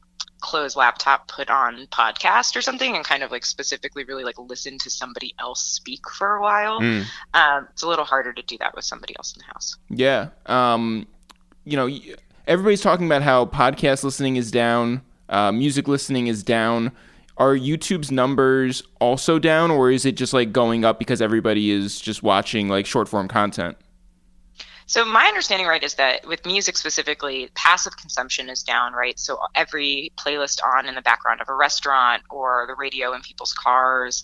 close 0.44 0.76
laptop 0.76 1.28
put 1.28 1.50
on 1.50 1.88
podcast 1.88 2.56
or 2.56 2.62
something 2.62 2.96
and 2.96 3.04
kind 3.06 3.24
of 3.24 3.32
like 3.32 3.46
specifically 3.46 4.04
really 4.04 4.24
like 4.24 4.38
listen 4.38 4.78
to 4.78 4.90
somebody 4.90 5.34
else 5.40 5.62
speak 5.64 6.08
for 6.10 6.36
a 6.36 6.42
while 6.42 6.80
Mm. 6.82 7.06
um, 7.34 7.68
it's 7.72 7.82
a 7.82 7.88
little 7.88 8.06
harder 8.06 8.32
to 8.34 8.42
do 8.44 8.58
that 8.60 8.76
with 8.76 8.86
somebody 8.86 9.16
else 9.18 9.34
in 9.34 9.40
the 9.40 9.46
house 9.46 9.78
Yeah. 9.90 10.28
Um, 10.46 11.08
you 11.66 11.78
know, 11.78 11.90
everybody's 12.46 12.82
talking 12.82 13.06
about 13.06 13.22
how 13.22 13.46
podcast 13.46 14.04
listening 14.04 14.36
is 14.36 14.52
down, 14.52 15.02
uh, 15.30 15.52
music 15.52 15.88
listening 15.88 16.28
is 16.28 16.44
down. 16.44 16.92
Are 17.38 17.56
YouTube's 17.56 18.12
numbers 18.12 18.84
also 19.00 19.40
down, 19.40 19.72
or 19.72 19.90
is 19.90 20.06
it 20.06 20.16
just 20.18 20.34
like 20.34 20.52
going 20.54 20.86
up 20.86 21.00
because 21.00 21.20
everybody 21.22 21.72
is 21.72 22.00
just 22.00 22.22
watching 22.22 22.68
like 22.70 22.86
short 22.86 23.08
form 23.10 23.28
content? 23.28 23.76
So 24.86 25.06
my 25.06 25.26
understanding, 25.26 25.68
right, 25.68 25.84
is 25.84 25.96
that 25.96 26.28
with 26.28 26.46
music 26.46 26.78
specifically, 26.78 27.50
passive 27.56 27.96
consumption 27.98 28.50
is 28.50 28.64
down, 28.64 28.94
right? 28.94 29.18
So 29.18 29.40
every 29.56 30.12
playlist 30.18 30.60
on 30.64 30.88
in 30.88 30.96
the 30.96 31.02
background 31.02 31.42
of 31.42 31.50
a 31.50 31.56
restaurant 31.56 32.24
or 32.30 32.66
the 32.68 32.76
radio 32.76 33.14
in 33.14 33.22
people's 33.22 33.54
cars, 33.54 34.24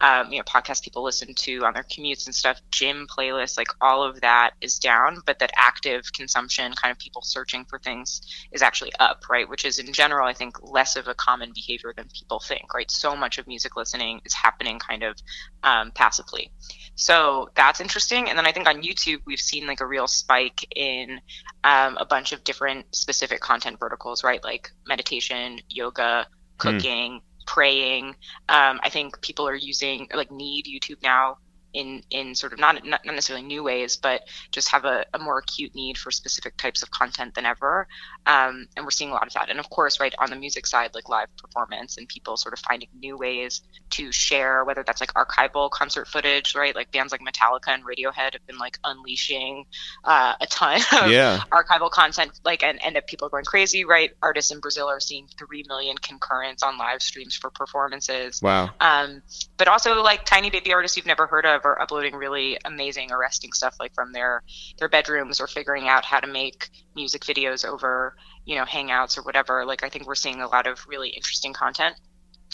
um, 0.00 0.32
you 0.32 0.38
know, 0.38 0.44
podcasts 0.44 0.82
people 0.82 1.02
listen 1.02 1.34
to 1.34 1.64
on 1.64 1.74
their 1.74 1.82
commutes 1.82 2.26
and 2.26 2.34
stuff, 2.34 2.60
gym 2.70 3.06
playlists, 3.06 3.58
like 3.58 3.68
all 3.80 4.02
of 4.02 4.20
that 4.22 4.52
is 4.60 4.78
down, 4.78 5.18
but 5.26 5.38
that 5.40 5.50
active 5.56 6.10
consumption, 6.12 6.72
kind 6.72 6.90
of 6.90 6.98
people 6.98 7.20
searching 7.22 7.66
for 7.66 7.78
things, 7.78 8.22
is 8.52 8.62
actually 8.62 8.92
up, 8.98 9.24
right? 9.28 9.48
Which 9.48 9.64
is 9.64 9.78
in 9.78 9.92
general, 9.92 10.26
I 10.26 10.32
think, 10.32 10.56
less 10.62 10.96
of 10.96 11.06
a 11.06 11.14
common 11.14 11.52
behavior 11.54 11.92
than 11.94 12.08
people 12.18 12.40
think, 12.40 12.72
right? 12.72 12.90
So 12.90 13.14
much 13.14 13.36
of 13.36 13.46
music 13.46 13.76
listening 13.76 14.20
is 14.24 14.32
happening 14.32 14.78
kind 14.78 15.02
of 15.02 15.16
um, 15.62 15.90
passively. 15.94 16.50
So 16.94 17.50
that's 17.54 17.80
interesting. 17.80 18.30
And 18.30 18.38
then 18.38 18.46
I 18.46 18.52
think 18.52 18.68
on 18.68 18.82
YouTube, 18.82 19.20
we've 19.26 19.38
seen 19.38 19.66
like 19.66 19.80
a 19.80 19.86
real 19.86 20.08
spike 20.08 20.66
in 20.74 21.20
um, 21.62 21.98
a 21.98 22.06
bunch 22.06 22.32
of 22.32 22.42
different 22.42 22.94
specific 22.94 23.40
content 23.40 23.78
verticals, 23.78 24.24
right? 24.24 24.42
Like 24.42 24.70
meditation, 24.86 25.60
yoga, 25.68 26.26
cooking. 26.56 27.12
Mm 27.12 27.22
praying. 27.54 28.14
Um, 28.48 28.78
I 28.84 28.90
think 28.90 29.20
people 29.22 29.48
are 29.48 29.56
using 29.56 30.08
like 30.14 30.30
need 30.30 30.66
YouTube 30.66 31.02
now 31.02 31.38
in 31.72 32.02
in 32.10 32.34
sort 32.34 32.52
of 32.52 32.58
not 32.60 32.84
not 32.84 33.04
necessarily 33.04 33.44
new 33.44 33.64
ways, 33.64 33.96
but 33.96 34.22
just 34.52 34.68
have 34.68 34.84
a, 34.84 35.04
a 35.14 35.18
more 35.18 35.38
acute 35.38 35.74
need 35.74 35.98
for 35.98 36.12
specific 36.12 36.56
types 36.56 36.82
of 36.82 36.90
content 36.92 37.34
than 37.34 37.46
ever. 37.46 37.88
Um, 38.26 38.68
and 38.76 38.84
we're 38.84 38.90
seeing 38.90 39.10
a 39.10 39.14
lot 39.14 39.26
of 39.26 39.32
that. 39.32 39.48
And 39.48 39.58
of 39.58 39.70
course, 39.70 39.98
right 39.98 40.14
on 40.18 40.30
the 40.30 40.36
music 40.36 40.66
side, 40.66 40.90
like 40.94 41.08
live 41.08 41.28
performance 41.36 41.96
and 41.96 42.08
people 42.08 42.36
sort 42.36 42.52
of 42.52 42.58
finding 42.60 42.88
new 42.98 43.16
ways 43.16 43.62
to 43.90 44.12
share, 44.12 44.64
whether 44.64 44.82
that's 44.82 45.00
like 45.00 45.14
archival 45.14 45.70
concert 45.70 46.06
footage, 46.06 46.54
right? 46.54 46.74
Like 46.74 46.92
bands 46.92 47.12
like 47.12 47.22
Metallica 47.22 47.68
and 47.68 47.84
Radiohead 47.84 48.34
have 48.34 48.46
been 48.46 48.58
like 48.58 48.78
unleashing 48.84 49.66
uh, 50.04 50.34
a 50.40 50.46
ton 50.46 50.80
of 51.02 51.10
yeah. 51.10 51.40
archival 51.50 51.90
content, 51.90 52.38
like 52.44 52.62
and 52.62 52.82
and 52.84 52.96
that 52.96 53.06
people 53.06 53.26
are 53.26 53.30
going 53.30 53.44
crazy, 53.44 53.84
right? 53.84 54.10
Artists 54.22 54.52
in 54.52 54.60
Brazil 54.60 54.88
are 54.88 55.00
seeing 55.00 55.26
three 55.38 55.64
million 55.66 55.96
concurrents 55.96 56.62
on 56.62 56.78
live 56.78 57.02
streams 57.02 57.34
for 57.34 57.50
performances. 57.50 58.40
Wow. 58.42 58.70
Um, 58.80 59.22
but 59.56 59.68
also 59.68 60.02
like 60.02 60.24
tiny 60.24 60.50
baby 60.50 60.72
artists 60.72 60.96
you've 60.96 61.06
never 61.06 61.26
heard 61.26 61.46
of 61.46 61.64
are 61.64 61.80
uploading 61.80 62.14
really 62.14 62.58
amazing, 62.64 63.10
arresting 63.12 63.52
stuff 63.52 63.76
like 63.80 63.94
from 63.94 64.12
their 64.12 64.42
their 64.78 64.88
bedrooms 64.88 65.40
or 65.40 65.46
figuring 65.46 65.88
out 65.88 66.04
how 66.04 66.20
to 66.20 66.26
make 66.26 66.70
music 66.94 67.22
videos 67.22 67.64
over 67.64 68.09
you 68.44 68.56
know 68.56 68.64
hangouts 68.64 69.18
or 69.18 69.22
whatever. 69.22 69.64
Like 69.64 69.82
I 69.84 69.88
think 69.88 70.06
we're 70.06 70.14
seeing 70.14 70.40
a 70.40 70.48
lot 70.48 70.66
of 70.66 70.80
really 70.88 71.10
interesting 71.10 71.52
content. 71.52 71.96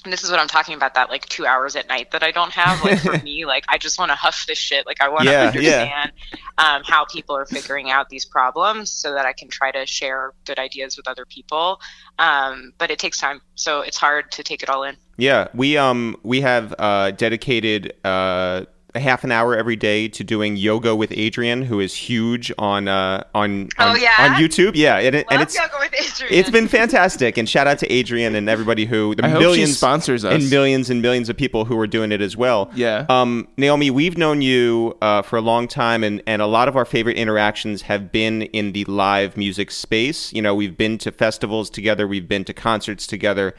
And 0.05 0.13
this 0.13 0.23
is 0.23 0.31
what 0.31 0.39
I'm 0.39 0.47
talking 0.49 0.75
about 0.75 0.95
that 0.95 1.11
like 1.11 1.27
two 1.27 1.47
hours 1.47 1.75
at 1.75 1.89
night 1.89 2.11
that 2.13 2.23
I 2.23 2.31
don't 2.31 2.53
have. 2.53 2.81
Like 2.81 2.99
for 2.99 3.17
me, 3.23 3.45
like 3.47 3.65
I 3.69 3.79
just 3.79 3.99
want 3.99 4.11
to 4.11 4.15
huff 4.15 4.45
this 4.47 4.59
shit. 4.59 4.87
Like 4.87 5.01
I 5.01 5.09
want 5.09 5.29
to 5.29 5.35
Yeah, 5.35 5.47
understand 5.47 6.13
um, 6.59 6.83
how 6.85 7.05
people 7.07 7.37
are 7.37 7.47
figuring 7.47 7.91
out 7.91 8.09
these 8.11 8.25
problems 8.25 8.93
so 8.93 9.15
that 9.15 9.27
I 9.27 9.33
can 9.33 9.49
try 9.49 9.73
to 9.73 9.87
share 9.87 10.33
good 10.47 10.59
ideas 10.59 10.97
with 10.97 11.09
other 11.09 11.25
people. 11.27 11.79
Um, 12.19 12.73
but 12.79 12.91
it 12.91 12.99
takes 12.99 13.19
time, 13.19 13.41
so 13.55 13.81
it's 13.81 13.97
hard 13.97 14.31
to 14.33 14.43
take 14.45 14.63
it 14.63 14.69
all 14.71 14.85
in. 14.85 14.97
Yeah, 15.19 15.49
we 15.55 15.79
um 15.79 16.17
we 16.23 16.43
have 16.43 16.75
uh, 16.79 17.11
dedicated 17.13 17.95
uh, 18.05 18.67
a 18.97 19.01
half 19.01 19.25
an 19.25 19.31
hour 19.33 19.57
every 19.57 19.77
day 19.77 20.09
to 20.09 20.25
doing 20.25 20.57
yoga 20.57 20.95
with 20.97 21.11
Adriene, 21.11 21.65
who 21.65 21.81
is 21.81 21.95
huge 21.95 22.53
on 22.59 22.89
uh, 22.89 23.23
on 23.35 23.69
Oh, 23.79 23.91
on, 23.91 24.01
yeah? 24.01 24.15
on 24.19 24.41
YouTube. 24.43 24.73
Yeah, 24.75 24.97
and, 24.99 25.15
it, 25.15 25.27
and 25.31 25.41
Let's 25.41 25.55
it's 25.57 25.69
go 25.69 25.79
with 25.79 25.93
Adriene. 25.93 26.27
it's 26.31 26.51
been 26.51 26.69
fantastic. 26.69 27.37
And 27.39 27.49
shout 27.49 27.67
out 27.67 27.79
to 27.81 27.89
Adriene 27.89 28.35
and 28.35 28.49
everybody 28.49 28.85
who 28.87 29.15
the 29.15 29.25
I 29.25 29.29
hope 29.29 29.39
she 29.41 29.45
millions 29.47 29.77
sponsors 29.77 30.25
us. 30.25 30.35
and 30.35 30.51
millions 30.51 30.91
and 30.91 31.01
millions 31.03 31.29
of 31.29 31.37
people 31.37 31.65
who 31.65 31.79
are 31.79 31.87
doing 31.87 32.13
it 32.13 32.21
as 32.21 32.37
well. 32.37 32.71
Yeah. 32.75 33.07
Um, 33.09 33.49
Naomi, 33.57 33.91
we've 33.91 34.17
known 34.19 34.43
you 34.43 34.97
uh, 35.03 35.23
for 35.23 35.37
a 35.37 35.41
long 35.43 35.69
time, 35.69 36.03
and, 36.03 36.23
and 36.27 36.41
a 36.43 36.47
lot 36.47 36.69
of 36.69 36.77
our 36.77 36.85
favorite 36.85 37.17
interactions 37.17 37.83
have 37.83 38.11
been 38.11 38.43
in 38.43 38.73
the 38.73 38.85
live 38.87 39.37
music 39.37 39.71
space. 39.71 40.33
You 40.33 40.43
know, 40.43 40.55
we've 40.55 40.77
been 40.77 40.99
to 40.99 41.13
festivals 41.13 41.71
together, 41.71 42.07
we've 42.09 42.29
been 42.29 42.45
to 42.45 42.53
concerts 42.55 43.07
together. 43.07 43.55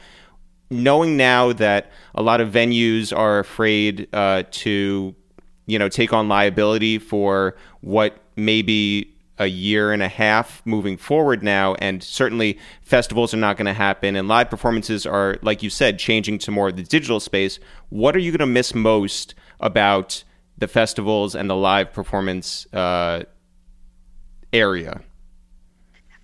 Knowing 0.70 1.16
now 1.16 1.50
that 1.54 1.90
a 2.14 2.22
lot 2.22 2.42
of 2.42 2.50
venues 2.50 3.16
are 3.16 3.38
afraid 3.38 4.06
uh, 4.12 4.42
to, 4.50 5.14
you 5.68 5.78
know, 5.78 5.88
take 5.88 6.12
on 6.12 6.28
liability 6.28 6.98
for 6.98 7.54
what 7.82 8.18
maybe 8.34 9.14
a 9.38 9.46
year 9.46 9.92
and 9.92 10.02
a 10.02 10.08
half 10.08 10.62
moving 10.64 10.96
forward 10.96 11.42
now, 11.44 11.74
and 11.74 12.02
certainly 12.02 12.58
festivals 12.82 13.32
are 13.32 13.36
not 13.38 13.56
going 13.56 13.66
to 13.66 13.72
happen, 13.72 14.16
and 14.16 14.26
live 14.26 14.50
performances 14.50 15.06
are, 15.06 15.36
like 15.42 15.62
you 15.62 15.70
said, 15.70 15.98
changing 15.98 16.38
to 16.38 16.50
more 16.50 16.68
of 16.68 16.76
the 16.76 16.82
digital 16.82 17.20
space. 17.20 17.60
What 17.90 18.16
are 18.16 18.18
you 18.18 18.32
going 18.32 18.40
to 18.40 18.46
miss 18.46 18.74
most 18.74 19.34
about 19.60 20.24
the 20.56 20.66
festivals 20.66 21.36
and 21.36 21.48
the 21.48 21.54
live 21.54 21.92
performance 21.92 22.66
uh, 22.72 23.24
area? 24.52 25.02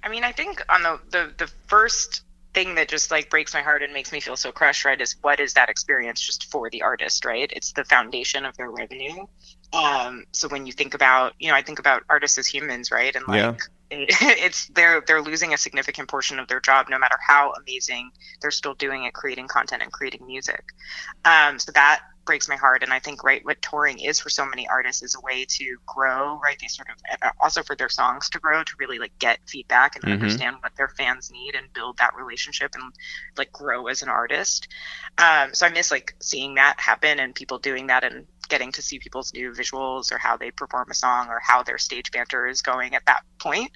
I 0.03 0.09
mean, 0.09 0.25
I 0.25 0.33
think 0.33 0.65
on 0.69 0.83
the, 0.83 1.01
the 1.11 1.33
the 1.37 1.53
first 1.67 2.24
thing 2.55 2.77
that 2.77 2.89
just 2.89 3.11
like 3.11 3.29
breaks 3.31 3.53
my 3.53 3.63
heart 3.63 3.83
and 3.83 3.93
makes 3.93 4.13
me 4.13 4.21
feel 4.21 4.37
so 4.37 4.53
crushed, 4.53 4.85
right, 4.85 5.01
is 5.01 5.17
what 5.23 5.41
is 5.41 5.55
that 5.55 5.69
experience 5.69 6.21
just 6.21 6.51
for 6.51 6.71
the 6.71 6.83
artist, 6.83 7.25
right? 7.25 7.51
It's 7.55 7.73
the 7.73 7.85
foundation 7.85 8.45
of 8.45 8.57
their 8.57 8.71
revenue. 8.71 9.27
Um, 9.73 10.25
so 10.33 10.49
when 10.49 10.67
you 10.67 10.73
think 10.73 10.95
about, 10.95 11.35
you 11.39 11.49
know, 11.49 11.55
I 11.55 11.63
think 11.63 11.79
about 11.81 12.05
artists 12.09 12.39
as 12.39 12.47
humans, 12.47 12.91
right, 12.91 13.15
and 13.15 13.27
like. 13.27 13.39
Yeah. 13.39 13.55
it- 13.91 14.11
It's 14.21 14.67
they're 14.69 15.03
they're 15.07 15.23
losing 15.23 15.53
a 15.55 15.59
significant 15.59 16.09
portion 16.09 16.39
of 16.39 16.49
their 16.49 16.61
job, 16.61 16.87
no 16.89 16.99
matter 16.99 17.17
how 17.27 17.53
amazing 17.53 18.11
they're 18.41 18.51
still 18.51 18.75
doing 18.75 19.05
it, 19.05 19.13
creating 19.13 19.47
content 19.47 19.83
and 19.83 19.93
creating 19.93 20.27
music. 20.27 20.65
Um, 21.25 21.59
so 21.59 21.71
that 21.73 22.01
breaks 22.25 22.49
my 22.49 22.57
heart, 22.57 22.83
and 22.83 22.93
I 22.93 22.99
think 23.01 23.23
right 23.25 23.45
what 23.45 23.61
touring 23.63 23.99
is 24.01 24.21
for 24.21 24.31
so 24.31 24.47
many 24.47 24.69
artists 24.69 25.03
is 25.03 25.15
a 25.15 25.21
way 25.25 25.47
to 25.49 25.77
grow, 25.87 26.39
right? 26.43 26.57
They 26.61 26.69
sort 26.69 26.89
of 26.91 27.31
also 27.41 27.63
for 27.63 27.77
their 27.77 27.89
songs 27.89 28.29
to 28.31 28.41
grow, 28.41 28.63
to 28.63 28.73
really 28.79 28.99
like 28.99 29.13
get 29.19 29.41
feedback 29.49 29.97
and 29.97 30.05
Mhm. 30.05 30.11
understand 30.11 30.57
what 30.61 30.73
their 30.77 30.89
fans 30.89 31.31
need 31.33 31.55
and 31.55 31.73
build 31.75 31.99
that 31.99 32.15
relationship 32.17 32.71
and 32.75 32.93
like 33.37 33.53
grow 33.53 33.87
as 33.89 34.03
an 34.03 34.09
artist. 34.09 34.69
Um, 35.19 35.55
so 35.55 35.67
I 35.67 35.71
miss 35.71 35.91
like 35.91 36.15
seeing 36.21 36.55
that 36.55 36.81
happen 36.81 37.21
and 37.21 37.35
people 37.35 37.59
doing 37.59 37.87
that 37.89 38.05
and 38.05 38.27
getting 38.49 38.73
to 38.73 38.83
see 38.83 38.99
people's 38.99 39.33
new 39.33 39.53
visuals 39.53 40.13
or 40.13 40.19
how 40.19 40.37
they 40.37 40.51
perform 40.51 40.91
a 40.91 40.95
song 40.95 41.29
or 41.29 41.41
how 41.41 41.63
their 41.63 41.79
stage 41.79 42.11
banter 42.11 42.47
is 42.47 42.63
going 42.63 42.95
at 42.95 43.05
that 43.07 43.23
point. 43.39 43.71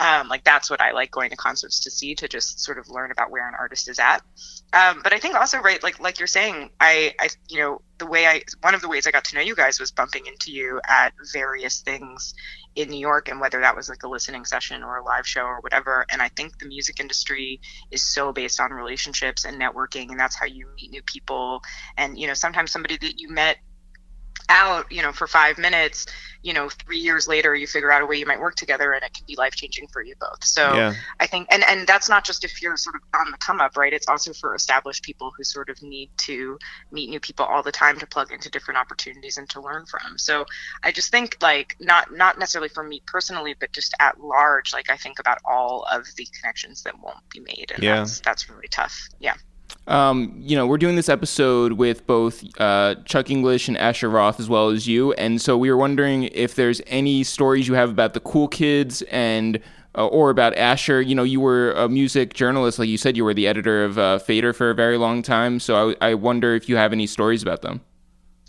Um, 0.00 0.28
like 0.28 0.44
that's 0.44 0.70
what 0.70 0.80
I 0.80 0.92
like 0.92 1.10
going 1.10 1.30
to 1.30 1.36
concerts 1.36 1.80
to 1.80 1.90
see 1.90 2.14
to 2.16 2.28
just 2.28 2.60
sort 2.60 2.78
of 2.78 2.88
learn 2.88 3.10
about 3.10 3.30
where 3.30 3.48
an 3.48 3.54
artist 3.58 3.88
is 3.88 3.98
at. 3.98 4.22
Um, 4.72 5.00
but 5.02 5.12
I 5.12 5.18
think 5.18 5.34
also 5.34 5.60
right, 5.60 5.82
like 5.82 6.00
like 6.00 6.18
you're 6.18 6.26
saying, 6.26 6.70
I 6.80 7.14
I 7.20 7.28
you 7.48 7.58
know 7.60 7.80
the 7.98 8.06
way 8.06 8.26
I 8.26 8.42
one 8.60 8.74
of 8.74 8.80
the 8.80 8.88
ways 8.88 9.06
I 9.06 9.10
got 9.10 9.24
to 9.26 9.36
know 9.36 9.40
you 9.40 9.54
guys 9.54 9.78
was 9.78 9.92
bumping 9.92 10.26
into 10.26 10.50
you 10.50 10.80
at 10.86 11.12
various 11.32 11.80
things 11.80 12.34
in 12.74 12.88
New 12.88 12.98
York 12.98 13.28
and 13.28 13.40
whether 13.40 13.60
that 13.60 13.76
was 13.76 13.88
like 13.88 14.02
a 14.02 14.08
listening 14.08 14.44
session 14.44 14.82
or 14.82 14.98
a 14.98 15.04
live 15.04 15.26
show 15.26 15.42
or 15.42 15.60
whatever. 15.60 16.04
And 16.10 16.20
I 16.20 16.28
think 16.28 16.58
the 16.58 16.66
music 16.66 16.98
industry 16.98 17.60
is 17.90 18.02
so 18.02 18.32
based 18.32 18.60
on 18.60 18.72
relationships 18.72 19.44
and 19.44 19.60
networking, 19.60 20.10
and 20.10 20.18
that's 20.18 20.36
how 20.36 20.46
you 20.46 20.68
meet 20.76 20.90
new 20.90 21.02
people. 21.02 21.62
And 21.96 22.18
you 22.18 22.26
know, 22.26 22.34
sometimes 22.34 22.72
somebody 22.72 22.96
that 22.98 23.20
you 23.20 23.28
met 23.28 23.58
out, 24.48 24.90
you 24.90 25.02
know, 25.02 25.12
for 25.12 25.26
five 25.26 25.58
minutes, 25.58 26.06
you 26.42 26.52
know, 26.52 26.68
three 26.68 26.98
years 26.98 27.26
later, 27.26 27.54
you 27.54 27.66
figure 27.66 27.90
out 27.90 28.02
a 28.02 28.06
way 28.06 28.16
you 28.16 28.26
might 28.26 28.38
work 28.40 28.54
together, 28.54 28.92
and 28.92 29.02
it 29.02 29.14
can 29.14 29.24
be 29.26 29.34
life 29.36 29.54
changing 29.54 29.88
for 29.88 30.02
you 30.02 30.14
both. 30.20 30.44
So 30.44 30.74
Yeah. 30.74 30.92
I 31.18 31.26
think, 31.26 31.48
and 31.50 31.64
and 31.64 31.86
that's 31.86 32.08
not 32.08 32.24
just 32.24 32.44
if 32.44 32.60
you're 32.60 32.76
sort 32.76 32.96
of 32.96 33.02
on 33.18 33.30
the 33.30 33.38
come 33.38 33.60
up, 33.60 33.76
right? 33.76 33.92
It's 33.92 34.08
also 34.08 34.32
for 34.34 34.54
established 34.54 35.02
people 35.02 35.32
who 35.36 35.42
sort 35.44 35.70
of 35.70 35.80
need 35.82 36.10
to 36.18 36.58
meet 36.90 37.08
new 37.08 37.20
people 37.20 37.46
all 37.46 37.62
the 37.62 37.72
time 37.72 37.98
to 37.98 38.06
plug 38.06 38.30
into 38.32 38.50
different 38.50 38.78
opportunities 38.78 39.38
and 39.38 39.48
to 39.50 39.60
learn 39.60 39.86
from. 39.86 40.18
So 40.18 40.44
I 40.82 40.92
just 40.92 41.10
think 41.10 41.38
like 41.40 41.76
not 41.80 42.12
not 42.12 42.38
necessarily 42.38 42.68
for 42.68 42.84
me 42.84 43.02
personally, 43.06 43.54
but 43.58 43.72
just 43.72 43.94
at 44.00 44.20
large, 44.20 44.72
like 44.74 44.90
I 44.90 44.96
think 44.98 45.18
about 45.18 45.38
all 45.46 45.86
of 45.90 46.06
the 46.16 46.26
connections 46.38 46.82
that 46.82 46.94
won't 47.02 47.26
be 47.30 47.40
made, 47.40 47.72
and 47.74 47.82
Yeah. 47.82 47.96
that's 47.96 48.20
that's 48.20 48.50
really 48.50 48.68
tough. 48.68 49.08
Yeah. 49.18 49.34
Um, 49.86 50.34
you 50.38 50.56
know, 50.56 50.66
we're 50.66 50.78
doing 50.78 50.96
this 50.96 51.08
episode 51.08 51.72
with 51.72 52.06
both 52.06 52.42
uh, 52.58 52.94
Chuck 53.04 53.30
Inglish 53.30 53.68
and 53.68 53.76
Asher 53.76 54.08
Roth 54.08 54.40
as 54.40 54.48
well 54.48 54.70
as 54.70 54.86
you, 54.86 55.12
and 55.14 55.40
so 55.40 55.58
we 55.58 55.70
were 55.70 55.76
wondering 55.76 56.24
if 56.24 56.54
there's 56.54 56.80
any 56.86 57.22
stories 57.22 57.68
you 57.68 57.74
have 57.74 57.90
about 57.90 58.14
the 58.14 58.20
cool 58.20 58.48
kids 58.48 59.02
and 59.10 59.60
uh, 59.96 60.06
or 60.06 60.30
about 60.30 60.56
Asher. 60.56 61.02
You 61.02 61.14
know, 61.14 61.22
you 61.22 61.40
were 61.40 61.72
a 61.72 61.88
music 61.88 62.32
journalist, 62.32 62.78
like 62.78 62.88
you 62.88 62.96
said, 62.96 63.16
you 63.16 63.24
were 63.24 63.34
the 63.34 63.46
editor 63.46 63.84
of 63.84 63.98
uh, 63.98 64.18
Fader 64.18 64.54
for 64.54 64.70
a 64.70 64.74
very 64.74 64.96
long 64.96 65.22
time. 65.22 65.60
So 65.60 65.94
I, 66.00 66.10
I 66.10 66.14
wonder 66.14 66.54
if 66.54 66.68
you 66.68 66.76
have 66.76 66.92
any 66.92 67.06
stories 67.06 67.42
about 67.42 67.60
them. 67.60 67.82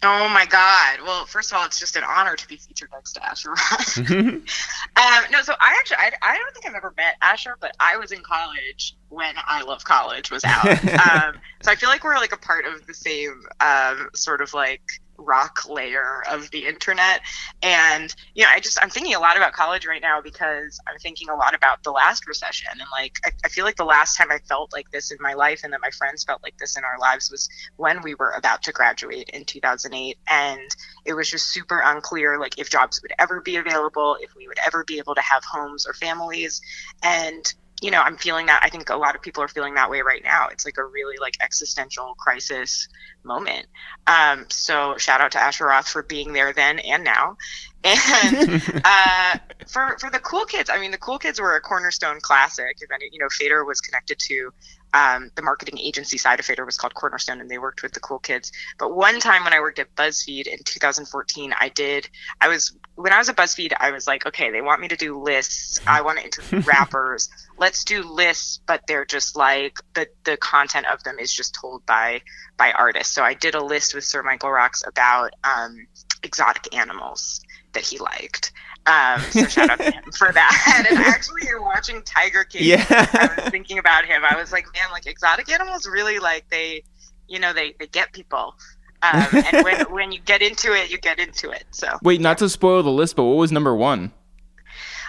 Oh 0.04 0.30
my 0.30 0.46
God! 0.46 1.00
Well, 1.02 1.26
first 1.26 1.52
of 1.52 1.58
all, 1.58 1.66
it's 1.66 1.80
just 1.80 1.96
an 1.96 2.04
honor 2.04 2.36
to 2.36 2.48
be 2.48 2.58
featured 2.58 2.90
next 2.92 3.14
to 3.14 3.26
Asher. 3.26 3.50
Roth. 3.50 3.98
um, 4.12 5.24
no, 5.32 5.42
so 5.42 5.56
I 5.60 5.76
actually 5.80 5.98
I, 5.98 6.12
I 6.22 6.38
don't 6.38 6.54
think 6.54 6.68
I've 6.68 6.76
ever 6.76 6.94
met 6.96 7.16
Asher, 7.22 7.58
but 7.60 7.76
I 7.80 7.98
was 7.98 8.12
in 8.12 8.22
college 8.22 8.96
when 9.16 9.36
I 9.48 9.64
Love 9.64 9.84
College 9.86 10.30
was 10.30 10.44
out. 10.44 10.68
um, 11.12 11.40
so 11.64 11.72
I 11.72 11.76
feel 11.76 11.90
like 11.90 12.04
we're 12.04 12.18
like 12.18 12.34
a 12.34 12.38
part 12.38 12.66
of 12.66 12.86
the 12.86 12.94
same 12.94 13.42
um, 13.62 14.10
sort 14.14 14.42
of 14.42 14.54
like 14.54 14.82
rock 15.18 15.68
layer 15.70 16.22
of 16.30 16.52
the 16.52 16.66
internet. 16.66 17.22
And 17.64 18.14
you 18.34 18.44
know 18.44 18.50
i 18.54 18.60
just 18.60 18.78
i'm 18.82 18.90
thinking 18.90 19.16
a 19.16 19.20
lot 19.20 19.38
about 19.38 19.54
college 19.54 19.88
right 19.88 20.02
now 20.02 20.20
because 20.22 20.78
i'm 20.88 21.00
thinking 21.00 21.30
a 21.30 21.36
lot 21.36 21.56
about 21.56 21.84
the 21.84 21.92
last 21.92 22.28
recession. 22.28 22.68
And 22.72 22.82
like 22.92 23.14
I, 23.26 23.32
I 23.46 23.48
feel 23.48 23.64
like 23.64 23.78
the 23.78 23.86
last 23.86 24.18
time 24.18 24.28
i 24.30 24.40
felt 24.40 24.74
like 24.74 24.92
this 24.92 25.12
in 25.12 25.18
my 25.22 25.34
life 25.34 25.62
and 25.64 25.72
that 25.72 25.80
my 25.82 25.92
friends 25.92 26.26
felt 26.26 26.44
like 26.44 26.58
this 26.58 26.78
in 26.78 26.84
our 26.84 27.00
lives 27.00 27.32
was 27.32 27.48
when 27.78 28.02
we 28.04 28.16
were 28.16 28.32
about 28.32 28.62
to 28.64 28.74
graduate 28.74 29.30
in 29.30 29.46
2008 29.46 30.18
and 30.28 30.76
it 31.06 31.14
was 31.14 31.32
just 31.32 31.48
super 31.48 31.82
unclear 31.84 32.38
like 32.38 32.60
if 32.60 32.70
jobs 32.70 33.02
would 33.02 33.14
ever 33.18 33.40
be 33.40 33.56
available 33.56 34.18
if 34.20 34.36
we 34.36 34.48
would 34.50 34.60
ever 34.66 34.84
be 34.84 34.98
able 34.98 35.16
to 35.16 35.22
have 35.22 35.44
homes 35.46 35.86
or 35.88 35.94
families. 35.94 36.62
And 37.04 37.54
you 37.82 37.92
know, 37.92 38.02
I'm 38.02 38.18
feeling 38.18 38.46
that. 38.46 38.62
I 38.64 38.70
think 38.70 38.90
a 38.90 38.96
lot 38.96 39.16
of 39.16 39.22
people 39.22 39.44
are 39.44 39.48
feeling 39.48 39.74
that 39.76 39.90
way 39.90 40.02
right 40.02 40.24
now. 40.24 40.48
It's 40.48 40.66
like 40.66 40.78
a 40.78 40.86
really 40.86 41.18
like 41.20 41.36
existential 41.42 42.16
crisis 42.18 42.88
moment. 43.24 43.68
Um, 44.08 44.46
so 44.50 44.96
shout 44.98 45.22
out 45.22 45.32
to 45.34 45.42
Asher 45.42 45.66
Roth 45.66 45.88
for 45.88 46.04
being 46.04 46.34
there 46.34 46.54
then 46.54 46.80
and 46.80 47.04
now. 47.04 47.38
And 47.88 48.64
uh, 48.84 49.38
for 49.68 49.96
for 50.00 50.10
the 50.10 50.18
cool 50.18 50.46
kids, 50.46 50.72
I 50.72 50.80
mean, 50.80 50.90
the 50.90 50.98
cool 50.98 51.20
kids 51.20 51.40
were 51.40 51.56
a 51.56 51.62
cornerstone 51.62 52.20
classic. 52.20 52.78
If 52.82 52.92
any, 52.92 53.10
you 53.12 53.20
know, 53.20 53.28
Fader 53.30 53.64
was 53.64 53.80
connected 53.80 54.18
to 54.18 54.52
um, 54.94 55.30
the 55.36 55.42
marketing 55.42 55.78
agency 55.80 56.18
side 56.18 56.40
of 56.40 56.46
Fader 56.46 56.66
was 56.66 56.78
called 56.78 56.94
Cornerstone, 56.94 57.42
and 57.42 57.50
they 57.50 57.58
worked 57.58 57.84
with 57.84 57.94
the 57.94 58.00
cool 58.00 58.20
kids. 58.20 58.52
But 58.78 58.96
one 58.96 59.20
time 59.20 59.44
when 59.44 59.54
I 59.54 59.60
worked 59.60 59.80
at 59.80 59.94
BuzzFeed 59.96 60.48
in 60.48 60.60
2014, 60.64 61.54
I 61.60 61.70
did. 61.70 62.10
I 62.40 62.48
was 62.48 62.76
when 62.96 63.12
I 63.12 63.18
was 63.18 63.28
at 63.28 63.36
BuzzFeed, 63.36 63.74
I 63.78 63.92
was 63.92 64.08
like, 64.08 64.26
okay, 64.26 64.52
they 64.52 64.62
want 64.62 64.80
me 64.80 64.88
to 64.88 64.96
do 64.96 65.22
lists. 65.22 65.82
I 65.86 66.02
want 66.02 66.20
to 66.20 66.24
interview 66.24 66.60
rappers. 66.66 67.30
Let's 67.58 67.84
do 67.84 68.04
lists, 68.04 68.62
but 68.66 68.88
they're 68.88 69.06
just 69.06 69.36
like 69.36 69.80
the 69.94 70.08
the 70.24 70.38
content 70.38 70.88
of 70.88 71.04
them 71.04 71.20
is 71.20 71.34
just 71.34 71.56
told 71.56 71.86
by 71.86 72.22
by 72.58 72.72
artists. 72.72 73.14
So 73.14 73.24
I 73.24 73.34
did 73.34 73.56
a 73.56 73.64
list 73.64 73.94
with 73.94 74.06
Sir 74.06 74.24
Michael 74.24 74.52
Rocks 74.52 74.84
about 74.88 75.32
um, 75.44 75.88
exotic 76.26 76.76
animals 76.76 77.42
that 77.74 77.84
he 77.84 77.98
liked. 78.00 78.52
Um, 78.88 79.20
so 79.32 79.46
shout 79.46 79.70
out 79.70 79.80
to 79.80 79.92
him 79.92 80.04
for 80.18 80.32
that. 80.32 80.86
And 80.90 81.00
actually, 81.00 81.44
you're 81.46 81.62
watching 81.62 82.02
Tiger 82.04 82.44
King. 82.44 82.64
Yeah. 82.66 82.86
I 82.90 83.42
was 83.42 83.50
thinking 83.50 83.80
about 83.80 84.06
him. 84.06 84.24
I 84.28 84.36
was 84.36 84.52
like, 84.52 84.66
man, 84.74 84.92
like 84.92 85.08
exotic 85.08 85.50
animals 85.52 85.88
really 85.88 86.20
like 86.20 86.48
they, 86.50 86.84
you 87.28 87.40
know, 87.40 87.54
they 87.54 87.76
they 87.80 87.88
get 87.88 88.12
people. 88.12 88.56
Um, 89.02 89.28
and 89.34 89.64
when 89.64 89.82
when 89.92 90.12
you 90.12 90.20
get 90.20 90.42
into 90.42 90.74
it, 90.74 90.92
you 90.92 90.98
get 90.98 91.20
into 91.20 91.50
it. 91.52 91.66
So 91.72 91.98
Wait, 92.04 92.22
not 92.22 92.38
to 92.40 92.50
spoil 92.50 92.84
the 92.84 92.92
list, 92.92 93.16
but 93.16 93.24
what 93.24 93.38
was 93.38 93.52
number 93.52 93.76
one? 93.76 94.12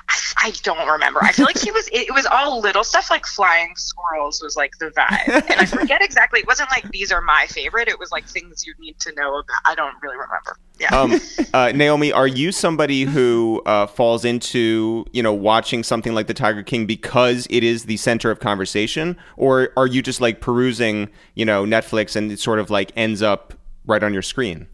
I, 0.09 0.19
I 0.37 0.53
don't 0.63 0.89
remember. 0.89 1.23
I 1.23 1.33
feel 1.33 1.47
like 1.47 1.59
he 1.59 1.71
was. 1.71 1.89
It, 1.93 2.13
was 2.13 2.27
all 2.27 2.61
little 2.61 2.85
stuff 2.85 3.11
like 3.11 3.27
flying 3.27 3.75
squirrels 3.77 4.41
was 4.43 4.57
like 4.57 4.73
the 4.79 4.87
vibe, 4.91 5.51
and 5.51 5.61
I 5.61 5.67
forget 5.67 6.03
exactly. 6.03 6.41
It 6.41 6.47
wasn't 6.47 6.71
like 6.71 6.89
these 6.91 7.13
are 7.13 7.21
my 7.21 7.47
favorite. 7.49 7.89
It 7.89 7.99
was 7.99 8.11
like 8.13 8.27
things 8.27 8.67
you 8.67 8.75
need 8.79 8.99
to 9.01 9.13
know 9.15 9.39
about. 9.39 9.61
I 9.65 9.75
don't 9.75 9.95
really 10.03 10.17
remember. 10.17 10.59
Yeah. 10.79 10.95
um, 10.99 11.21
uh, 11.55 11.73
Naomi, 11.75 12.13
are 12.13 12.27
you 12.27 12.53
somebody 12.53 13.05
who 13.05 13.63
uh, 13.67 13.87
falls 13.87 14.25
into 14.25 15.05
you 15.13 15.23
know 15.23 15.33
watching 15.33 15.83
something 15.83 16.15
like 16.15 16.27
the 16.27 16.35
Tiger 16.35 16.63
King 16.63 16.87
because 16.87 17.47
it 17.51 17.65
is 17.65 17.85
the 17.85 17.97
center 17.97 18.31
of 18.31 18.41
conversation, 18.41 19.17
or 19.37 19.71
are 19.77 19.87
you 19.87 20.03
just 20.03 20.21
like 20.21 20.41
perusing 20.41 21.11
you 21.35 21.45
know 21.45 21.65
Netflix 21.65 22.17
and 22.17 22.31
it 22.31 22.39
sort 22.39 22.59
of 22.59 22.71
like 22.71 22.93
ends 22.97 23.23
up 23.23 23.55
right 23.87 24.03
on 24.03 24.13
your 24.13 24.23
screen? 24.23 24.69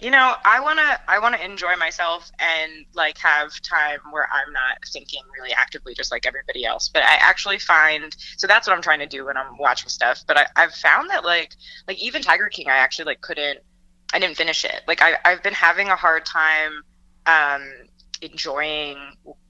You 0.00 0.10
know 0.10 0.34
i 0.44 0.60
want 0.60 0.78
to 0.78 1.00
i 1.08 1.18
want 1.18 1.34
to 1.34 1.44
enjoy 1.44 1.74
myself 1.76 2.30
and 2.38 2.86
like 2.94 3.18
have 3.18 3.60
time 3.62 3.98
where 4.10 4.28
i'm 4.32 4.52
not 4.52 4.78
thinking 4.92 5.22
really 5.38 5.52
actively 5.52 5.94
just 5.94 6.10
like 6.12 6.26
everybody 6.26 6.64
else. 6.64 6.88
But 6.88 7.02
i 7.02 7.14
actually 7.14 7.58
find 7.58 8.14
so 8.36 8.46
that's 8.46 8.66
what 8.66 8.76
i'm 8.76 8.82
trying 8.82 9.00
to 9.00 9.06
do 9.06 9.26
when 9.26 9.36
i'm 9.36 9.56
watching 9.58 9.88
stuff 9.88 10.22
but 10.26 10.36
I, 10.36 10.46
i've 10.56 10.74
found 10.74 11.10
that 11.10 11.24
like 11.24 11.54
like 11.86 11.98
even 12.02 12.22
tiger 12.22 12.48
king 12.48 12.68
i 12.68 12.76
actually 12.76 13.06
like 13.06 13.20
couldn't 13.20 13.58
i 14.12 14.18
didn't 14.18 14.36
finish 14.36 14.64
it. 14.64 14.82
Like 14.86 15.02
I, 15.02 15.16
i've 15.24 15.42
been 15.42 15.54
having 15.54 15.88
a 15.88 15.96
hard 15.96 16.24
time 16.24 16.82
um 17.26 17.68
enjoying 18.20 18.96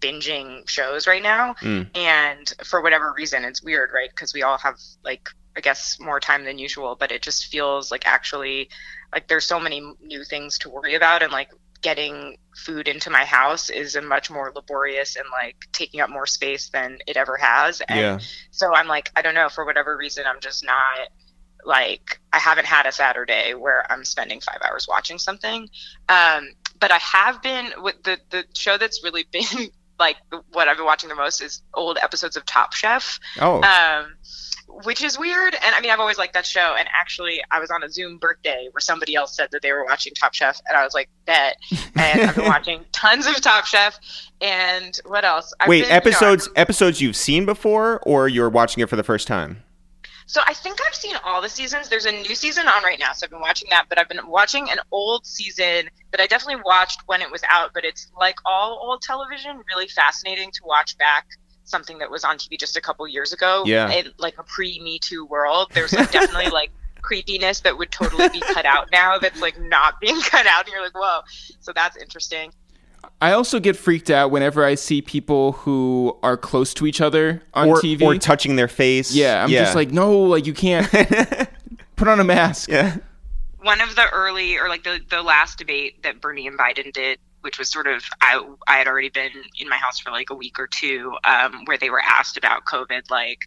binging 0.01 0.69
shows 0.69 1.07
right 1.07 1.23
now. 1.23 1.55
Mm. 1.61 1.89
and 1.97 2.53
for 2.65 2.83
whatever 2.83 3.15
reason 3.17 3.45
it's 3.45 3.63
weird 3.63 3.91
right? 3.95 4.11
Because 4.11 4.35
we 4.35 4.43
all 4.43 4.59
have 4.59 4.79
like 5.05 5.29
i 5.57 5.61
guess 5.61 5.99
more 6.01 6.21
time 6.21 6.45
than 6.45 6.59
usual 6.59 6.97
but 6.99 7.11
it 7.11 7.23
just 7.23 7.47
feels 7.47 7.91
like 7.91 8.07
actually 8.07 8.69
like 9.13 9.29
there's 9.29 9.45
so 9.47 9.59
many 9.61 9.81
new 10.03 10.25
things 10.25 10.59
to 10.59 10.69
worry 10.69 10.95
about 10.95 11.23
and 11.23 11.33
like 11.33 11.51
getting 11.81 12.37
food 12.57 12.89
into 12.89 13.09
my 13.09 13.25
house 13.25 13.71
is 13.71 13.95
a 13.95 14.03
much 14.03 14.31
more 14.31 14.51
laborious 14.55 15.15
and 15.17 15.25
like 15.31 15.57
taking 15.73 16.01
up 16.01 16.11
more 16.11 16.27
space 16.27 16.71
than 16.71 16.99
it 17.07 17.17
ever 17.17 17.37
has. 17.37 17.81
And 17.83 17.99
Yeah. 18.01 18.19
so 18.51 18.75
i'm 18.75 18.89
like 18.89 19.11
i 19.17 19.23
don't 19.23 19.35
know 19.35 19.49
for 19.49 19.65
whatever 19.65 19.97
reason 19.97 20.25
i'm 20.27 20.41
just 20.41 20.65
not 20.65 21.09
like 21.65 22.21
i 22.33 22.39
haven't 22.39 22.67
had 22.67 22.87
a 22.87 22.93
saturday 22.93 23.55
where 23.55 23.91
i'm 23.93 24.05
spending 24.05 24.41
five 24.41 24.59
hours 24.69 24.87
watching 24.89 25.19
something. 25.19 25.69
Um 26.09 26.49
but 26.81 26.91
i 26.93 26.99
have 26.99 27.43
been 27.43 27.73
with 27.79 28.03
the 28.03 28.19
the 28.31 28.45
show 28.55 28.77
that's 28.77 29.03
really 29.05 29.25
been 29.33 29.69
like 29.99 30.17
what 30.53 30.69
i've 30.69 30.77
been 30.77 30.87
watching 30.87 31.09
the 31.09 31.15
most 31.15 31.41
is 31.41 31.63
old 31.75 31.99
episodes 32.03 32.37
of 32.37 32.45
top 32.45 32.73
chef. 32.75 33.19
Oh, 33.41 33.63
um, 33.63 34.15
which 34.85 35.03
is 35.03 35.19
weird. 35.19 35.55
And 35.55 35.75
I 35.75 35.81
mean, 35.81 35.91
I've 35.91 36.01
always 36.01 36.19
liked 36.19 36.35
that 36.35 36.47
show. 36.47 36.75
And 36.79 36.89
actually, 36.93 37.43
I 37.51 37.59
was 37.59 37.71
on 37.71 37.83
a 37.83 37.89
Zoom 37.89 38.19
birthday 38.19 38.69
where 38.73 38.81
somebody 38.81 39.15
else 39.15 39.35
said 39.35 39.49
that 39.53 39.63
they 39.63 39.73
were 39.73 39.85
watching 39.85 40.15
Top 40.15 40.35
Chef, 40.35 40.61
and 40.69 40.77
I 40.77 40.85
was 40.85 40.95
like, 40.95 41.09
bet. 41.27 41.57
And 41.97 42.21
I've 42.21 42.37
been 42.37 42.45
watching 42.47 42.85
tons 42.93 43.27
of 43.27 43.41
Top 43.41 43.67
Chef. 43.67 43.99
And 44.41 44.99
what 45.07 45.25
else? 45.25 45.53
I've 45.61 45.69
wait, 45.69 45.85
been, 45.85 45.93
episodes 45.93 46.49
episodes 46.57 47.01
you've 47.01 47.17
seen 47.17 47.45
before, 47.45 48.01
or 48.05 48.29
you're 48.29 48.51
watching 48.51 48.83
it 48.83 48.89
for 48.89 48.97
the 48.97 49.05
first 49.05 49.27
time? 49.27 49.63
So 50.27 50.43
I 50.47 50.53
think 50.53 50.79
I've 50.87 50.95
seen 50.95 51.17
all 51.25 51.41
the 51.41 51.49
seasons. 51.49 51.89
There's 51.89 52.05
a 52.05 52.13
new 52.13 52.35
season 52.35 52.69
on 52.69 52.83
right 52.83 52.99
now, 52.99 53.13
so 53.15 53.25
I've 53.25 53.31
been 53.31 53.41
watching 53.41 53.69
that. 53.71 53.87
But 53.89 53.99
I've 53.99 54.09
been 54.09 54.27
watching 54.27 54.69
an 54.71 54.79
old 54.93 55.25
season 55.27 55.89
that 56.11 56.21
I 56.21 56.27
definitely 56.27 56.63
watched 56.65 57.01
when 57.07 57.23
it 57.23 57.31
was 57.31 57.43
out. 57.49 57.71
But 57.73 57.85
it's 57.85 58.09
like 58.19 58.37
all 58.45 58.79
old 58.83 59.01
television, 59.01 59.63
really 59.75 59.89
fascinating 59.89 60.51
to 60.53 60.61
watch 60.65 60.99
back 60.99 61.27
something 61.69 61.99
that 61.99 62.11
was 62.11 62.25
on 62.25 62.39
TV 62.39 62.59
just 62.59 62.77
a 62.77 62.81
couple 62.81 63.07
years 63.07 63.33
ago. 63.33 63.63
Yeah. 63.67 63.91
in 63.91 64.13
like 64.19 64.39
a 64.39 64.43
pre 64.43 64.81
Me 64.81 64.99
Too 64.99 65.25
world. 65.27 65.71
There's 65.75 65.93
like 65.93 66.11
definitely 66.11 66.51
like 66.51 66.71
creepiness 67.03 67.61
that 67.61 67.79
would 67.79 67.91
totally 67.91 68.29
be 68.29 68.41
cut 68.41 68.65
out 68.67 68.91
now. 68.91 69.19
That's 69.19 69.41
like 69.41 69.61
not 69.61 70.01
being 70.01 70.21
cut 70.23 70.47
out, 70.47 70.65
and 70.65 70.73
you're 70.73 70.83
like, 70.83 70.97
whoa. 70.97 71.21
So 71.61 71.73
that's 71.73 71.97
interesting. 71.97 72.53
I 73.21 73.33
also 73.33 73.61
get 73.61 73.77
freaked 73.77 74.11
out 74.11 74.31
whenever 74.31 74.65
I 74.65 74.75
see 74.75 75.03
people 75.03 75.53
who 75.53 76.17
are 76.23 76.37
close 76.37 76.75
to 76.75 76.87
each 76.87 77.01
other 77.01 77.43
on 77.55 77.69
or, 77.69 77.81
TV. 77.81 78.03
or 78.03 78.17
touching 78.19 78.57
their 78.57 78.69
face? 78.69 79.15
yeah, 79.15 79.43
I'm 79.43 79.51
just 79.51 79.75
like, 79.75 79.91
no, 79.91 80.19
like 80.21 80.47
you 80.47 80.55
can't 80.55 80.89
put 81.97 82.09
on 82.09 82.21
a 82.21 82.25
mask. 82.25 82.71
yeah. 82.71 82.97
one 83.63 83.81
of 83.81 83.95
the 83.97 84.09
early 84.11 84.57
or 84.57 84.69
like 84.69 84.85
the 84.85 85.01
the 85.11 85.23
last 85.23 85.59
debate 85.59 86.03
that 86.03 86.21
Bernie 86.21 86.47
and 86.47 86.59
Biden 86.59 86.93
did, 86.93 87.19
which 87.49 87.59
was 87.59 87.71
sort 87.71 87.87
of 87.87 88.05
I 88.21 88.47
I 88.67 88.77
had 88.77 88.87
already 88.87 89.09
been 89.09 89.31
in 89.59 89.71
my 89.71 89.79
house 89.79 89.99
for 89.99 90.11
like 90.11 90.29
a 90.29 90.35
week 90.35 90.59
or 90.59 90.67
two, 90.67 91.15
um, 91.25 91.65
where 91.65 91.79
they 91.79 91.89
were 91.89 92.03
asked 92.03 92.37
about 92.37 92.67
COVID. 92.67 93.11
Like 93.11 93.39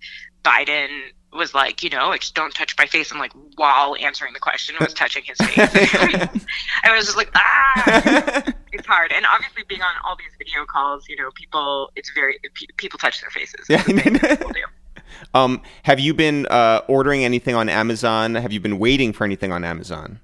Biden 0.44 0.88
was 1.32 1.54
like, 1.54 1.84
you 1.84 1.92
know, 1.92 2.12
just 2.16 2.34
don't 2.34 2.52
touch 2.52 2.76
my 2.80 2.88
face. 2.88 3.12
I'm 3.12 3.20
like, 3.20 3.32
while 3.58 3.96
answering 4.02 4.34
the 4.34 4.40
question, 4.40 4.76
was 4.80 4.96
touching 4.96 5.22
his 5.24 5.38
face. 5.38 5.94
I 6.84 6.96
was 6.96 7.06
just 7.06 7.16
like, 7.16 7.30
ah, 7.36 8.44
it's 8.74 8.88
hard. 8.88 9.12
And 9.12 9.24
obviously, 9.32 9.66
being 9.70 9.84
on 9.84 9.94
all 10.04 10.16
these 10.16 10.36
video 10.40 10.66
calls, 10.66 11.08
you 11.08 11.16
know, 11.16 11.30
people, 11.36 11.92
it's 11.96 12.12
very 12.16 12.40
people 12.78 12.98
touch 12.98 13.22
their 13.22 13.30
faces. 13.30 13.68
Yeah. 13.70 13.84
Um, 15.36 15.62
have 15.84 16.00
you 16.00 16.16
been 16.16 16.48
uh, 16.48 16.82
ordering 16.88 17.24
anything 17.24 17.54
on 17.54 17.70
Amazon? 17.70 18.34
Have 18.34 18.52
you 18.52 18.60
been 18.60 18.80
waiting 18.80 19.14
for 19.14 19.26
anything 19.26 19.52
on 19.52 19.64
Amazon? 19.64 20.20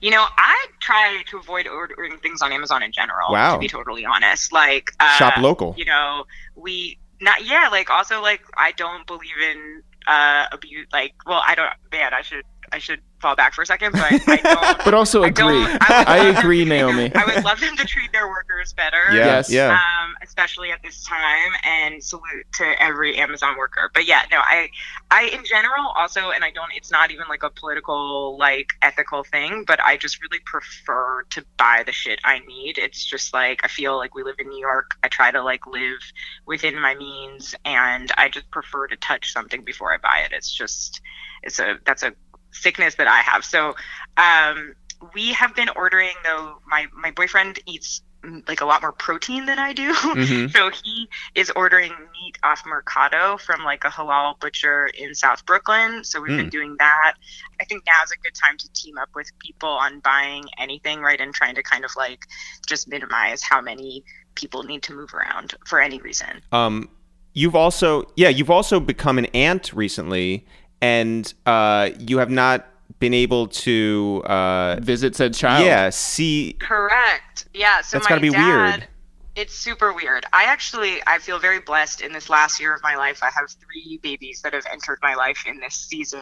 You 0.00 0.10
know, 0.10 0.24
I 0.36 0.66
try 0.80 1.22
to 1.28 1.38
avoid 1.38 1.68
ordering 1.68 2.16
things 2.18 2.40
on 2.40 2.52
Amazon 2.52 2.82
in 2.82 2.90
general. 2.92 3.32
Wow. 3.32 3.54
To 3.54 3.58
be 3.58 3.68
totally 3.68 4.04
honest, 4.04 4.52
like 4.52 4.92
uh, 4.98 5.16
Shop 5.16 5.36
local. 5.38 5.74
You 5.76 5.84
know, 5.84 6.24
we 6.56 6.98
not 7.20 7.44
yeah. 7.44 7.68
Like 7.70 7.90
also 7.90 8.22
like 8.22 8.40
I 8.56 8.72
don't 8.72 9.06
believe 9.06 9.38
in 9.50 9.82
uh 10.06 10.46
abuse. 10.52 10.86
Like 10.92 11.14
well, 11.26 11.42
I 11.46 11.54
don't. 11.54 11.70
Man, 11.92 12.14
I 12.14 12.22
should 12.22 12.44
I 12.72 12.78
should 12.78 13.00
fall 13.20 13.36
back 13.36 13.54
for 13.54 13.62
a 13.62 13.66
second, 13.66 13.92
but 13.92 14.02
I 14.02 14.36
don't. 14.36 14.80
But 14.84 14.94
also 14.94 15.22
I 15.22 15.28
agree. 15.28 15.44
don't- 15.44 15.72
would 15.72 15.82
I 15.82 16.18
love 16.18 16.26
them 16.34 16.36
agree, 16.36 16.64
Naomi. 16.64 17.12
I 17.14 17.24
would 17.24 17.44
love 17.44 17.60
them 17.60 17.76
to 17.76 17.86
treat 17.86 18.12
their 18.12 18.28
workers 18.28 18.72
better. 18.72 18.96
Yeah. 19.10 19.26
Yes. 19.26 19.50
Yeah. 19.50 19.72
Um, 19.72 20.14
especially 20.22 20.70
at 20.72 20.82
this 20.82 21.04
time, 21.04 21.52
and 21.64 22.02
salute 22.02 22.46
to 22.54 22.82
every 22.82 23.16
Amazon 23.18 23.56
worker. 23.58 23.90
But 23.94 24.06
yeah, 24.06 24.22
no, 24.30 24.38
I, 24.38 24.68
I 25.10 25.24
in 25.24 25.44
general 25.44 25.88
also, 25.96 26.30
and 26.30 26.44
I 26.44 26.50
don't. 26.50 26.70
It's 26.74 26.90
not 26.90 27.10
even 27.10 27.24
like 27.28 27.42
a 27.42 27.50
political, 27.50 28.36
like 28.38 28.68
ethical 28.82 29.24
thing, 29.24 29.64
but 29.66 29.80
I 29.84 29.96
just 29.96 30.20
really 30.22 30.40
prefer 30.44 31.24
to 31.30 31.44
buy 31.56 31.82
the 31.84 31.92
shit 31.92 32.20
I 32.24 32.40
need. 32.40 32.78
It's 32.78 33.04
just 33.04 33.32
like 33.34 33.60
I 33.64 33.68
feel 33.68 33.96
like 33.96 34.14
we 34.14 34.22
live 34.22 34.36
in 34.38 34.48
New 34.48 34.58
York. 34.60 34.92
I 35.02 35.08
try 35.08 35.30
to 35.30 35.42
like 35.42 35.66
live 35.66 35.98
within 36.46 36.80
my 36.80 36.94
means, 36.94 37.54
and 37.64 38.10
I 38.16 38.28
just 38.28 38.50
prefer 38.50 38.86
to 38.88 38.96
touch 38.96 39.32
something 39.32 39.62
before 39.64 39.92
I 39.92 39.98
buy 39.98 40.22
it. 40.24 40.32
It's 40.32 40.50
just, 40.52 41.00
it's 41.42 41.58
a 41.58 41.78
that's 41.84 42.02
a 42.02 42.12
sickness 42.52 42.94
that 42.96 43.06
I 43.06 43.20
have. 43.20 43.44
So, 43.44 43.74
um, 44.16 44.74
we 45.14 45.32
have 45.32 45.54
been 45.54 45.68
ordering 45.76 46.12
though. 46.24 46.58
My 46.66 46.86
my 46.94 47.10
boyfriend 47.10 47.58
eats 47.66 48.02
mm, 48.22 48.46
like 48.46 48.60
a 48.60 48.66
lot 48.66 48.82
more 48.82 48.92
protein 48.92 49.46
than 49.46 49.58
I 49.58 49.72
do. 49.72 49.94
Mhm. 49.94 50.52
So 50.54 50.68
he 50.70 51.08
is 51.34 51.50
ordering 51.56 51.90
meat 51.90 52.36
off 52.42 52.62
Mercato 52.66 53.38
from 53.38 53.64
like 53.64 53.82
a 53.84 53.88
halal 53.88 54.38
butcher 54.40 54.88
in 54.88 55.14
South 55.14 55.46
Brooklyn. 55.46 56.04
So 56.04 56.20
we've 56.20 56.36
been 56.36 56.48
Mm. 56.48 56.50
doing 56.50 56.76
that. 56.78 57.14
I 57.60 57.64
think 57.64 57.84
now's 57.86 58.10
a 58.10 58.16
good 58.18 58.34
time 58.34 58.58
to 58.58 58.68
team 58.74 58.98
up 58.98 59.08
with 59.14 59.30
people 59.38 59.70
on 59.70 60.00
buying 60.00 60.44
anything, 60.58 61.00
right? 61.00 61.18
And 61.18 61.32
trying 61.32 61.54
to 61.54 61.62
kind 61.62 61.84
of 61.86 61.92
like 61.96 62.24
just 62.66 62.86
minimize 62.88 63.42
how 63.42 63.62
many 63.62 64.04
people 64.34 64.64
need 64.64 64.82
to 64.82 64.92
move 64.92 65.14
around 65.14 65.54
for 65.66 65.80
any 65.80 65.98
reason. 66.00 66.42
Um, 66.52 66.90
you've 67.32 67.56
also, 67.56 68.04
yeah, 68.16 68.28
you've 68.28 68.50
also 68.50 68.80
become 68.80 69.16
an 69.16 69.26
aunt 69.32 69.72
recently, 69.72 70.46
and 70.80 71.32
uh, 71.46 71.90
you 71.98 72.18
have 72.18 72.30
not 72.30 72.66
been 72.98 73.14
able 73.14 73.46
to, 73.46 74.22
uh, 74.26 74.76
Visit 74.80 75.16
said 75.16 75.34
child. 75.34 75.64
yeah, 75.64 75.90
see. 75.90 76.56
Correct. 76.60 77.46
Yeah. 77.54 77.80
So 77.80 77.96
That's 77.98 78.06
my 78.06 78.16
gotta 78.16 78.20
be 78.20 78.30
dad, 78.30 78.80
weird. 78.80 78.88
it's 79.36 79.54
super 79.54 79.92
weird. 79.92 80.24
I 80.32 80.44
actually 80.44 81.00
I 81.06 81.18
feel 81.18 81.38
very 81.38 81.60
blessed 81.60 82.00
in 82.02 82.12
this 82.12 82.28
last 82.28 82.60
year 82.60 82.74
of 82.74 82.82
my 82.82 82.96
life. 82.96 83.22
I 83.22 83.30
have 83.30 83.50
three 83.50 83.98
babies 84.02 84.42
that 84.42 84.52
have 84.52 84.66
entered 84.70 84.98
my 85.02 85.14
life 85.14 85.44
in 85.46 85.60
this 85.60 85.74
season. 85.74 86.20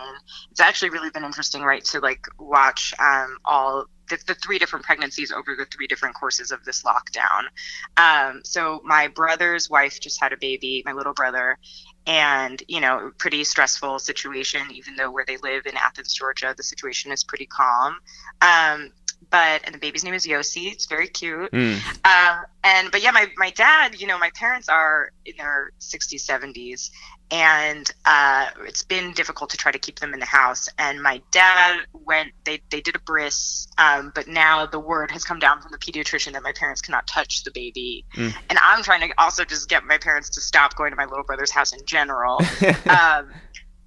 It's 0.51 0.61
actually 0.61 0.91
really 0.91 1.11
been 1.11 1.25
interesting, 1.25 1.63
right, 1.63 1.85
to 1.87 2.01
like 2.01 2.27
watch 2.39 2.95
um, 3.01 3.39
all 3.45 3.87
the, 4.09 4.19
the 4.27 4.35
three 4.35 4.59
different 4.59 4.85
pregnancies 4.85 5.33
over 5.33 5.55
the 5.57 5.67
three 5.67 5.87
different 5.87 6.15
courses 6.15 6.51
of 6.51 6.65
this 6.65 6.83
lockdown. 6.83 7.43
Um, 7.97 8.41
so 8.45 8.81
my 8.85 9.09
brother's 9.09 9.69
wife 9.69 10.01
just 10.01 10.21
had 10.21 10.33
a 10.33 10.37
baby, 10.39 10.83
my 10.87 10.93
little 10.93 11.13
brother, 11.13 11.59
and 12.09 12.61
you 12.67 12.81
know, 12.81 13.13
pretty 13.19 13.45
stressful 13.45 14.01
situation. 14.01 14.63
Even 14.73 14.97
though 14.97 15.11
where 15.11 15.25
they 15.25 15.37
live 15.37 15.67
in 15.67 15.77
Athens, 15.77 16.13
Georgia, 16.13 16.55
the 16.57 16.63
situation 16.65 17.13
is 17.13 17.23
pretty 17.23 17.47
calm. 17.47 17.99
Um, 18.41 18.91
but 19.31 19.61
and 19.65 19.75
the 19.75 19.79
baby's 19.79 20.05
name 20.05 20.15
is 20.15 20.27
Yossi. 20.27 20.73
It's 20.73 20.87
very 20.87 21.07
cute. 21.07 21.53
Mm. 21.53 21.79
And 22.65 22.91
but 22.91 23.03
yeah, 23.03 23.11
my 23.11 23.27
my 23.37 23.51
dad, 23.51 24.01
you 24.01 24.07
know, 24.07 24.19
my 24.19 24.31
parents 24.35 24.69
are 24.69 25.13
in 25.25 25.35
their 25.37 25.73
60s, 25.81 26.25
70s, 26.25 26.91
and 27.31 27.91
uh, 28.05 28.47
it's 28.67 28.83
been 28.83 29.13
difficult 29.13 29.51
to 29.51 29.57
try 29.57 29.71
to 29.71 29.79
keep 29.79 29.99
them 29.99 30.15
in 30.15 30.21
the 30.21 30.27
house. 30.27 30.69
And 30.79 31.03
my 31.03 31.21
dad 31.31 31.81
went; 31.93 32.33
they 32.45 32.61
they 32.71 32.81
did 32.81 32.97
a 32.97 32.99
bris, 33.01 33.69
um, 33.79 34.13
but 34.15 34.29
now 34.29 34.67
the 34.67 34.81
word 34.81 35.11
has 35.11 35.25
come 35.25 35.39
down 35.39 35.61
from 35.61 35.73
the 35.73 35.79
pediatrician 35.79 36.33
that 36.33 36.43
my 36.43 36.53
parents 36.53 36.81
cannot 36.81 37.07
touch 37.07 37.45
the 37.45 37.51
baby. 37.51 38.05
Mm. 38.15 38.35
And 38.51 38.59
I'm 38.63 38.83
trying 38.83 39.07
to 39.09 39.15
also 39.19 39.45
just 39.45 39.69
get 39.69 39.85
my 39.85 39.99
parents 39.99 40.31
to 40.31 40.41
stop 40.41 40.77
going 40.77 40.91
to 40.91 40.97
my 40.97 41.05
little 41.05 41.25
brother's 41.25 41.51
house 41.51 41.73
in 41.73 41.85
general. 41.85 42.41
um, 42.89 43.31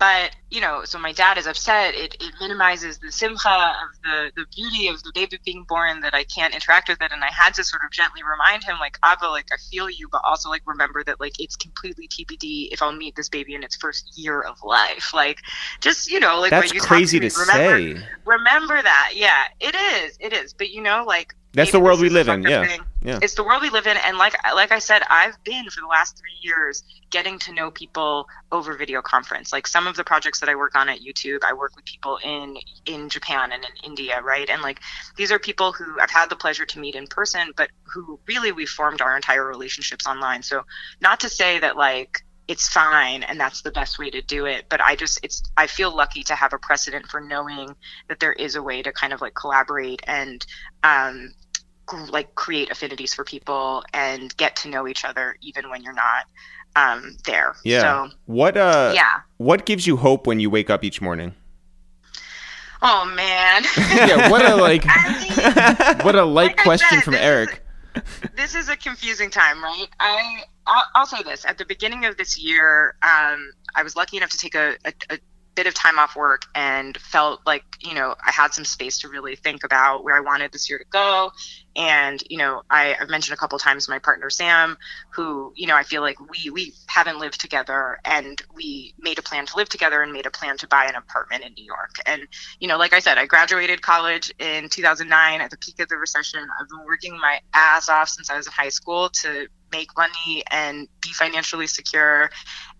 but 0.01 0.35
you 0.49 0.61
know, 0.61 0.81
so 0.83 0.97
my 0.97 1.13
dad 1.13 1.37
is 1.37 1.45
upset. 1.45 1.93
It, 1.93 2.15
it 2.19 2.33
minimizes 2.41 2.97
the 2.97 3.11
simcha 3.11 3.47
of 3.51 4.01
the 4.03 4.31
the 4.35 4.45
beauty 4.47 4.87
of 4.87 5.03
the 5.03 5.11
baby 5.13 5.37
being 5.45 5.63
born 5.69 6.01
that 6.01 6.15
I 6.15 6.23
can't 6.23 6.55
interact 6.55 6.89
with 6.89 6.99
it. 7.03 7.11
And 7.11 7.23
I 7.23 7.29
had 7.31 7.53
to 7.53 7.63
sort 7.63 7.83
of 7.85 7.91
gently 7.91 8.21
remind 8.23 8.63
him, 8.63 8.77
like, 8.79 8.97
Abba, 9.03 9.27
like 9.27 9.49
I 9.53 9.57
feel 9.69 9.91
you, 9.91 10.09
but 10.11 10.21
also 10.23 10.49
like 10.49 10.63
remember 10.65 11.03
that 11.03 11.19
like 11.19 11.39
it's 11.39 11.55
completely 11.55 12.07
TBD 12.07 12.69
if 12.71 12.81
I'll 12.81 12.91
meet 12.91 13.15
this 13.15 13.29
baby 13.29 13.53
in 13.53 13.61
its 13.63 13.75
first 13.75 14.17
year 14.17 14.41
of 14.41 14.57
life. 14.63 15.13
Like, 15.13 15.37
just 15.81 16.09
you 16.09 16.19
know, 16.19 16.39
like 16.39 16.49
That's 16.49 16.71
crazy 16.83 17.19
to 17.19 17.29
to, 17.29 17.39
remember, 17.39 17.99
say. 17.99 18.07
Remember 18.25 18.81
that, 18.81 19.11
yeah, 19.13 19.43
it 19.59 19.75
is, 19.75 20.17
it 20.19 20.33
is. 20.33 20.51
But 20.51 20.71
you 20.71 20.81
know, 20.81 21.03
like 21.05 21.35
That's 21.53 21.71
the 21.71 21.79
world 21.79 21.99
we 21.99 22.09
live 22.09 22.29
in, 22.29 22.43
yeah. 22.43 22.65
thing. 22.65 22.81
Yeah. 23.03 23.19
It's 23.21 23.33
the 23.33 23.43
world 23.43 23.61
we 23.61 23.69
live 23.69 23.87
in, 23.87 23.97
and 23.97 24.17
like 24.17 24.35
like 24.55 24.71
I 24.71 24.79
said, 24.79 25.01
I've 25.09 25.43
been 25.43 25.69
for 25.69 25.81
the 25.81 25.87
last 25.87 26.17
three 26.17 26.37
years 26.41 26.83
getting 27.09 27.39
to 27.39 27.53
know 27.53 27.71
people 27.71 28.27
over 28.51 28.77
video 28.77 29.01
conference. 29.01 29.51
Like 29.51 29.67
some 29.67 29.87
of 29.87 29.95
the 29.97 30.03
projects 30.03 30.39
that 30.39 30.49
I 30.49 30.55
work 30.55 30.75
on 30.75 30.87
at 30.87 30.99
YouTube, 30.99 31.39
I 31.43 31.53
work 31.53 31.75
with 31.75 31.83
people 31.83 32.19
in 32.23 32.57
in 32.85 33.09
Japan 33.09 33.51
and 33.51 33.65
in 33.65 33.89
India, 33.89 34.21
right? 34.21 34.49
And 34.49 34.61
like 34.61 34.79
these 35.17 35.31
are 35.31 35.39
people 35.39 35.73
who 35.73 35.99
I've 35.99 36.11
had 36.11 36.29
the 36.29 36.35
pleasure 36.35 36.65
to 36.65 36.79
meet 36.79 36.95
in 36.95 37.07
person, 37.07 37.51
but 37.57 37.69
who 37.83 38.19
really 38.27 38.51
we 38.51 38.65
formed 38.65 39.01
our 39.01 39.15
entire 39.15 39.45
relationships 39.45 40.07
online. 40.07 40.43
So 40.43 40.63
not 41.01 41.19
to 41.21 41.29
say 41.29 41.59
that 41.59 41.75
like 41.75 42.23
it's 42.51 42.67
fine 42.67 43.23
and 43.23 43.39
that's 43.39 43.61
the 43.61 43.71
best 43.71 43.97
way 43.97 44.09
to 44.09 44.21
do 44.23 44.45
it 44.45 44.65
but 44.67 44.81
i 44.81 44.93
just 44.93 45.19
it's 45.23 45.41
i 45.55 45.65
feel 45.65 45.95
lucky 45.95 46.21
to 46.21 46.35
have 46.35 46.51
a 46.51 46.57
precedent 46.57 47.05
for 47.07 47.21
knowing 47.21 47.73
that 48.09 48.19
there 48.19 48.33
is 48.33 48.55
a 48.55 48.61
way 48.61 48.81
to 48.81 48.91
kind 48.91 49.13
of 49.13 49.21
like 49.21 49.33
collaborate 49.33 50.01
and 50.05 50.45
um 50.83 51.33
like 52.09 52.35
create 52.35 52.69
affinities 52.69 53.13
for 53.13 53.23
people 53.23 53.83
and 53.93 54.35
get 54.35 54.55
to 54.57 54.69
know 54.69 54.85
each 54.87 55.03
other 55.05 55.35
even 55.41 55.69
when 55.69 55.81
you're 55.81 55.93
not 55.93 56.25
um 56.75 57.15
there 57.25 57.55
Yeah. 57.63 57.81
so 57.81 58.15
what 58.25 58.57
uh 58.57 58.91
yeah 58.93 59.21
what 59.37 59.65
gives 59.65 59.87
you 59.87 59.95
hope 59.97 60.27
when 60.27 60.39
you 60.41 60.49
wake 60.49 60.69
up 60.69 60.83
each 60.83 61.01
morning? 61.01 61.33
oh 62.81 63.05
man 63.15 63.63
yeah, 63.77 64.29
what 64.29 64.43
a 64.45 64.55
like, 64.55 64.83
I 64.87 65.95
mean, 65.95 66.05
what 66.05 66.15
a 66.15 66.23
light 66.25 66.57
Like 66.57 66.57
question 66.57 66.97
said, 66.97 67.03
from 67.03 67.13
this 67.13 67.21
is- 67.21 67.25
Eric. 67.27 67.60
This 68.35 68.55
is 68.55 68.69
a 68.69 68.75
confusing 68.75 69.29
time, 69.29 69.63
right? 69.63 69.87
I 69.99 70.43
I'll, 70.67 70.85
I'll 70.95 71.05
say 71.05 71.23
this: 71.23 71.45
at 71.45 71.57
the 71.57 71.65
beginning 71.65 72.05
of 72.05 72.17
this 72.17 72.37
year, 72.37 72.95
um, 73.01 73.51
I 73.75 73.83
was 73.83 73.95
lucky 73.95 74.17
enough 74.17 74.29
to 74.31 74.37
take 74.37 74.55
a, 74.55 74.75
a, 74.85 74.93
a 75.09 75.19
bit 75.55 75.67
of 75.67 75.73
time 75.73 75.99
off 75.99 76.15
work 76.15 76.45
and 76.55 76.97
felt 76.97 77.41
like 77.45 77.63
you 77.79 77.93
know 77.93 78.15
I 78.25 78.31
had 78.31 78.53
some 78.53 78.65
space 78.65 78.99
to 78.99 79.09
really 79.09 79.35
think 79.35 79.63
about 79.63 80.03
where 80.03 80.15
I 80.15 80.21
wanted 80.21 80.51
this 80.51 80.69
year 80.69 80.79
to 80.79 80.85
go. 80.89 81.31
And 81.75 82.21
you 82.29 82.37
know, 82.37 82.63
I, 82.69 82.95
I've 82.99 83.09
mentioned 83.09 83.33
a 83.33 83.37
couple 83.37 83.57
times 83.59 83.87
my 83.87 83.99
partner 83.99 84.29
Sam, 84.29 84.77
who 85.11 85.53
you 85.55 85.67
know 85.67 85.75
I 85.75 85.83
feel 85.83 86.01
like 86.01 86.19
we 86.19 86.49
we 86.49 86.73
haven't 86.87 87.19
lived 87.19 87.39
together, 87.39 87.99
and 88.05 88.41
we 88.53 88.93
made 88.99 89.19
a 89.19 89.21
plan 89.21 89.45
to 89.47 89.57
live 89.57 89.69
together 89.69 90.01
and 90.01 90.11
made 90.11 90.25
a 90.25 90.31
plan 90.31 90.57
to 90.57 90.67
buy 90.67 90.85
an 90.85 90.95
apartment 90.95 91.43
in 91.43 91.53
New 91.53 91.65
York. 91.65 91.95
And 92.05 92.27
you 92.59 92.67
know, 92.67 92.77
like 92.77 92.93
I 92.93 92.99
said, 92.99 93.17
I 93.17 93.25
graduated 93.25 93.81
college 93.81 94.33
in 94.39 94.69
2009 94.69 95.41
at 95.41 95.49
the 95.49 95.57
peak 95.57 95.79
of 95.79 95.89
the 95.89 95.97
recession. 95.97 96.47
I've 96.59 96.69
been 96.69 96.85
working 96.85 97.17
my 97.17 97.39
ass 97.53 97.89
off 97.89 98.09
since 98.09 98.29
I 98.29 98.37
was 98.37 98.47
in 98.47 98.53
high 98.53 98.69
school 98.69 99.09
to 99.09 99.47
make 99.71 99.95
money 99.97 100.43
and 100.51 100.87
be 101.01 101.13
financially 101.13 101.67
secure. 101.67 102.29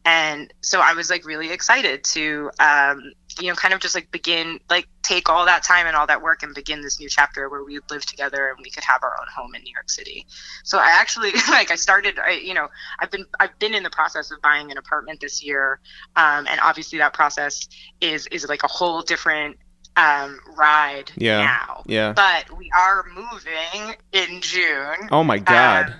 And 0.04 0.52
so 0.62 0.80
I 0.82 0.94
was 0.94 1.10
like 1.12 1.26
really 1.26 1.52
excited 1.52 2.04
to, 2.06 2.50
um, 2.60 3.12
you 3.40 3.50
know, 3.50 3.56
kind 3.56 3.74
of 3.74 3.80
just 3.80 3.94
like 3.94 4.10
begin, 4.12 4.60
like 4.70 4.88
take 5.04 5.30
all 5.30 5.46
that 5.46 5.64
time 5.64 5.86
and 5.86 5.96
all 5.96 6.08
that 6.08 6.22
work 6.24 6.42
and 6.42 6.56
begin 6.56 6.82
this 6.82 7.00
new 7.00 7.08
chapter 7.08 7.48
where 7.50 7.64
we 7.64 7.76
would 7.76 7.90
live 7.92 8.06
together 8.06 8.50
and 8.50 8.58
we 8.64 8.72
could 8.72 8.84
have 8.84 9.04
our 9.04 9.16
own 9.20 9.28
home 9.36 9.54
in 9.54 9.62
New 9.62 9.72
York 9.74 9.90
City. 9.92 10.26
So 10.64 10.80
I 10.80 10.98
actually, 11.00 11.32
like, 11.50 11.70
I 11.70 11.76
started, 11.76 12.18
I, 12.18 12.32
you 12.32 12.54
know, 12.56 12.68
I've 13.00 13.12
been, 13.12 13.26
I've 13.40 13.58
been 13.60 13.76
in 13.76 13.84
the 13.84 13.90
process 13.92 14.32
of 14.32 14.42
buying 14.42 14.72
an 14.72 14.78
apartment 14.78 15.20
this 15.22 15.44
year. 15.44 15.80
Um, 16.16 16.48
and 16.48 16.60
obviously 16.62 16.98
that 16.98 17.14
process 17.14 17.68
is, 18.02 18.26
is 18.28 18.48
like 18.50 18.64
a 18.64 18.68
whole 18.68 19.02
different 19.04 19.58
um, 19.98 20.40
ride 20.58 21.12
Yeah. 21.16 21.44
now. 21.44 21.84
Yeah. 21.86 22.14
But 22.14 22.58
we 22.58 22.72
are 22.78 23.06
moving 23.14 23.96
in 24.14 24.42
June 24.42 25.10
Oh 25.12 25.24
my 25.24 25.38
god. 25.38 25.90
um, 25.90 25.94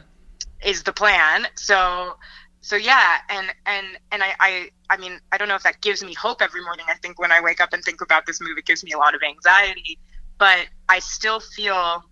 is 0.66 0.84
the 0.84 0.94
plan. 0.94 1.48
So 1.56 2.16
so 2.62 2.76
yeah, 2.76 3.18
and 3.30 3.54
and 3.66 3.88
and 4.12 4.24
I, 4.24 4.36
I 4.40 4.70
I 4.90 4.98
mean 4.98 5.20
I 5.32 5.38
don't 5.38 5.48
know 5.48 5.56
if 5.56 5.64
that 5.64 5.82
gives 5.82 6.04
me 6.04 6.14
hope 6.14 6.42
every 6.42 6.64
morning. 6.64 6.86
I 6.88 6.94
think 6.94 7.20
when 7.20 7.32
I 7.32 7.42
wake 7.42 7.60
up 7.60 7.74
and 7.74 7.84
think 7.84 8.02
about 8.02 8.28
this 8.28 8.40
move, 8.40 8.58
it 8.58 8.66
gives 8.66 8.84
me 8.84 8.92
a 8.92 9.00
lot 9.00 9.16
of 9.16 9.22
anxiety. 9.24 9.98
But 10.38 10.68
I 10.88 11.00
still 11.00 11.40
feel, 11.40 12.04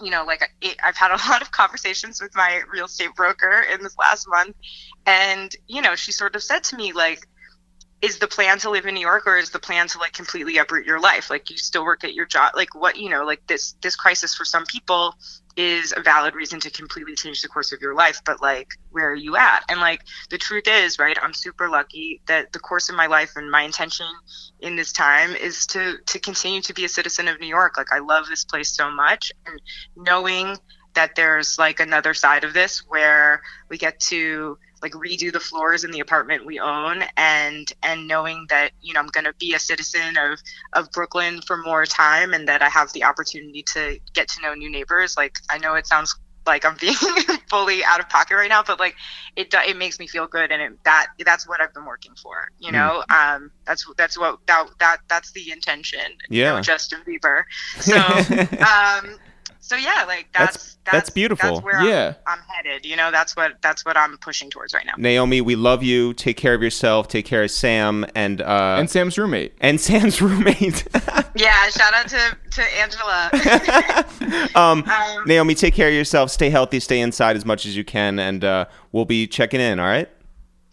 you 0.00 0.10
know, 0.10 0.24
like 0.24 0.48
it, 0.60 0.76
I've 0.82 0.96
had 0.96 1.10
a 1.10 1.16
lot 1.30 1.42
of 1.42 1.50
conversations 1.50 2.22
with 2.22 2.34
my 2.36 2.62
real 2.72 2.86
estate 2.86 3.14
broker 3.16 3.64
in 3.72 3.82
this 3.82 3.98
last 3.98 4.28
month, 4.28 4.56
and 5.04 5.54
you 5.66 5.82
know, 5.82 5.96
she 5.96 6.12
sort 6.12 6.36
of 6.36 6.42
said 6.42 6.64
to 6.64 6.76
me 6.76 6.92
like. 6.92 7.26
Is 8.00 8.18
the 8.18 8.26
plan 8.26 8.58
to 8.58 8.70
live 8.70 8.84
in 8.84 8.94
New 8.94 9.00
York, 9.00 9.28
or 9.28 9.36
is 9.36 9.50
the 9.50 9.60
plan 9.60 9.86
to 9.86 9.98
like 9.98 10.12
completely 10.12 10.58
uproot 10.58 10.84
your 10.84 10.98
life? 10.98 11.30
Like 11.30 11.48
you 11.50 11.56
still 11.56 11.84
work 11.84 12.02
at 12.02 12.14
your 12.14 12.26
job, 12.26 12.54
like 12.56 12.74
what 12.74 12.96
you 12.96 13.08
know, 13.08 13.24
like 13.24 13.46
this 13.46 13.76
this 13.80 13.94
crisis 13.94 14.34
for 14.34 14.44
some 14.44 14.64
people 14.66 15.14
is 15.56 15.92
a 15.96 16.02
valid 16.02 16.34
reason 16.34 16.60
to 16.60 16.70
completely 16.70 17.14
change 17.14 17.42
the 17.42 17.48
course 17.48 17.72
of 17.72 17.80
your 17.80 17.94
life 17.94 18.20
but 18.24 18.40
like 18.40 18.68
where 18.90 19.10
are 19.10 19.14
you 19.14 19.36
at? 19.36 19.64
And 19.68 19.80
like 19.80 20.02
the 20.30 20.38
truth 20.38 20.64
is 20.66 20.98
right 20.98 21.16
i'm 21.22 21.34
super 21.34 21.68
lucky 21.68 22.20
that 22.26 22.52
the 22.52 22.58
course 22.58 22.88
of 22.88 22.96
my 22.96 23.06
life 23.06 23.32
and 23.36 23.50
my 23.50 23.62
intention 23.62 24.06
in 24.60 24.76
this 24.76 24.92
time 24.92 25.34
is 25.34 25.66
to 25.68 25.96
to 26.06 26.18
continue 26.18 26.60
to 26.62 26.74
be 26.74 26.84
a 26.84 26.88
citizen 26.88 27.28
of 27.28 27.40
new 27.40 27.46
york. 27.46 27.76
Like 27.76 27.92
i 27.92 27.98
love 27.98 28.26
this 28.28 28.44
place 28.44 28.74
so 28.74 28.90
much 28.90 29.32
and 29.46 29.60
knowing 29.96 30.56
that 30.94 31.14
there's 31.16 31.58
like 31.58 31.80
another 31.80 32.14
side 32.14 32.44
of 32.44 32.52
this 32.52 32.80
where 32.88 33.42
we 33.68 33.78
get 33.78 33.98
to 34.00 34.58
like 34.82 34.92
redo 34.92 35.32
the 35.32 35.40
floors 35.40 35.84
in 35.84 35.90
the 35.90 36.00
apartment 36.00 36.44
we 36.44 36.58
own 36.58 37.02
and 37.16 37.72
and 37.82 38.06
knowing 38.08 38.46
that 38.48 38.72
you 38.80 38.92
know 38.92 39.00
i'm 39.00 39.06
going 39.08 39.24
to 39.24 39.34
be 39.38 39.54
a 39.54 39.58
citizen 39.58 40.16
of 40.16 40.38
of 40.72 40.90
brooklyn 40.92 41.40
for 41.46 41.56
more 41.58 41.86
time 41.86 42.32
and 42.34 42.48
that 42.48 42.62
i 42.62 42.68
have 42.68 42.92
the 42.92 43.04
opportunity 43.04 43.62
to 43.62 43.98
get 44.14 44.28
to 44.28 44.40
know 44.42 44.54
new 44.54 44.70
neighbors 44.70 45.16
like 45.16 45.36
i 45.50 45.58
know 45.58 45.74
it 45.74 45.86
sounds 45.86 46.14
like 46.46 46.64
i'm 46.64 46.76
being 46.80 46.94
fully 47.48 47.84
out 47.84 48.00
of 48.00 48.08
pocket 48.08 48.34
right 48.34 48.48
now 48.48 48.62
but 48.66 48.80
like 48.80 48.94
it 49.36 49.52
it 49.52 49.76
makes 49.76 49.98
me 49.98 50.06
feel 50.06 50.26
good 50.26 50.50
and 50.50 50.60
it, 50.60 50.72
that 50.84 51.06
that's 51.24 51.48
what 51.48 51.60
i've 51.60 51.72
been 51.72 51.84
working 51.84 52.12
for 52.20 52.48
you 52.58 52.72
know? 52.72 53.04
Um 53.10 53.50
that's 53.66 53.86
that's 53.96 54.18
what 54.18 54.38
that 54.46 54.66
that 54.80 54.98
that's 55.08 55.32
the 55.32 55.52
intention 55.52 56.00
you 56.28 56.42
know, 56.42 56.56
Yeah. 56.56 56.60
justin 56.60 57.00
bieber. 57.06 57.44
So 57.80 57.96
um 57.96 59.18
so 59.64 59.76
yeah 59.76 60.04
like 60.06 60.28
That's- 60.32 60.52
that's 60.54 60.76
that's 60.84 61.10
beautiful. 61.10 61.48
that's 61.54 61.64
where 61.64 61.76
I'm- 61.76 61.86
Yeah. 61.88 62.14
I'm, 62.26 62.40
headed 62.48 62.84
you 62.84 62.96
know 62.96 63.10
that's 63.12 63.36
what 63.36 63.52
that's 63.62 63.84
what 63.84 63.96
i'm 63.96 64.18
pushing 64.18 64.50
towards 64.50 64.74
right 64.74 64.84
now 64.84 64.94
Naomi, 64.98 65.40
we 65.40 65.54
love 65.56 65.82
you. 65.84 66.12
Take 66.14 66.36
care 66.36 66.54
of 66.54 66.62
yourself. 66.62 67.06
Take 67.08 67.24
care 67.24 67.44
of 67.44 67.50
Sam 67.52 68.04
and 68.16 68.42
uh 68.42 68.76
And 68.78 68.90
Sam's 68.90 69.16
roommate. 69.16 69.54
and 69.60 69.80
Sam's 69.80 70.20
roommate. 70.26 70.86
yeah 71.36 71.68
shout 71.70 71.94
out 71.94 72.08
to 72.08 72.36
to 72.50 72.62
angela 72.80 73.30
um, 74.54 74.84
Um, 74.88 75.24
Naomi, 75.26 75.54
take 75.54 75.72
care 75.74 75.88
of 75.88 75.94
yourself. 75.94 76.30
Stay 76.30 76.50
healthy. 76.50 76.80
Stay 76.80 77.00
inside 77.00 77.36
as 77.36 77.44
much 77.46 77.64
as 77.64 77.76
you 77.76 77.84
can, 77.84 78.18
and 78.18 78.44
uh, 78.44 78.64
we'll 78.92 79.04
be 79.06 79.26
checking 79.26 79.60
in. 79.60 79.78
All 79.80 79.86
right. 79.86 80.08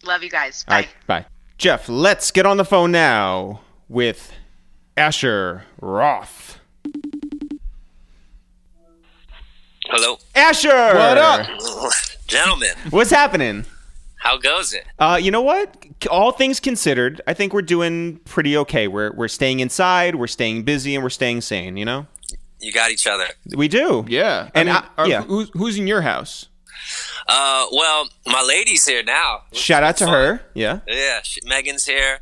love 0.04 0.22
you 0.22 0.28
guys 0.30 0.64
All 0.68 0.72
bye 0.74 0.80
right. 0.80 0.88
Bye. 1.06 1.26
Jeff, 1.56 1.88
let's 1.88 2.30
get 2.30 2.46
on 2.46 2.56
the 2.58 2.64
phone 2.64 2.90
now 2.92 3.60
with 3.88 4.32
Asher 4.96 5.64
Roth. 5.80 6.59
Hello, 9.92 10.18
Asher, 10.34 10.68
What 10.68 11.18
up? 11.18 11.46
gentlemen. 12.26 12.70
What's 12.90 13.10
happening? 13.10 13.64
How 14.16 14.36
goes 14.38 14.72
it? 14.72 14.84
Uh, 14.98 15.18
you 15.20 15.30
know 15.30 15.40
what? 15.40 15.84
All 16.10 16.30
things 16.32 16.60
considered, 16.60 17.20
I 17.26 17.34
think 17.34 17.52
we're 17.52 17.62
doing 17.62 18.18
pretty 18.24 18.56
okay. 18.58 18.86
We're 18.86 19.12
we're 19.12 19.28
staying 19.28 19.60
inside, 19.60 20.14
we're 20.14 20.26
staying 20.26 20.62
busy, 20.64 20.94
and 20.94 21.02
we're 21.02 21.10
staying 21.10 21.40
sane. 21.40 21.76
You 21.76 21.84
know, 21.86 22.06
You 22.60 22.72
got 22.72 22.90
each 22.90 23.06
other. 23.06 23.26
we 23.56 23.66
do. 23.68 24.04
Yeah. 24.08 24.50
And 24.54 24.70
I 24.70 24.72
mean, 24.74 24.82
I- 24.96 25.02
are- 25.02 25.08
yeah. 25.08 25.22
who's, 25.22 25.50
who's 25.54 25.78
in 25.78 25.86
your 25.86 26.02
house? 26.02 26.46
Uh, 27.28 27.66
well, 27.72 28.08
my 28.26 28.42
lady's 28.42 28.86
here 28.86 29.02
now. 29.02 29.42
Shout 29.52 29.82
out 29.82 29.96
to 29.98 30.04
Fun. 30.04 30.12
her. 30.14 30.42
Yeah. 30.54 30.80
Yeah, 30.86 31.20
she, 31.22 31.40
Megan's 31.44 31.86
here. 31.86 32.20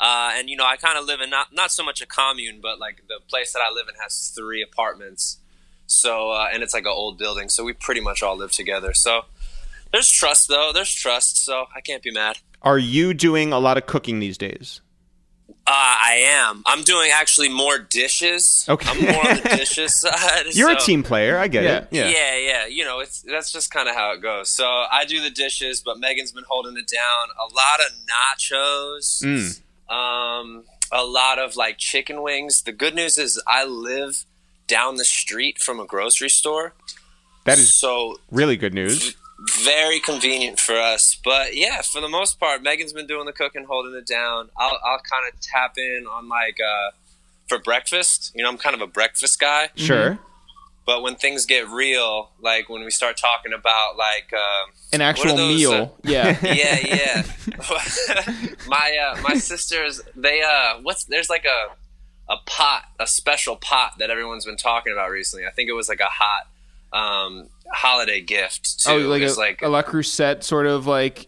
Uh, 0.00 0.32
and 0.34 0.50
you 0.50 0.56
know, 0.56 0.64
I 0.66 0.76
kind 0.76 0.98
of 0.98 1.04
live 1.04 1.20
in 1.20 1.30
not 1.30 1.48
not 1.52 1.70
so 1.70 1.84
much 1.84 2.00
a 2.02 2.06
commune, 2.06 2.58
but 2.60 2.78
like 2.80 3.02
the 3.08 3.20
place 3.28 3.52
that 3.52 3.60
I 3.60 3.72
live 3.72 3.86
in 3.88 3.94
has 4.02 4.32
three 4.36 4.62
apartments. 4.62 5.38
So, 5.86 6.30
uh, 6.30 6.48
and 6.52 6.62
it's 6.62 6.74
like 6.74 6.84
an 6.84 6.92
old 6.94 7.18
building, 7.18 7.48
so 7.48 7.64
we 7.64 7.72
pretty 7.72 8.00
much 8.00 8.22
all 8.22 8.36
live 8.36 8.52
together. 8.52 8.94
So, 8.94 9.22
there's 9.92 10.10
trust 10.10 10.48
though. 10.48 10.72
There's 10.72 10.92
trust, 10.92 11.44
so 11.44 11.66
I 11.74 11.80
can't 11.80 12.02
be 12.02 12.10
mad. 12.10 12.38
Are 12.62 12.78
you 12.78 13.14
doing 13.14 13.52
a 13.52 13.58
lot 13.58 13.76
of 13.76 13.86
cooking 13.86 14.18
these 14.18 14.38
days? 14.38 14.80
Uh, 15.66 15.70
I 15.70 16.24
am. 16.26 16.62
I'm 16.66 16.82
doing 16.82 17.10
actually 17.10 17.48
more 17.48 17.78
dishes. 17.78 18.66
Okay. 18.68 18.86
I'm 18.88 19.00
more 19.00 19.28
on 19.30 19.36
the 19.36 19.48
dishes 19.56 19.94
side. 19.98 20.46
You're 20.52 20.70
a 20.70 20.76
team 20.78 21.02
player. 21.02 21.38
I 21.38 21.48
get 21.48 21.64
it. 21.64 21.88
Yeah. 21.90 22.08
Yeah. 22.08 22.36
yeah, 22.36 22.66
You 22.66 22.84
know, 22.84 23.00
it's 23.00 23.22
that's 23.22 23.50
just 23.50 23.70
kind 23.70 23.88
of 23.88 23.94
how 23.94 24.12
it 24.12 24.20
goes. 24.20 24.50
So 24.50 24.66
I 24.66 25.04
do 25.06 25.22
the 25.22 25.30
dishes, 25.30 25.80
but 25.80 25.98
Megan's 25.98 26.32
been 26.32 26.44
holding 26.46 26.76
it 26.76 26.86
down. 26.86 27.28
A 27.38 27.54
lot 27.54 27.80
of 27.80 27.92
nachos. 28.10 29.22
Mm. 29.22 29.94
Um, 29.94 30.64
a 30.92 31.04
lot 31.04 31.38
of 31.38 31.56
like 31.56 31.78
chicken 31.78 32.22
wings. 32.22 32.62
The 32.62 32.72
good 32.72 32.94
news 32.94 33.16
is 33.16 33.40
I 33.46 33.64
live 33.64 34.26
down 34.66 34.96
the 34.96 35.04
street 35.04 35.58
from 35.58 35.78
a 35.80 35.84
grocery 35.86 36.28
store, 36.30 36.72
That 37.44 37.58
is 37.58 37.72
so 37.72 38.18
really 38.30 38.56
good 38.56 38.74
news. 38.74 39.14
very 39.62 40.00
convenient 40.00 40.58
for 40.58 40.74
us. 40.76 41.16
But 41.22 41.54
yeah, 41.56 41.82
for 41.82 42.00
the 42.00 42.08
most 42.08 42.40
part, 42.40 42.62
Megan's 42.62 42.92
been 42.92 43.06
doing 43.06 43.26
the 43.26 43.32
cooking, 43.32 43.64
holding 43.64 43.94
it 43.94 44.06
down. 44.06 44.48
I'll 44.56 44.78
I'll 44.84 45.00
kind 45.00 45.24
of 45.32 45.38
tap 45.40 45.76
in 45.76 46.06
on 46.10 46.28
like 46.28 46.58
uh, 46.60 46.90
for 47.48 47.58
breakfast. 47.58 48.32
You 48.34 48.42
know, 48.42 48.48
I'm 48.48 48.58
kind 48.58 48.74
of 48.74 48.80
a 48.80 48.86
breakfast 48.86 49.38
guy. 49.38 49.68
Sure. 49.76 50.18
But 50.86 51.00
when 51.02 51.16
things 51.16 51.46
get 51.46 51.66
real, 51.68 52.30
like 52.42 52.68
when 52.68 52.84
we 52.84 52.90
start 52.90 53.16
talking 53.16 53.54
about 53.54 53.96
like 53.96 54.30
um, 54.34 54.70
An 54.92 55.00
actual 55.00 55.34
those, 55.36 55.56
meal. 55.56 55.72
uh, 55.72 55.88
yeah. 56.04 56.38
yeah, 56.42 56.78
yeah. 56.86 57.22
my 58.68 58.96
uh, 58.96 59.20
my 59.22 59.34
sisters, 59.34 60.00
they 60.14 60.42
uh, 60.42 60.80
what's 60.82 61.04
there's 61.04 61.30
like 61.30 61.44
a 61.46 61.74
a 62.28 62.36
pot, 62.46 62.84
a 62.98 63.06
special 63.06 63.56
pot 63.56 63.94
that 63.98 64.10
everyone's 64.10 64.44
been 64.44 64.56
talking 64.56 64.92
about 64.92 65.10
recently. 65.10 65.46
I 65.46 65.50
think 65.50 65.68
it 65.68 65.74
was 65.74 65.88
like 65.88 66.00
a 66.00 66.08
hot 66.10 66.46
um, 66.92 67.48
holiday 67.72 68.20
gift 68.20 68.80
too. 68.84 68.90
Oh, 68.92 68.96
like 68.98 69.22
It's 69.22 69.36
a, 69.36 69.40
like 69.40 69.62
a 69.62 69.68
La 69.68 69.82
Creuset 69.82 70.42
sort 70.42 70.66
of 70.66 70.86
like 70.86 71.26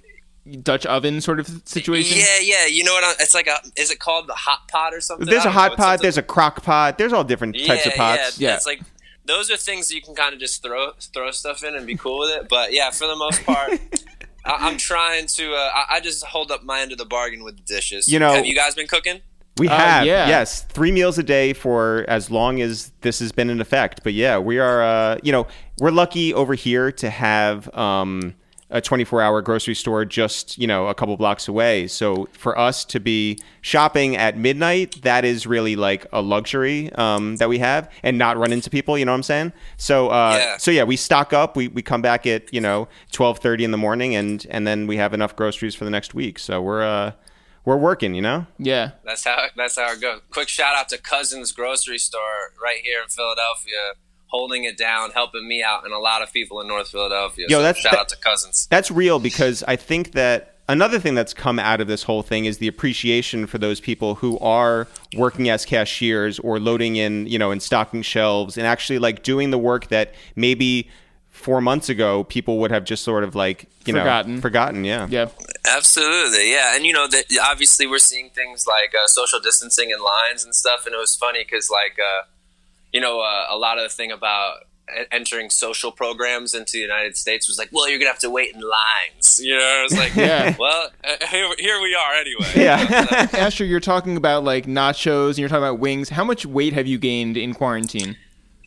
Dutch 0.63 0.87
oven 0.87 1.21
sort 1.21 1.41
of 1.41 1.49
situation. 1.65 2.19
yeah, 2.19 2.39
yeah. 2.41 2.67
You 2.67 2.85
know 2.85 2.93
what? 2.93 3.03
I'm, 3.05 3.15
it's 3.21 3.35
like 3.35 3.49
a. 3.49 3.57
Is 3.77 3.91
it 3.91 3.99
called 3.99 4.29
the 4.29 4.35
hot 4.35 4.69
pot 4.69 4.95
or 4.95 5.01
something? 5.01 5.27
There's 5.27 5.41
a 5.41 5.45
don't 5.45 5.55
know. 5.55 5.61
hot 5.61 5.77
pot. 5.77 6.01
There's 6.03 6.19
a 6.19 6.23
crock 6.23 6.63
pot. 6.63 6.99
There's 6.99 7.13
all 7.13 7.25
different 7.25 7.57
types 7.67 7.85
of 7.87 7.95
pots. 7.95 8.39
Yeah, 8.39 8.51
Yeah. 8.51 8.57
it's 8.57 8.67
like 8.67 8.81
those 9.25 9.51
are 9.51 9.57
things 9.57 9.89
that 9.89 9.97
you 9.97 10.03
can 10.03 10.15
kind 10.15 10.33
of 10.33 10.39
just 10.41 10.63
throw 10.63 10.93
throw 11.13 11.33
stuff 11.33 11.65
in 11.65 11.75
and 11.75 11.85
be 11.87 11.97
cool 11.97 12.21
with 12.21 12.31
it. 12.31 12.49
But 12.49 12.73
yeah, 12.73 12.91
for 12.91 13.09
the 13.09 13.17
most 13.17 13.45
part, 13.45 13.73
I, 14.45 14.53
I'm 14.69 14.77
trying 14.77 15.27
to. 15.27 15.53
Uh, 15.53 15.71
I, 15.75 15.97
I 15.97 16.01
just 16.01 16.25
hold 16.25 16.53
up 16.53 16.63
my 16.63 16.81
end 16.81 16.93
of 16.93 16.99
the 16.99 17.05
bargain 17.07 17.43
with 17.43 17.57
the 17.57 17.63
dishes. 17.65 18.07
You 18.07 18.21
know- 18.21 18.33
have 18.33 18.47
you 18.47 18.55
guys 18.55 18.75
been 18.77 18.87
cooking? 18.87 19.21
We 19.59 19.69
Uh, 19.69 19.77
have, 19.77 20.07
yeah. 20.07 20.29
yes, 20.29 20.63
three 20.65 20.93
meals 20.93 21.17
a 21.19 21.23
day 21.23 21.53
for 21.55 22.05
as 22.09 22.31
long 22.31 22.61
as 22.61 22.93
this 23.01 23.21
has 23.21 23.33
been 23.33 23.49
in 23.51 23.61
effect. 23.61 24.03
But 24.05 24.13
yeah, 24.13 24.39
we 24.39 24.59
are, 24.59 24.83
uh, 24.83 25.19
you 25.23 25.33
know, 25.33 25.47
we're 25.79 25.91
lucky 25.91 26.35
over 26.35 26.55
here 26.55 26.93
to 26.93 27.09
have 27.09 27.75
um, 27.75 28.35
a 28.69 28.83
24 28.83 29.23
hour 29.23 29.41
grocery 29.41 29.75
store 29.75 30.05
just, 30.05 30.59
you 30.59 30.67
know, 30.67 30.89
a 30.89 30.95
couple 30.95 31.17
blocks 31.17 31.49
away. 31.49 31.87
So 31.87 32.29
for 32.33 32.59
us 32.59 32.85
to 32.87 33.01
be 33.01 33.39
shopping 33.63 34.15
at 34.17 34.37
midnight, 34.37 35.01
that 35.03 35.25
is 35.25 35.47
really 35.47 35.75
like 35.75 36.05
a 36.13 36.21
luxury 36.21 36.93
um, 36.95 37.37
that 37.37 37.49
we 37.49 37.59
have 37.59 37.91
and 38.03 38.19
not 38.19 38.37
run 38.37 38.53
into 38.53 38.69
people, 38.69 38.99
you 38.99 39.05
know 39.07 39.13
what 39.13 39.17
I'm 39.17 39.23
saying? 39.23 39.53
So, 39.79 40.09
uh, 40.09 40.37
Yeah. 40.39 40.57
so 40.59 40.71
yeah, 40.71 40.83
we 40.85 40.97
stock 40.97 41.33
up, 41.33 41.57
we, 41.57 41.69
we 41.69 41.81
come 41.81 42.03
back 42.03 42.27
at, 42.27 42.53
you 42.53 42.61
know, 42.61 42.81
1230 43.17 43.65
in 43.65 43.71
the 43.71 43.79
morning 43.79 44.15
and, 44.17 44.47
and 44.51 44.67
then 44.67 44.87
we 44.87 44.97
have 44.99 45.15
enough 45.15 45.35
groceries 45.35 45.75
for 45.75 45.85
the 45.87 45.91
next 45.91 46.13
week. 46.13 46.39
So 46.39 46.61
we're, 46.61 46.83
uh, 46.83 47.13
we're 47.67 47.77
working, 47.77 48.15
you 48.15 48.23
know? 48.23 48.47
Yeah. 48.59 48.93
That's 49.05 49.25
how 49.25 49.47
that's 49.55 49.77
how 49.77 49.93
it 49.93 50.01
goes. 50.01 50.23
Quick 50.31 50.49
shout 50.49 50.75
out 50.75 50.89
to 50.89 50.99
Cousins 50.99 51.53
Grocery 51.53 51.99
Store 51.99 52.53
right 52.63 52.79
here 52.83 53.03
in 53.03 53.09
Philadelphia, 53.09 53.93
holding 54.29 54.65
it 54.65 54.79
down, 54.79 55.11
helping 55.11 55.47
me 55.47 55.63
out, 55.63 55.85
and 55.85 55.93
a 55.93 55.99
lot 55.99 56.23
of 56.23 56.33
people 56.33 56.61
in 56.63 56.69
North 56.69 56.89
Philadelphia. 56.89 57.47
Yo, 57.51 57.59
so 57.59 57.63
that's- 57.63 57.83
shout 57.83 57.93
that- 57.93 58.01
out 58.01 58.09
to 58.09 58.17
Cousins. 58.17 58.67
That's 58.71 58.91
real 58.91 59.19
because 59.19 59.63
I 59.69 59.77
think 59.77 60.13
that 60.13 60.55
another 60.69 60.99
thing 60.99 61.15
that's 61.15 61.35
come 61.35 61.59
out 61.59 61.81
of 61.81 61.87
this 61.89 62.05
whole 62.05 62.23
thing 62.23 62.45
is 62.45 62.59
the 62.59 62.69
appreciation 62.69 63.47
for 63.47 63.59
those 63.59 63.81
people 63.81 64.17
who 64.17 64.39
are 64.39 64.87
working 65.17 65.49
as 65.49 65.65
cashiers 65.65 66.39
or 66.41 66.59
loading 66.59 66.97
in, 66.97 67.27
you 67.27 67.39
know, 67.39 67.51
and 67.51 67.63
stocking 67.63 68.03
shelves 68.03 68.57
and 68.57 68.67
actually 68.67 68.99
like 68.99 69.23
doing 69.23 69.51
the 69.51 69.59
work 69.59 69.89
that 69.89 70.15
maybe 70.35 70.89
four 71.47 71.61
months 71.61 71.89
ago 71.89 72.25
people 72.25 72.59
would 72.59 72.73
have 72.73 72.85
just 72.85 73.05
sort 73.05 73.23
of 73.25 73.35
like, 73.37 73.67
you 73.87 73.95
Forgotten. 73.95 74.35
know, 74.35 74.41
forgotten. 74.41 74.85
Yeah. 74.85 75.07
Yeah. 75.09 75.29
Absolutely, 75.65 76.51
yeah, 76.51 76.75
and 76.77 76.85
you 76.85 76.93
know 76.93 77.07
that 77.09 77.25
obviously 77.51 77.87
we're 77.87 77.99
seeing 77.99 78.31
things 78.31 78.67
like 78.67 78.95
uh, 78.95 79.07
social 79.07 79.39
distancing 79.41 79.93
and 79.93 80.03
lines 80.03 80.45
and 80.45 80.55
stuff, 80.55 80.87
and 80.87 80.95
it 80.95 80.99
was 80.99 81.15
funny 81.17 81.43
because 81.45 81.71
like 81.71 81.97
uh, 81.99 82.23
you 82.93 83.01
know 83.01 83.21
uh, 83.21 83.47
a 83.51 83.57
lot 83.57 83.79
of 83.79 83.85
the 83.85 83.89
thing 83.89 84.11
about 84.13 84.59
entering 85.11 85.51
social 85.51 85.91
programs 85.91 86.55
into 86.55 86.73
the 86.75 86.79
United 86.79 87.17
States 87.17 87.49
was 87.49 87.59
like, 87.59 87.69
well, 87.73 87.89
you're 87.89 87.99
gonna 87.99 88.11
have 88.11 88.21
to 88.21 88.31
wait 88.31 88.55
in 88.55 88.61
lines. 88.61 89.41
You 89.43 89.55
know, 89.59 89.81
it 89.81 89.83
was 89.91 89.99
like, 89.99 90.15
Yeah. 90.17 90.55
well, 90.59 90.89
uh, 91.05 91.27
here, 91.27 91.49
here 91.59 91.81
we 91.83 91.95
are 91.95 92.15
anyway. 92.15 92.53
Yeah. 92.55 93.27
Asher, 93.33 93.65
you're 93.65 93.81
talking 93.81 94.17
about 94.17 94.45
like 94.45 94.67
nachos 94.67 95.31
and 95.31 95.39
you're 95.39 95.49
talking 95.49 95.65
about 95.65 95.79
wings. 95.81 96.09
How 96.11 96.23
much 96.25 96.47
weight 96.47 96.73
have 96.75 96.87
you 96.87 96.99
gained 96.99 97.37
in 97.37 97.55
quarantine? 97.55 98.17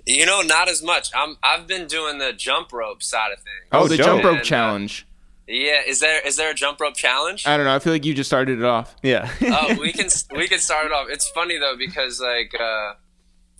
You 0.10 0.26
know, 0.26 0.42
not 0.42 0.70
as 0.70 0.82
much. 0.84 1.10
I'm 1.16 1.38
I've 1.44 1.68
been 1.68 1.88
doing 1.88 2.18
the 2.18 2.34
jump 2.34 2.74
rope 2.74 3.04
side 3.04 3.32
of 3.32 3.38
things. 3.40 3.70
Oh, 3.72 3.82
Oh, 3.84 3.88
the 3.88 3.98
dope. 3.98 4.06
jump 4.06 4.24
rope 4.24 4.32
And, 4.34 4.42
uh, 4.42 4.44
challenge. 4.44 5.06
Yeah, 5.48 5.82
is 5.86 6.00
there 6.00 6.20
is 6.26 6.36
there 6.36 6.52
a 6.52 6.54
jump 6.54 6.80
rope 6.80 6.96
challenge? 6.96 7.46
I 7.48 7.58
don't 7.58 7.66
know. 7.66 7.76
I 7.76 7.80
feel 7.80 7.94
like 7.94 8.06
you 8.06 8.14
just 8.14 8.30
started 8.30 8.60
it 8.60 8.66
off. 8.66 8.96
yeah. 9.04 9.32
oh, 9.42 9.76
we 9.80 9.92
can 10.00 10.08
we 10.36 10.48
can 10.48 10.60
start 10.60 10.86
it 10.86 10.92
off. 10.92 11.08
It's 11.10 11.28
funny 11.30 11.58
though 11.60 11.76
because 11.78 12.20
like 12.22 12.54
uh, 12.60 12.94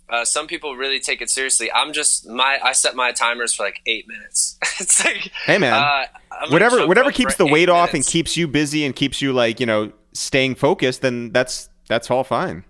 uh, 0.08 0.24
some 0.24 0.46
people 0.48 0.76
really 0.76 0.98
take 1.00 1.20
it 1.22 1.30
seriously. 1.30 1.70
I'm 1.72 1.92
just 1.92 2.28
my 2.28 2.58
I 2.62 2.72
set 2.72 2.94
my 2.96 3.12
timers 3.12 3.54
for 3.54 3.64
like 3.64 3.80
eight 3.86 4.06
minutes. 4.08 4.58
it's 4.80 5.04
like 5.04 5.30
Hey, 5.46 5.58
man. 5.58 5.72
uh, 5.74 6.06
whatever 6.50 6.86
whatever 6.86 7.12
keeps 7.12 7.36
the 7.36 7.46
weight 7.46 7.62
eight 7.64 7.68
off 7.68 7.94
and 7.94 8.04
keeps 8.04 8.36
you 8.36 8.48
busy 8.48 8.84
and 8.84 8.94
keeps 8.94 9.20
you 9.22 9.32
like, 9.32 9.60
you 9.60 9.66
know, 9.66 9.92
staying 10.14 10.54
focused, 10.56 11.02
then 11.02 11.30
that's 11.32 11.68
that's 11.88 12.10
all 12.10 12.24
fine. 12.24 12.64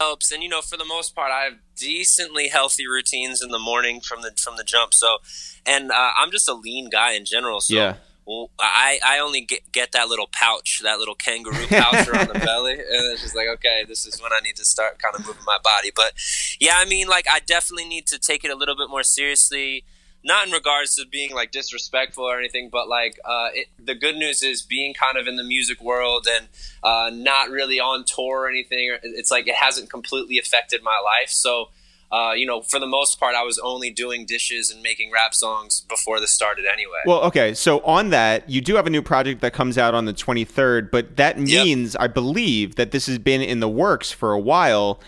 Helps 0.00 0.32
and 0.32 0.42
you 0.42 0.48
know 0.48 0.62
for 0.62 0.78
the 0.78 0.84
most 0.84 1.14
part 1.14 1.30
i 1.30 1.42
have 1.44 1.58
decently 1.76 2.48
healthy 2.48 2.86
routines 2.86 3.42
in 3.42 3.50
the 3.50 3.58
morning 3.58 4.00
from 4.00 4.22
the 4.22 4.30
from 4.42 4.56
the 4.56 4.64
jump 4.64 4.94
so 4.94 5.18
and 5.66 5.90
uh, 5.92 6.10
i'm 6.16 6.30
just 6.30 6.48
a 6.48 6.54
lean 6.54 6.88
guy 6.88 7.12
in 7.12 7.24
general 7.24 7.60
so 7.60 7.74
Yeah. 7.74 7.94
well, 8.26 8.50
I, 8.58 8.98
I 9.04 9.18
only 9.18 9.42
get, 9.42 9.60
get 9.72 9.92
that 9.92 10.08
little 10.08 10.28
pouch, 10.30 10.80
that 10.84 10.98
little 10.98 11.14
kangaroo 11.16 11.66
pouch 11.68 12.06
around 12.08 12.28
the 12.28 12.38
belly, 12.38 12.74
and 12.74 13.12
it's 13.12 13.22
just 13.22 13.34
like, 13.34 13.48
okay, 13.56 13.84
this 13.88 14.06
is 14.06 14.22
when 14.22 14.32
I 14.32 14.40
need 14.40 14.56
to 14.56 14.64
start 14.64 14.98
kind 15.02 15.14
of 15.16 15.26
moving 15.26 15.42
my 15.44 15.58
body. 15.62 15.90
But 15.94 16.12
yeah, 16.60 16.74
I 16.76 16.84
mean, 16.84 17.08
like, 17.08 17.26
I 17.28 17.40
definitely 17.40 17.86
need 17.88 18.06
to 18.08 18.18
take 18.18 18.44
it 18.44 18.50
a 18.50 18.54
little 18.54 18.76
bit 18.76 18.88
more 18.88 19.02
seriously. 19.02 19.84
Not 20.22 20.46
in 20.46 20.52
regards 20.52 20.96
to 20.96 21.06
being 21.06 21.34
like 21.34 21.50
disrespectful 21.50 22.24
or 22.24 22.38
anything, 22.38 22.68
but 22.70 22.88
like 22.88 23.18
uh, 23.24 23.48
it, 23.54 23.68
the 23.78 23.94
good 23.94 24.16
news 24.16 24.42
is 24.42 24.60
being 24.62 24.92
kind 24.92 25.16
of 25.16 25.26
in 25.26 25.36
the 25.36 25.44
music 25.44 25.80
world 25.80 26.26
and 26.30 26.48
uh, 26.82 27.10
not 27.12 27.50
really 27.50 27.80
on 27.80 28.04
tour 28.04 28.40
or 28.40 28.48
anything. 28.48 28.96
It's 29.02 29.30
like 29.30 29.48
it 29.48 29.54
hasn't 29.54 29.88
completely 29.88 30.38
affected 30.38 30.82
my 30.82 31.00
life. 31.02 31.30
So, 31.30 31.70
uh, 32.12 32.32
you 32.36 32.44
know, 32.44 32.60
for 32.60 32.78
the 32.78 32.86
most 32.86 33.18
part, 33.18 33.34
I 33.34 33.44
was 33.44 33.58
only 33.60 33.90
doing 33.90 34.26
dishes 34.26 34.70
and 34.70 34.82
making 34.82 35.10
rap 35.10 35.32
songs 35.32 35.86
before 35.88 36.20
this 36.20 36.32
started 36.32 36.66
anyway. 36.70 36.98
Well, 37.06 37.22
okay. 37.22 37.54
So 37.54 37.80
on 37.80 38.10
that, 38.10 38.50
you 38.50 38.60
do 38.60 38.74
have 38.74 38.86
a 38.86 38.90
new 38.90 39.02
project 39.02 39.40
that 39.40 39.52
comes 39.52 39.78
out 39.78 39.94
on 39.94 40.04
the 40.04 40.12
23rd, 40.12 40.90
but 40.90 41.16
that 41.16 41.38
means 41.38 41.96
I 41.96 42.08
believe 42.08 42.74
that 42.74 42.90
this 42.90 43.06
has 43.06 43.18
been 43.18 43.40
in 43.40 43.60
the 43.60 43.68
works 43.68 44.10
for 44.12 44.32
a 44.32 44.40
while. 44.40 45.00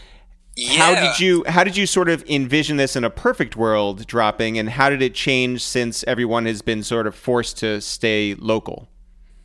How 0.76 0.94
did 0.94 1.18
you 1.18 1.44
how 1.46 1.64
did 1.64 1.76
you 1.76 1.86
sort 1.86 2.08
of 2.08 2.22
envision 2.28 2.76
this 2.76 2.94
in 2.94 3.04
a 3.04 3.10
perfect 3.10 3.56
world 3.56 4.06
dropping 4.06 4.58
and 4.58 4.68
how 4.68 4.90
did 4.90 5.00
it 5.00 5.14
change 5.14 5.64
since 5.64 6.04
everyone 6.06 6.44
has 6.46 6.60
been 6.60 6.82
sort 6.82 7.06
of 7.06 7.14
forced 7.14 7.58
to 7.58 7.80
stay 7.80 8.34
local? 8.34 8.88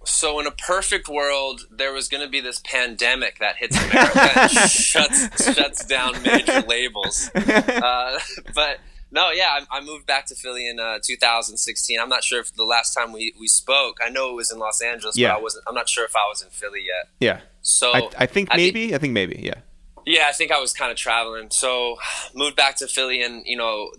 So, 0.04 0.40
in 0.40 0.48
a 0.48 0.52
perfect 0.52 1.10
world, 1.10 1.62
there 1.70 1.92
was 1.92 2.08
going 2.08 2.24
to 2.24 2.30
be 2.30 2.40
this 2.40 2.62
pandemic 2.64 3.40
that 3.40 3.58
hits 3.58 3.78
America 3.78 4.40
and 4.40 4.52
shuts 4.72 5.54
shuts 5.54 5.86
down 5.86 6.22
major 6.24 6.62
labels. 6.62 7.30
Uh, 7.36 8.20
but 8.56 8.80
no, 9.12 9.32
yeah, 9.32 9.60
I, 9.72 9.78
I 9.78 9.82
moved 9.82 10.06
back 10.06 10.26
to 10.28 10.36
Philly 10.36 10.68
in 10.70 10.80
uh, 10.80 11.00
2016. 11.04 12.00
I'm 12.00 12.10
not 12.10 12.24
sure 12.24 12.40
if 12.42 12.54
the 12.54 12.64
last 12.66 12.94
time 12.94 13.12
we, 13.14 13.34
we 13.40 13.48
spoke, 13.48 13.98
I 14.06 14.10
know 14.10 14.30
it 14.32 14.36
was 14.36 14.52
in 14.52 14.60
Los 14.60 14.82
Angeles, 14.82 15.18
Yeah. 15.18 15.30
but 15.34 15.40
I 15.40 15.42
wasn't. 15.42 15.64
I'm 15.68 15.76
not 15.76 15.88
sure 15.90 16.06
if 16.06 16.16
I 16.16 16.28
was 16.30 16.42
in 16.42 16.50
Philly 16.50 16.82
yet. 16.86 17.10
Yeah. 17.20 17.42
So 17.62 17.94
I, 17.94 18.10
I 18.18 18.26
think 18.26 18.50
I 18.52 18.58
maybe. 18.58 18.96
I 18.96 18.98
think 18.98 19.14
maybe. 19.14 19.42
Yeah. 19.44 19.62
Yeah, 20.08 20.26
I 20.28 20.32
think 20.32 20.54
I 20.54 20.60
was 20.60 20.72
kind 20.72 20.90
of 20.90 20.98
traveling. 20.98 21.50
So 21.52 21.98
moved 22.34 22.56
back 22.56 22.78
to 22.78 22.88
Philly, 22.88 23.22
and 23.22 23.44
you 23.46 23.58
know, 23.58 23.92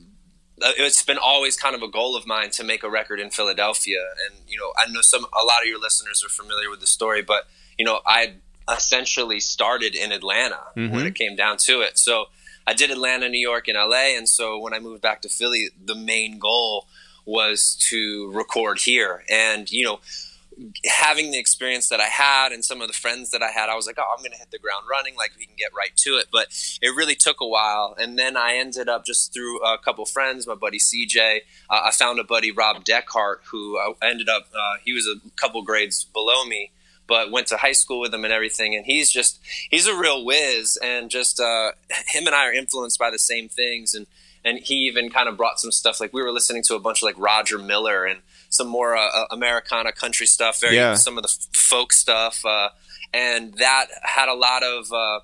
uh, 0.63 0.73
it's 0.79 1.03
been 1.03 1.19
always 1.19 1.57
kind 1.57 1.77
of 1.77 1.83
a 1.83 1.89
goal 1.89 2.17
of 2.17 2.27
mine 2.27 2.51
to 2.53 2.65
make 2.65 2.83
a 2.83 2.91
record 2.91 3.21
in 3.21 3.31
Philadelphia. 3.31 4.01
And 4.27 4.41
you 4.49 4.59
know, 4.59 4.73
I 4.77 4.91
know 4.91 5.03
some 5.03 5.25
a 5.25 5.45
lot 5.45 5.63
of 5.63 5.69
your 5.69 5.81
listeners 5.81 6.25
are 6.25 6.31
familiar 6.31 6.71
with 6.71 6.81
the 6.81 6.87
story, 6.87 7.23
but 7.23 7.45
you 7.79 7.85
know, 7.85 8.01
I 8.07 8.35
essentially 8.71 9.39
started 9.39 9.95
in 9.95 10.11
Atlanta 10.13 10.61
when 10.91 11.07
it 11.07 11.15
came 11.15 11.37
down 11.37 11.59
to 11.59 11.81
it. 11.83 11.99
So 11.99 12.27
I 12.67 12.75
did 12.75 12.91
Atlanta, 12.91 13.29
New 13.29 13.39
York, 13.39 13.69
and 13.69 13.77
LA, 13.77 14.17
and 14.17 14.29
so 14.29 14.59
when 14.59 14.75
I 14.75 14.79
moved 14.79 15.03
back 15.03 15.23
to 15.23 15.29
Philly, 15.29 15.69
the 15.83 15.95
main 15.95 16.39
goal 16.39 16.87
was 17.29 17.77
to 17.91 18.31
record 18.33 18.81
here. 18.81 19.23
And, 19.31 19.71
you 19.71 19.85
know, 19.85 20.01
having 20.87 21.31
the 21.31 21.39
experience 21.39 21.89
that 21.89 22.01
I 22.01 22.07
had 22.07 22.53
and 22.53 22.65
some 22.65 22.81
of 22.81 22.89
the 22.89 22.95
friends 22.95 23.31
that 23.31 23.43
I 23.43 23.51
had, 23.51 23.69
I 23.69 23.75
was 23.75 23.87
like, 23.87 23.97
oh, 23.99 24.15
I'm 24.17 24.23
going 24.23 24.33
to 24.33 24.39
hit 24.39 24.51
the 24.51 24.59
ground 24.59 24.85
running. 24.91 25.17
Like, 25.17 25.33
we 25.39 25.47
can 25.47 25.57
get 25.57 25.71
right 25.77 25.95
to 25.97 26.11
it. 26.19 26.27
But 26.33 26.49
it 26.83 26.95
really 26.97 27.15
took 27.15 27.41
a 27.41 27.47
while. 27.47 27.95
And 27.99 28.19
then 28.19 28.37
I 28.37 28.55
ended 28.55 28.89
up 28.89 29.05
just 29.05 29.33
through 29.33 29.63
a 29.63 29.79
couple 29.79 30.05
friends, 30.05 30.47
my 30.47 30.55
buddy 30.55 30.79
CJ. 30.79 31.41
Uh, 31.71 31.81
I 31.85 31.91
found 31.93 32.19
a 32.19 32.25
buddy, 32.25 32.51
Rob 32.51 32.85
Deckhart, 32.85 33.39
who 33.51 33.79
I 33.79 33.93
ended 34.03 34.29
up, 34.29 34.49
uh, 34.55 34.77
he 34.85 34.93
was 34.93 35.07
a 35.07 35.17
couple 35.37 35.63
grades 35.63 36.05
below 36.05 36.45
me. 36.45 36.73
But 37.07 37.31
went 37.31 37.47
to 37.47 37.57
high 37.57 37.73
school 37.73 38.01
with 38.01 38.13
him 38.13 38.25
and 38.25 38.35
everything, 38.35 38.75
and 38.75 38.85
he's 38.85 39.11
just 39.11 39.41
he's 39.71 39.87
a 39.87 39.97
real 39.97 40.27
whiz, 40.27 40.79
and 40.83 41.09
just 41.09 41.41
uh, 41.41 41.71
him 42.09 42.27
and 42.27 42.35
I 42.35 42.45
are 42.49 42.53
influenced 42.53 42.99
by 42.99 43.11
the 43.11 43.19
same 43.19 43.49
things, 43.49 43.95
and 43.95 44.07
and 44.45 44.59
he 44.59 44.87
even 44.87 45.11
kind 45.11 45.29
of 45.29 45.37
brought 45.37 45.59
some 45.59 45.73
stuff 45.73 46.01
like 46.01 46.13
we 46.13 46.23
were 46.23 46.33
listening 46.33 46.63
to 46.65 46.75
a 46.75 46.79
bunch 46.79 46.99
of 46.99 47.05
like 47.05 47.19
Roger 47.19 47.59
Miller 47.59 48.05
and 48.05 48.21
some 48.49 48.67
more 48.69 48.97
uh, 48.97 49.07
uh, 49.09 49.27
Americana 49.31 49.93
country 49.93 50.27
stuff, 50.27 50.61
very 50.61 50.77
Yeah. 50.77 50.95
some 50.95 51.17
of 51.19 51.23
the 51.23 51.37
folk 51.53 51.93
stuff, 51.93 52.45
uh, 52.45 52.71
and 53.13 53.55
that 53.55 53.87
had 54.03 54.29
a 54.29 54.35
lot 54.35 54.63
of 54.63 54.93
uh, 54.93 55.21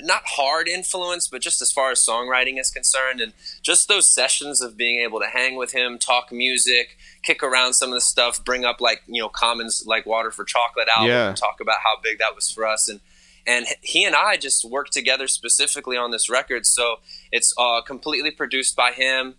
not 0.00 0.22
hard 0.24 0.68
influence, 0.68 1.28
but 1.28 1.42
just 1.42 1.60
as 1.60 1.70
far 1.70 1.90
as 1.90 2.00
songwriting 2.04 2.58
is 2.58 2.70
concerned, 2.70 3.20
and 3.20 3.32
just 3.62 3.88
those 3.88 4.08
sessions 4.10 4.60
of 4.62 4.76
being 4.76 5.00
able 5.02 5.20
to 5.20 5.26
hang 5.26 5.56
with 5.56 5.72
him, 5.72 5.98
talk 5.98 6.32
music, 6.32 6.96
kick 7.22 7.42
around 7.42 7.74
some 7.74 7.90
of 7.90 7.94
the 7.94 8.00
stuff, 8.00 8.42
bring 8.44 8.64
up 8.64 8.80
like 8.80 9.02
you 9.06 9.20
know 9.20 9.28
Common's 9.28 9.84
like 9.86 10.06
Water 10.06 10.30
for 10.30 10.44
Chocolate 10.44 10.88
album, 10.96 11.10
Yeah. 11.10 11.28
and 11.28 11.36
talk 11.36 11.60
about 11.60 11.76
how 11.84 12.00
big 12.02 12.18
that 12.18 12.34
was 12.34 12.50
for 12.50 12.66
us, 12.66 12.88
and 12.88 13.00
and 13.46 13.66
he 13.82 14.04
and 14.04 14.14
I 14.16 14.36
just 14.36 14.64
worked 14.64 14.92
together 14.92 15.26
specifically 15.28 15.96
on 15.96 16.10
this 16.10 16.30
record, 16.30 16.64
so 16.64 17.00
it's 17.30 17.52
uh, 17.58 17.82
completely 17.82 18.30
produced 18.30 18.76
by 18.76 18.92
him. 18.92 19.34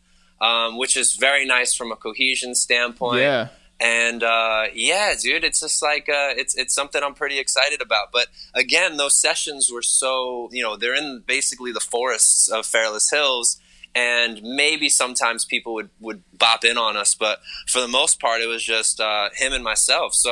Um, 0.48 0.78
which 0.78 0.98
is 0.98 1.16
very 1.16 1.46
nice 1.46 1.74
from 1.74 1.90
a 1.92 1.96
cohesion 1.96 2.54
standpoint 2.56 3.22
Yeah. 3.22 3.48
and 3.80 4.22
uh, 4.24 4.64
yeah, 4.74 5.14
dude, 5.24 5.44
it's 5.46 5.62
just 5.62 5.82
like 5.82 6.06
uh, 6.10 6.32
it's 6.42 6.54
it's 6.62 6.74
something 6.74 7.02
I'm 7.02 7.14
pretty 7.14 7.40
excited 7.40 7.82
about. 7.82 8.08
But 8.12 8.28
again, 8.54 8.98
those 8.98 9.16
sessions 9.28 9.70
were 9.74 9.82
so 10.02 10.50
you 10.52 10.62
know 10.66 10.76
they're 10.76 10.96
in 11.04 11.24
basically 11.26 11.72
the 11.72 11.80
forests 11.94 12.50
of 12.50 12.66
Fairless 12.66 13.10
Hills, 13.10 13.48
and 13.96 14.42
maybe 14.44 14.90
sometimes 14.90 15.46
people 15.46 15.74
would 15.76 15.90
would 16.02 16.24
bop 16.38 16.64
in 16.66 16.78
on 16.78 16.98
us, 16.98 17.16
but 17.16 17.40
for 17.68 17.80
the 17.80 17.88
most 18.00 18.20
part, 18.20 18.42
it 18.42 18.48
was 18.48 18.64
just 18.64 19.00
uh, 19.00 19.30
him 19.42 19.54
and 19.54 19.64
myself. 19.64 20.14
So 20.14 20.32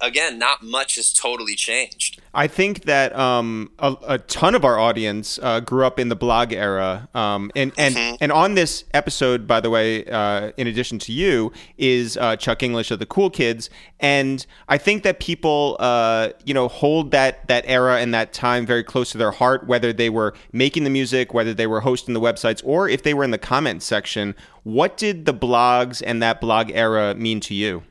again, 0.00 0.38
not 0.38 0.62
much 0.62 0.96
has 0.96 1.12
totally 1.12 1.54
changed. 1.54 2.20
I 2.34 2.46
think 2.48 2.82
that 2.84 3.16
um, 3.16 3.70
a, 3.78 3.96
a 4.06 4.18
ton 4.18 4.54
of 4.54 4.64
our 4.64 4.78
audience 4.78 5.38
uh, 5.42 5.60
grew 5.60 5.86
up 5.86 5.98
in 5.98 6.08
the 6.08 6.16
blog 6.16 6.52
era, 6.52 7.08
um, 7.14 7.50
and 7.56 7.72
and 7.78 8.18
and 8.20 8.32
on 8.32 8.54
this 8.54 8.84
episode, 8.92 9.46
by 9.46 9.60
the 9.60 9.70
way, 9.70 10.04
uh, 10.04 10.52
in 10.56 10.66
addition 10.66 10.98
to 11.00 11.12
you, 11.12 11.52
is 11.78 12.16
uh, 12.16 12.36
Chuck 12.36 12.62
Inglish 12.62 12.90
of 12.90 12.98
the 12.98 13.06
Cool 13.06 13.30
Kids, 13.30 13.70
and 14.00 14.44
I 14.68 14.78
think 14.78 15.02
that 15.04 15.18
people, 15.18 15.76
uh, 15.80 16.30
you 16.44 16.52
know, 16.52 16.68
hold 16.68 17.10
that 17.12 17.46
that 17.48 17.64
era 17.66 18.00
and 18.00 18.12
that 18.12 18.32
time 18.32 18.66
very 18.66 18.84
close 18.84 19.10
to 19.12 19.18
their 19.18 19.32
heart, 19.32 19.66
whether 19.66 19.92
they 19.92 20.10
were 20.10 20.34
making 20.52 20.84
the 20.84 20.90
music, 20.90 21.32
whether 21.32 21.54
they 21.54 21.66
were 21.66 21.80
hosting 21.80 22.12
the 22.12 22.20
websites, 22.20 22.60
or 22.64 22.88
if 22.88 23.02
they 23.02 23.14
were 23.14 23.24
in 23.24 23.30
the 23.30 23.38
comment 23.38 23.82
section. 23.82 24.34
What 24.62 24.96
did 24.96 25.26
the 25.26 25.32
blogs 25.32 26.02
and 26.04 26.20
that 26.24 26.40
blog 26.40 26.72
era 26.72 27.14
mean 27.14 27.38
to 27.40 27.54
you? 27.54 27.84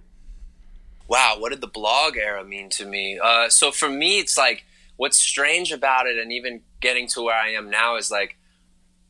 Wow, 1.07 1.35
what 1.37 1.51
did 1.51 1.61
the 1.61 1.67
blog 1.67 2.17
era 2.17 2.43
mean 2.43 2.69
to 2.71 2.85
me? 2.85 3.19
Uh, 3.21 3.49
so 3.49 3.71
for 3.71 3.89
me, 3.89 4.19
it's 4.19 4.37
like 4.37 4.65
what's 4.97 5.17
strange 5.17 5.71
about 5.71 6.07
it, 6.07 6.17
and 6.17 6.31
even 6.31 6.61
getting 6.81 7.07
to 7.09 7.23
where 7.23 7.35
I 7.35 7.49
am 7.49 7.69
now 7.69 7.97
is 7.97 8.11
like 8.11 8.37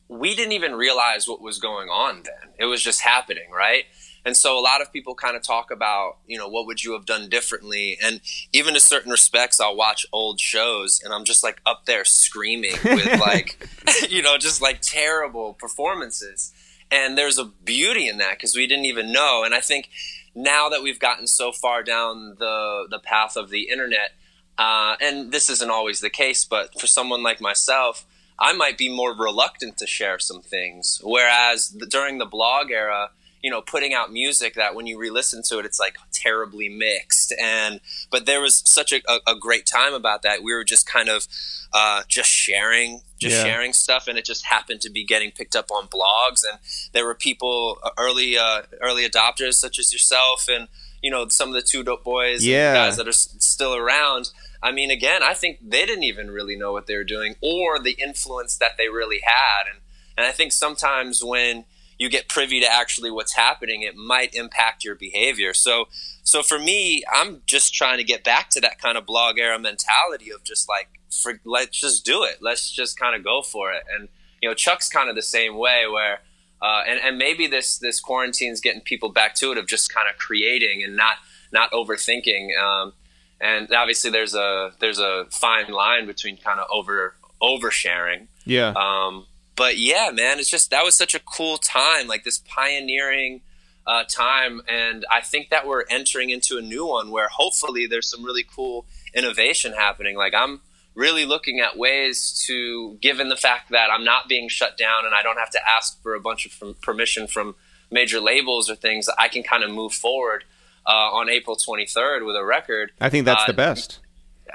we 0.08 0.34
didn't 0.34 0.52
even 0.52 0.74
realize 0.74 1.26
what 1.26 1.40
was 1.40 1.58
going 1.58 1.88
on 1.88 2.22
then. 2.22 2.52
It 2.58 2.66
was 2.66 2.82
just 2.82 3.00
happening, 3.00 3.50
right? 3.50 3.84
And 4.24 4.36
so 4.36 4.58
a 4.58 4.60
lot 4.60 4.82
of 4.82 4.92
people 4.92 5.14
kind 5.14 5.36
of 5.36 5.42
talk 5.42 5.70
about, 5.70 6.18
you 6.26 6.36
know, 6.36 6.48
what 6.48 6.66
would 6.66 6.82
you 6.82 6.92
have 6.94 7.06
done 7.06 7.28
differently? 7.28 7.96
And 8.02 8.20
even 8.52 8.74
to 8.74 8.80
certain 8.80 9.12
respects, 9.12 9.60
I'll 9.60 9.76
watch 9.76 10.04
old 10.12 10.40
shows 10.40 11.00
and 11.04 11.12
I'm 11.12 11.24
just 11.24 11.44
like 11.44 11.60
up 11.64 11.86
there 11.86 12.04
screaming 12.04 12.74
with 12.84 13.20
like, 13.20 13.56
you 14.10 14.22
know, 14.22 14.36
just 14.36 14.60
like 14.60 14.80
terrible 14.80 15.54
performances. 15.54 16.52
And 16.90 17.16
there's 17.16 17.38
a 17.38 17.44
beauty 17.44 18.08
in 18.08 18.18
that 18.18 18.32
because 18.32 18.56
we 18.56 18.66
didn't 18.66 18.86
even 18.86 19.12
know. 19.12 19.42
And 19.44 19.54
I 19.54 19.60
think 19.60 19.90
now 20.36 20.68
that 20.68 20.82
we've 20.82 21.00
gotten 21.00 21.26
so 21.26 21.50
far 21.50 21.82
down 21.82 22.36
the 22.38 22.86
the 22.90 22.98
path 22.98 23.36
of 23.36 23.50
the 23.50 23.68
internet, 23.70 24.12
uh, 24.58 24.96
and 25.00 25.32
this 25.32 25.48
isn't 25.50 25.70
always 25.70 26.00
the 26.00 26.10
case, 26.10 26.44
but 26.44 26.78
for 26.78 26.86
someone 26.86 27.22
like 27.22 27.40
myself, 27.40 28.04
I 28.38 28.52
might 28.52 28.78
be 28.78 28.94
more 28.94 29.14
reluctant 29.14 29.78
to 29.78 29.86
share 29.86 30.18
some 30.18 30.42
things. 30.42 31.00
Whereas 31.02 31.70
the, 31.70 31.86
during 31.86 32.18
the 32.18 32.26
blog 32.26 32.70
era, 32.70 33.10
you 33.42 33.50
know, 33.50 33.60
putting 33.60 33.92
out 33.94 34.12
music 34.12 34.54
that 34.54 34.74
when 34.74 34.86
you 34.86 34.98
re-listen 34.98 35.42
to 35.48 35.58
it, 35.58 35.64
it's 35.66 35.78
like 35.78 35.96
terribly 36.12 36.68
mixed. 36.68 37.32
And 37.40 37.80
but 38.10 38.26
there 38.26 38.40
was 38.40 38.62
such 38.64 38.92
a, 38.92 39.00
a, 39.08 39.18
a 39.34 39.38
great 39.38 39.66
time 39.66 39.94
about 39.94 40.22
that. 40.22 40.42
We 40.42 40.52
were 40.54 40.64
just 40.64 40.86
kind 40.86 41.08
of 41.08 41.26
uh, 41.72 42.02
just 42.08 42.30
sharing, 42.30 43.00
just 43.20 43.36
Yeah. 43.36 43.44
sharing 43.44 43.72
stuff, 43.72 44.08
and 44.08 44.16
it 44.18 44.24
just 44.24 44.46
happened 44.46 44.80
to 44.82 44.90
be 44.90 45.04
getting 45.04 45.30
picked 45.30 45.54
up 45.56 45.70
on 45.70 45.86
blogs. 45.88 46.42
And 46.48 46.58
there 46.92 47.04
were 47.04 47.14
people, 47.14 47.78
uh, 47.82 47.90
early 47.98 48.36
uh, 48.38 48.62
early 48.80 49.08
adopters 49.08 49.54
such 49.54 49.78
as 49.78 49.92
yourself, 49.92 50.48
and 50.48 50.68
you 51.02 51.10
know 51.10 51.28
some 51.28 51.48
of 51.48 51.54
the 51.54 51.62
2DopeBoyz, 51.62 52.34
and 52.36 52.42
Yeah. 52.42 52.74
guys 52.74 52.96
that 52.96 53.06
are 53.06 53.10
s- 53.10 53.34
still 53.38 53.74
around. 53.74 54.30
I 54.62 54.72
mean, 54.72 54.90
again, 54.90 55.22
I 55.22 55.34
think 55.34 55.58
they 55.62 55.84
didn't 55.86 56.04
even 56.04 56.30
really 56.30 56.56
know 56.56 56.72
what 56.72 56.86
they 56.86 56.96
were 56.96 57.04
doing 57.04 57.36
or 57.42 57.78
the 57.78 57.92
influence 57.92 58.56
that 58.56 58.76
they 58.78 58.88
really 58.88 59.20
had. 59.22 59.70
And, 59.70 59.80
and 60.16 60.26
I 60.26 60.32
think 60.32 60.50
sometimes 60.50 61.22
when 61.22 61.66
you 61.98 62.08
get 62.08 62.28
privy 62.28 62.60
to 62.60 62.66
actually 62.70 63.10
what's 63.10 63.34
happening, 63.34 63.82
it 63.82 63.96
might 63.96 64.34
impact 64.34 64.84
your 64.84 64.94
behavior. 64.94 65.54
So, 65.54 65.86
so 66.22 66.42
for 66.42 66.58
me, 66.58 67.02
I'm 67.12 67.42
just 67.46 67.74
trying 67.74 67.98
to 67.98 68.04
get 68.04 68.22
back 68.24 68.50
to 68.50 68.60
that 68.60 68.80
kind 68.80 68.98
of 68.98 69.06
blog 69.06 69.38
era 69.38 69.58
mentality 69.58 70.30
of 70.30 70.44
just 70.44 70.68
like, 70.68 70.88
for, 71.10 71.40
let's 71.44 71.78
just 71.80 72.04
do 72.04 72.24
it. 72.24 72.38
Let's 72.40 72.70
just 72.70 72.98
kind 72.98 73.14
of 73.16 73.24
go 73.24 73.42
for 73.42 73.72
it. 73.72 73.84
And, 73.96 74.08
you 74.42 74.48
know, 74.48 74.54
Chuck's 74.54 74.88
kind 74.88 75.08
of 75.08 75.16
the 75.16 75.22
same 75.22 75.56
way 75.56 75.84
where, 75.90 76.20
uh, 76.60 76.82
and, 76.86 77.00
and 77.02 77.18
maybe 77.18 77.46
this, 77.46 77.78
this 77.78 78.00
quarantine's 78.00 78.60
getting 78.60 78.80
people 78.82 79.08
back 79.10 79.34
to 79.36 79.52
it 79.52 79.58
of 79.58 79.66
just 79.66 79.92
kind 79.92 80.08
of 80.08 80.18
creating 80.18 80.82
and 80.82 80.96
not, 80.96 81.16
not 81.52 81.70
overthinking. 81.72 82.58
Um, 82.58 82.92
and 83.40 83.70
obviously 83.72 84.10
there's 84.10 84.34
a 84.34 84.72
there's 84.80 84.98
a 84.98 85.26
fine 85.30 85.70
line 85.70 86.06
between 86.06 86.36
kind 86.38 86.58
of 86.58 86.66
over 86.72 87.14
oversharing 87.42 88.28
Yeah. 88.46 88.72
um, 88.76 89.26
but 89.56 89.78
yeah 89.78 90.10
man 90.12 90.38
it's 90.38 90.50
just 90.50 90.70
that 90.70 90.84
was 90.84 90.94
such 90.94 91.14
a 91.14 91.20
cool 91.20 91.58
time 91.58 92.06
like 92.06 92.24
this 92.24 92.38
pioneering 92.38 93.40
uh, 93.86 94.04
time 94.08 94.60
and 94.68 95.04
i 95.10 95.20
think 95.20 95.48
that 95.50 95.66
we're 95.66 95.84
entering 95.88 96.30
into 96.30 96.56
a 96.58 96.62
new 96.62 96.86
one 96.86 97.10
where 97.10 97.28
hopefully 97.28 97.86
there's 97.86 98.08
some 98.08 98.24
really 98.24 98.44
cool 98.44 98.84
innovation 99.14 99.72
happening 99.72 100.16
like 100.16 100.34
i'm 100.34 100.60
really 100.94 101.24
looking 101.24 101.60
at 101.60 101.76
ways 101.76 102.44
to 102.46 102.96
given 103.00 103.28
the 103.28 103.36
fact 103.36 103.70
that 103.70 103.88
i'm 103.90 104.04
not 104.04 104.28
being 104.28 104.48
shut 104.48 104.76
down 104.76 105.04
and 105.04 105.14
i 105.14 105.22
don't 105.22 105.38
have 105.38 105.50
to 105.50 105.60
ask 105.76 106.00
for 106.02 106.14
a 106.14 106.20
bunch 106.20 106.46
of 106.46 106.52
from, 106.52 106.74
permission 106.82 107.26
from 107.26 107.54
major 107.90 108.20
labels 108.20 108.68
or 108.68 108.74
things 108.74 109.08
i 109.18 109.28
can 109.28 109.42
kind 109.42 109.62
of 109.62 109.70
move 109.70 109.92
forward 109.92 110.44
uh, 110.88 110.92
on 111.18 111.28
April 111.28 111.56
23rd 111.56 112.24
with 112.24 112.36
a 112.36 112.44
record. 112.44 112.92
I 113.00 113.08
think 113.08 113.24
that's 113.24 113.42
Uh, 113.42 113.46
the 113.48 113.54
best. 113.54 113.98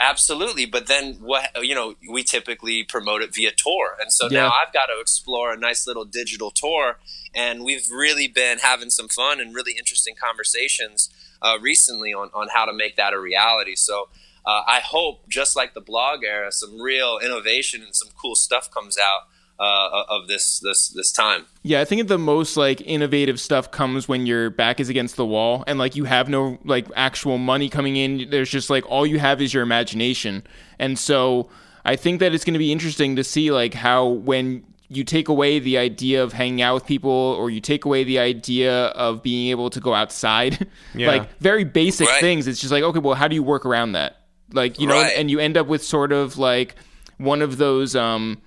Absolutely, 0.03 0.65
but 0.65 0.87
then 0.87 1.13
what? 1.21 1.51
You 1.61 1.75
know, 1.75 1.93
we 2.11 2.23
typically 2.23 2.83
promote 2.83 3.21
it 3.21 3.33
via 3.35 3.51
tour, 3.55 3.95
and 4.01 4.11
so 4.11 4.27
Yeah. 4.29 4.41
now 4.41 4.47
I've 4.47 4.73
got 4.73 4.87
to 4.87 4.99
explore 4.99 5.53
a 5.53 5.57
nice 5.57 5.85
little 5.85 6.05
digital 6.05 6.49
tour, 6.49 6.97
and 7.35 7.63
we've 7.63 7.87
really 7.91 8.27
been 8.27 8.57
having 8.57 8.89
some 8.89 9.07
fun 9.07 9.39
and 9.39 9.53
really 9.53 9.73
interesting 9.77 10.15
conversations 10.19 11.09
uh, 11.41 11.57
recently 11.61 12.13
on 12.13 12.31
on 12.33 12.47
how 12.51 12.65
to 12.65 12.73
make 12.73 12.95
that 12.97 13.13
a 13.13 13.19
reality. 13.19 13.75
So. 13.75 14.09
Uh, 14.43 14.63
I 14.65 14.79
hope, 14.79 15.29
just 15.29 15.55
like 15.55 15.75
the 15.75 15.81
blog 15.81 16.23
era, 16.23 16.51
some 16.51 16.81
real 16.81 17.19
innovation 17.23 17.83
and 17.83 17.95
some 17.95 18.07
cool 18.19 18.33
stuff 18.33 18.71
comes 18.71 18.97
out 18.97 19.27
uh, 19.61 20.03
of 20.09 20.27
this 20.27 20.59
this 20.59 20.89
this 20.89 21.11
time. 21.11 21.45
Yeah, 21.63 21.81
I 21.81 21.85
think 21.85 22.07
the 22.07 22.17
most 22.17 22.57
like 22.57 22.81
innovative 22.81 23.39
stuff 23.39 23.69
comes 23.71 24.07
when 24.07 24.25
your 24.25 24.49
back 24.49 24.79
is 24.79 24.89
against 24.89 25.15
the 25.17 25.25
wall 25.25 25.63
and 25.67 25.77
like 25.77 25.95
you 25.95 26.05
have 26.05 26.27
no 26.29 26.57
like 26.65 26.87
actual 26.95 27.37
money 27.37 27.69
coming 27.69 27.95
in. 27.95 28.29
There's 28.31 28.49
just 28.49 28.69
like 28.69 28.83
all 28.89 29.05
you 29.05 29.19
have 29.19 29.41
is 29.41 29.53
your 29.53 29.63
imagination. 29.63 30.43
And 30.79 30.97
so 30.97 31.49
I 31.85 31.95
think 31.95 32.19
that 32.19 32.33
it's 32.33 32.43
going 32.43 32.53
to 32.53 32.59
be 32.59 32.71
interesting 32.71 33.15
to 33.17 33.23
see 33.23 33.51
like 33.51 33.73
how 33.75 34.07
when 34.07 34.63
you 34.89 35.03
take 35.05 35.29
away 35.29 35.57
the 35.59 35.77
idea 35.77 36.21
of 36.21 36.33
hanging 36.33 36.61
out 36.61 36.73
with 36.73 36.85
people 36.85 37.11
or 37.11 37.49
you 37.49 37.61
take 37.61 37.85
away 37.85 38.03
the 38.03 38.19
idea 38.19 38.87
of 38.87 39.21
being 39.23 39.49
able 39.51 39.69
to 39.69 39.79
go 39.79 39.93
outside, 39.93 40.67
Yeah. 40.95 41.07
like 41.07 41.37
very 41.39 41.63
basic 41.63 42.07
Right. 42.09 42.19
things, 42.19 42.47
it's 42.47 42.59
just 42.59 42.71
like 42.73 42.83
okay, 42.83 42.99
well, 42.99 43.15
how 43.15 43.27
do 43.27 43.35
you 43.35 43.43
work 43.43 43.65
around 43.65 43.91
that? 43.93 44.17
Like, 44.51 44.79
you 44.79 44.87
know, 44.87 44.99
Right. 45.01 45.13
and 45.15 45.31
you 45.31 45.39
end 45.39 45.55
up 45.55 45.67
with 45.67 45.81
sort 45.83 46.11
of 46.11 46.37
like 46.37 46.75
one 47.19 47.41
of 47.41 47.57
those 47.57 47.95
um 47.95 48.41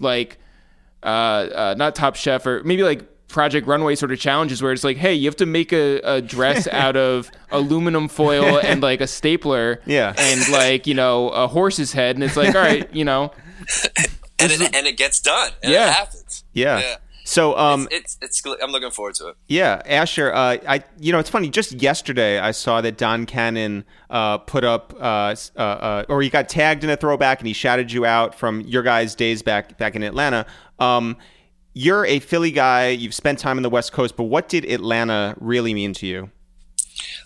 like 0.00 0.38
uh, 1.02 1.06
uh, 1.06 1.74
not 1.78 1.94
Top 1.94 2.16
Chef 2.16 2.46
or 2.46 2.62
maybe 2.64 2.82
like 2.82 3.08
Project 3.28 3.66
Runway 3.66 3.96
sort 3.96 4.12
of 4.12 4.18
challenges 4.20 4.62
where 4.62 4.72
it's 4.72 4.84
like, 4.84 4.96
hey, 4.96 5.12
you 5.14 5.26
have 5.26 5.36
to 5.36 5.46
make 5.46 5.72
a, 5.72 5.98
a 6.04 6.22
dress 6.22 6.66
out 6.72 6.96
of 6.96 7.30
aluminum 7.50 8.08
foil 8.08 8.58
and 8.60 8.80
like 8.82 9.00
a 9.00 9.06
stapler, 9.06 9.80
Yeah. 9.86 10.14
and 10.16 10.48
like 10.48 10.86
you 10.86 10.94
know 10.94 11.30
a 11.30 11.46
horse's 11.48 11.92
head, 11.92 12.16
and 12.16 12.24
it's 12.24 12.36
like, 12.36 12.54
all 12.54 12.60
right, 12.62 12.88
you 12.94 13.04
know, 13.04 13.32
and 14.38 14.52
it, 14.52 14.74
and 14.74 14.86
it 14.86 14.96
gets 14.96 15.20
done. 15.20 15.50
And 15.62 15.72
Yeah. 15.72 15.88
it 15.90 15.94
happens. 15.94 16.44
Yeah. 16.52 16.96
So, 17.26 17.58
um, 17.58 17.88
it's, 17.90 18.16
it's, 18.22 18.40
it's 18.46 18.62
I'm 18.62 18.70
looking 18.70 18.92
forward 18.92 19.16
to 19.16 19.28
it. 19.30 19.36
Yeah, 19.48 19.82
Asher. 19.84 20.32
Uh, 20.32 20.58
I 20.68 20.84
you 21.00 21.10
know 21.10 21.18
it's 21.18 21.28
funny. 21.28 21.50
Just 21.50 21.72
yesterday, 21.72 22.38
I 22.38 22.52
saw 22.52 22.80
that 22.80 22.96
Don 22.98 23.26
Cannon 23.26 23.84
uh, 24.08 24.38
put 24.38 24.62
up, 24.62 24.94
uh, 24.94 25.34
uh, 25.56 25.60
uh, 25.60 26.04
or 26.08 26.22
he 26.22 26.30
got 26.30 26.48
tagged 26.48 26.84
in 26.84 26.90
a 26.90 26.96
throwback, 26.96 27.40
and 27.40 27.48
he 27.48 27.52
shouted 27.52 27.90
you 27.90 28.06
out 28.06 28.36
from 28.36 28.60
your 28.60 28.84
guys' 28.84 29.16
days 29.16 29.42
back 29.42 29.76
back 29.76 29.96
in 29.96 30.04
Atlanta. 30.04 30.46
Um, 30.78 31.16
you're 31.74 32.06
a 32.06 32.20
Philly 32.20 32.52
guy. 32.52 32.90
You've 32.90 33.12
spent 33.12 33.40
time 33.40 33.56
in 33.56 33.64
the 33.64 33.70
West 33.70 33.92
Coast, 33.92 34.16
but 34.16 34.24
what 34.24 34.48
did 34.48 34.64
Atlanta 34.64 35.34
really 35.40 35.74
mean 35.74 35.94
to 35.94 36.06
you? 36.06 36.30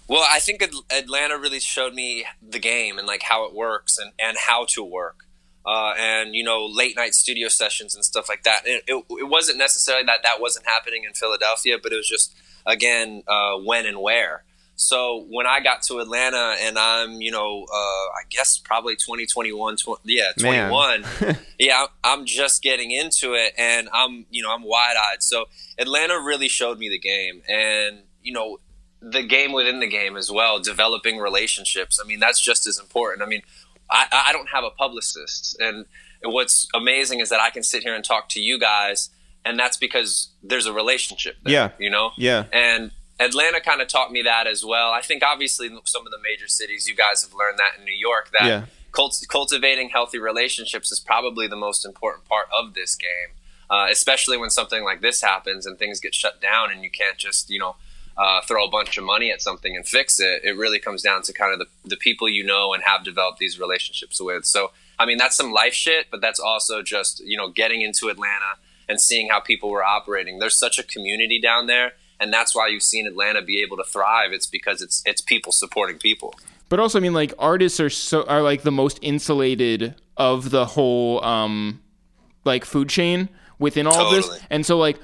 Well, 0.08 0.24
I 0.26 0.38
think 0.40 0.66
Atlanta 0.90 1.38
really 1.38 1.60
showed 1.60 1.92
me 1.92 2.24
the 2.42 2.58
game 2.58 2.98
and 2.98 3.06
like 3.06 3.22
how 3.22 3.44
it 3.44 3.54
works 3.54 3.98
and, 3.98 4.12
and 4.18 4.38
how 4.48 4.64
to 4.70 4.82
work. 4.82 5.26
Uh, 5.66 5.92
and 5.98 6.34
you 6.34 6.42
know 6.42 6.64
late 6.64 6.96
night 6.96 7.14
studio 7.14 7.46
sessions 7.46 7.94
and 7.94 8.04
stuff 8.04 8.28
like 8.28 8.44
that. 8.44 8.62
It, 8.64 8.82
it, 8.86 9.04
it, 9.10 9.28
wasn't 9.28 9.58
necessarily 9.58 10.04
that 10.06 10.20
that 10.22 10.40
wasn't 10.40 10.66
happening 10.66 11.04
in 11.04 11.12
Philadelphia, 11.12 11.76
but 11.82 11.92
it 11.92 11.96
was 11.96 12.08
just 12.08 12.34
again 12.66 13.22
uh, 13.28 13.56
when 13.56 13.86
and 13.86 14.00
where. 14.00 14.44
So 14.80 15.26
when 15.28 15.46
I 15.46 15.60
got 15.60 15.82
to 15.84 15.98
Atlanta 15.98 16.56
and 16.58 16.78
I'm 16.78 17.20
you 17.20 17.30
know 17.30 17.66
uh, 17.70 17.76
I 17.76 18.22
guess 18.30 18.56
probably 18.56 18.96
2021 18.96 19.76
20, 19.76 20.00
yeah 20.04 20.32
21 20.38 21.04
yeah 21.58 21.86
I'm 22.02 22.24
just 22.24 22.62
getting 22.62 22.90
into 22.90 23.34
it 23.34 23.52
and 23.58 23.90
I'm 23.92 24.24
you 24.30 24.42
know 24.42 24.50
I'm 24.50 24.62
wide 24.62 24.94
eyed. 24.98 25.22
So 25.22 25.44
Atlanta 25.78 26.18
really 26.18 26.48
showed 26.48 26.78
me 26.78 26.88
the 26.88 26.98
game 26.98 27.42
and 27.46 27.98
you 28.22 28.32
know 28.32 28.58
the 29.02 29.22
game 29.22 29.52
within 29.52 29.80
the 29.80 29.86
game 29.86 30.16
as 30.16 30.30
well, 30.30 30.60
developing 30.60 31.18
relationships. 31.18 32.00
I 32.02 32.06
mean 32.06 32.18
that's 32.18 32.40
just 32.40 32.66
as 32.66 32.78
important. 32.78 33.22
I 33.22 33.26
mean 33.26 33.42
I, 33.90 34.24
I 34.28 34.32
don't 34.32 34.48
have 34.48 34.64
a 34.64 34.70
publicist. 34.70 35.58
And 35.60 35.86
what's 36.22 36.68
amazing 36.74 37.20
is 37.20 37.28
that 37.30 37.40
I 37.40 37.50
can 37.50 37.62
sit 37.62 37.82
here 37.82 37.94
and 37.94 38.04
talk 38.04 38.28
to 38.30 38.40
you 38.40 38.58
guys, 38.58 39.10
and 39.44 39.58
that's 39.58 39.76
because 39.76 40.30
there's 40.42 40.66
a 40.66 40.72
relationship. 40.72 41.36
There, 41.42 41.52
yeah. 41.52 41.70
You 41.78 41.90
know? 41.90 42.12
Yeah. 42.16 42.44
And 42.52 42.92
Atlanta 43.18 43.60
kind 43.60 43.80
of 43.80 43.88
taught 43.88 44.12
me 44.12 44.22
that 44.22 44.46
as 44.46 44.64
well. 44.64 44.92
I 44.92 45.00
think 45.00 45.22
obviously 45.22 45.68
some 45.84 46.06
of 46.06 46.12
the 46.12 46.18
major 46.22 46.48
cities, 46.48 46.88
you 46.88 46.94
guys 46.94 47.22
have 47.22 47.34
learned 47.34 47.58
that 47.58 47.78
in 47.78 47.84
New 47.84 47.96
York, 47.96 48.30
that 48.38 48.46
yeah. 48.46 48.64
cult- 48.92 49.24
cultivating 49.28 49.90
healthy 49.90 50.18
relationships 50.18 50.92
is 50.92 51.00
probably 51.00 51.46
the 51.46 51.56
most 51.56 51.84
important 51.84 52.26
part 52.26 52.46
of 52.56 52.74
this 52.74 52.94
game. 52.96 53.36
Uh, 53.68 53.86
especially 53.88 54.36
when 54.36 54.50
something 54.50 54.82
like 54.82 55.00
this 55.00 55.22
happens 55.22 55.64
and 55.64 55.78
things 55.78 56.00
get 56.00 56.12
shut 56.12 56.40
down 56.40 56.72
and 56.72 56.82
you 56.82 56.90
can't 56.90 57.16
just, 57.16 57.48
you 57.48 57.58
know, 57.60 57.76
uh, 58.16 58.40
throw 58.42 58.64
a 58.64 58.70
bunch 58.70 58.98
of 58.98 59.04
money 59.04 59.30
at 59.30 59.40
something 59.40 59.74
and 59.74 59.86
fix 59.86 60.20
it. 60.20 60.42
It 60.44 60.56
really 60.56 60.78
comes 60.78 61.02
down 61.02 61.22
to 61.22 61.32
kind 61.32 61.52
of 61.52 61.58
the, 61.58 61.88
the 61.88 61.96
people 61.96 62.28
you 62.28 62.44
know 62.44 62.74
and 62.74 62.82
have 62.82 63.04
developed 63.04 63.38
these 63.38 63.58
relationships 63.58 64.20
with. 64.20 64.44
So, 64.44 64.72
I 64.98 65.06
mean, 65.06 65.18
that's 65.18 65.36
some 65.36 65.52
life 65.52 65.72
shit, 65.74 66.06
but 66.10 66.20
that's 66.20 66.40
also 66.40 66.82
just, 66.82 67.20
you 67.20 67.36
know, 67.36 67.48
getting 67.48 67.82
into 67.82 68.08
Atlanta 68.08 68.56
and 68.88 69.00
seeing 69.00 69.28
how 69.28 69.40
people 69.40 69.70
were 69.70 69.84
operating. 69.84 70.38
There's 70.38 70.58
such 70.58 70.78
a 70.78 70.82
community 70.82 71.40
down 71.40 71.66
there. 71.66 71.92
And 72.18 72.30
that's 72.30 72.54
why 72.54 72.68
you've 72.68 72.82
seen 72.82 73.06
Atlanta 73.06 73.40
be 73.40 73.62
able 73.62 73.78
to 73.78 73.84
thrive. 73.84 74.32
It's 74.32 74.46
because 74.46 74.82
it's 74.82 75.02
it's 75.06 75.22
people 75.22 75.52
supporting 75.52 75.96
people. 75.96 76.34
But 76.68 76.78
also, 76.78 76.98
I 76.98 77.00
mean, 77.00 77.14
like 77.14 77.32
artists 77.38 77.80
are 77.80 77.88
so 77.88 78.24
are 78.24 78.42
like 78.42 78.62
the 78.62 78.70
most 78.70 78.98
insulated 79.00 79.94
of 80.18 80.50
the 80.50 80.66
whole 80.66 81.24
um, 81.24 81.80
like 82.44 82.66
food 82.66 82.90
chain 82.90 83.30
within 83.58 83.86
all 83.86 83.94
totally. 83.94 84.18
of 84.18 84.24
this. 84.26 84.40
And 84.50 84.66
so, 84.66 84.76
like, 84.76 84.98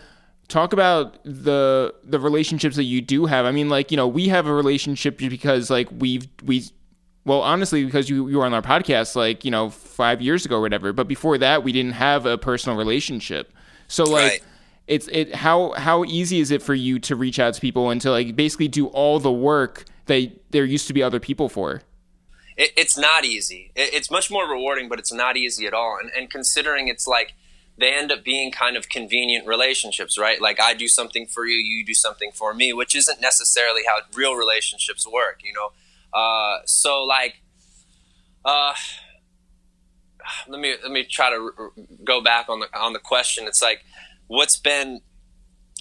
talk 0.48 0.72
about 0.72 1.22
the 1.24 1.94
the 2.04 2.20
relationships 2.20 2.76
that 2.76 2.84
you 2.84 3.00
do 3.00 3.26
have. 3.26 3.46
I 3.46 3.52
mean, 3.52 3.68
like 3.68 3.90
you 3.90 3.96
know, 3.96 4.08
we 4.08 4.28
have 4.28 4.46
a 4.46 4.52
relationship 4.52 5.18
because 5.18 5.70
like 5.70 5.88
we've 5.90 6.28
we 6.44 6.64
well, 7.24 7.42
honestly, 7.42 7.84
because 7.84 8.08
you 8.08 8.28
you 8.28 8.38
were 8.38 8.46
on 8.46 8.54
our 8.54 8.62
podcast 8.62 9.16
like 9.16 9.44
you 9.44 9.50
know 9.50 9.70
five 9.70 10.22
years 10.22 10.44
ago 10.44 10.56
or 10.56 10.60
whatever. 10.60 10.92
But 10.92 11.08
before 11.08 11.38
that, 11.38 11.64
we 11.64 11.72
didn't 11.72 11.92
have 11.92 12.26
a 12.26 12.38
personal 12.38 12.76
relationship. 12.76 13.52
So 13.88 14.04
like. 14.04 14.30
Right. 14.30 14.42
It's 14.86 15.08
it 15.08 15.34
how 15.34 15.72
how 15.72 16.04
easy 16.04 16.38
is 16.38 16.52
it 16.52 16.62
for 16.62 16.72
you 16.72 17.00
to 17.00 17.16
reach 17.16 17.40
out 17.40 17.54
to 17.54 17.60
people 17.60 17.90
and 17.90 18.00
to 18.02 18.12
like 18.12 18.36
basically 18.36 18.68
do 18.68 18.86
all 18.86 19.18
the 19.18 19.32
work 19.32 19.84
that 20.04 20.30
there 20.50 20.64
used 20.64 20.86
to 20.86 20.92
be 20.92 21.02
other 21.02 21.18
people 21.18 21.48
for? 21.48 21.82
It, 22.56 22.70
it's 22.76 22.96
not 22.96 23.24
easy. 23.24 23.72
It, 23.74 23.94
it's 23.94 24.12
much 24.12 24.30
more 24.30 24.48
rewarding, 24.48 24.88
but 24.88 25.00
it's 25.00 25.12
not 25.12 25.36
easy 25.36 25.66
at 25.66 25.74
all. 25.74 25.98
And, 26.00 26.12
and 26.16 26.30
considering 26.30 26.86
it's 26.86 27.08
like 27.08 27.34
they 27.78 27.92
end 27.92 28.10
up 28.10 28.24
being 28.24 28.50
kind 28.50 28.76
of 28.76 28.88
convenient 28.88 29.46
relationships, 29.46 30.18
right? 30.18 30.40
Like 30.40 30.60
I 30.60 30.74
do 30.74 30.88
something 30.88 31.26
for 31.26 31.44
you, 31.46 31.56
you 31.56 31.84
do 31.84 31.94
something 31.94 32.30
for 32.32 32.54
me, 32.54 32.72
which 32.72 32.94
isn't 32.94 33.20
necessarily 33.20 33.82
how 33.86 33.98
real 34.14 34.34
relationships 34.34 35.06
work, 35.06 35.40
you 35.44 35.52
know. 35.52 35.72
Uh, 36.18 36.60
so 36.64 37.04
like, 37.04 37.42
uh, 38.44 38.74
let 40.48 40.60
me 40.60 40.74
let 40.82 40.90
me 40.90 41.04
try 41.04 41.30
to 41.30 41.50
r- 41.58 41.72
go 42.04 42.20
back 42.22 42.48
on 42.48 42.60
the 42.60 42.78
on 42.78 42.92
the 42.92 42.98
question. 42.98 43.46
It's 43.46 43.62
like, 43.62 43.84
what's 44.26 44.56
been 44.56 45.00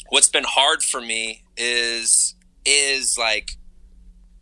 what's 0.10 0.30
been 0.30 0.46
hard 0.46 0.84
for 0.84 1.02
me 1.02 1.44
is 1.58 2.36
is 2.66 3.18
like 3.18 3.52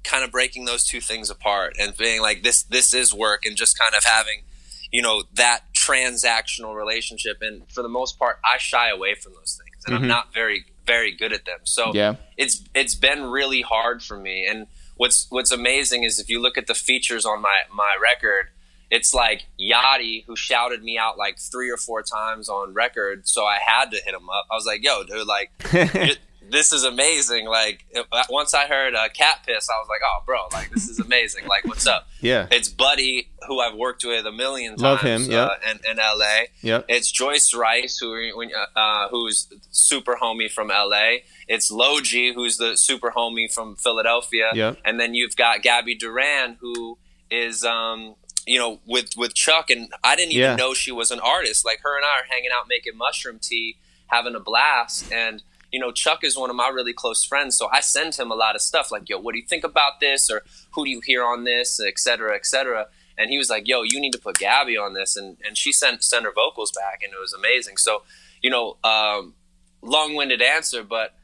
kind 0.03 0.23
of 0.23 0.31
breaking 0.31 0.65
those 0.65 0.85
two 0.85 0.99
things 0.99 1.29
apart 1.29 1.75
and 1.79 1.95
being 1.97 2.21
like 2.21 2.43
this 2.43 2.63
this 2.63 2.93
is 2.93 3.13
work 3.13 3.45
and 3.45 3.55
just 3.55 3.77
kind 3.77 3.93
of 3.95 4.03
having 4.03 4.43
you 4.91 5.01
know 5.01 5.23
that 5.33 5.61
transactional 5.83 6.75
relationship 6.75 7.37
and 7.41 7.69
for 7.71 7.81
the 7.81 7.89
most 7.89 8.17
part 8.17 8.39
i 8.45 8.57
shy 8.57 8.89
away 8.89 9.15
from 9.15 9.33
those 9.33 9.59
things 9.61 9.83
and 9.85 9.93
mm-hmm. 9.93 10.03
i'm 10.03 10.07
not 10.07 10.33
very 10.33 10.65
very 10.85 11.11
good 11.15 11.33
at 11.33 11.45
them 11.45 11.59
so 11.63 11.91
yeah 11.93 12.15
it's 12.37 12.63
it's 12.73 12.95
been 12.95 13.23
really 13.23 13.61
hard 13.61 14.01
for 14.01 14.17
me 14.17 14.45
and 14.45 14.67
what's 14.95 15.27
what's 15.29 15.51
amazing 15.51 16.03
is 16.03 16.19
if 16.19 16.29
you 16.29 16.41
look 16.41 16.57
at 16.57 16.67
the 16.67 16.75
features 16.75 17.25
on 17.25 17.41
my 17.41 17.57
my 17.73 17.95
record 18.01 18.47
it's 18.93 19.11
like 19.11 19.47
Yachty 19.59 20.23
who 20.27 20.35
shouted 20.35 20.83
me 20.83 20.99
out 20.99 21.17
like 21.17 21.39
three 21.39 21.71
or 21.71 21.77
four 21.77 22.03
times 22.03 22.47
on 22.47 22.75
record, 22.75 23.27
so 23.27 23.43
I 23.43 23.57
had 23.65 23.89
to 23.89 23.97
hit 23.97 24.13
him 24.13 24.29
up. 24.29 24.45
I 24.51 24.53
was 24.53 24.67
like, 24.67 24.83
"Yo, 24.83 25.03
dude, 25.03 25.25
like, 25.25 25.49
this 26.53 26.71
is 26.71 26.83
amazing. 26.83 27.47
Like 27.47 27.85
once 28.29 28.53
I 28.53 28.67
heard 28.67 28.95
uh, 28.95 29.09
cat 29.09 29.39
piss, 29.45 29.67
I 29.69 29.77
was 29.79 29.87
like, 29.89 30.01
oh, 30.05 30.23
bro, 30.25 30.47
like 30.53 30.69
this 30.69 30.87
is 30.87 30.99
amazing. 30.99 31.47
like 31.47 31.65
what's 31.65 31.87
up? 31.87 32.07
Yeah. 32.21 32.47
It's 32.51 32.69
Buddy, 32.69 33.29
who 33.47 33.59
I've 33.59 33.75
worked 33.75 34.05
with 34.05 34.25
a 34.25 34.31
million 34.31 34.77
times. 34.77 34.81
Love 34.81 35.01
him. 35.01 35.23
Yeah. 35.23 35.45
Uh, 35.45 35.55
in, 35.71 35.79
in 35.91 35.97
LA. 35.97 36.43
Yeah. 36.61 36.81
It's 36.87 37.11
Joyce 37.11 37.53
Wrice, 37.53 37.97
who 37.97 38.15
uh, 38.15 38.79
uh, 38.79 39.09
who's 39.09 39.51
super 39.71 40.15
homie 40.21 40.49
from 40.49 40.69
LA. 40.69 41.17
It's 41.47 41.71
Lojii, 41.71 42.33
who's 42.33 42.57
the 42.57 42.77
super 42.77 43.11
homie 43.11 43.51
from 43.51 43.75
Philadelphia. 43.75 44.51
Yeah. 44.53 44.75
And 44.85 44.99
then 44.99 45.15
you've 45.15 45.35
got 45.35 45.63
Gabby 45.63 45.95
Duran, 45.95 46.57
who 46.61 46.97
is 47.29 47.65
um 47.65 48.15
you 48.45 48.59
know, 48.59 48.79
with 48.85 49.11
with 49.17 49.33
Chuck, 49.33 49.69
and 49.69 49.91
I 50.03 50.15
didn't 50.15 50.33
even 50.33 50.43
yeah. 50.43 50.55
know 50.55 50.73
she 50.73 50.91
was 50.91 51.11
an 51.11 51.19
artist. 51.19 51.65
Like 51.65 51.79
her 51.81 51.95
and 51.95 52.05
I 52.05 52.19
are 52.19 52.25
hanging 52.29 52.49
out 52.53 52.65
making 52.67 52.97
mushroom 52.97 53.39
tea, 53.41 53.77
having 54.07 54.35
a 54.35 54.39
blast, 54.39 55.11
and 55.11 55.41
you 55.73 55.79
know, 55.79 55.91
Chuck 55.91 56.23
is 56.23 56.37
one 56.37 56.51
of 56.51 56.55
my 56.55 56.67
really 56.67 56.93
close 56.93 57.23
friends, 57.23 57.57
so 57.57 57.67
I 57.71 57.79
send 57.79 58.13
him 58.13 58.29
a 58.29 58.35
lot 58.35 58.55
of 58.55 58.61
stuff 58.61 58.91
like, 58.91 59.09
"Yo, 59.09 59.17
what 59.17 59.33
do 59.33 59.39
you 59.39 59.47
think 59.47 59.63
about 59.63 59.99
this?" 59.99 60.29
or 60.29 60.43
"Who 60.73 60.85
do 60.85 60.91
you 60.91 61.01
hear 61.01 61.23
on 61.23 61.45
this?" 61.45 61.79
et 61.81 61.97
cetera, 61.97 62.35
et 62.35 62.45
cetera. 62.45 62.87
And 63.17 63.31
he 63.31 63.39
was 63.39 63.49
like, 63.49 63.67
"Yo, 63.67 63.81
you 63.81 63.99
need 63.99 64.13
to 64.13 64.19
put 64.19 64.37
Gabby 64.37 64.77
on 64.77 64.93
this," 64.93 65.17
and 65.17 65.37
and 65.43 65.57
she 65.57 65.73
sent 65.73 66.03
sent 66.03 66.25
her 66.25 66.31
vocals 66.31 66.71
back, 66.71 67.01
and 67.03 67.11
it 67.11 67.19
was 67.19 67.33
amazing. 67.33 67.77
So, 67.77 68.03
you 68.43 68.51
know, 68.51 68.77
um, 68.83 69.33
long 69.81 70.13
winded 70.13 70.43
answer, 70.43 70.83
but 70.83 71.15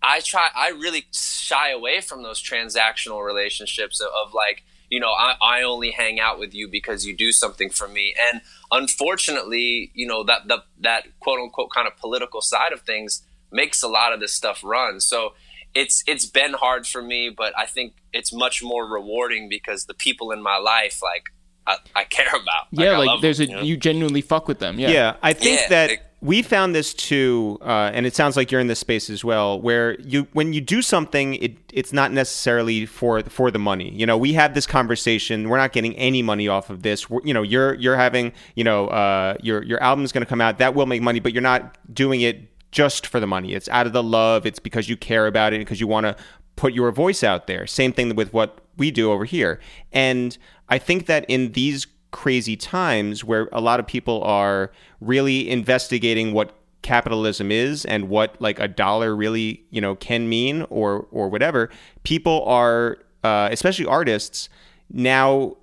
I 0.00 0.20
try. 0.20 0.48
I 0.54 0.68
really 0.68 1.06
shy 1.12 1.70
away 1.70 2.00
from 2.00 2.22
those 2.22 2.40
transactional 2.40 3.26
relationships 3.26 4.00
of, 4.00 4.10
of 4.14 4.32
like, 4.32 4.62
you 4.90 5.00
know, 5.00 5.10
I, 5.10 5.34
I 5.42 5.62
only 5.62 5.90
hang 5.90 6.20
out 6.20 6.38
with 6.38 6.54
you 6.54 6.68
because 6.68 7.04
you 7.04 7.16
do 7.16 7.32
something 7.32 7.68
for 7.68 7.88
me. 7.88 8.14
And 8.30 8.42
unfortunately, 8.70 9.90
you 9.92 10.06
know, 10.06 10.22
that 10.22 10.46
that 10.46 10.60
that 10.82 11.18
quote 11.18 11.40
unquote 11.40 11.70
kind 11.72 11.88
of 11.88 11.96
political 11.96 12.40
side 12.42 12.72
of 12.72 12.82
things 12.82 13.24
makes 13.50 13.82
a 13.82 13.88
lot 13.88 14.12
of 14.12 14.20
this 14.20 14.32
stuff 14.32 14.62
run. 14.64 15.00
So 15.00 15.34
it's 15.74 16.02
it's 16.06 16.26
been 16.26 16.54
hard 16.54 16.86
for 16.86 17.02
me, 17.02 17.30
but 17.34 17.52
I 17.56 17.66
think 17.66 17.94
it's 18.12 18.32
much 18.32 18.62
more 18.62 18.86
rewarding 18.86 19.48
because 19.48 19.86
the 19.86 19.94
people 19.94 20.32
in 20.32 20.42
my 20.42 20.56
life, 20.56 21.00
like 21.02 21.24
I, 21.66 22.00
I 22.00 22.04
care 22.04 22.28
about. 22.28 22.66
Yeah, 22.70 22.98
like, 22.98 23.20
there's 23.20 23.38
them, 23.38 23.48
a 23.48 23.50
you, 23.50 23.56
know? 23.56 23.62
you, 23.62 23.76
genuinely 23.76 24.22
fuck 24.22 24.48
with 24.48 24.58
them. 24.58 24.78
Yeah, 24.78 24.88
yeah. 24.90 25.16
I 25.22 25.32
think 25.32 25.60
yeah, 25.60 25.68
that. 25.68 25.90
It, 25.90 26.00
we 26.20 26.42
found 26.42 26.74
this 26.74 26.94
too, 26.94 27.58
uh, 27.60 27.92
and 27.94 28.04
it 28.04 28.12
sounds 28.12 28.36
like 28.36 28.50
you're 28.50 28.60
in 28.60 28.66
this 28.66 28.80
space 28.80 29.08
as 29.08 29.24
well, 29.24 29.60
where 29.60 30.00
you 30.00 30.26
when 30.32 30.52
you 30.52 30.60
do 30.60 30.82
something, 30.82 31.34
it 31.36 31.56
it's 31.72 31.92
not 31.92 32.10
necessarily 32.10 32.86
for 32.86 33.22
for 33.22 33.52
the 33.52 33.60
money. 33.60 33.92
You 33.94 34.04
know, 34.04 34.18
we 34.18 34.32
have 34.32 34.52
this 34.52 34.66
conversation. 34.66 35.48
We're 35.48 35.58
not 35.58 35.72
getting 35.72 35.94
any 35.94 36.22
money 36.22 36.48
off 36.48 36.70
of 36.70 36.82
this. 36.82 37.08
We're, 37.08 37.20
you 37.22 37.32
know, 37.32 37.42
you're 37.42 37.74
you're 37.74 37.94
having 37.94 38.32
you 38.56 38.64
know 38.64 38.88
uh, 38.88 39.36
your 39.42 39.62
your 39.62 39.80
album's 39.80 40.10
going 40.10 40.24
to 40.24 40.28
come 40.28 40.40
out 40.40 40.58
that 40.58 40.74
will 40.74 40.86
make 40.86 41.02
money, 41.02 41.20
but 41.20 41.32
you're 41.32 41.40
not 41.40 41.78
doing 41.94 42.20
it 42.22 42.48
just 42.70 43.06
for 43.06 43.20
the 43.20 43.26
money. 43.26 43.54
It's 43.54 43.68
out 43.68 43.86
of 43.86 43.92
the 43.92 44.02
love. 44.02 44.46
It's 44.46 44.58
because 44.58 44.88
you 44.88 44.96
care 44.96 45.26
about 45.26 45.52
it 45.52 45.58
because 45.58 45.80
you 45.80 45.86
want 45.86 46.06
to 46.06 46.16
put 46.56 46.74
your 46.74 46.90
voice 46.90 47.22
out 47.22 47.46
there. 47.46 47.66
Same 47.66 47.92
thing 47.92 48.14
with 48.14 48.32
what 48.32 48.58
we 48.76 48.90
do 48.90 49.12
over 49.12 49.24
here. 49.24 49.60
And 49.92 50.36
I 50.68 50.78
think 50.78 51.06
that 51.06 51.24
in 51.28 51.52
these 51.52 51.86
crazy 52.10 52.56
times 52.56 53.22
where 53.22 53.48
a 53.52 53.60
lot 53.60 53.80
of 53.80 53.86
people 53.86 54.22
are 54.22 54.72
really 55.00 55.48
investigating 55.48 56.32
what 56.32 56.54
capitalism 56.82 57.50
is 57.50 57.84
and 57.84 58.08
what 58.08 58.40
like 58.40 58.58
a 58.60 58.68
dollar 58.68 59.14
really 59.14 59.64
you 59.70 59.80
know 59.80 59.96
can 59.96 60.28
mean 60.28 60.62
or 60.70 61.06
or 61.10 61.28
whatever 61.28 61.68
people 62.04 62.44
are 62.44 62.98
uh, 63.24 63.48
especially 63.50 63.84
artists 63.84 64.48
now 64.90 65.56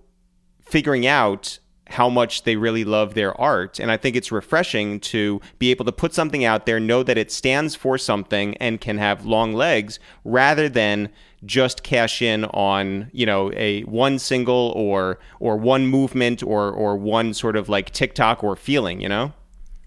figuring 0.60 1.08
out 1.08 1.58
how 1.88 2.10
much 2.10 2.44
they 2.44 2.56
really 2.56 2.84
love 2.84 3.14
their 3.14 3.40
art. 3.40 3.80
And 3.80 3.92
I 3.92 3.98
think 3.98 4.16
it's 4.16 4.32
refreshing 4.32 5.00
to 5.02 5.40
be 5.60 5.72
able 5.72 5.86
to 5.86 5.92
put 5.92 6.14
something 6.14 6.44
out 6.44 6.66
there, 6.66 6.80
know 6.80 7.04
that 7.04 7.18
it 7.18 7.32
stands 7.32 7.76
for 7.76 7.98
something 7.98 8.56
and 8.58 8.82
can 8.82 8.98
have 8.98 9.26
long 9.26 9.54
legs 9.54 10.00
rather 10.24 10.68
than 10.68 11.10
just 11.46 11.84
cash 11.84 12.22
in 12.22 12.46
on, 12.46 13.10
you 13.14 13.26
know, 13.26 13.52
a 13.54 13.82
one 13.84 14.18
single 14.18 14.74
or 14.76 15.20
or 15.40 15.58
one 15.58 15.86
movement 15.86 16.42
or 16.42 16.72
or 16.72 16.98
one 16.98 17.34
sort 17.34 17.56
of 17.56 17.70
like 17.70 17.92
TikTok 17.92 18.44
or 18.44 18.56
feeling, 18.56 19.00
you 19.00 19.10
know? 19.10 19.34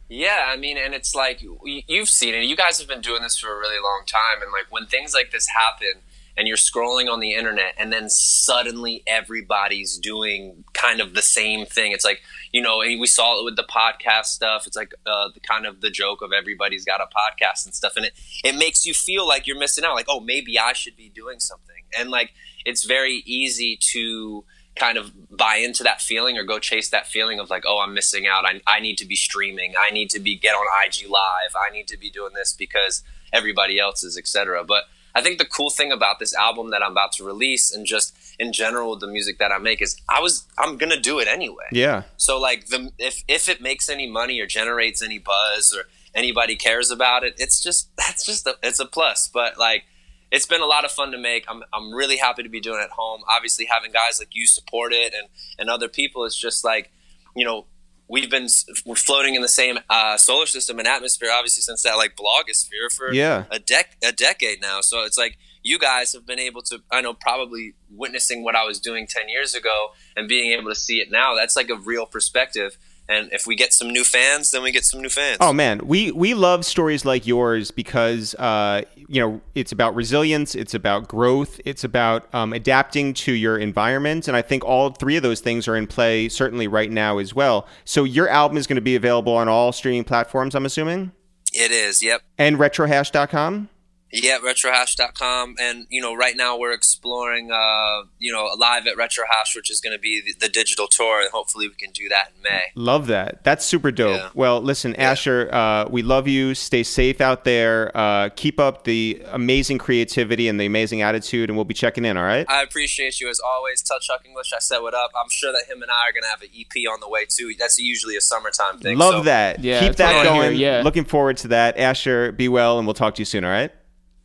Yeah, 0.08 0.46
I 0.48 0.56
mean, 0.56 0.78
and 0.78 0.94
it's 0.94 1.14
like 1.14 1.42
you've 1.42 2.08
seen 2.08 2.34
it. 2.34 2.44
You 2.44 2.56
guys 2.56 2.78
have 2.78 2.88
been 2.88 3.02
doing 3.02 3.22
this 3.22 3.36
for 3.36 3.52
a 3.52 3.58
really 3.58 3.80
long 3.82 4.04
time, 4.06 4.42
and 4.42 4.50
like 4.52 4.66
when 4.70 4.86
things 4.86 5.12
like 5.12 5.32
this 5.32 5.48
happen, 5.48 6.00
and 6.38 6.46
you're 6.46 6.56
scrolling 6.56 7.12
on 7.12 7.18
the 7.18 7.34
internet 7.34 7.74
and 7.76 7.92
then 7.92 8.08
suddenly 8.08 9.02
everybody's 9.08 9.98
doing 9.98 10.64
kind 10.72 11.00
of 11.00 11.14
the 11.14 11.20
same 11.20 11.66
thing. 11.66 11.90
It's 11.90 12.04
like 12.04 12.20
you 12.52 12.62
know 12.62 12.78
we 12.78 13.06
saw 13.06 13.40
it 13.40 13.44
with 13.44 13.56
the 13.56 13.64
podcast 13.64 14.26
stuff. 14.26 14.66
It's 14.66 14.76
like 14.76 14.94
uh, 15.04 15.30
the 15.34 15.40
kind 15.40 15.66
of 15.66 15.80
the 15.80 15.90
joke 15.90 16.22
of 16.22 16.32
everybody's 16.32 16.84
got 16.84 17.00
a 17.00 17.06
podcast 17.06 17.66
and 17.66 17.74
stuff 17.74 17.94
and 17.96 18.06
it 18.06 18.12
it 18.44 18.56
makes 18.56 18.86
you 18.86 18.94
feel 18.94 19.26
like 19.26 19.46
you're 19.46 19.58
missing 19.58 19.84
out 19.84 19.94
like 19.94 20.06
oh 20.08 20.20
maybe 20.20 20.58
i 20.58 20.72
should 20.72 20.96
be 20.96 21.10
doing 21.10 21.40
something. 21.40 21.82
And 21.98 22.10
like 22.10 22.32
it's 22.64 22.84
very 22.84 23.22
easy 23.26 23.76
to 23.92 24.44
kind 24.76 24.96
of 24.96 25.10
buy 25.36 25.56
into 25.56 25.82
that 25.82 26.00
feeling 26.00 26.38
or 26.38 26.44
go 26.44 26.60
chase 26.60 26.90
that 26.90 27.08
feeling 27.08 27.40
of 27.40 27.50
like 27.50 27.64
oh 27.66 27.80
i'm 27.80 27.94
missing 27.94 28.28
out. 28.28 28.44
I, 28.44 28.60
I 28.64 28.78
need 28.78 28.96
to 28.98 29.06
be 29.06 29.16
streaming. 29.16 29.74
I 29.76 29.90
need 29.90 30.08
to 30.10 30.20
be 30.20 30.36
get 30.38 30.54
on 30.54 30.66
ig 30.86 31.10
live. 31.10 31.52
I 31.56 31.72
need 31.72 31.88
to 31.88 31.98
be 31.98 32.10
doing 32.10 32.34
this 32.34 32.52
because 32.52 33.02
everybody 33.32 33.80
else 33.80 34.04
is 34.04 34.16
etc 34.16 34.62
but 34.64 34.84
I 35.14 35.22
think 35.22 35.38
the 35.38 35.44
cool 35.44 35.70
thing 35.70 35.92
about 35.92 36.18
this 36.18 36.34
album 36.34 36.70
that 36.70 36.82
I'm 36.82 36.92
about 36.92 37.12
to 37.12 37.24
release 37.24 37.72
and 37.72 37.86
just 37.86 38.16
in 38.38 38.52
general 38.52 38.96
the 38.96 39.06
music 39.06 39.38
that 39.38 39.50
I 39.50 39.58
make 39.58 39.82
is 39.82 40.00
I 40.08 40.20
was 40.20 40.46
I'm 40.56 40.76
gonna 40.76 41.00
do 41.00 41.18
it 41.18 41.28
anyway. 41.28 41.64
Yeah. 41.72 42.02
So 42.16 42.38
like 42.38 42.66
the 42.66 42.92
if 42.98 43.24
if 43.28 43.48
it 43.48 43.60
makes 43.60 43.88
any 43.88 44.08
money 44.08 44.40
or 44.40 44.46
generates 44.46 45.02
any 45.02 45.18
buzz 45.18 45.74
or 45.76 45.88
anybody 46.14 46.56
cares 46.56 46.90
about 46.90 47.24
it, 47.24 47.34
it's 47.38 47.62
just 47.62 47.90
that's 47.96 48.24
just 48.24 48.46
a, 48.46 48.56
it's 48.62 48.80
a 48.80 48.86
plus. 48.86 49.28
But 49.28 49.58
like 49.58 49.84
it's 50.30 50.46
been 50.46 50.60
a 50.60 50.66
lot 50.66 50.84
of 50.84 50.90
fun 50.90 51.10
to 51.12 51.18
make. 51.18 51.44
I'm 51.48 51.62
I'm 51.72 51.92
really 51.92 52.16
happy 52.16 52.42
to 52.42 52.48
be 52.48 52.60
doing 52.60 52.80
it 52.80 52.84
at 52.84 52.90
home. 52.90 53.22
Obviously 53.28 53.66
having 53.66 53.92
guys 53.92 54.18
like 54.18 54.34
you 54.34 54.46
support 54.46 54.92
it 54.92 55.14
and 55.14 55.28
and 55.58 55.70
other 55.70 55.88
people 55.88 56.24
it's 56.24 56.36
just 56.36 56.64
like 56.64 56.92
you 57.34 57.44
know 57.44 57.66
we've 58.08 58.30
been 58.30 58.48
we're 58.86 58.94
floating 58.94 59.34
in 59.34 59.42
the 59.42 59.48
same 59.48 59.78
uh, 59.90 60.16
solar 60.16 60.46
system 60.46 60.78
and 60.78 60.88
atmosphere, 60.88 61.28
obviously 61.32 61.62
since 61.62 61.82
that 61.82 61.96
like 61.96 62.16
blogosphere 62.16 62.92
for 62.94 63.12
yeah. 63.12 63.44
a 63.50 63.58
dec 63.58 63.84
a 64.06 64.12
decade 64.12 64.60
now. 64.60 64.80
So 64.80 65.04
it's 65.04 65.18
like 65.18 65.38
you 65.62 65.78
guys 65.78 66.12
have 66.12 66.24
been 66.26 66.38
able 66.38 66.62
to, 66.62 66.80
I 66.90 67.00
know, 67.00 67.14
probably 67.14 67.74
witnessing 67.90 68.42
what 68.42 68.54
I 68.54 68.64
was 68.64 68.80
doing 68.80 69.06
ten 69.06 69.28
years 69.28 69.54
ago 69.54 69.88
and 70.16 70.28
being 70.28 70.52
able 70.52 70.70
to 70.70 70.74
see 70.76 70.98
it 70.98 71.08
now. 71.10 71.34
That's 71.34 71.56
like 71.56 71.68
a 71.68 71.76
real 71.76 72.06
perspective 72.06 72.78
and 73.08 73.32
if 73.32 73.46
we 73.46 73.56
get 73.56 73.72
some 73.72 73.88
new 73.88 74.04
fans, 74.04 74.50
then 74.50 74.62
we 74.62 74.70
get 74.70 74.84
some 74.84 75.00
new 75.00 75.08
fans. 75.08 75.38
Oh 75.40 75.52
man, 75.52 75.80
we 75.86 76.12
we 76.12 76.34
love 76.34 76.64
stories 76.64 77.04
like 77.04 77.26
yours 77.26 77.70
because 77.70 78.34
uh, 78.34 78.82
you 78.96 79.20
know 79.20 79.40
it's 79.54 79.72
about 79.72 79.94
resilience, 79.94 80.54
it's 80.54 80.74
about 80.74 81.08
growth, 81.08 81.60
it's 81.64 81.84
about 81.84 82.32
um, 82.34 82.52
adapting 82.52 83.14
to 83.14 83.32
your 83.32 83.58
environment, 83.58 84.28
and 84.28 84.36
I 84.36 84.42
think 84.42 84.64
all 84.64 84.90
three 84.90 85.16
of 85.16 85.22
those 85.22 85.40
things 85.40 85.66
are 85.68 85.76
in 85.76 85.86
play 85.86 86.28
certainly 86.28 86.68
right 86.68 86.90
now 86.90 87.18
as 87.18 87.34
well. 87.34 87.66
So 87.84 88.04
your 88.04 88.28
album 88.28 88.58
is 88.58 88.66
going 88.66 88.76
to 88.76 88.82
be 88.82 88.96
available 88.96 89.34
on 89.34 89.48
all 89.48 89.72
streaming 89.72 90.04
platforms, 90.04 90.54
I'm 90.54 90.66
assuming. 90.66 91.12
It 91.52 91.70
is. 91.70 92.02
Yep. 92.02 92.22
And 92.36 92.56
retrohash.com. 92.56 93.70
Yeah, 94.10 94.38
retrohash.com. 94.38 95.56
And, 95.60 95.86
you 95.90 96.00
know, 96.00 96.14
right 96.14 96.36
now 96.36 96.58
we're 96.58 96.72
exploring, 96.72 97.50
uh, 97.52 98.04
you 98.18 98.32
know, 98.32 98.48
live 98.56 98.86
at 98.86 98.96
Retrohash, 98.96 99.54
which 99.54 99.70
is 99.70 99.80
going 99.80 99.94
to 99.94 99.98
be 99.98 100.22
the, 100.24 100.46
the, 100.46 100.48
digital 100.48 100.86
tour. 100.86 101.20
And 101.20 101.30
hopefully 101.30 101.68
we 101.68 101.74
can 101.74 101.92
do 101.92 102.08
that 102.08 102.32
in 102.34 102.42
May. 102.42 102.62
Love 102.74 103.08
that. 103.08 103.44
That's 103.44 103.64
super 103.64 103.90
dope. 103.90 104.16
Yeah. 104.16 104.30
Well, 104.34 104.60
listen, 104.60 104.92
yeah. 104.92 105.10
Asher, 105.10 105.50
uh, 105.52 105.88
we 105.90 106.02
love 106.02 106.26
you. 106.26 106.54
Stay 106.54 106.82
safe 106.82 107.20
out 107.20 107.44
there. 107.44 107.94
Uh, 107.94 108.30
keep 108.34 108.58
up 108.58 108.84
the 108.84 109.22
amazing 109.26 109.78
creativity 109.78 110.48
and 110.48 110.58
the 110.58 110.66
amazing 110.66 111.02
attitude. 111.02 111.50
And 111.50 111.56
we'll 111.56 111.66
be 111.66 111.74
checking 111.74 112.04
in, 112.04 112.16
all 112.16 112.24
right? 112.24 112.46
I 112.48 112.62
appreciate 112.62 113.20
you 113.20 113.28
as 113.28 113.40
always. 113.40 113.82
Tell 113.82 113.98
Chuck 114.00 114.22
Inglish 114.24 114.52
I 114.54 114.58
said 114.58 114.78
what 114.78 114.94
up. 114.94 115.10
I'm 115.14 115.30
sure 115.30 115.52
that 115.52 115.70
him 115.70 115.82
and 115.82 115.90
I 115.90 116.08
are 116.08 116.12
going 116.12 116.22
to 116.22 116.30
have 116.30 116.42
an 116.42 116.48
EP 116.58 116.90
on 116.90 117.00
the 117.00 117.08
way, 117.08 117.26
too. 117.28 117.52
That's 117.58 117.78
usually 117.78 118.16
a 118.16 118.22
summertime 118.22 118.78
thing. 118.78 118.96
Love 118.96 119.20
so. 119.20 119.22
that. 119.24 119.62
Yeah, 119.62 119.80
keep 119.80 119.96
that 119.96 120.24
going. 120.24 120.56
Yeah. 120.56 120.80
Looking 120.82 121.04
forward 121.04 121.36
to 121.38 121.48
that. 121.48 121.76
Asher, 121.78 122.32
be 122.32 122.48
well, 122.48 122.78
and 122.78 122.86
we'll 122.86 122.94
talk 122.94 123.14
to 123.16 123.20
you 123.20 123.26
soon, 123.26 123.44
all 123.44 123.50
right? 123.50 123.70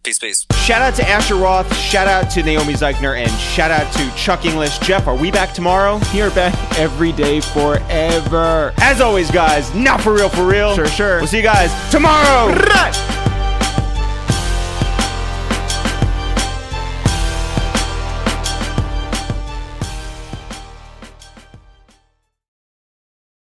Peace, 0.03 0.19
peace. 0.19 0.45
Shout 0.55 0.81
out 0.81 0.95
to 0.95 1.07
Asher 1.07 1.35
Roth. 1.35 1.73
Shout 1.77 2.07
out 2.07 2.29
to 2.31 2.43
Naomi 2.43 2.73
Zeichner. 2.73 3.17
And 3.17 3.31
shout 3.39 3.71
out 3.71 3.89
to 3.93 4.15
Chuck 4.17 4.43
Inglish. 4.43 4.79
Jeff, 4.79 5.07
are 5.07 5.15
we 5.15 5.31
back 5.31 5.53
tomorrow? 5.53 6.01
You're 6.13 6.31
back 6.31 6.53
every 6.77 7.13
day 7.13 7.39
forever. 7.39 8.73
As 8.79 8.99
always, 8.99 9.31
guys, 9.31 9.73
not 9.73 10.01
for 10.01 10.13
real, 10.13 10.27
for 10.27 10.45
real. 10.45 10.75
Sure, 10.75 10.87
sure. 10.87 11.17
We'll 11.19 11.27
see 11.27 11.37
you 11.37 11.43
guys 11.43 11.71
tomorrow. 11.89 12.53